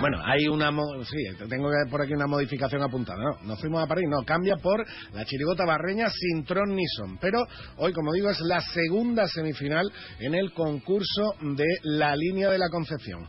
Bueno, 0.00 0.18
hay 0.24 0.46
una. 0.48 0.70
Sí, 1.04 1.46
tengo 1.48 1.70
por 1.90 2.02
aquí 2.02 2.12
una 2.12 2.26
modificación 2.26 2.82
apuntada. 2.82 3.18
No, 3.18 3.46
nos 3.46 3.60
fuimos 3.60 3.82
a 3.82 3.86
París, 3.86 4.06
no, 4.08 4.22
cambia 4.24 4.56
por 4.56 4.84
la 5.14 5.24
chirigota 5.24 5.64
barreña 5.64 6.08
sin 6.10 6.44
tron 6.44 6.74
ni 6.74 6.84
son. 6.96 7.16
Pero 7.18 7.38
hoy, 7.78 7.92
como 7.92 8.12
digo, 8.12 8.28
es 8.30 8.40
la 8.40 8.60
segunda 8.60 9.26
semifinal 9.26 9.90
en 10.18 10.34
el 10.34 10.52
concurso 10.52 11.34
de 11.40 11.66
la 11.82 12.14
línea 12.14 12.50
de 12.50 12.58
la 12.58 12.68
Concepción. 12.68 13.26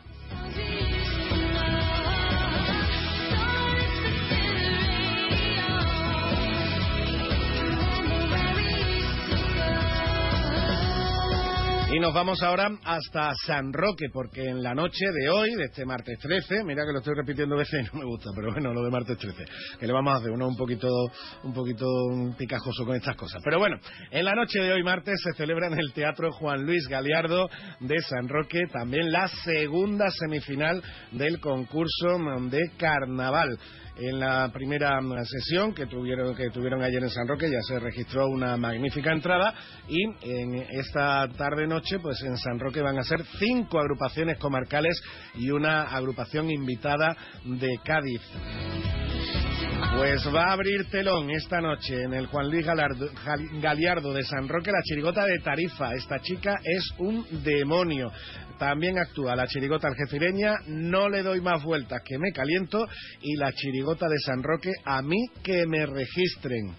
Y 11.98 12.00
nos 12.00 12.14
vamos 12.14 12.44
ahora 12.44 12.70
hasta 12.84 13.32
San 13.48 13.74
Roque, 13.74 14.06
porque 14.14 14.44
en 14.44 14.62
la 14.62 14.76
noche 14.76 15.04
de 15.20 15.30
hoy, 15.30 15.56
de 15.56 15.64
este 15.64 15.84
martes 15.84 16.20
13, 16.20 16.64
mira 16.64 16.86
que 16.86 16.92
lo 16.92 17.00
estoy 17.00 17.16
repitiendo 17.16 17.56
veces 17.56 17.82
y 17.82 17.86
no 17.86 18.02
me 18.02 18.06
gusta, 18.06 18.30
pero 18.36 18.52
bueno, 18.52 18.72
lo 18.72 18.84
de 18.84 18.92
martes 18.92 19.18
13, 19.18 19.46
que 19.80 19.88
le 19.88 19.94
vamos 19.94 20.14
a 20.14 20.18
hacer 20.18 20.30
uno 20.30 20.48
un 20.48 20.56
poquito, 20.56 20.88
un 21.42 21.54
poquito 21.56 21.88
picajoso 22.38 22.86
con 22.86 22.98
estas 22.98 23.16
cosas. 23.16 23.42
Pero 23.44 23.58
bueno, 23.58 23.78
en 24.12 24.26
la 24.26 24.36
noche 24.36 24.60
de 24.60 24.74
hoy, 24.74 24.84
martes, 24.84 25.20
se 25.24 25.34
celebra 25.38 25.70
en 25.70 25.80
el 25.80 25.92
Teatro 25.92 26.32
Juan 26.34 26.68
Luis 26.68 26.88
Galiardo 26.88 27.50
de 27.80 28.00
San 28.02 28.30
Roque 28.30 28.60
también 28.72 29.12
la 29.12 29.28
segunda 29.28 30.06
semifinal 30.12 30.84
del 31.14 31.40
concurso 31.40 32.20
de 32.52 32.74
carnaval. 32.78 33.58
En 34.00 34.20
la 34.20 34.50
primera 34.54 35.02
mm, 35.02 35.24
sesión 35.26 35.74
que 35.74 35.88
tuvieron, 35.88 36.36
que 36.36 36.50
tuvieron 36.52 36.84
ayer 36.84 37.02
en 37.02 37.10
San 37.10 37.28
Roque 37.28 37.50
ya 37.50 37.60
se 37.68 37.80
registró 37.80 38.28
una 38.28 38.56
magnífica 38.56 39.12
entrada 39.12 39.54
y 39.88 40.04
en 40.22 40.54
esta 40.72 41.28
tarde-noche 41.36 41.98
pues 42.00 42.22
en 42.24 42.38
San 42.38 42.60
Roque 42.60 42.82
van 42.82 43.00
a 43.00 43.04
ser 43.04 43.24
cinco 43.40 43.80
agrupaciones 43.80 44.38
comarcales 44.38 45.02
y 45.36 45.50
una 45.50 45.84
agrupación 45.84 46.50
invitada 46.52 47.16
de 47.44 47.80
Cádiz. 47.84 48.22
Pues 49.96 50.22
va 50.34 50.50
a 50.50 50.54
abrir 50.54 50.86
telón 50.92 51.32
esta 51.32 51.60
noche 51.60 52.04
en 52.04 52.14
el 52.14 52.28
Juan 52.28 52.52
Luis 52.52 52.66
Galardo- 52.66 53.10
Gal- 53.26 53.62
Galiardo 53.62 54.14
de 54.14 54.24
San 54.24 54.48
Roque 54.48 54.72
la 54.72 54.82
chirigota 54.84 55.26
de 55.26 55.40
Tarifa. 55.40 55.94
Esta 55.96 56.20
chica 56.20 56.56
es 56.64 56.84
un 57.00 57.26
demonio. 57.44 58.12
También 58.58 58.98
actúa 58.98 59.36
la 59.36 59.48
chirigota 59.48 59.88
algecireña 59.88 60.56
No 60.68 61.10
le 61.10 61.24
doy 61.24 61.42
más 61.42 61.64
vueltas 61.64 62.02
que 62.04 62.18
me 62.18 62.32
caliento 62.32 62.86
y 63.22 63.36
la 63.36 63.52
chirigota 63.54 64.08
de 64.08 64.20
San 64.20 64.44
Roque 64.44 64.72
A 64.86 65.02
mí 65.02 65.28
que 65.44 65.66
me 65.68 65.86
registren. 65.86 66.76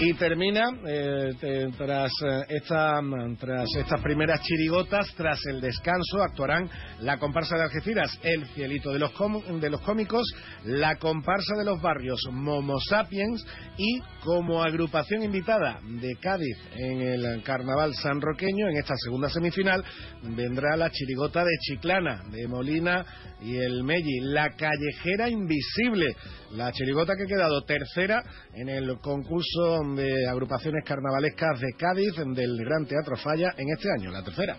Y 0.00 0.12
termina, 0.14 0.64
eh, 0.86 1.70
tras, 1.78 2.10
eh, 2.26 2.44
esta, 2.48 3.00
mm, 3.00 3.36
tras 3.36 3.68
estas 3.76 4.00
primeras 4.02 4.40
chirigotas, 4.42 5.06
tras 5.16 5.38
el 5.46 5.60
descanso, 5.60 6.20
actuarán 6.20 6.68
la 7.00 7.18
comparsa 7.18 7.56
de 7.56 7.62
Algeciras, 7.62 8.18
El 8.22 8.44
Cielito 8.48 8.92
de 8.92 8.98
los, 8.98 9.12
de 9.60 9.70
los 9.70 9.80
Cómicos, 9.82 10.26
la 10.64 10.96
comparsa 10.96 11.54
de 11.56 11.64
los 11.64 11.80
barrios, 11.80 12.20
Momo 12.32 12.78
Sapiens, 12.80 13.46
y 13.78 14.00
como 14.24 14.62
agrupación 14.62 15.22
invitada 15.22 15.80
de 15.82 16.16
Cádiz 16.16 16.58
en 16.76 17.00
el 17.00 17.42
Carnaval 17.42 17.94
sanroqueño, 17.94 18.68
en 18.68 18.78
esta 18.78 18.94
segunda 18.96 19.28
semifinal, 19.28 19.84
vendrá 20.22 20.76
la 20.76 20.90
chirigota 20.90 21.44
de 21.44 21.56
Chiclana, 21.60 22.22
de 22.30 22.48
Molina 22.48 23.04
y 23.40 23.56
el 23.56 23.84
Melli, 23.84 24.20
la 24.22 24.50
callejera 24.50 25.28
invisible, 25.28 26.16
la 26.52 26.72
chirigota 26.72 27.14
que 27.16 27.24
ha 27.24 27.36
quedado 27.36 27.62
tercera 27.62 28.22
en 28.54 28.68
el 28.68 28.98
concurso 29.00 29.83
de 29.92 30.28
agrupaciones 30.28 30.84
carnavalescas 30.84 31.60
de 31.60 31.74
Cádiz 31.76 32.14
del 32.16 32.56
Gran 32.64 32.86
Teatro 32.86 33.16
Falla 33.16 33.54
en 33.56 33.68
este 33.68 33.88
año, 33.90 34.10
la 34.10 34.24
tercera. 34.24 34.56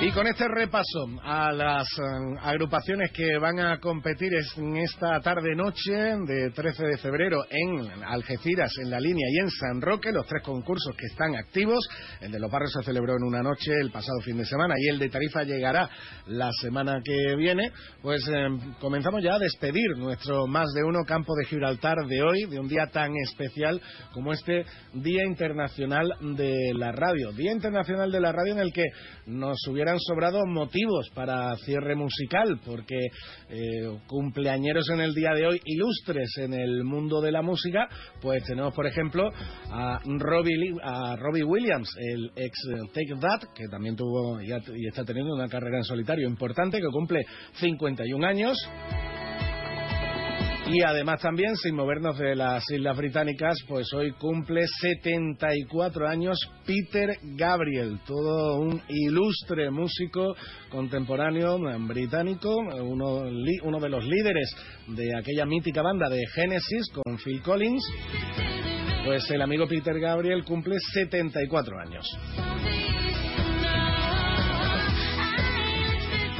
Y 0.00 0.12
con 0.12 0.28
este 0.28 0.46
repaso 0.46 1.06
a 1.24 1.50
las 1.50 1.88
eh, 1.98 2.38
agrupaciones 2.40 3.10
que 3.10 3.36
van 3.38 3.58
a 3.58 3.80
competir 3.80 4.32
en 4.56 4.76
esta 4.76 5.18
tarde-noche 5.18 5.92
de 6.24 6.52
13 6.54 6.86
de 6.86 6.98
febrero 6.98 7.44
en 7.50 8.04
Algeciras, 8.04 8.70
en 8.80 8.90
la 8.90 9.00
línea 9.00 9.26
y 9.28 9.40
en 9.40 9.50
San 9.50 9.80
Roque, 9.80 10.12
los 10.12 10.24
tres 10.24 10.44
concursos 10.44 10.94
que 10.96 11.06
están 11.06 11.34
activos. 11.34 11.84
El 12.20 12.30
de 12.30 12.38
los 12.38 12.48
barrios 12.48 12.74
se 12.74 12.84
celebró 12.84 13.14
en 13.16 13.24
una 13.24 13.42
noche 13.42 13.72
el 13.82 13.90
pasado 13.90 14.20
fin 14.20 14.36
de 14.36 14.44
semana 14.44 14.74
y 14.78 14.88
el 14.88 15.00
de 15.00 15.08
Tarifa 15.08 15.42
llegará 15.42 15.90
la 16.28 16.48
semana 16.62 17.00
que 17.04 17.34
viene. 17.36 17.72
Pues 18.00 18.22
eh, 18.28 18.46
comenzamos 18.80 19.20
ya 19.20 19.34
a 19.34 19.40
despedir 19.40 19.96
nuestro 19.96 20.46
más 20.46 20.68
de 20.74 20.84
uno 20.84 21.00
campo 21.08 21.34
de 21.34 21.46
Gibraltar 21.46 21.96
de 22.06 22.22
hoy, 22.22 22.44
de 22.44 22.60
un 22.60 22.68
día 22.68 22.86
tan 22.92 23.10
especial 23.16 23.82
como 24.12 24.32
este 24.32 24.64
Día 24.94 25.24
Internacional 25.24 26.08
de 26.36 26.72
la 26.74 26.92
Radio. 26.92 27.32
Día 27.32 27.50
Internacional 27.50 28.12
de 28.12 28.20
la 28.20 28.30
Radio 28.30 28.52
en 28.52 28.60
el 28.60 28.72
que 28.72 28.84
nos 29.26 29.58
hubieran 29.88 30.00
sobrado 30.00 30.44
motivos 30.44 31.08
para 31.14 31.56
cierre 31.64 31.94
musical, 31.94 32.60
porque 32.64 32.98
eh, 33.48 33.98
cumpleañeros 34.06 34.90
en 34.90 35.00
el 35.00 35.14
día 35.14 35.30
de 35.34 35.46
hoy, 35.46 35.60
ilustres 35.64 36.28
en 36.38 36.52
el 36.52 36.84
mundo 36.84 37.22
de 37.22 37.32
la 37.32 37.40
música, 37.40 37.88
pues 38.20 38.44
tenemos, 38.44 38.74
por 38.74 38.86
ejemplo, 38.86 39.30
a 39.70 40.00
Robbie, 40.04 40.74
a 40.82 41.16
Robbie 41.16 41.44
Williams, 41.44 41.88
el 41.98 42.30
ex 42.36 42.58
Take 42.92 43.18
That, 43.18 43.54
que 43.54 43.68
también 43.68 43.96
tuvo 43.96 44.42
y, 44.42 44.50
y 44.50 44.86
está 44.88 45.04
teniendo 45.04 45.34
una 45.34 45.48
carrera 45.48 45.78
en 45.78 45.84
solitario 45.84 46.28
importante, 46.28 46.78
que 46.78 46.88
cumple 46.92 47.24
51 47.54 48.26
años. 48.26 48.58
Y 50.70 50.82
además 50.82 51.22
también, 51.22 51.56
sin 51.56 51.74
movernos 51.74 52.18
de 52.18 52.36
las 52.36 52.62
Islas 52.70 52.96
Británicas, 52.96 53.56
pues 53.66 53.90
hoy 53.94 54.12
cumple 54.12 54.66
74 54.80 56.06
años 56.06 56.38
Peter 56.66 57.16
Gabriel, 57.22 58.00
todo 58.06 58.60
un 58.60 58.82
ilustre 58.86 59.70
músico 59.70 60.36
contemporáneo 60.70 61.58
británico, 61.86 62.54
uno, 62.54 63.22
uno 63.62 63.80
de 63.80 63.88
los 63.88 64.04
líderes 64.04 64.54
de 64.88 65.16
aquella 65.16 65.46
mítica 65.46 65.80
banda 65.80 66.10
de 66.10 66.22
Genesis 66.34 66.90
con 66.92 67.16
Phil 67.16 67.40
Collins. 67.40 67.82
Pues 69.06 69.30
el 69.30 69.40
amigo 69.40 69.66
Peter 69.66 69.98
Gabriel 69.98 70.44
cumple 70.44 70.76
74 70.92 71.78
años. 71.80 72.97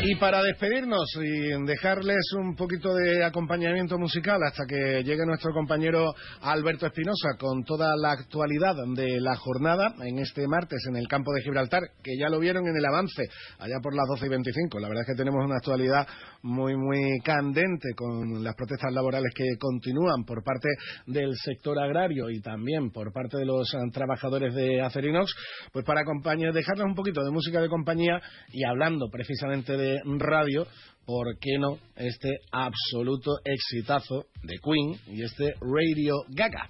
Y 0.01 0.15
para 0.15 0.41
despedirnos 0.45 1.09
y 1.21 1.65
dejarles 1.67 2.33
un 2.39 2.55
poquito 2.55 2.95
de 2.95 3.25
acompañamiento 3.25 3.99
musical 3.99 4.39
hasta 4.47 4.63
que 4.65 5.03
llegue 5.03 5.27
nuestro 5.27 5.53
compañero 5.53 6.15
Alberto 6.41 6.87
Espinosa 6.87 7.31
con 7.37 7.65
toda 7.65 7.97
la 8.01 8.13
actualidad 8.13 8.77
de 8.95 9.21
la 9.21 9.35
jornada 9.35 9.93
en 10.05 10.21
este 10.21 10.47
martes 10.47 10.79
en 10.89 10.95
el 10.95 11.09
campo 11.09 11.33
de 11.33 11.43
Gibraltar, 11.43 11.83
que 12.01 12.17
ya 12.17 12.29
lo 12.29 12.39
vieron 12.39 12.65
en 12.69 12.77
el 12.77 12.87
avance 12.87 13.25
allá 13.59 13.75
por 13.83 13.93
las 13.93 14.07
12 14.07 14.27
y 14.27 14.29
25. 14.29 14.79
La 14.79 14.89
verdad 14.89 15.03
es 15.03 15.15
que 15.15 15.19
tenemos 15.19 15.45
una 15.45 15.57
actualidad 15.57 16.07
muy, 16.43 16.77
muy 16.77 17.19
candente 17.25 17.89
con 17.97 18.45
las 18.45 18.55
protestas 18.55 18.93
laborales 18.93 19.33
que 19.35 19.59
continúan 19.59 20.23
por 20.25 20.45
parte 20.45 20.69
del 21.07 21.35
sector 21.43 21.77
agrario 21.77 22.31
y 22.31 22.41
también 22.41 22.93
por 22.93 23.13
parte 23.13 23.37
de 23.37 23.45
los 23.45 23.69
trabajadores 23.93 24.55
de 24.55 24.81
Acerinox, 24.81 25.35
pues 25.73 25.85
para 25.85 26.03
acompañar, 26.03 26.53
dejarles 26.53 26.87
un 26.87 26.95
poquito 26.95 27.25
de 27.25 27.33
música 27.33 27.61
de 27.61 27.69
compañía 27.69 28.21
y 28.53 28.65
hablando 28.65 29.09
precisamente 29.11 29.77
de 29.77 29.88
radio, 30.19 30.67
¿por 31.05 31.39
qué 31.39 31.59
no 31.59 31.79
este 31.97 32.41
absoluto 32.53 33.39
exitazo 33.45 34.27
de 34.43 34.59
Queen 34.59 35.17
y 35.17 35.23
este 35.23 35.55
Radio 35.61 36.15
Gaga? 36.29 36.69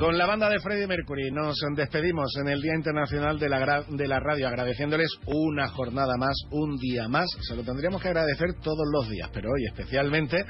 Con 0.00 0.16
la 0.16 0.24
banda 0.24 0.48
de 0.48 0.60
Freddie 0.60 0.86
Mercury 0.86 1.30
nos 1.30 1.56
despedimos 1.76 2.32
en 2.40 2.48
el 2.48 2.62
Día 2.62 2.74
Internacional 2.74 3.38
de 3.38 3.50
la, 3.50 3.84
de 3.86 4.08
la 4.08 4.18
Radio, 4.18 4.48
agradeciéndoles 4.48 5.10
una 5.26 5.68
jornada 5.68 6.16
más, 6.16 6.34
un 6.50 6.78
día 6.78 7.06
más. 7.06 7.28
Se 7.42 7.54
lo 7.54 7.62
tendríamos 7.64 8.00
que 8.00 8.08
agradecer 8.08 8.54
todos 8.62 8.86
los 8.94 9.10
días, 9.10 9.28
pero 9.30 9.50
hoy 9.50 9.66
especialmente 9.66 10.42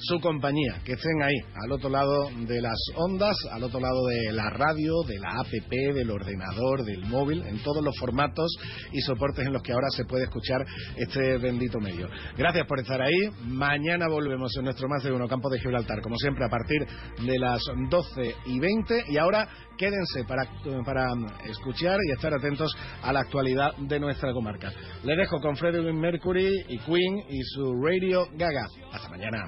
su 0.00 0.20
compañía, 0.20 0.80
que 0.84 0.92
estén 0.92 1.22
ahí, 1.22 1.36
al 1.64 1.72
otro 1.72 1.90
lado 1.90 2.30
de 2.46 2.60
las 2.60 2.78
ondas, 2.96 3.36
al 3.52 3.64
otro 3.64 3.80
lado 3.80 4.06
de 4.06 4.32
la 4.32 4.48
radio, 4.50 5.02
de 5.06 5.18
la 5.18 5.40
APP, 5.40 5.94
del 5.94 6.10
ordenador, 6.10 6.84
del 6.84 7.04
móvil, 7.06 7.42
en 7.46 7.58
todos 7.62 7.82
los 7.82 7.96
formatos 7.98 8.50
y 8.92 9.00
soportes 9.00 9.46
en 9.46 9.52
los 9.52 9.62
que 9.62 9.72
ahora 9.72 9.88
se 9.90 10.04
puede 10.04 10.24
escuchar 10.24 10.64
este 10.96 11.38
bendito 11.38 11.78
medio. 11.80 12.08
Gracias 12.36 12.66
por 12.66 12.80
estar 12.80 13.00
ahí. 13.02 13.28
Mañana 13.46 14.06
volvemos 14.08 14.56
en 14.56 14.64
nuestro 14.64 14.88
más 14.88 15.02
de 15.02 15.12
uno 15.12 15.28
campo 15.28 15.48
de 15.50 15.58
Gibraltar, 15.60 16.00
como 16.00 16.16
siempre, 16.16 16.44
a 16.44 16.48
partir 16.48 16.86
de 17.24 17.38
las 17.38 17.62
12 17.90 18.34
y 18.46 18.58
20. 18.58 19.04
Y 19.08 19.18
ahora 19.18 19.48
quédense 19.76 20.24
para, 20.26 20.44
para 20.84 21.08
escuchar 21.48 21.96
y 22.06 22.12
estar 22.12 22.34
atentos 22.34 22.74
a 23.02 23.12
la 23.12 23.20
actualidad 23.20 23.74
de 23.76 24.00
nuestra 24.00 24.32
comarca. 24.32 24.72
Les 25.04 25.16
dejo 25.16 25.40
con 25.40 25.56
Freddie 25.56 25.92
Mercury 25.92 26.64
y 26.68 26.78
Queen 26.78 27.24
y 27.28 27.42
su 27.54 27.72
Radio 27.82 28.26
Gaga. 28.36 28.68
Hasta 28.92 29.08
mañana. 29.08 29.38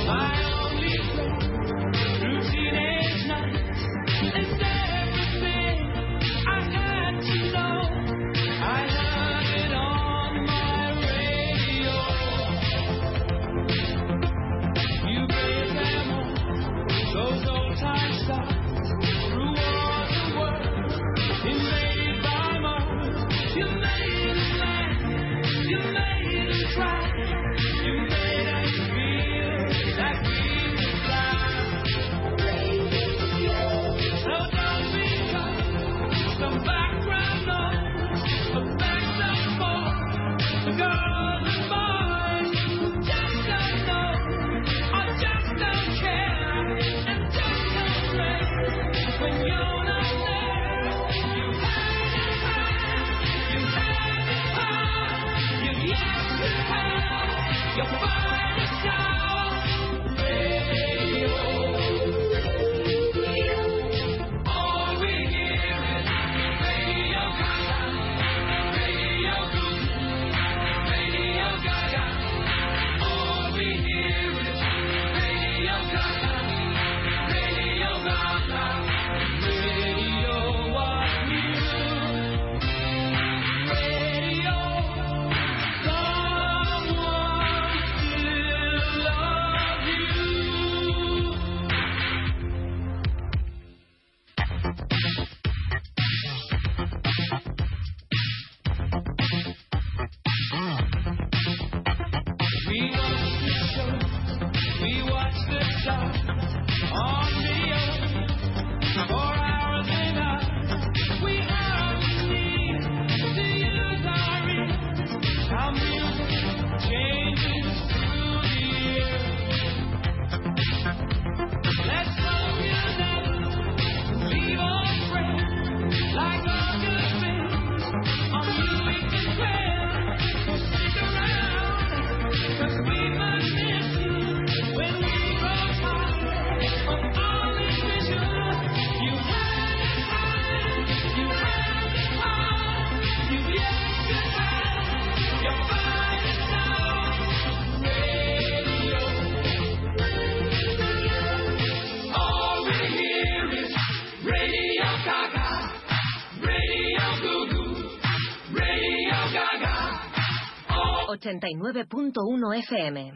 89.1 161.38 162.58
FM. 162.58 163.12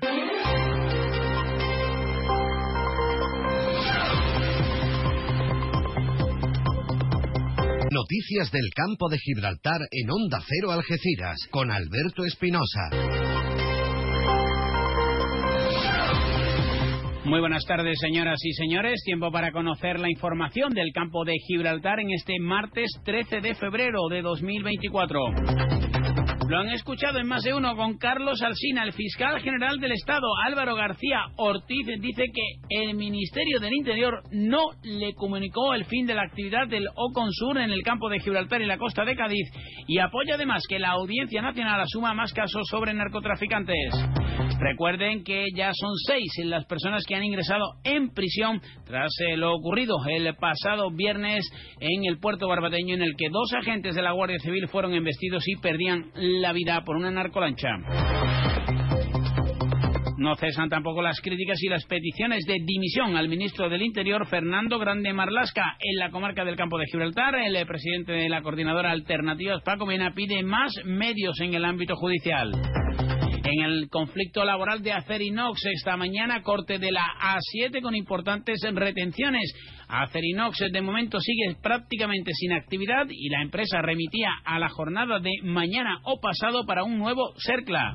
Noticias 7.90 8.50
del 8.52 8.70
campo 8.74 9.08
de 9.08 9.18
Gibraltar 9.18 9.80
en 9.90 10.10
Onda 10.10 10.38
Cero 10.46 10.70
Algeciras 10.70 11.38
con 11.50 11.70
Alberto 11.70 12.24
Espinosa. 12.24 12.90
Muy 17.24 17.40
buenas 17.40 17.64
tardes, 17.64 17.98
señoras 18.00 18.38
y 18.44 18.52
señores. 18.52 19.02
Tiempo 19.04 19.32
para 19.32 19.50
conocer 19.50 19.98
la 19.98 20.10
información 20.10 20.72
del 20.72 20.92
campo 20.92 21.24
de 21.24 21.34
Gibraltar 21.48 21.98
en 21.98 22.10
este 22.10 22.38
martes 22.38 22.90
13 23.04 23.40
de 23.40 23.54
febrero 23.54 24.08
de 24.10 24.22
2024. 24.22 25.73
Lo 26.48 26.58
han 26.58 26.68
escuchado 26.68 27.18
en 27.18 27.26
más 27.26 27.42
de 27.42 27.54
uno 27.54 27.74
con 27.74 27.96
Carlos 27.96 28.42
Alsina, 28.42 28.84
el 28.84 28.92
fiscal 28.92 29.40
general 29.40 29.78
del 29.80 29.92
Estado, 29.92 30.26
Álvaro 30.44 30.74
García 30.74 31.20
Ortiz, 31.36 31.86
dice 32.00 32.24
que 32.34 32.42
el 32.68 32.94
Ministerio 32.94 33.60
del 33.60 33.72
Interior 33.72 34.22
no 34.30 34.64
le 34.82 35.14
comunicó 35.14 35.72
el 35.72 35.86
fin 35.86 36.06
de 36.06 36.14
la 36.14 36.24
actividad 36.24 36.68
del 36.68 36.86
Oconsur 36.96 37.58
en 37.58 37.70
el 37.70 37.82
campo 37.82 38.10
de 38.10 38.20
Gibraltar 38.20 38.60
y 38.60 38.66
la 38.66 38.76
costa 38.76 39.04
de 39.04 39.16
Cádiz 39.16 39.48
y 39.86 39.98
apoya 39.98 40.34
además 40.34 40.64
que 40.68 40.78
la 40.78 40.90
Audiencia 40.90 41.40
Nacional 41.40 41.80
asuma 41.80 42.12
más 42.12 42.32
casos 42.32 42.66
sobre 42.68 42.92
narcotraficantes. 42.92 43.94
Recuerden 44.60 45.24
que 45.24 45.46
ya 45.54 45.70
son 45.72 45.92
seis 46.06 46.30
las 46.44 46.66
personas 46.66 47.04
que 47.06 47.14
han 47.14 47.24
ingresado 47.24 47.64
en 47.84 48.10
prisión 48.10 48.60
tras 48.84 49.10
eh, 49.28 49.36
lo 49.36 49.54
ocurrido 49.54 49.96
el 50.08 50.34
pasado 50.36 50.90
viernes 50.90 51.48
en 51.80 52.04
el 52.04 52.18
puerto 52.18 52.48
barbateño 52.48 52.94
en 52.94 53.02
el 53.02 53.14
que 53.16 53.28
dos 53.30 53.52
agentes 53.54 53.94
de 53.94 54.02
la 54.02 54.12
Guardia 54.12 54.38
Civil 54.40 54.68
fueron 54.68 54.92
embestidos 54.92 55.42
y 55.46 55.56
perdían 55.56 56.10
la 56.14 56.33
vida 56.52 56.82
por 56.84 56.96
una 56.96 57.10
narcolancha. 57.10 57.78
No 60.16 60.36
cesan 60.36 60.70
tampoco 60.70 61.02
las 61.02 61.20
críticas 61.20 61.62
y 61.62 61.68
las 61.68 61.84
peticiones 61.84 62.44
de 62.46 62.58
dimisión 62.64 63.16
al 63.16 63.28
ministro 63.28 63.68
del 63.68 63.82
Interior, 63.82 64.26
Fernando 64.26 64.78
Grande 64.78 65.12
Marlasca, 65.12 65.76
en 65.78 65.98
la 65.98 66.10
comarca 66.10 66.44
del 66.44 66.56
Campo 66.56 66.78
de 66.78 66.86
Gibraltar. 66.86 67.34
El 67.34 67.66
presidente 67.66 68.12
de 68.12 68.28
la 68.28 68.40
coordinadora 68.40 68.90
Alternativas, 68.90 69.62
Paco 69.62 69.84
Mena, 69.84 70.14
pide 70.14 70.42
más 70.42 70.72
medios 70.84 71.38
en 71.40 71.54
el 71.54 71.64
ámbito 71.64 71.94
judicial. 71.96 72.52
En 73.44 73.60
el 73.60 73.90
conflicto 73.90 74.42
laboral 74.42 74.82
de 74.82 74.92
Acerinox 74.92 75.66
esta 75.66 75.98
mañana, 75.98 76.42
corte 76.42 76.78
de 76.78 76.90
la 76.90 77.04
A7 77.20 77.82
con 77.82 77.94
importantes 77.94 78.60
retenciones. 78.72 79.52
Acerinox 79.86 80.58
de 80.72 80.80
momento 80.80 81.20
sigue 81.20 81.54
prácticamente 81.62 82.32
sin 82.32 82.52
actividad 82.52 83.06
y 83.10 83.28
la 83.28 83.42
empresa 83.42 83.82
remitía 83.82 84.30
a 84.46 84.58
la 84.58 84.70
jornada 84.70 85.20
de 85.20 85.30
mañana 85.42 86.00
o 86.04 86.18
pasado 86.20 86.64
para 86.64 86.84
un 86.84 86.98
nuevo 86.98 87.34
CERCLA. 87.38 87.94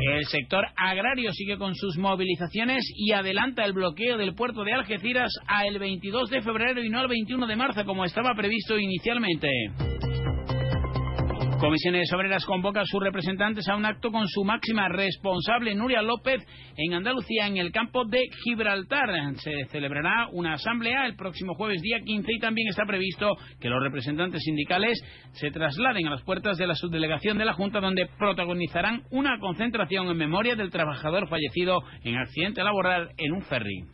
El 0.00 0.26
sector 0.26 0.66
agrario 0.76 1.32
sigue 1.32 1.56
con 1.56 1.74
sus 1.74 1.96
movilizaciones 1.96 2.84
y 2.94 3.12
adelanta 3.12 3.64
el 3.64 3.72
bloqueo 3.72 4.18
del 4.18 4.34
puerto 4.34 4.64
de 4.64 4.74
Algeciras 4.74 5.32
a 5.46 5.66
el 5.66 5.78
22 5.78 6.28
de 6.28 6.42
febrero 6.42 6.82
y 6.82 6.90
no 6.90 7.00
al 7.00 7.08
21 7.08 7.46
de 7.46 7.56
marzo 7.56 7.84
como 7.86 8.04
estaba 8.04 8.34
previsto 8.34 8.78
inicialmente. 8.78 9.48
Comisiones 11.60 12.10
Obreras 12.14 12.46
convoca 12.46 12.80
a 12.80 12.86
sus 12.86 13.02
representantes 13.02 13.68
a 13.68 13.76
un 13.76 13.84
acto 13.84 14.10
con 14.10 14.26
su 14.26 14.44
máxima 14.44 14.88
responsable, 14.88 15.74
Nuria 15.74 16.00
López, 16.00 16.40
en 16.74 16.94
Andalucía, 16.94 17.46
en 17.48 17.58
el 17.58 17.70
campo 17.70 18.06
de 18.06 18.22
Gibraltar. 18.42 19.10
Se 19.36 19.66
celebrará 19.66 20.28
una 20.32 20.54
asamblea 20.54 21.04
el 21.04 21.16
próximo 21.16 21.52
jueves 21.54 21.82
día 21.82 21.98
15 22.02 22.32
y 22.32 22.38
también 22.38 22.68
está 22.68 22.86
previsto 22.86 23.36
que 23.60 23.68
los 23.68 23.82
representantes 23.82 24.42
sindicales 24.42 24.98
se 25.32 25.50
trasladen 25.50 26.06
a 26.06 26.12
las 26.12 26.22
puertas 26.22 26.56
de 26.56 26.66
la 26.66 26.74
subdelegación 26.74 27.36
de 27.36 27.44
la 27.44 27.52
Junta, 27.52 27.78
donde 27.78 28.08
protagonizarán 28.18 29.02
una 29.10 29.38
concentración 29.38 30.08
en 30.08 30.16
memoria 30.16 30.56
del 30.56 30.70
trabajador 30.70 31.28
fallecido 31.28 31.82
en 32.04 32.16
accidente 32.16 32.64
laboral 32.64 33.10
en 33.18 33.32
un 33.32 33.42
ferry. 33.42 33.84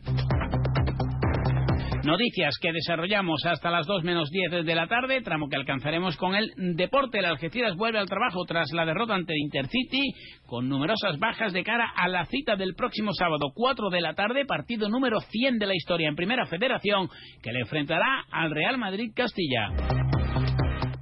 Noticias 2.07 2.55
que 2.61 2.71
desarrollamos 2.71 3.45
hasta 3.45 3.69
las 3.69 3.85
2 3.85 4.05
menos 4.05 4.29
10 4.29 4.65
de 4.65 4.75
la 4.75 4.87
tarde, 4.87 5.19
tramo 5.19 5.49
que 5.49 5.57
alcanzaremos 5.57 6.15
con 6.15 6.35
el 6.35 6.53
deporte. 6.77 7.19
El 7.19 7.25
Algeciras 7.25 7.75
vuelve 7.75 7.99
al 7.99 8.07
trabajo 8.07 8.45
tras 8.47 8.71
la 8.71 8.85
derrota 8.85 9.13
ante 9.13 9.33
Intercity, 9.37 10.13
con 10.45 10.69
numerosas 10.69 11.19
bajas 11.19 11.51
de 11.51 11.65
cara 11.65 11.91
a 11.97 12.07
la 12.07 12.23
cita 12.23 12.55
del 12.55 12.75
próximo 12.75 13.11
sábado, 13.11 13.51
4 13.53 13.89
de 13.89 13.99
la 13.99 14.13
tarde, 14.13 14.45
partido 14.45 14.87
número 14.87 15.19
100 15.19 15.57
de 15.57 15.65
la 15.67 15.75
historia 15.75 16.07
en 16.07 16.15
Primera 16.15 16.45
Federación, 16.45 17.09
que 17.43 17.51
le 17.51 17.59
enfrentará 17.59 18.23
al 18.31 18.51
Real 18.51 18.77
Madrid 18.77 19.11
Castilla. 19.13 19.67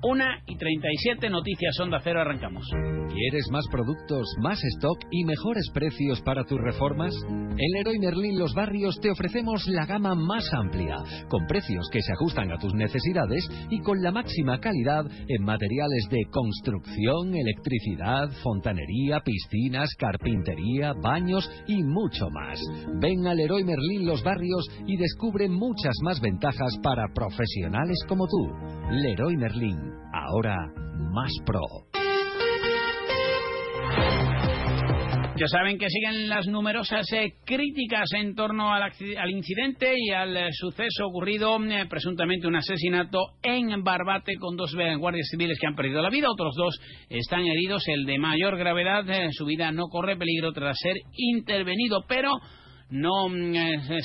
Una 0.07 0.39
y 0.45 0.55
37 0.55 1.31
noticias 1.31 1.79
Onda 1.79 1.99
Cero, 2.03 2.21
arrancamos. 2.21 2.63
¿Quieres 3.11 3.49
más 3.49 3.65
productos, 3.71 4.27
más 4.39 4.59
stock 4.77 4.99
y 5.09 5.25
mejores 5.25 5.67
precios 5.73 6.21
para 6.21 6.43
tus 6.43 6.59
reformas? 6.59 7.15
En 7.27 7.71
Leroy 7.73 7.97
Merlin 7.97 8.37
Los 8.37 8.53
Barrios 8.53 8.99
te 9.01 9.09
ofrecemos 9.09 9.65
la 9.67 9.87
gama 9.87 10.13
más 10.13 10.47
amplia, 10.53 10.97
con 11.27 11.47
precios 11.47 11.89
que 11.91 12.03
se 12.03 12.11
ajustan 12.11 12.51
a 12.51 12.59
tus 12.59 12.75
necesidades 12.75 13.49
y 13.71 13.79
con 13.79 14.03
la 14.03 14.11
máxima 14.11 14.59
calidad 14.59 15.05
en 15.27 15.43
materiales 15.43 16.07
de 16.11 16.25
construcción, 16.29 17.33
electricidad, 17.33 18.29
fontanería, 18.43 19.21
piscinas, 19.21 19.89
carpintería, 19.97 20.93
baños 21.01 21.49
y 21.67 21.81
mucho 21.81 22.29
más. 22.29 22.59
Ven 23.01 23.25
a 23.25 23.33
Leroy 23.33 23.63
Merlin 23.63 24.05
Los 24.05 24.21
Barrios 24.21 24.67
y 24.85 24.97
descubre 24.97 25.49
muchas 25.49 25.95
más 26.03 26.21
ventajas 26.21 26.77
para 26.83 27.07
profesionales 27.11 27.97
como 28.07 28.27
tú. 28.27 28.51
Leroy 28.91 29.35
Merlin, 29.37 29.94
ahora 30.13 30.55
más 31.13 31.31
pro. 31.45 31.61
Ya 35.37 35.47
saben 35.47 35.77
que 35.77 35.89
siguen 35.89 36.29
las 36.29 36.47
numerosas 36.47 37.11
eh, 37.11 37.33
críticas 37.45 38.07
en 38.13 38.35
torno 38.35 38.73
al, 38.73 38.83
al 38.83 39.29
incidente 39.29 39.93
y 39.97 40.11
al 40.11 40.37
eh, 40.37 40.47
suceso 40.53 41.07
ocurrido, 41.07 41.61
eh, 41.65 41.87
presuntamente 41.89 42.47
un 42.47 42.55
asesinato 42.55 43.19
en 43.43 43.83
Barbate 43.83 44.37
con 44.39 44.55
dos 44.55 44.73
guardias 44.97 45.27
civiles 45.29 45.57
que 45.59 45.67
han 45.67 45.75
perdido 45.75 46.01
la 46.01 46.09
vida, 46.09 46.31
otros 46.31 46.55
dos 46.55 46.79
están 47.09 47.41
heridos, 47.41 47.85
el 47.89 48.05
de 48.05 48.17
mayor 48.17 48.57
gravedad, 48.57 49.03
su 49.31 49.45
vida 49.45 49.73
no 49.73 49.87
corre 49.89 50.15
peligro 50.15 50.53
tras 50.53 50.77
ser 50.79 50.95
intervenido, 51.17 52.05
pero 52.07 52.31
no 52.89 53.29
mm, 53.29 53.55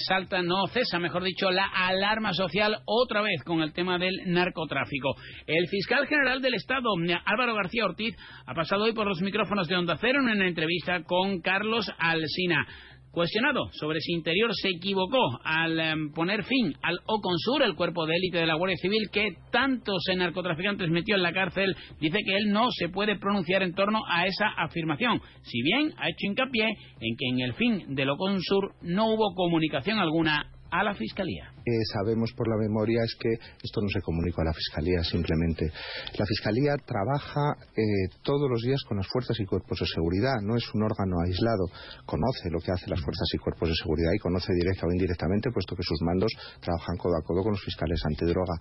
salta, 0.06 0.42
no 0.42 0.66
cesa, 0.68 0.98
mejor 0.98 1.22
dicho, 1.22 1.50
la 1.50 1.66
alarma 1.66 2.32
social 2.32 2.78
otra 2.84 3.20
vez 3.22 3.42
con 3.44 3.60
el 3.60 3.72
tema 3.72 3.98
del 3.98 4.14
narcotráfico. 4.26 5.14
El 5.46 5.68
fiscal 5.68 6.06
general 6.06 6.40
del 6.40 6.54
Estado, 6.54 6.96
mm, 6.96 7.10
Álvaro 7.24 7.54
García 7.54 7.84
Ortiz, 7.84 8.16
ha 8.46 8.54
pasado 8.54 8.84
hoy 8.84 8.92
por 8.92 9.06
los 9.06 9.20
micrófonos 9.20 9.68
de 9.68 9.76
Onda 9.76 9.96
Cero 10.00 10.20
en 10.20 10.36
una 10.36 10.48
entrevista 10.48 11.02
con 11.02 11.40
Carlos 11.40 11.90
Alsina. 11.98 12.66
Cuestionado 13.12 13.70
sobre 13.72 13.98
si 14.00 14.12
Interior 14.12 14.50
se 14.54 14.68
equivocó 14.68 15.40
al 15.42 15.80
em, 15.80 16.12
poner 16.12 16.44
fin 16.44 16.74
al 16.80 17.00
Oconsur, 17.06 17.62
el 17.64 17.74
cuerpo 17.74 18.06
de 18.06 18.14
élite 18.14 18.38
de 18.38 18.46
la 18.46 18.54
Guardia 18.54 18.76
Civil 18.76 19.08
que 19.12 19.34
tantos 19.50 20.04
narcotraficantes 20.16 20.88
metió 20.90 21.16
en 21.16 21.22
la 21.24 21.32
cárcel, 21.32 21.74
dice 22.00 22.18
que 22.24 22.36
él 22.36 22.52
no 22.52 22.70
se 22.70 22.88
puede 22.88 23.18
pronunciar 23.18 23.64
en 23.64 23.74
torno 23.74 24.00
a 24.08 24.26
esa 24.26 24.48
afirmación. 24.56 25.20
Si 25.42 25.60
bien 25.60 25.92
ha 25.98 26.08
hecho 26.08 26.26
hincapié 26.26 26.68
en 27.00 27.16
que 27.16 27.28
en 27.30 27.40
el 27.40 27.54
fin 27.54 27.96
del 27.96 28.10
Oconsur 28.10 28.74
no 28.82 29.12
hubo 29.12 29.34
comunicación 29.34 29.98
alguna 29.98 30.48
a 30.70 30.84
la 30.84 30.94
Fiscalía. 30.94 31.50
Que 31.64 31.72
sabemos 31.92 32.32
por 32.36 32.48
la 32.48 32.56
memoria 32.56 33.02
es 33.04 33.14
que 33.18 33.30
esto 33.62 33.80
no 33.80 33.88
se 33.88 34.00
comunicó 34.00 34.42
a 34.42 34.46
la 34.46 34.52
Fiscalía 34.52 35.02
simplemente. 35.04 35.70
La 36.18 36.26
Fiscalía 36.26 36.76
trabaja 36.84 37.56
eh, 37.76 37.82
todos 38.22 38.48
los 38.50 38.62
días 38.62 38.82
con 38.86 38.96
las 38.96 39.06
fuerzas 39.08 39.38
y 39.40 39.46
cuerpos 39.46 39.78
de 39.80 39.86
seguridad, 39.86 40.40
no 40.42 40.56
es 40.56 40.64
un 40.74 40.82
órgano 40.82 41.20
aislado, 41.24 41.66
conoce 42.06 42.50
lo 42.50 42.60
que 42.60 42.72
hacen 42.72 42.90
las 42.90 43.00
fuerzas 43.00 43.28
y 43.34 43.38
cuerpos 43.38 43.68
de 43.68 43.74
seguridad 43.74 44.12
y 44.14 44.18
conoce 44.18 44.52
directa 44.54 44.86
o 44.86 44.92
indirectamente, 44.92 45.50
puesto 45.52 45.76
que 45.76 45.82
sus 45.82 46.00
mandos 46.02 46.32
trabajan 46.60 46.96
codo 46.96 47.16
a 47.16 47.22
codo 47.22 47.42
con 47.42 47.52
los 47.52 47.62
fiscales 47.62 48.00
antidroga. 48.04 48.54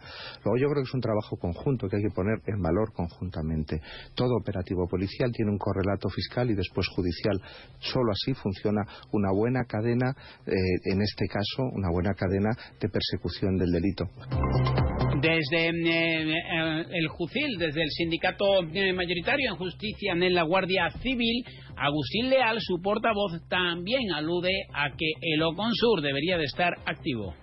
Luego 0.44 0.58
yo 0.58 0.68
creo 0.70 0.84
que 0.84 0.90
es 0.90 0.94
un 0.94 1.02
trabajo 1.02 1.38
conjunto 1.38 1.88
que 1.88 1.98
hay 1.98 2.04
que 2.04 2.16
poner 2.16 2.40
en 2.46 2.62
valor 2.62 2.94
conjuntamente. 2.94 3.82
Todo 4.16 4.36
operativo 4.38 4.88
policial 4.88 5.32
tiene 5.32 5.52
un 5.52 5.58
correlato 5.58 6.10
fiscal 6.10 6.50
y 6.50 6.56
después 6.56 6.88
judicial. 6.88 7.40
Solo 7.80 8.12
así 8.12 8.34
funciona 8.34 8.82
una 9.12 9.32
buena 9.32 9.64
cadena, 9.66 10.14
eh, 10.46 10.54
en 10.86 11.02
este 11.02 11.28
caso, 11.28 11.64
una 11.74 11.90
buena 11.92 12.14
cadena 12.14 12.50
de 12.80 12.89
persecución 12.90 13.58
del 13.58 13.72
delito. 13.72 14.06
Desde 15.22 15.70
eh, 15.70 16.32
eh, 16.32 16.86
el 16.92 17.08
JUCIL, 17.08 17.58
desde 17.58 17.82
el 17.82 17.90
sindicato 17.90 18.64
eh, 18.74 18.94
mayoritario 18.94 19.52
en 19.52 19.58
justicia 19.58 20.14
en 20.14 20.34
la 20.34 20.44
Guardia 20.44 20.90
Civil, 21.02 21.44
Agustín 21.76 22.30
Leal, 22.30 22.58
su 22.60 22.82
portavoz, 22.82 23.42
también 23.50 24.12
alude 24.14 24.52
a 24.74 24.96
que 24.96 25.12
el 25.22 25.42
Oconsur 25.42 26.02
debería 26.02 26.38
de 26.38 26.46
estar 26.46 26.74
activo. 26.86 27.34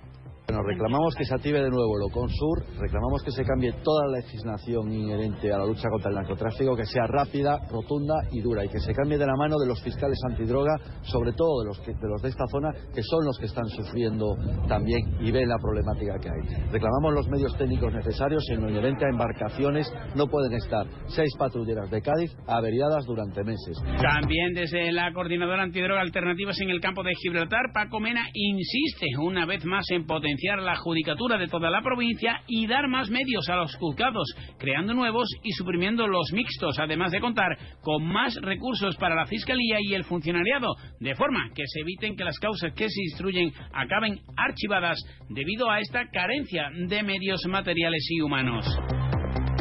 Bueno, 0.49 0.63
reclamamos 0.63 1.13
que 1.17 1.25
se 1.25 1.35
active 1.35 1.61
de 1.61 1.71
nuevo 1.71 1.99
lo 1.99 2.09
Consur, 2.09 2.63
reclamamos 2.79 3.21
que 3.25 3.33
se 3.33 3.43
cambie 3.43 3.73
toda 3.83 4.07
la 4.07 4.19
legislación 4.19 4.93
inherente 4.93 5.53
a 5.53 5.59
la 5.59 5.67
lucha 5.67 5.89
contra 5.91 6.11
el 6.11 6.15
narcotráfico, 6.15 6.77
que 6.77 6.85
sea 6.87 7.05
rápida, 7.09 7.59
rotunda 7.69 8.15
y 8.31 8.41
dura, 8.43 8.65
y 8.65 8.69
que 8.69 8.79
se 8.79 8.95
cambie 8.95 9.19
de 9.19 9.27
la 9.27 9.35
mano 9.35 9.59
de 9.59 9.67
los 9.67 9.83
fiscales 9.83 10.17
antidroga, 10.31 10.79
sobre 11.03 11.33
todo 11.33 11.63
de 11.63 11.67
los, 11.67 11.85
de 11.85 12.09
los 12.09 12.23
de 12.23 12.29
esta 12.29 12.47
zona, 12.47 12.71
que 12.95 13.03
son 13.03 13.25
los 13.25 13.37
que 13.41 13.47
están 13.47 13.67
sufriendo 13.71 14.37
también 14.69 15.19
y 15.19 15.33
ven 15.33 15.49
la 15.49 15.59
problemática 15.59 16.15
que 16.23 16.29
hay. 16.31 16.71
Reclamamos 16.71 17.13
los 17.13 17.27
medios 17.27 17.57
técnicos 17.59 17.93
necesarios 17.93 18.45
en 18.51 18.63
lo 18.63 18.71
inherente 18.71 19.05
a 19.05 19.09
embarcaciones. 19.09 19.93
No 20.15 20.29
pueden 20.29 20.53
estar 20.53 20.87
seis 21.09 21.35
patrulleras 21.37 21.91
de 21.91 22.01
Cádiz 22.01 22.31
averiadas 22.47 23.05
durante 23.05 23.43
meses. 23.43 23.77
También 24.01 24.55
desde 24.55 24.93
la 24.93 25.13
Coordinadora 25.13 25.65
Antidroga 25.65 26.03
Alternativas 26.03 26.61
en 26.61 26.71
el 26.71 26.81
campo 26.81 27.03
de 27.03 27.15
Gibraltar, 27.21 27.73
Paco 27.75 27.99
Mena 27.99 28.29
insiste 28.33 29.07
una 29.19 29.45
vez 29.45 29.65
más 29.65 29.85
en 29.91 30.07
potenciar 30.07 30.36
la 30.45 30.77
judicatura 30.77 31.39
de 31.39 31.49
toda 31.49 31.71
la 31.71 31.83
provincia 31.83 32.43
y 32.47 32.67
dar 32.67 32.89
más 32.89 33.11
medios 33.11 33.49
a 33.49 33.57
los 33.57 33.75
juzgados, 33.77 34.29
creando 34.59 34.95
nuevos 34.95 35.29
y 35.43 35.53
suprimiendo 35.53 36.07
los 36.07 36.33
mixtos, 36.33 36.79
además 36.79 37.13
de 37.13 37.21
contar 37.21 37.57
con 37.83 38.05
más 38.05 38.37
recursos 38.43 38.97
para 38.97 39.15
la 39.15 39.27
Fiscalía 39.27 39.79
y 39.81 39.95
el 39.95 40.05
funcionariado, 40.05 40.75
de 41.01 41.15
forma 41.15 41.51
que 41.55 41.65
se 41.67 41.81
eviten 41.81 42.17
que 42.17 42.25
las 42.25 42.39
causas 42.39 42.73
que 42.75 42.89
se 42.89 43.03
instruyen 43.03 43.53
acaben 43.73 44.21
archivadas 44.37 44.99
debido 45.29 45.71
a 45.71 45.81
esta 45.81 46.09
carencia 46.13 46.71
de 46.89 47.03
medios 47.03 47.45
materiales 47.47 48.07
y 48.11 48.21
humanos. 48.21 48.67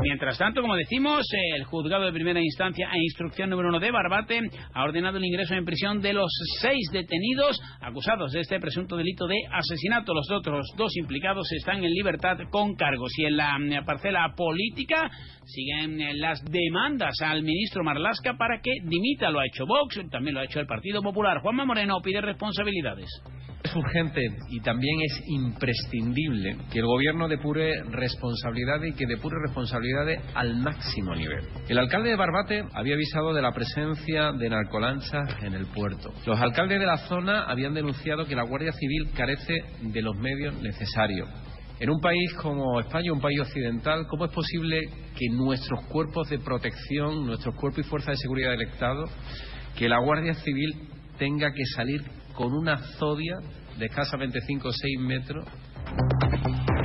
Mientras 0.02 0.38
tanto, 0.38 0.62
como 0.62 0.76
decimos, 0.76 1.26
el 1.56 1.64
juzgado 1.64 2.06
de 2.06 2.12
primera 2.12 2.40
instancia 2.42 2.90
e 2.94 3.00
instrucción 3.00 3.50
número 3.50 3.70
uno 3.70 3.80
de 3.80 3.92
Barbate 3.92 4.40
ha 4.74 4.84
ordenado 4.84 5.18
el 5.18 5.26
ingreso 5.26 5.56
en 5.56 5.66
prisión 5.66 6.02
de 6.02 6.14
los 6.14 6.32
seis 6.62 6.90
detenidos 6.92 7.60
acusados 7.82 8.32
de 8.32 8.42
este 8.42 8.60
presunto 8.60 8.98
delito 8.98 9.26
de 9.28 9.38
asesinato. 9.52 10.14
Los 10.14 10.30
otros 10.32 10.68
dos 10.78 10.96
implicados 10.98 11.52
están 11.52 11.84
en 11.84 11.92
libertad 11.92 12.38
con 12.52 12.76
cargos. 12.76 13.12
Y 13.18 13.26
en 13.26 13.38
la 13.38 13.84
parcela 13.86 14.34
política 14.36 15.10
siguen 15.46 16.00
las 16.20 16.44
demandas 16.46 17.16
al 17.22 17.44
ministro 17.44 17.84
Marlasca 17.84 18.36
para 18.38 18.60
que 18.62 18.72
dimita. 18.84 19.32
Lo 19.32 19.40
ha 19.40 19.46
hecho 19.48 19.66
Vox, 19.66 20.00
también 20.12 20.36
lo 20.36 20.42
ha 20.42 20.46
hecho 20.46 20.60
el 20.60 20.68
Partido 20.68 21.02
Popular. 21.02 21.40
Juanma 21.42 21.66
Moreno 21.66 22.00
pide 22.04 22.22
responsabilidades. 22.22 23.10
Es 23.64 23.76
urgente 23.76 24.22
y 24.52 24.60
también 24.60 24.96
es 25.02 25.24
imprescindible 25.28 26.56
que 26.72 26.80
el 26.80 26.86
gobierno 26.86 27.28
depure 27.28 27.82
responsabilidades 27.90 28.94
y 28.94 28.96
que 28.96 29.08
depure 29.08 29.38
al 30.34 30.56
máximo 30.58 31.16
nivel. 31.16 31.44
El 31.68 31.78
alcalde 31.78 32.10
de 32.10 32.16
Barbate 32.16 32.64
había 32.74 32.96
avisado 32.96 33.34
de 33.34 33.42
la 33.42 33.52
presencia 33.52 34.32
de 34.32 34.50
narcolanchas 34.50 35.44
en 35.44 35.54
el 35.54 35.66
puerto. 35.68 36.14
Los 36.26 36.40
alcaldes 36.40 36.80
de 36.80 36.86
la 36.86 36.98
zona 36.98 37.44
habían 37.44 37.74
denunciado 37.74 38.26
que 38.26 38.36
la 38.36 38.44
Guardia 38.44 38.72
Civil 38.72 39.12
carece 39.16 39.54
de 39.82 40.02
los 40.02 40.18
medios 40.18 40.56
necesarios. 40.62 41.30
En 41.80 41.90
un 41.90 42.00
país 42.00 42.34
como 42.42 42.80
España, 42.80 43.12
un 43.12 43.20
país 43.20 43.40
occidental, 43.42 44.08
¿cómo 44.08 44.26
es 44.26 44.32
posible 44.32 44.80
que 45.16 45.28
nuestros 45.30 45.84
cuerpos 45.88 46.30
de 46.30 46.40
protección, 46.40 47.26
nuestros 47.26 47.54
cuerpos 47.56 47.86
y 47.86 47.90
fuerzas 47.90 48.12
de 48.12 48.22
seguridad 48.22 48.52
del 48.52 48.62
Estado, 48.62 49.04
que 49.78 49.90
la 49.90 50.00
Guardia 50.00 50.34
Civil 50.36 50.74
tenga 51.18 51.52
que 51.52 51.66
salir 51.76 52.02
con 52.34 52.54
una 52.54 52.78
zodia 52.98 53.36
de 53.78 53.86
escasamente 53.86 54.40
5 54.42 54.68
o 54.68 54.72
6 54.72 55.00
metros 55.02 55.46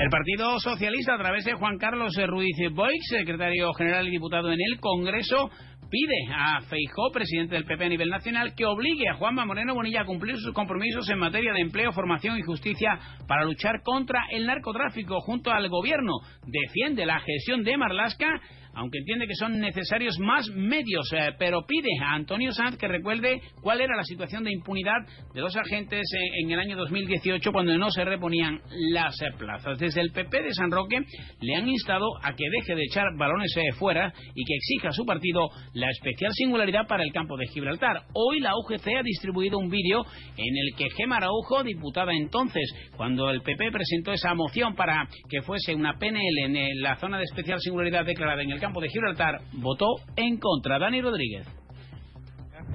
El 0.00 0.08
Partido 0.08 0.58
Socialista, 0.58 1.14
a 1.14 1.18
través 1.18 1.44
de 1.44 1.54
Juan 1.54 1.78
Carlos 1.78 2.14
Ruiz 2.26 2.56
Boix, 2.72 2.98
secretario 3.08 3.72
general 3.74 4.08
y 4.08 4.10
diputado 4.10 4.50
en 4.50 4.58
el 4.60 4.80
Congreso, 4.80 5.50
pide 5.90 6.32
a 6.32 6.60
Feijó, 6.62 7.10
presidente 7.12 7.54
del 7.54 7.64
PP 7.64 7.84
a 7.84 7.88
nivel 7.88 8.08
nacional, 8.08 8.54
que 8.54 8.64
obligue 8.64 9.08
a 9.08 9.14
Juanma 9.14 9.44
Moreno 9.44 9.74
Bonilla 9.74 10.02
a 10.02 10.06
cumplir 10.06 10.36
sus 10.38 10.54
compromisos 10.54 11.08
en 11.10 11.18
materia 11.18 11.52
de 11.52 11.60
empleo, 11.60 11.92
formación 11.92 12.38
y 12.38 12.42
justicia 12.42 12.98
para 13.26 13.44
luchar 13.44 13.82
contra 13.82 14.20
el 14.30 14.46
narcotráfico 14.46 15.20
junto 15.20 15.50
al 15.50 15.68
gobierno. 15.68 16.12
Defiende 16.46 17.04
la 17.04 17.20
gestión 17.20 17.62
de 17.64 17.76
Marlasca 17.76 18.40
aunque 18.74 18.98
entiende 18.98 19.26
que 19.26 19.34
son 19.34 19.58
necesarios 19.58 20.18
más 20.18 20.48
medios, 20.50 21.12
eh, 21.12 21.32
pero 21.38 21.64
pide 21.66 21.88
a 22.02 22.14
Antonio 22.14 22.52
Sanz 22.52 22.76
que 22.76 22.88
recuerde 22.88 23.40
cuál 23.62 23.80
era 23.80 23.96
la 23.96 24.04
situación 24.04 24.44
de 24.44 24.52
impunidad 24.52 24.98
de 25.34 25.40
dos 25.40 25.56
agentes 25.56 26.02
eh, 26.14 26.42
en 26.42 26.50
el 26.50 26.60
año 26.60 26.76
2018 26.76 27.52
cuando 27.52 27.76
no 27.76 27.90
se 27.90 28.04
reponían 28.04 28.60
las 28.92 29.20
eh, 29.22 29.26
plazas. 29.38 29.78
Desde 29.78 30.00
el 30.00 30.12
PP 30.12 30.42
de 30.42 30.54
San 30.54 30.70
Roque 30.70 30.98
le 31.40 31.54
han 31.56 31.68
instado 31.68 32.06
a 32.22 32.34
que 32.34 32.44
deje 32.58 32.74
de 32.74 32.84
echar 32.84 33.06
balones 33.16 33.54
fuera 33.78 34.12
y 34.34 34.44
que 34.44 34.54
exija 34.54 34.88
a 34.88 34.92
su 34.92 35.04
partido 35.04 35.48
la 35.74 35.90
especial 35.90 36.32
singularidad 36.32 36.86
para 36.86 37.02
el 37.02 37.12
campo 37.12 37.36
de 37.36 37.46
Gibraltar. 37.46 38.02
Hoy 38.14 38.40
la 38.40 38.56
UGC 38.56 38.86
ha 38.98 39.02
distribuido 39.02 39.58
un 39.58 39.68
vídeo 39.68 40.04
en 40.36 40.56
el 40.56 40.76
que 40.76 40.88
Gema 40.96 41.16
Araujo, 41.16 41.62
diputada 41.62 42.12
entonces, 42.12 42.72
cuando 42.96 43.30
el 43.30 43.42
PP 43.42 43.70
presentó 43.72 44.12
esa 44.12 44.34
moción 44.34 44.74
para 44.74 45.08
que 45.28 45.42
fuese 45.42 45.74
una 45.74 45.98
PNL 45.98 46.56
en 46.56 46.80
la 46.80 46.96
zona 46.96 47.18
de 47.18 47.24
especial 47.24 47.58
singularidad 47.60 48.04
declarada 48.04 48.42
en 48.42 48.52
el 48.60 48.66
campo 48.66 48.82
de 48.82 48.90
Gibraltar, 48.90 49.40
votó 49.54 49.86
en 50.16 50.36
contra. 50.36 50.78
Dani 50.78 51.00
Rodríguez. 51.00 51.46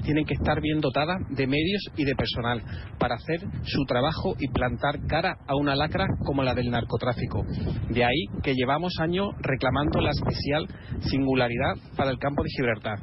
tienen 0.03 0.25
que 0.25 0.33
estar 0.33 0.59
bien 0.59 0.81
dotadas 0.81 1.17
de 1.29 1.45
medios 1.45 1.83
y 1.95 2.05
de 2.05 2.15
personal 2.15 2.61
para 2.99 3.15
hacer 3.15 3.39
su 3.63 3.85
trabajo 3.85 4.35
y 4.39 4.47
plantar 4.49 5.05
cara 5.07 5.37
a 5.47 5.55
una 5.55 5.75
lacra 5.75 6.07
como 6.25 6.41
la 6.41 6.55
del 6.55 6.71
narcotráfico. 6.71 7.43
De 7.89 8.03
ahí 8.03 8.25
que 8.41 8.55
llevamos 8.55 8.93
años 8.99 9.29
reclamando 9.41 10.01
la 10.01 10.09
especial 10.09 10.67
singularidad 11.01 11.75
para 11.95 12.09
el 12.09 12.17
campo 12.17 12.43
de 12.43 12.49
Gibraltar. 12.49 12.99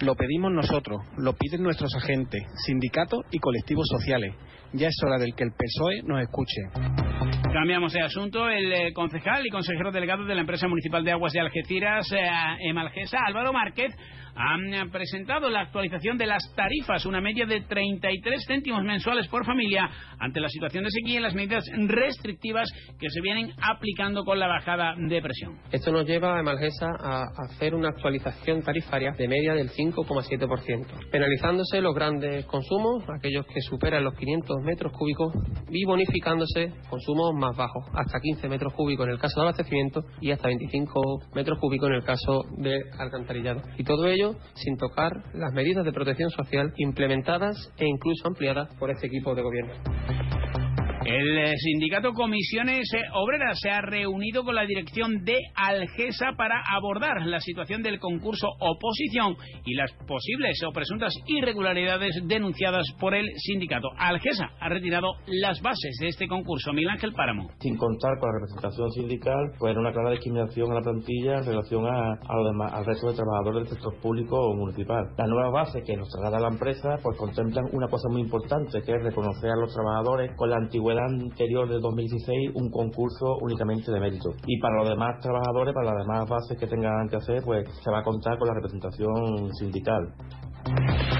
Lo 0.00 0.16
pedimos 0.16 0.52
nosotros, 0.52 1.00
lo 1.16 1.34
piden 1.34 1.62
nuestros 1.62 1.94
agentes, 1.94 2.42
sindicatos 2.66 3.20
y 3.30 3.38
colectivos 3.38 3.86
sociales. 3.88 4.34
Ya 4.72 4.88
es 4.88 4.96
hora 5.02 5.18
del 5.18 5.34
que 5.34 5.44
el 5.44 5.52
PSOE 5.52 6.02
nos 6.04 6.20
escuche. 6.20 6.62
Cambiamos 7.52 7.92
de 7.92 8.02
asunto. 8.02 8.48
El 8.50 8.70
eh, 8.70 8.92
concejal 8.92 9.46
y 9.46 9.50
consejero 9.50 9.90
delegado 9.90 10.24
de 10.24 10.34
la 10.34 10.42
empresa 10.42 10.68
municipal 10.68 11.02
de 11.02 11.12
aguas 11.12 11.32
de 11.32 11.40
Algeciras, 11.40 12.06
eh, 12.12 12.28
Emalgesa, 12.68 13.18
Álvaro 13.26 13.52
Márquez, 13.52 13.94
han 14.38 14.72
eh, 14.72 14.88
presentado 14.90 15.50
la 15.50 15.62
actualización 15.62 16.16
de 16.16 16.26
las 16.26 16.42
tarifas, 16.54 17.04
una 17.06 17.20
media 17.20 17.44
de 17.44 17.62
33 17.62 18.44
céntimos 18.46 18.84
mensuales 18.84 19.26
por 19.28 19.44
familia, 19.44 19.90
ante 20.20 20.40
la 20.40 20.48
situación 20.48 20.84
de 20.84 20.90
sequía 20.90 21.18
y 21.18 21.22
las 21.22 21.34
medidas 21.34 21.64
restrictivas 21.86 22.68
que 22.98 23.10
se 23.10 23.20
vienen 23.20 23.52
aplicando 23.60 24.24
con 24.24 24.38
la 24.38 24.46
bajada 24.46 24.94
de 24.96 25.20
presión. 25.20 25.58
Esto 25.72 25.90
nos 25.90 26.06
lleva 26.06 26.36
a 26.36 26.40
Emalgesa 26.40 26.86
a 27.00 27.24
hacer 27.46 27.74
una 27.74 27.88
actualización 27.88 28.62
tarifaria 28.62 29.12
de 29.12 29.26
media 29.26 29.54
del 29.54 29.70
5,7%, 29.70 31.10
penalizándose 31.10 31.80
los 31.80 31.94
grandes 31.94 32.44
consumos, 32.46 33.04
aquellos 33.18 33.44
que 33.46 33.60
superan 33.60 34.04
los 34.04 34.14
500 34.14 34.62
metros 34.62 34.92
cúbicos, 34.92 35.34
y 35.68 35.84
bonificándose 35.84 36.72
consumos 36.88 37.32
más 37.34 37.56
bajos, 37.56 37.84
hasta 37.92 38.20
15 38.20 38.48
metros 38.48 38.72
cúbicos 38.74 39.06
en 39.06 39.12
el 39.12 39.18
caso 39.18 39.40
de 39.40 39.46
abastecimiento 39.46 40.02
y 40.20 40.30
hasta 40.30 40.46
25 40.46 41.00
metros 41.34 41.58
cúbicos 41.58 41.88
en 41.88 41.96
el 41.96 42.04
caso 42.04 42.44
de 42.56 42.78
alcantarillado. 42.98 43.62
Y 43.76 43.84
todo 43.84 44.06
ello 44.06 44.27
sin 44.54 44.76
tocar 44.76 45.12
las 45.34 45.52
medidas 45.52 45.84
de 45.84 45.92
protección 45.92 46.30
social 46.30 46.72
implementadas 46.76 47.56
e 47.76 47.86
incluso 47.86 48.26
ampliadas 48.26 48.68
por 48.78 48.90
este 48.90 49.06
equipo 49.06 49.34
de 49.34 49.42
gobierno. 49.42 50.67
El 51.04 51.38
eh, 51.38 51.54
sindicato 51.58 52.12
Comisiones 52.12 52.92
eh, 52.92 52.98
Obreras 53.14 53.58
se 53.62 53.70
ha 53.70 53.80
reunido 53.80 54.42
con 54.44 54.54
la 54.56 54.66
dirección 54.66 55.24
de 55.24 55.36
Algesa 55.54 56.32
para 56.36 56.60
abordar 56.74 57.24
la 57.24 57.38
situación 57.40 57.82
del 57.82 57.98
concurso 58.00 58.48
oposición 58.60 59.36
y 59.64 59.74
las 59.74 59.92
posibles 60.06 60.60
o 60.66 60.72
presuntas 60.72 61.14
irregularidades 61.26 62.20
denunciadas 62.26 62.84
por 63.00 63.14
el 63.14 63.26
sindicato. 63.36 63.88
Algesa 63.96 64.50
ha 64.60 64.68
retirado 64.68 65.12
las 65.28 65.60
bases 65.62 65.96
de 66.00 66.08
este 66.08 66.26
concurso. 66.26 66.72
Miguel 66.72 66.90
Ángel 66.90 67.12
Páramo. 67.12 67.48
sin 67.60 67.76
contar 67.76 68.18
con 68.18 68.28
la 68.30 68.40
representación 68.40 68.90
sindical, 68.90 69.52
pues 69.58 69.70
era 69.70 69.80
una 69.80 69.92
clara 69.92 70.10
discriminación 70.10 70.72
a 70.72 70.74
la 70.74 70.82
plantilla 70.82 71.38
en 71.38 71.44
relación 71.46 71.86
a, 71.86 72.12
a 72.12 72.36
demás- 72.44 72.72
al 72.74 72.84
resto 72.84 73.08
de 73.08 73.14
trabajadores 73.16 73.64
del 73.64 73.72
sector 73.74 73.94
público 74.02 74.36
o 74.36 74.54
municipal. 74.56 75.04
Las 75.16 75.28
nuevas 75.28 75.52
bases 75.52 75.82
que 75.86 75.96
nos 75.96 76.08
traslada 76.10 76.40
la 76.40 76.48
empresa 76.48 76.96
pues 77.02 77.16
contemplan 77.16 77.64
una 77.72 77.86
cosa 77.88 78.08
muy 78.10 78.20
importante, 78.22 78.82
que 78.82 78.92
es 78.92 79.02
reconocer 79.02 79.50
a 79.50 79.56
los 79.56 79.72
trabajadores 79.72 80.32
con 80.36 80.50
la 80.50 80.56
antigüedad 80.56 80.97
anterior 80.98 81.68
de 81.68 81.78
2016 81.80 82.52
un 82.54 82.70
concurso 82.70 83.38
únicamente 83.40 83.90
de 83.90 84.00
mérito. 84.00 84.34
Y 84.46 84.58
para 84.60 84.76
los 84.76 84.88
demás 84.88 85.20
trabajadores, 85.20 85.74
para 85.74 85.94
las 85.94 86.06
demás 86.06 86.28
bases 86.28 86.58
que 86.58 86.66
tengan 86.66 87.08
que 87.08 87.16
hacer, 87.16 87.42
pues 87.44 87.64
se 87.82 87.90
va 87.90 88.00
a 88.00 88.02
contar 88.02 88.38
con 88.38 88.48
la 88.48 88.54
representación 88.54 89.52
sindical. 89.54 90.14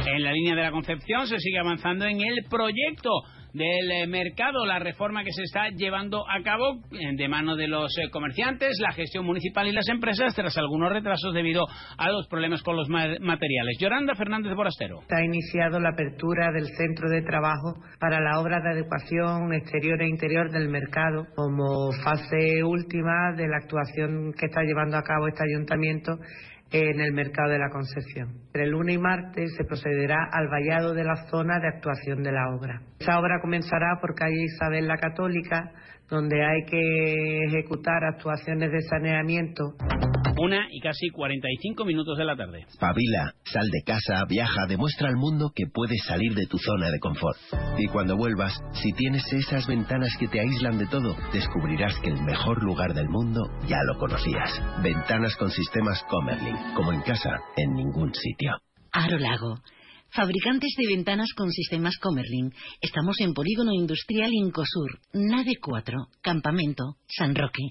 En 0.07 0.23
la 0.23 0.33
línea 0.33 0.55
de 0.55 0.63
la 0.63 0.71
Concepción 0.71 1.27
se 1.27 1.39
sigue 1.39 1.59
avanzando 1.59 2.07
en 2.07 2.21
el 2.21 2.45
proyecto 2.51 3.11
del 3.55 3.91
eh, 3.91 4.07
mercado, 4.07 4.67
la 4.67 4.79
reforma 4.79 5.25
que 5.25 5.33
se 5.33 5.43
está 5.43 5.69
llevando 5.71 6.23
a 6.29 6.43
cabo 6.43 6.81
eh, 6.93 7.17
de 7.17 7.29
mano 7.29 7.57
de 7.57 7.67
los 7.67 7.91
eh, 7.99 8.11
comerciantes, 8.11 8.77
la 8.81 8.93
gestión 8.93 9.25
municipal 9.25 9.67
y 9.67 9.73
las 9.73 9.89
empresas 9.89 10.35
tras 10.35 10.57
algunos 10.59 10.93
retrasos 10.93 11.33
debido 11.33 11.65
a 11.97 12.11
los 12.11 12.27
problemas 12.29 12.63
con 12.63 12.77
los 12.77 12.89
ma- 12.91 13.07
materiales. 13.21 13.79
Yolanda 13.81 14.15
Fernández 14.15 14.55
Borastero. 14.55 15.01
Se 15.09 15.17
ha 15.17 15.25
iniciado 15.25 15.81
la 15.81 15.91
apertura 15.91 16.53
del 16.53 16.67
centro 16.77 17.09
de 17.09 17.23
trabajo 17.23 17.75
para 17.99 18.21
la 18.21 18.39
obra 18.39 18.61
de 18.61 18.71
adecuación 18.71 19.53
exterior 19.55 20.01
e 20.03 20.09
interior 20.09 20.51
del 20.51 20.69
mercado 20.69 21.27
como 21.35 21.91
fase 22.05 22.63
última 22.63 23.33
de 23.37 23.49
la 23.49 23.57
actuación 23.57 24.33
que 24.39 24.47
está 24.47 24.63
llevando 24.63 24.99
a 24.99 25.03
cabo 25.03 25.27
este 25.27 25.43
ayuntamiento 25.51 26.13
en 26.71 27.01
el 27.01 27.13
mercado 27.13 27.51
de 27.51 27.59
la 27.59 27.71
Concepción. 27.71 28.29
Entre 28.47 28.65
el 28.65 28.71
lunes 28.71 28.97
y 28.97 28.99
martes 28.99 29.55
se 29.57 29.65
procederá 29.65 30.29
al 30.33 30.49
vallado 30.49 30.95
de 30.95 31.05
la 31.05 31.17
zona 31.31 31.59
de 31.61 31.69
actuación 31.69 32.23
de 32.23 32.33
la 32.33 32.55
obra. 32.55 32.83
Esa 32.99 33.19
obra 33.19 33.41
comenzará 33.41 33.99
por 34.01 34.15
calle 34.15 34.45
Isabel 34.45 34.87
la 34.87 34.97
Católica, 34.97 35.73
donde 36.09 36.45
hay 36.45 36.65
que 36.65 37.45
ejecutar 37.45 38.05
actuaciones 38.05 38.71
de 38.71 38.83
saneamiento. 38.83 39.75
Una 40.41 40.69
y 40.71 40.79
casi 40.81 41.11
45 41.11 41.85
minutos 41.85 42.17
de 42.17 42.25
la 42.25 42.37
tarde. 42.37 42.65
Pabila, 42.79 43.35
sal 43.45 43.69
de 43.71 43.83
casa, 43.83 44.25
viaja, 44.29 44.67
demuestra 44.69 45.09
al 45.09 45.17
mundo 45.17 45.51
que 45.53 45.65
puedes 45.67 46.01
salir 46.07 46.35
de 46.35 46.47
tu 46.47 46.59
zona 46.59 46.91
de 46.91 47.01
confort. 47.01 47.39
Y 47.77 47.89
cuando 47.89 48.17
vuelvas, 48.17 48.55
si 48.73 48.93
tienes 48.93 49.25
esas 49.33 49.67
ventanas 49.67 50.11
que 50.19 50.29
te 50.29 50.39
aíslan 50.39 50.79
de 50.79 50.87
todo, 50.87 51.17
descubrirás 51.33 51.99
que 52.01 52.11
el 52.11 52.23
mejor 52.23 52.63
lugar 52.63 52.95
del 52.95 53.09
mundo 53.09 53.41
ya 53.67 53.79
lo 53.85 53.99
conocías. 53.99 54.51
Ventanas 54.81 55.35
con 55.37 55.51
sistemas 55.51 56.05
Comerlin, 56.09 56.57
como 56.77 56.93
en 56.93 57.03
casa, 57.03 57.31
en 57.57 57.75
ningún 57.75 58.15
sitio. 58.15 58.53
Aro 58.93 59.19
Lago. 59.19 59.59
Fabricantes 60.11 60.73
de 60.79 60.95
ventanas 60.95 61.29
con 61.37 61.51
sistemas 61.51 61.99
Comerlin. 61.99 62.53
Estamos 62.81 63.17
en 63.21 63.35
Polígono 63.35 63.73
Industrial 63.73 64.31
Incosur, 64.33 65.01
Nave 65.13 65.55
4, 65.61 65.97
Campamento, 66.23 66.97
San 67.09 67.35
Roque. 67.35 67.65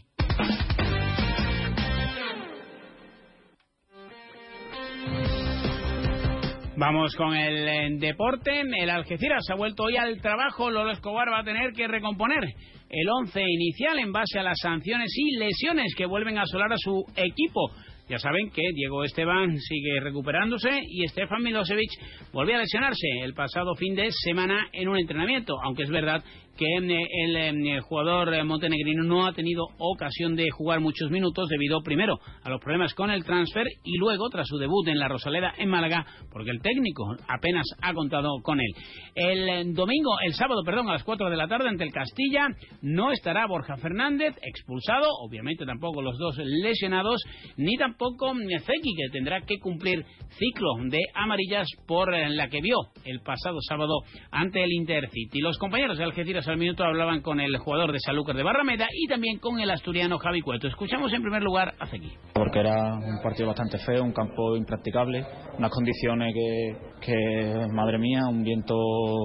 Vamos 6.80 7.16
con 7.16 7.34
el 7.34 7.99
deporte. 7.99 8.62
El 8.62 8.91
Algeciras 8.91 9.44
ha 9.49 9.56
vuelto 9.56 9.86
hoy 9.86 9.98
al 9.98 10.22
trabajo. 10.22 10.70
Lolo 10.70 10.91
Escobar 10.91 11.28
va 11.28 11.40
a 11.40 11.44
tener 11.44 11.74
que 11.74 11.88
recomponer 11.88 12.44
el 12.88 13.10
once 13.10 13.41
inicial 13.41 13.98
en 13.98 14.12
base 14.12 14.38
a 14.38 14.44
las 14.44 14.60
sanciones 14.62 15.12
y 15.18 15.38
lesiones 15.38 15.95
que 15.98 16.06
vuelven 16.06 16.38
a 16.38 16.44
asolar 16.44 16.72
a 16.72 16.78
su 16.78 17.04
equipo. 17.16 17.72
Ya 18.08 18.20
saben 18.20 18.52
que 18.52 18.62
Diego 18.76 19.04
Esteban 19.04 19.58
sigue 19.58 19.99
recuperándose 20.02 20.70
y 20.88 21.08
Stefan 21.08 21.41
Milosevic 21.41 21.90
volvió 22.32 22.58
a 22.58 22.60
lesionarse 22.60 23.08
el 23.24 23.34
pasado 23.34 23.74
fin 23.74 23.95
de 23.95 24.10
semana 24.12 24.68
en 24.72 24.88
un 24.88 24.99
entrenamiento, 24.99 25.56
aunque 25.64 25.82
es 25.82 25.90
verdad 25.90 26.24
que 26.58 26.66
eh, 26.66 27.08
el, 27.24 27.36
eh, 27.36 27.80
jugador 27.82 28.34
eh, 28.34 28.44
montenegrino 28.44 29.04
no 29.04 29.26
ha 29.26 29.34
tenido 29.34 29.68
ocasión 29.78 30.36
de 30.36 30.50
jugar 30.50 30.80
muchos 30.80 31.10
minutos 31.12 31.48
debido 31.50 31.82
primero 31.82 32.20
a 32.44 32.50
los 32.50 32.60
problemas 32.60 32.94
con 32.94 33.12
el 33.12 33.24
transfer 33.24 33.66
y 33.84 33.98
luego 33.98 34.28
tras 34.30 34.48
su 34.48 34.58
debut 34.58 34.88
en 34.88 35.00
la 35.00 35.08
Rosaleda 35.08 35.54
en 35.58 35.70
Málaga 35.70 36.06
porque 36.32 36.52
el 36.52 36.62
técnico 36.62 37.16
apenas 37.28 37.66
ha 37.82 37.94
contado 37.94 38.30
con 38.42 38.60
él. 38.60 38.74
El 39.16 39.74
domingo, 39.74 40.12
el 40.26 40.34
sábado, 40.34 40.64
perdón, 40.66 40.90
a 40.90 40.94
las 40.94 41.04
4 41.04 41.30
de 41.30 41.38
la 41.38 41.48
tarde 41.48 41.70
ante 41.70 41.84
el 41.84 41.92
Castilla 41.92 42.48
no 42.82 43.12
estará 43.12 43.46
Borja 43.48 43.78
Fernández 43.78 44.36
expulsado, 44.42 45.08
obviamente 45.22 45.66
tampoco 45.66 46.02
los 46.02 46.18
dos 46.18 46.38
lesionados, 46.38 47.22
ni 47.58 47.78
tampoco 47.78 48.34
Zeki 48.34 48.96
que 48.96 49.10
tendrá 49.12 49.42
que 49.42 49.60
cumplir 49.60 50.04
ciclo 50.38 50.76
de 50.90 51.02
amarillas 51.14 51.68
por 51.88 52.12
la 52.12 52.50
que 52.50 52.62
vio 52.62 52.78
el 53.06 53.22
pasado 53.22 53.58
sábado 53.62 54.02
ante 54.32 54.64
el 54.64 54.72
Intercity. 54.72 55.40
Los 55.40 55.58
compañeros 55.58 55.98
de 55.98 56.04
Algeciras 56.04 56.47
al 56.48 56.57
minuto 56.57 56.84
hablaban 56.84 57.22
con 57.22 57.40
el 57.40 57.57
jugador 57.57 57.91
de 57.91 57.99
Sanlúcar 57.99 58.36
de 58.36 58.44
Barrameda 58.44 58.88
y 58.94 59.07
también 59.07 59.40
con 59.40 59.60
el 59.60 59.69
asturiano 59.69 60.18
Javi 60.18 60.41
Cueto. 60.41 60.68
Escuchamos 60.68 61.11
en 61.14 61.22
primer 61.22 61.41
lugar 61.41 61.74
a 61.80 61.88
Zeki. 61.88 62.11
porque 62.34 62.60
era 62.60 62.94
un 62.94 63.22
partido 63.22 63.48
bastante 63.48 63.78
feo, 63.80 64.03
un 64.03 64.14
campo 64.14 64.56
impracticable, 64.56 65.26
unas 65.57 65.72
condiciones 65.72 66.34
que, 66.34 66.78
que, 67.02 67.68
madre 67.74 67.98
mía, 67.98 68.22
un 68.30 68.44
viento 68.44 68.76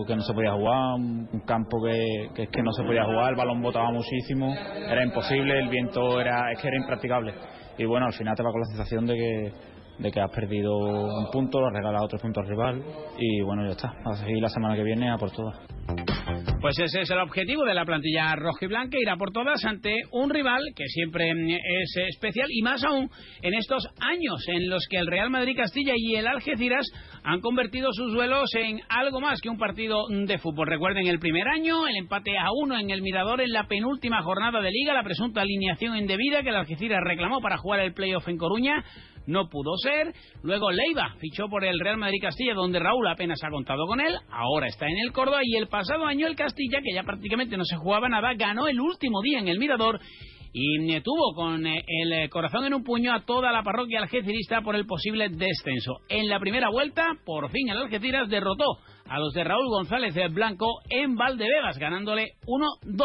que 0.07 0.17
no 0.17 0.23
se 0.23 0.33
podía 0.33 0.53
jugar, 0.53 0.95
un 0.97 1.43
campo 1.47 1.83
que, 1.85 2.29
que, 2.35 2.47
que 2.49 2.63
no 2.63 2.73
se 2.73 2.83
podía 2.85 3.05
jugar, 3.05 3.31
el 3.31 3.37
balón 3.37 3.63
botaba 3.63 3.91
muchísimo, 3.91 4.55
era 4.55 5.05
imposible, 5.05 5.59
el 5.59 5.69
viento 5.69 6.21
era, 6.21 6.51
es 6.53 6.61
que 6.61 6.69
era 6.69 6.77
impracticable. 6.77 7.35
Y 7.79 7.85
bueno, 7.85 8.07
al 8.07 8.13
final 8.13 8.35
te 8.37 8.43
va 8.43 8.51
con 8.51 8.61
la 8.61 8.67
sensación 8.67 9.07
de 9.07 9.15
que, 9.15 9.53
de 10.03 10.11
que 10.11 10.21
has 10.21 10.31
perdido 10.31 10.77
un 10.77 11.31
punto, 11.31 11.61
lo 11.61 11.69
has 11.69 11.73
regalado 11.73 12.05
otro 12.05 12.19
punto 12.19 12.41
al 12.41 12.49
rival 12.49 12.83
y 13.19 13.41
bueno, 13.43 13.65
ya 13.65 13.73
está, 13.73 13.89
a 13.89 14.41
la 14.41 14.49
semana 14.49 14.77
que 14.77 14.83
viene 14.83 15.11
a 15.11 15.17
por 15.17 15.31
todas. 15.31 15.61
Pues 16.63 16.79
ese 16.79 17.01
es 17.01 17.11
el 17.11 17.19
objetivo 17.19 17.65
de 17.65 17.75
la 17.75 17.85
plantilla 17.85 18.37
roja 18.37 18.65
y 18.65 18.69
blanca, 18.69 18.97
ir 18.97 19.11
a 19.11 19.17
por 19.17 19.33
todas 19.33 19.65
ante 19.65 19.93
un 20.13 20.31
rival 20.31 20.63
que 20.77 20.85
siempre 20.87 21.35
mm, 21.35 21.51
es 21.51 21.97
especial 22.15 22.47
y 22.51 22.63
más 22.63 22.85
aún 22.85 23.11
en 23.43 23.55
estos 23.55 23.85
años 23.99 24.45
en 24.47 24.69
los 24.69 24.87
que 24.89 24.99
el 24.99 25.09
Real 25.09 25.29
Madrid 25.29 25.57
Castilla 25.57 25.95
y 25.97 26.15
el 26.15 26.29
Algeciras 26.29 26.87
han 27.25 27.41
convertido 27.41 27.89
sus 27.93 28.13
duelos 28.13 28.49
en 28.55 28.81
algo 28.89 29.21
más 29.21 29.41
que 29.41 29.49
un 29.49 29.59
partido 29.59 30.05
de 30.09 30.39
fútbol. 30.39 30.69
Recuerden 30.69 31.09
el 31.09 31.19
primer 31.19 31.49
año, 31.49 31.89
el 31.89 31.97
empate 31.97 32.39
a 32.39 32.53
uno 32.53 32.79
en 32.79 32.91
el 32.91 33.03
Mirador 33.03 33.41
en 33.41 33.51
la 33.51 33.67
penúltima 33.67 34.23
jornada 34.23 34.61
de 34.61 34.71
liga, 34.71 34.95
la 34.95 35.03
presunta 35.03 35.41
alineación 35.41 35.97
indebida 35.97 36.45
que 36.45 36.51
el 36.51 36.57
Algeciras 36.57 37.01
reclamó 37.05 37.41
para 37.41 37.57
jugar 37.57 37.81
el 37.81 37.93
playoff 37.93 38.29
en 38.29 38.39
Coruña 38.39 38.85
no 39.27 39.49
pudo 39.49 39.77
ser. 39.77 40.13
Luego 40.43 40.71
Leiva 40.71 41.15
fichó 41.19 41.49
por 41.49 41.65
el 41.65 41.79
Real 41.81 41.97
Madrid 41.97 42.21
Castilla, 42.21 42.55
donde 42.55 42.79
Raúl 42.79 43.07
apenas 43.09 43.43
ha 43.43 43.51
contado 43.51 43.87
con 43.87 44.01
él. 44.01 44.15
Ahora 44.31 44.67
está 44.67 44.87
en 44.87 44.99
el 44.99 45.13
Córdoba 45.13 45.41
y 45.43 45.57
el 45.57 45.69
pasado 45.69 46.07
año 46.07 46.27
el 46.27 46.37
Castilla, 46.37 46.81
que 46.83 46.95
ya 46.95 47.03
prácticamente 47.03 47.57
no 47.57 47.65
se 47.65 47.77
jugaba 47.77 48.09
nada, 48.09 48.35
ganó 48.35 48.69
el 48.69 48.81
último 48.81 49.21
día 49.23 49.39
en 49.39 49.49
el 49.49 49.59
Mirador 49.59 50.01
y 50.53 50.93
eh, 50.93 51.01
tuvo 51.01 51.35
con 51.35 51.67
eh, 51.67 51.83
el 51.87 52.13
eh, 52.13 52.29
corazón 52.29 52.67
en 52.67 52.75
un 52.75 52.85
puño 52.85 53.13
a 53.13 53.25
toda 53.25 53.53
la 53.53 53.63
parroquia 53.63 54.01
algecirista 54.01 54.61
por 54.61 54.77
el 54.77 54.87
posible 54.87 55.29
descenso. 55.31 56.01
En 56.09 56.29
la 56.29 56.39
primera 56.39 56.69
vuelta, 56.71 57.07
por 57.25 57.51
fin 57.51 57.71
el 57.71 57.79
Algeciras 57.79 58.29
derrotó 58.29 58.79
a 59.07 59.19
los 59.19 59.33
de 59.33 59.45
Raúl 59.45 59.69
González 59.69 60.15
Blanco 60.33 60.81
en 60.91 61.17
Valdebebas, 61.17 61.79
ganándole 61.79 62.33
1-2. 62.47 63.05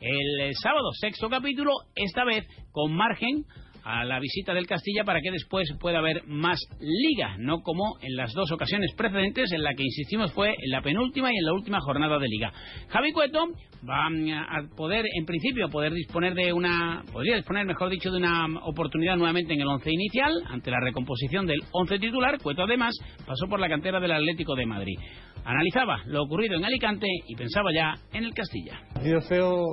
El 0.00 0.52
sábado, 0.54 0.90
sexto 0.92 1.28
capítulo, 1.28 1.72
esta 1.94 2.24
vez 2.24 2.46
con 2.72 2.94
margen 2.94 3.44
a 3.84 4.04
la 4.04 4.20
visita 4.20 4.54
del 4.54 4.66
Castilla 4.66 5.04
para 5.04 5.20
que 5.20 5.30
después 5.30 5.68
pueda 5.80 5.98
haber 5.98 6.26
más 6.26 6.58
liga, 6.80 7.36
no 7.38 7.60
como 7.60 7.96
en 8.00 8.16
las 8.16 8.32
dos 8.32 8.50
ocasiones 8.52 8.92
precedentes 8.96 9.52
en 9.52 9.62
la 9.62 9.74
que 9.74 9.84
insistimos 9.84 10.32
fue 10.32 10.50
en 10.50 10.70
la 10.70 10.82
penúltima 10.82 11.32
y 11.32 11.36
en 11.36 11.44
la 11.44 11.52
última 11.52 11.80
jornada 11.80 12.18
de 12.18 12.28
liga. 12.28 12.52
Javi 12.88 13.12
Cueto 13.12 13.48
va 13.88 14.06
a 14.06 14.76
poder, 14.76 15.04
en 15.18 15.24
principio, 15.24 15.68
poder 15.68 15.92
disponer 15.92 16.34
de 16.34 16.52
una, 16.52 17.02
podría 17.12 17.36
disponer, 17.36 17.66
mejor 17.66 17.90
dicho, 17.90 18.10
de 18.10 18.18
una 18.18 18.46
oportunidad 18.64 19.16
nuevamente 19.16 19.54
en 19.54 19.60
el 19.60 19.68
once 19.68 19.90
inicial 19.90 20.32
ante 20.48 20.70
la 20.70 20.80
recomposición 20.80 21.46
del 21.46 21.60
once 21.72 21.98
titular. 21.98 22.38
Cueto 22.40 22.62
además 22.62 22.94
pasó 23.26 23.46
por 23.48 23.60
la 23.60 23.68
cantera 23.68 24.00
del 24.00 24.12
Atlético 24.12 24.54
de 24.54 24.66
Madrid. 24.66 24.98
Analizaba 25.44 26.02
lo 26.06 26.22
ocurrido 26.22 26.56
en 26.56 26.64
Alicante 26.64 27.08
y 27.26 27.34
pensaba 27.34 27.70
ya 27.74 27.94
en 28.12 28.24
el 28.24 28.32
Castilla. 28.32 28.80
Partido 28.94 29.20
feo, 29.22 29.64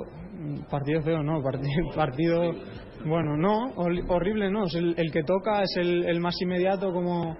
partido 0.68 1.02
feo 1.02 1.22
no, 1.22 1.40
partido, 1.42 1.90
partido 1.94 2.52
bueno, 3.04 3.36
no, 3.36 3.72
horrible 3.76 4.50
no, 4.50 4.64
el, 4.74 4.94
el 4.96 5.10
que 5.10 5.22
toca 5.22 5.62
es 5.62 5.76
el, 5.76 6.04
el, 6.04 6.20
más 6.20 6.34
inmediato 6.40 6.92
como, 6.92 7.36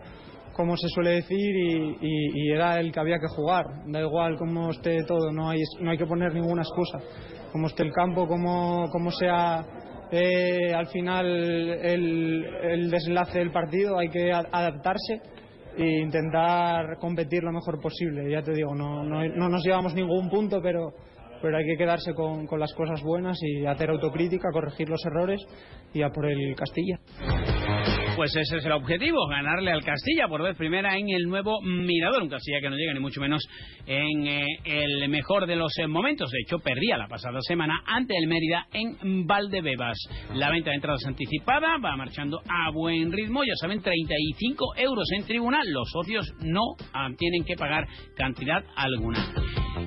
como 0.53 0.77
se 0.77 0.89
suele 0.89 1.11
decir 1.11 1.57
y, 2.01 2.51
era 2.51 2.81
el 2.81 2.93
que 2.93 3.01
había 3.01 3.19
que 3.19 3.28
jugar, 3.28 3.65
da 3.87 4.01
igual 4.01 4.37
cómo 4.37 4.70
esté 4.70 5.05
todo, 5.05 5.31
no 5.32 5.51
hay, 5.51 5.61
no 5.81 5.91
hay 5.91 5.99
que 5.99 6.07
poner 6.07 6.32
ninguna 6.35 6.62
excusa, 6.62 6.99
como 7.53 7.66
esté 7.66 7.82
el 7.82 7.93
campo, 7.93 8.27
como, 8.27 8.89
como 8.91 9.11
sea 9.11 9.65
eh, 10.11 10.73
al 10.74 10.87
final 10.89 11.27
el, 11.27 12.45
el 12.62 12.91
desenlace 12.91 13.39
del 13.39 13.53
partido, 13.53 13.99
hay 13.99 14.09
que 14.09 14.32
adaptarse 14.32 15.20
e 15.77 16.01
intentar 16.01 16.99
competir 16.99 17.43
lo 17.43 17.53
mejor 17.53 17.81
posible, 17.81 18.31
ya 18.31 18.43
te 18.43 18.53
digo, 18.53 18.74
no, 18.74 19.05
no, 19.05 19.27
no 19.28 19.49
nos 19.49 19.65
llevamos 19.65 19.95
ningún 19.95 20.28
punto, 20.28 20.61
pero 20.62 20.93
pero 21.40 21.56
hay 21.56 21.64
que 21.64 21.76
quedarse 21.76 22.14
con, 22.14 22.46
con, 22.46 22.60
las 22.60 22.72
cosas 22.74 23.02
buenas 23.02 23.38
y 23.42 23.66
hacer 23.66 23.90
autocrítica, 23.90 24.50
corregir 24.52 24.88
los 24.88 25.04
errores 25.04 25.40
y 25.92 26.02
a 26.02 26.10
por 26.10 26.26
el 26.26 26.54
Castilla. 26.54 26.98
Pues 28.20 28.36
ese 28.36 28.59
es 28.59 28.66
el 28.66 28.72
objetivo, 28.72 29.26
ganarle 29.28 29.72
al 29.72 29.82
Castilla 29.82 30.28
por 30.28 30.42
vez 30.42 30.55
primera 30.55 30.94
en 30.94 31.09
el 31.09 31.22
nuevo 31.22 31.62
Mirador. 31.62 32.22
Un 32.22 32.28
Castilla 32.28 32.60
que 32.60 32.68
no 32.68 32.76
llega 32.76 32.92
ni 32.92 33.01
mucho 33.01 33.18
menos 33.18 33.42
en 33.86 34.26
eh, 34.26 34.44
el 34.62 35.09
mejor 35.09 35.47
de 35.47 35.56
los 35.56 35.72
eh, 35.78 35.86
momentos. 35.86 36.30
De 36.30 36.40
hecho, 36.42 36.59
perdía 36.59 36.98
la 36.98 37.09
pasada 37.09 37.38
semana 37.40 37.80
ante 37.86 38.14
el 38.18 38.26
Mérida 38.26 38.66
en 38.74 39.26
Valdebebas. 39.26 39.97
La 40.34 40.51
venta 40.51 40.68
de 40.68 40.76
entradas 40.76 41.06
anticipada 41.06 41.78
va 41.82 41.97
marchando 41.97 42.42
a 42.47 42.70
buen 42.72 43.10
ritmo. 43.10 43.42
Ya 43.42 43.55
saben, 43.59 43.80
35 43.80 44.74
euros 44.76 45.06
en 45.16 45.24
tribunal. 45.24 45.66
Los 45.70 45.88
socios 45.90 46.30
no 46.40 46.76
ah, 46.92 47.09
tienen 47.16 47.42
que 47.44 47.56
pagar 47.56 47.88
cantidad 48.16 48.62
alguna. 48.76 49.32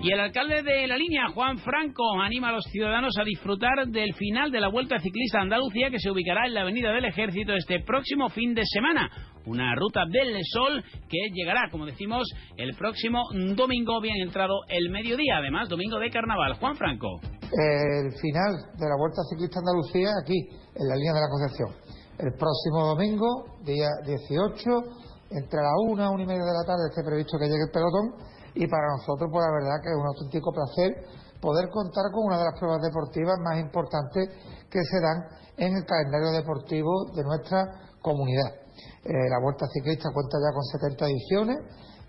Y 0.01 0.11
el 0.11 0.19
alcalde 0.19 0.63
de 0.63 0.87
la 0.87 0.97
línea, 0.97 1.27
Juan 1.29 1.59
Franco, 1.59 2.19
anima 2.19 2.49
a 2.49 2.53
los 2.53 2.65
ciudadanos 2.65 3.15
a 3.19 3.23
disfrutar 3.23 3.87
del 3.87 4.13
final 4.15 4.51
de 4.51 4.59
la 4.59 4.69
Vuelta 4.69 4.97
Ciclista 4.99 5.39
Andalucía 5.39 5.91
que 5.91 5.99
se 5.99 6.09
ubicará 6.09 6.47
en 6.47 6.55
la 6.55 6.61
Avenida 6.61 6.91
del 6.91 7.05
Ejército 7.05 7.53
este 7.53 7.79
próximo 7.81 8.22
fin 8.29 8.53
de 8.53 8.63
semana. 8.65 9.09
Una 9.45 9.75
ruta 9.75 10.05
del 10.09 10.37
sol 10.45 10.83
que 11.09 11.17
llegará, 11.33 11.69
como 11.69 11.85
decimos, 11.85 12.23
el 12.55 12.75
próximo 12.75 13.23
domingo, 13.55 13.99
bien 13.99 14.15
entrado 14.21 14.53
el 14.69 14.89
mediodía, 14.89 15.37
además 15.37 15.67
domingo 15.67 15.99
de 15.99 16.09
carnaval. 16.09 16.55
Juan 16.55 16.75
Franco. 16.75 17.19
El 17.21 18.11
final 18.19 18.53
de 18.79 18.87
la 18.87 18.95
Vuelta 18.97 19.21
Ciclista 19.29 19.59
Andalucía 19.59 20.09
aquí, 20.23 20.39
en 20.75 20.87
la 20.87 20.95
línea 20.95 21.13
de 21.13 21.21
la 21.21 21.29
Concepción. 21.29 21.69
El 22.17 22.31
próximo 22.39 22.95
domingo, 22.95 23.59
día 23.65 23.89
18, 24.05 25.03
entre 25.31 25.59
la 25.59 25.73
una, 25.89 26.09
una 26.09 26.23
y 26.23 26.27
media 26.27 26.45
de 26.45 26.57
la 26.61 26.65
tarde, 26.65 26.89
esté 26.89 27.03
previsto 27.03 27.37
que 27.37 27.45
llegue 27.45 27.67
el 27.67 27.73
pelotón 27.73 28.33
y 28.55 28.67
para 28.67 28.85
nosotros 28.97 29.29
pues 29.31 29.43
la 29.43 29.53
verdad 29.53 29.81
que 29.81 29.89
es 29.89 29.97
un 29.97 30.07
auténtico 30.07 30.53
placer 30.53 30.93
poder 31.41 31.69
contar 31.69 32.07
con 32.13 32.25
una 32.29 32.37
de 32.37 32.45
las 32.45 32.59
pruebas 32.59 32.81
deportivas 32.81 33.35
más 33.43 33.59
importantes 33.59 34.29
que 34.69 34.79
se 34.79 34.99
dan 35.01 35.19
en 35.57 35.75
el 35.75 35.85
calendario 35.85 36.31
deportivo 36.31 37.11
de 37.13 37.23
nuestra 37.23 37.65
comunidad. 38.03 38.59
Eh, 39.07 39.27
la 39.31 39.39
Vuelta 39.39 39.65
Ciclista 39.71 40.11
cuenta 40.11 40.35
ya 40.37 40.51
con 40.51 40.63
70 40.67 41.07
ediciones. 41.07 41.57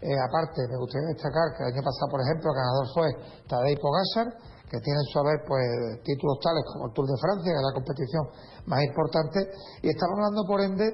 Eh, 0.03 0.19
aparte, 0.19 0.67
me 0.69 0.77
gustaría 0.77 1.15
destacar 1.15 1.55
que 1.57 1.65
el 1.65 1.71
año 1.73 1.83
pasado, 1.87 2.09
por 2.11 2.21
ejemplo, 2.21 2.51
el 2.51 2.59
ganador 2.61 2.87
fue 2.93 3.07
Tadej 3.49 3.79
Pogacar, 3.81 4.29
que 4.69 4.79
tiene 4.83 4.99
en 5.01 5.09
su 5.09 5.17
haber 5.23 5.39
pues 5.47 5.65
títulos 6.05 6.37
tales 6.43 6.65
como 6.69 6.91
el 6.91 6.93
Tour 6.93 7.07
de 7.09 7.19
Francia, 7.23 7.49
que 7.49 7.61
es 7.63 7.69
la 7.71 7.79
competición 7.79 8.25
más 8.67 8.81
importante, 8.85 9.39
y 9.81 9.87
estamos 9.89 10.15
hablando 10.19 10.43
por 10.45 10.59
ende 10.61 10.87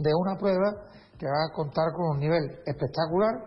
de 0.00 0.12
una 0.16 0.34
prueba 0.34 0.74
que 1.18 1.26
va 1.26 1.48
a 1.48 1.54
contar 1.54 1.92
con 1.94 2.16
un 2.16 2.18
nivel 2.18 2.44
espectacular. 2.66 3.46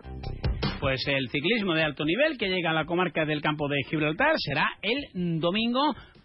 Pues 0.80 1.04
el 1.06 1.28
ciclismo 1.28 1.74
de 1.74 1.84
alto 1.84 2.04
nivel 2.04 2.38
que 2.38 2.48
llega 2.48 2.70
a 2.70 2.74
la 2.74 2.86
comarca 2.86 3.26
del 3.26 3.42
campo 3.42 3.68
de 3.68 3.76
Gibraltar 3.90 4.34
será 4.38 4.64
el 4.80 5.40
domingo, 5.40 5.80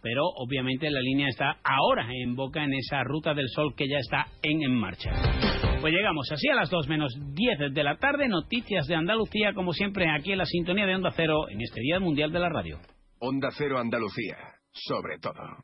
pero 0.06 0.22
obviamente 0.36 0.88
la 0.92 1.00
línea 1.00 1.28
está 1.28 1.58
ahora 1.64 2.08
en 2.14 2.36
boca 2.36 2.64
en 2.64 2.74
esa 2.74 3.04
ruta 3.04 3.34
del 3.34 3.50
sol 3.50 3.74
que 3.76 3.88
ya 3.90 3.98
está 3.98 4.28
en, 4.44 4.72
marcha. 4.72 5.10
Pues 5.82 5.92
llegamos 5.92 6.32
así 6.32 6.48
a 6.48 6.54
las 6.54 6.70
2 6.70 6.88
menos 6.88 7.12
10 7.34 7.74
de 7.74 7.84
la 7.84 7.98
tarde, 7.98 8.28
noticias 8.28 8.86
de 8.86 8.94
Andalucía, 8.94 9.54
como 9.56 9.74
siempre 9.74 10.06
aquí 10.12 10.32
en 10.32 10.38
la 10.38 10.46
sintonía 10.46 10.86
de 10.86 10.94
Onda 10.94 11.10
Cero 11.16 11.50
en 11.50 11.60
este 11.60 11.82
Día 11.82 12.00
Mundial 12.00 12.32
de 12.32 12.40
la 12.40 12.50
Radio. 12.50 12.78
Onda 13.18 13.50
Cero 13.58 13.80
Andalucía, 13.80 14.38
sobre 14.72 15.18
todo. 15.18 15.64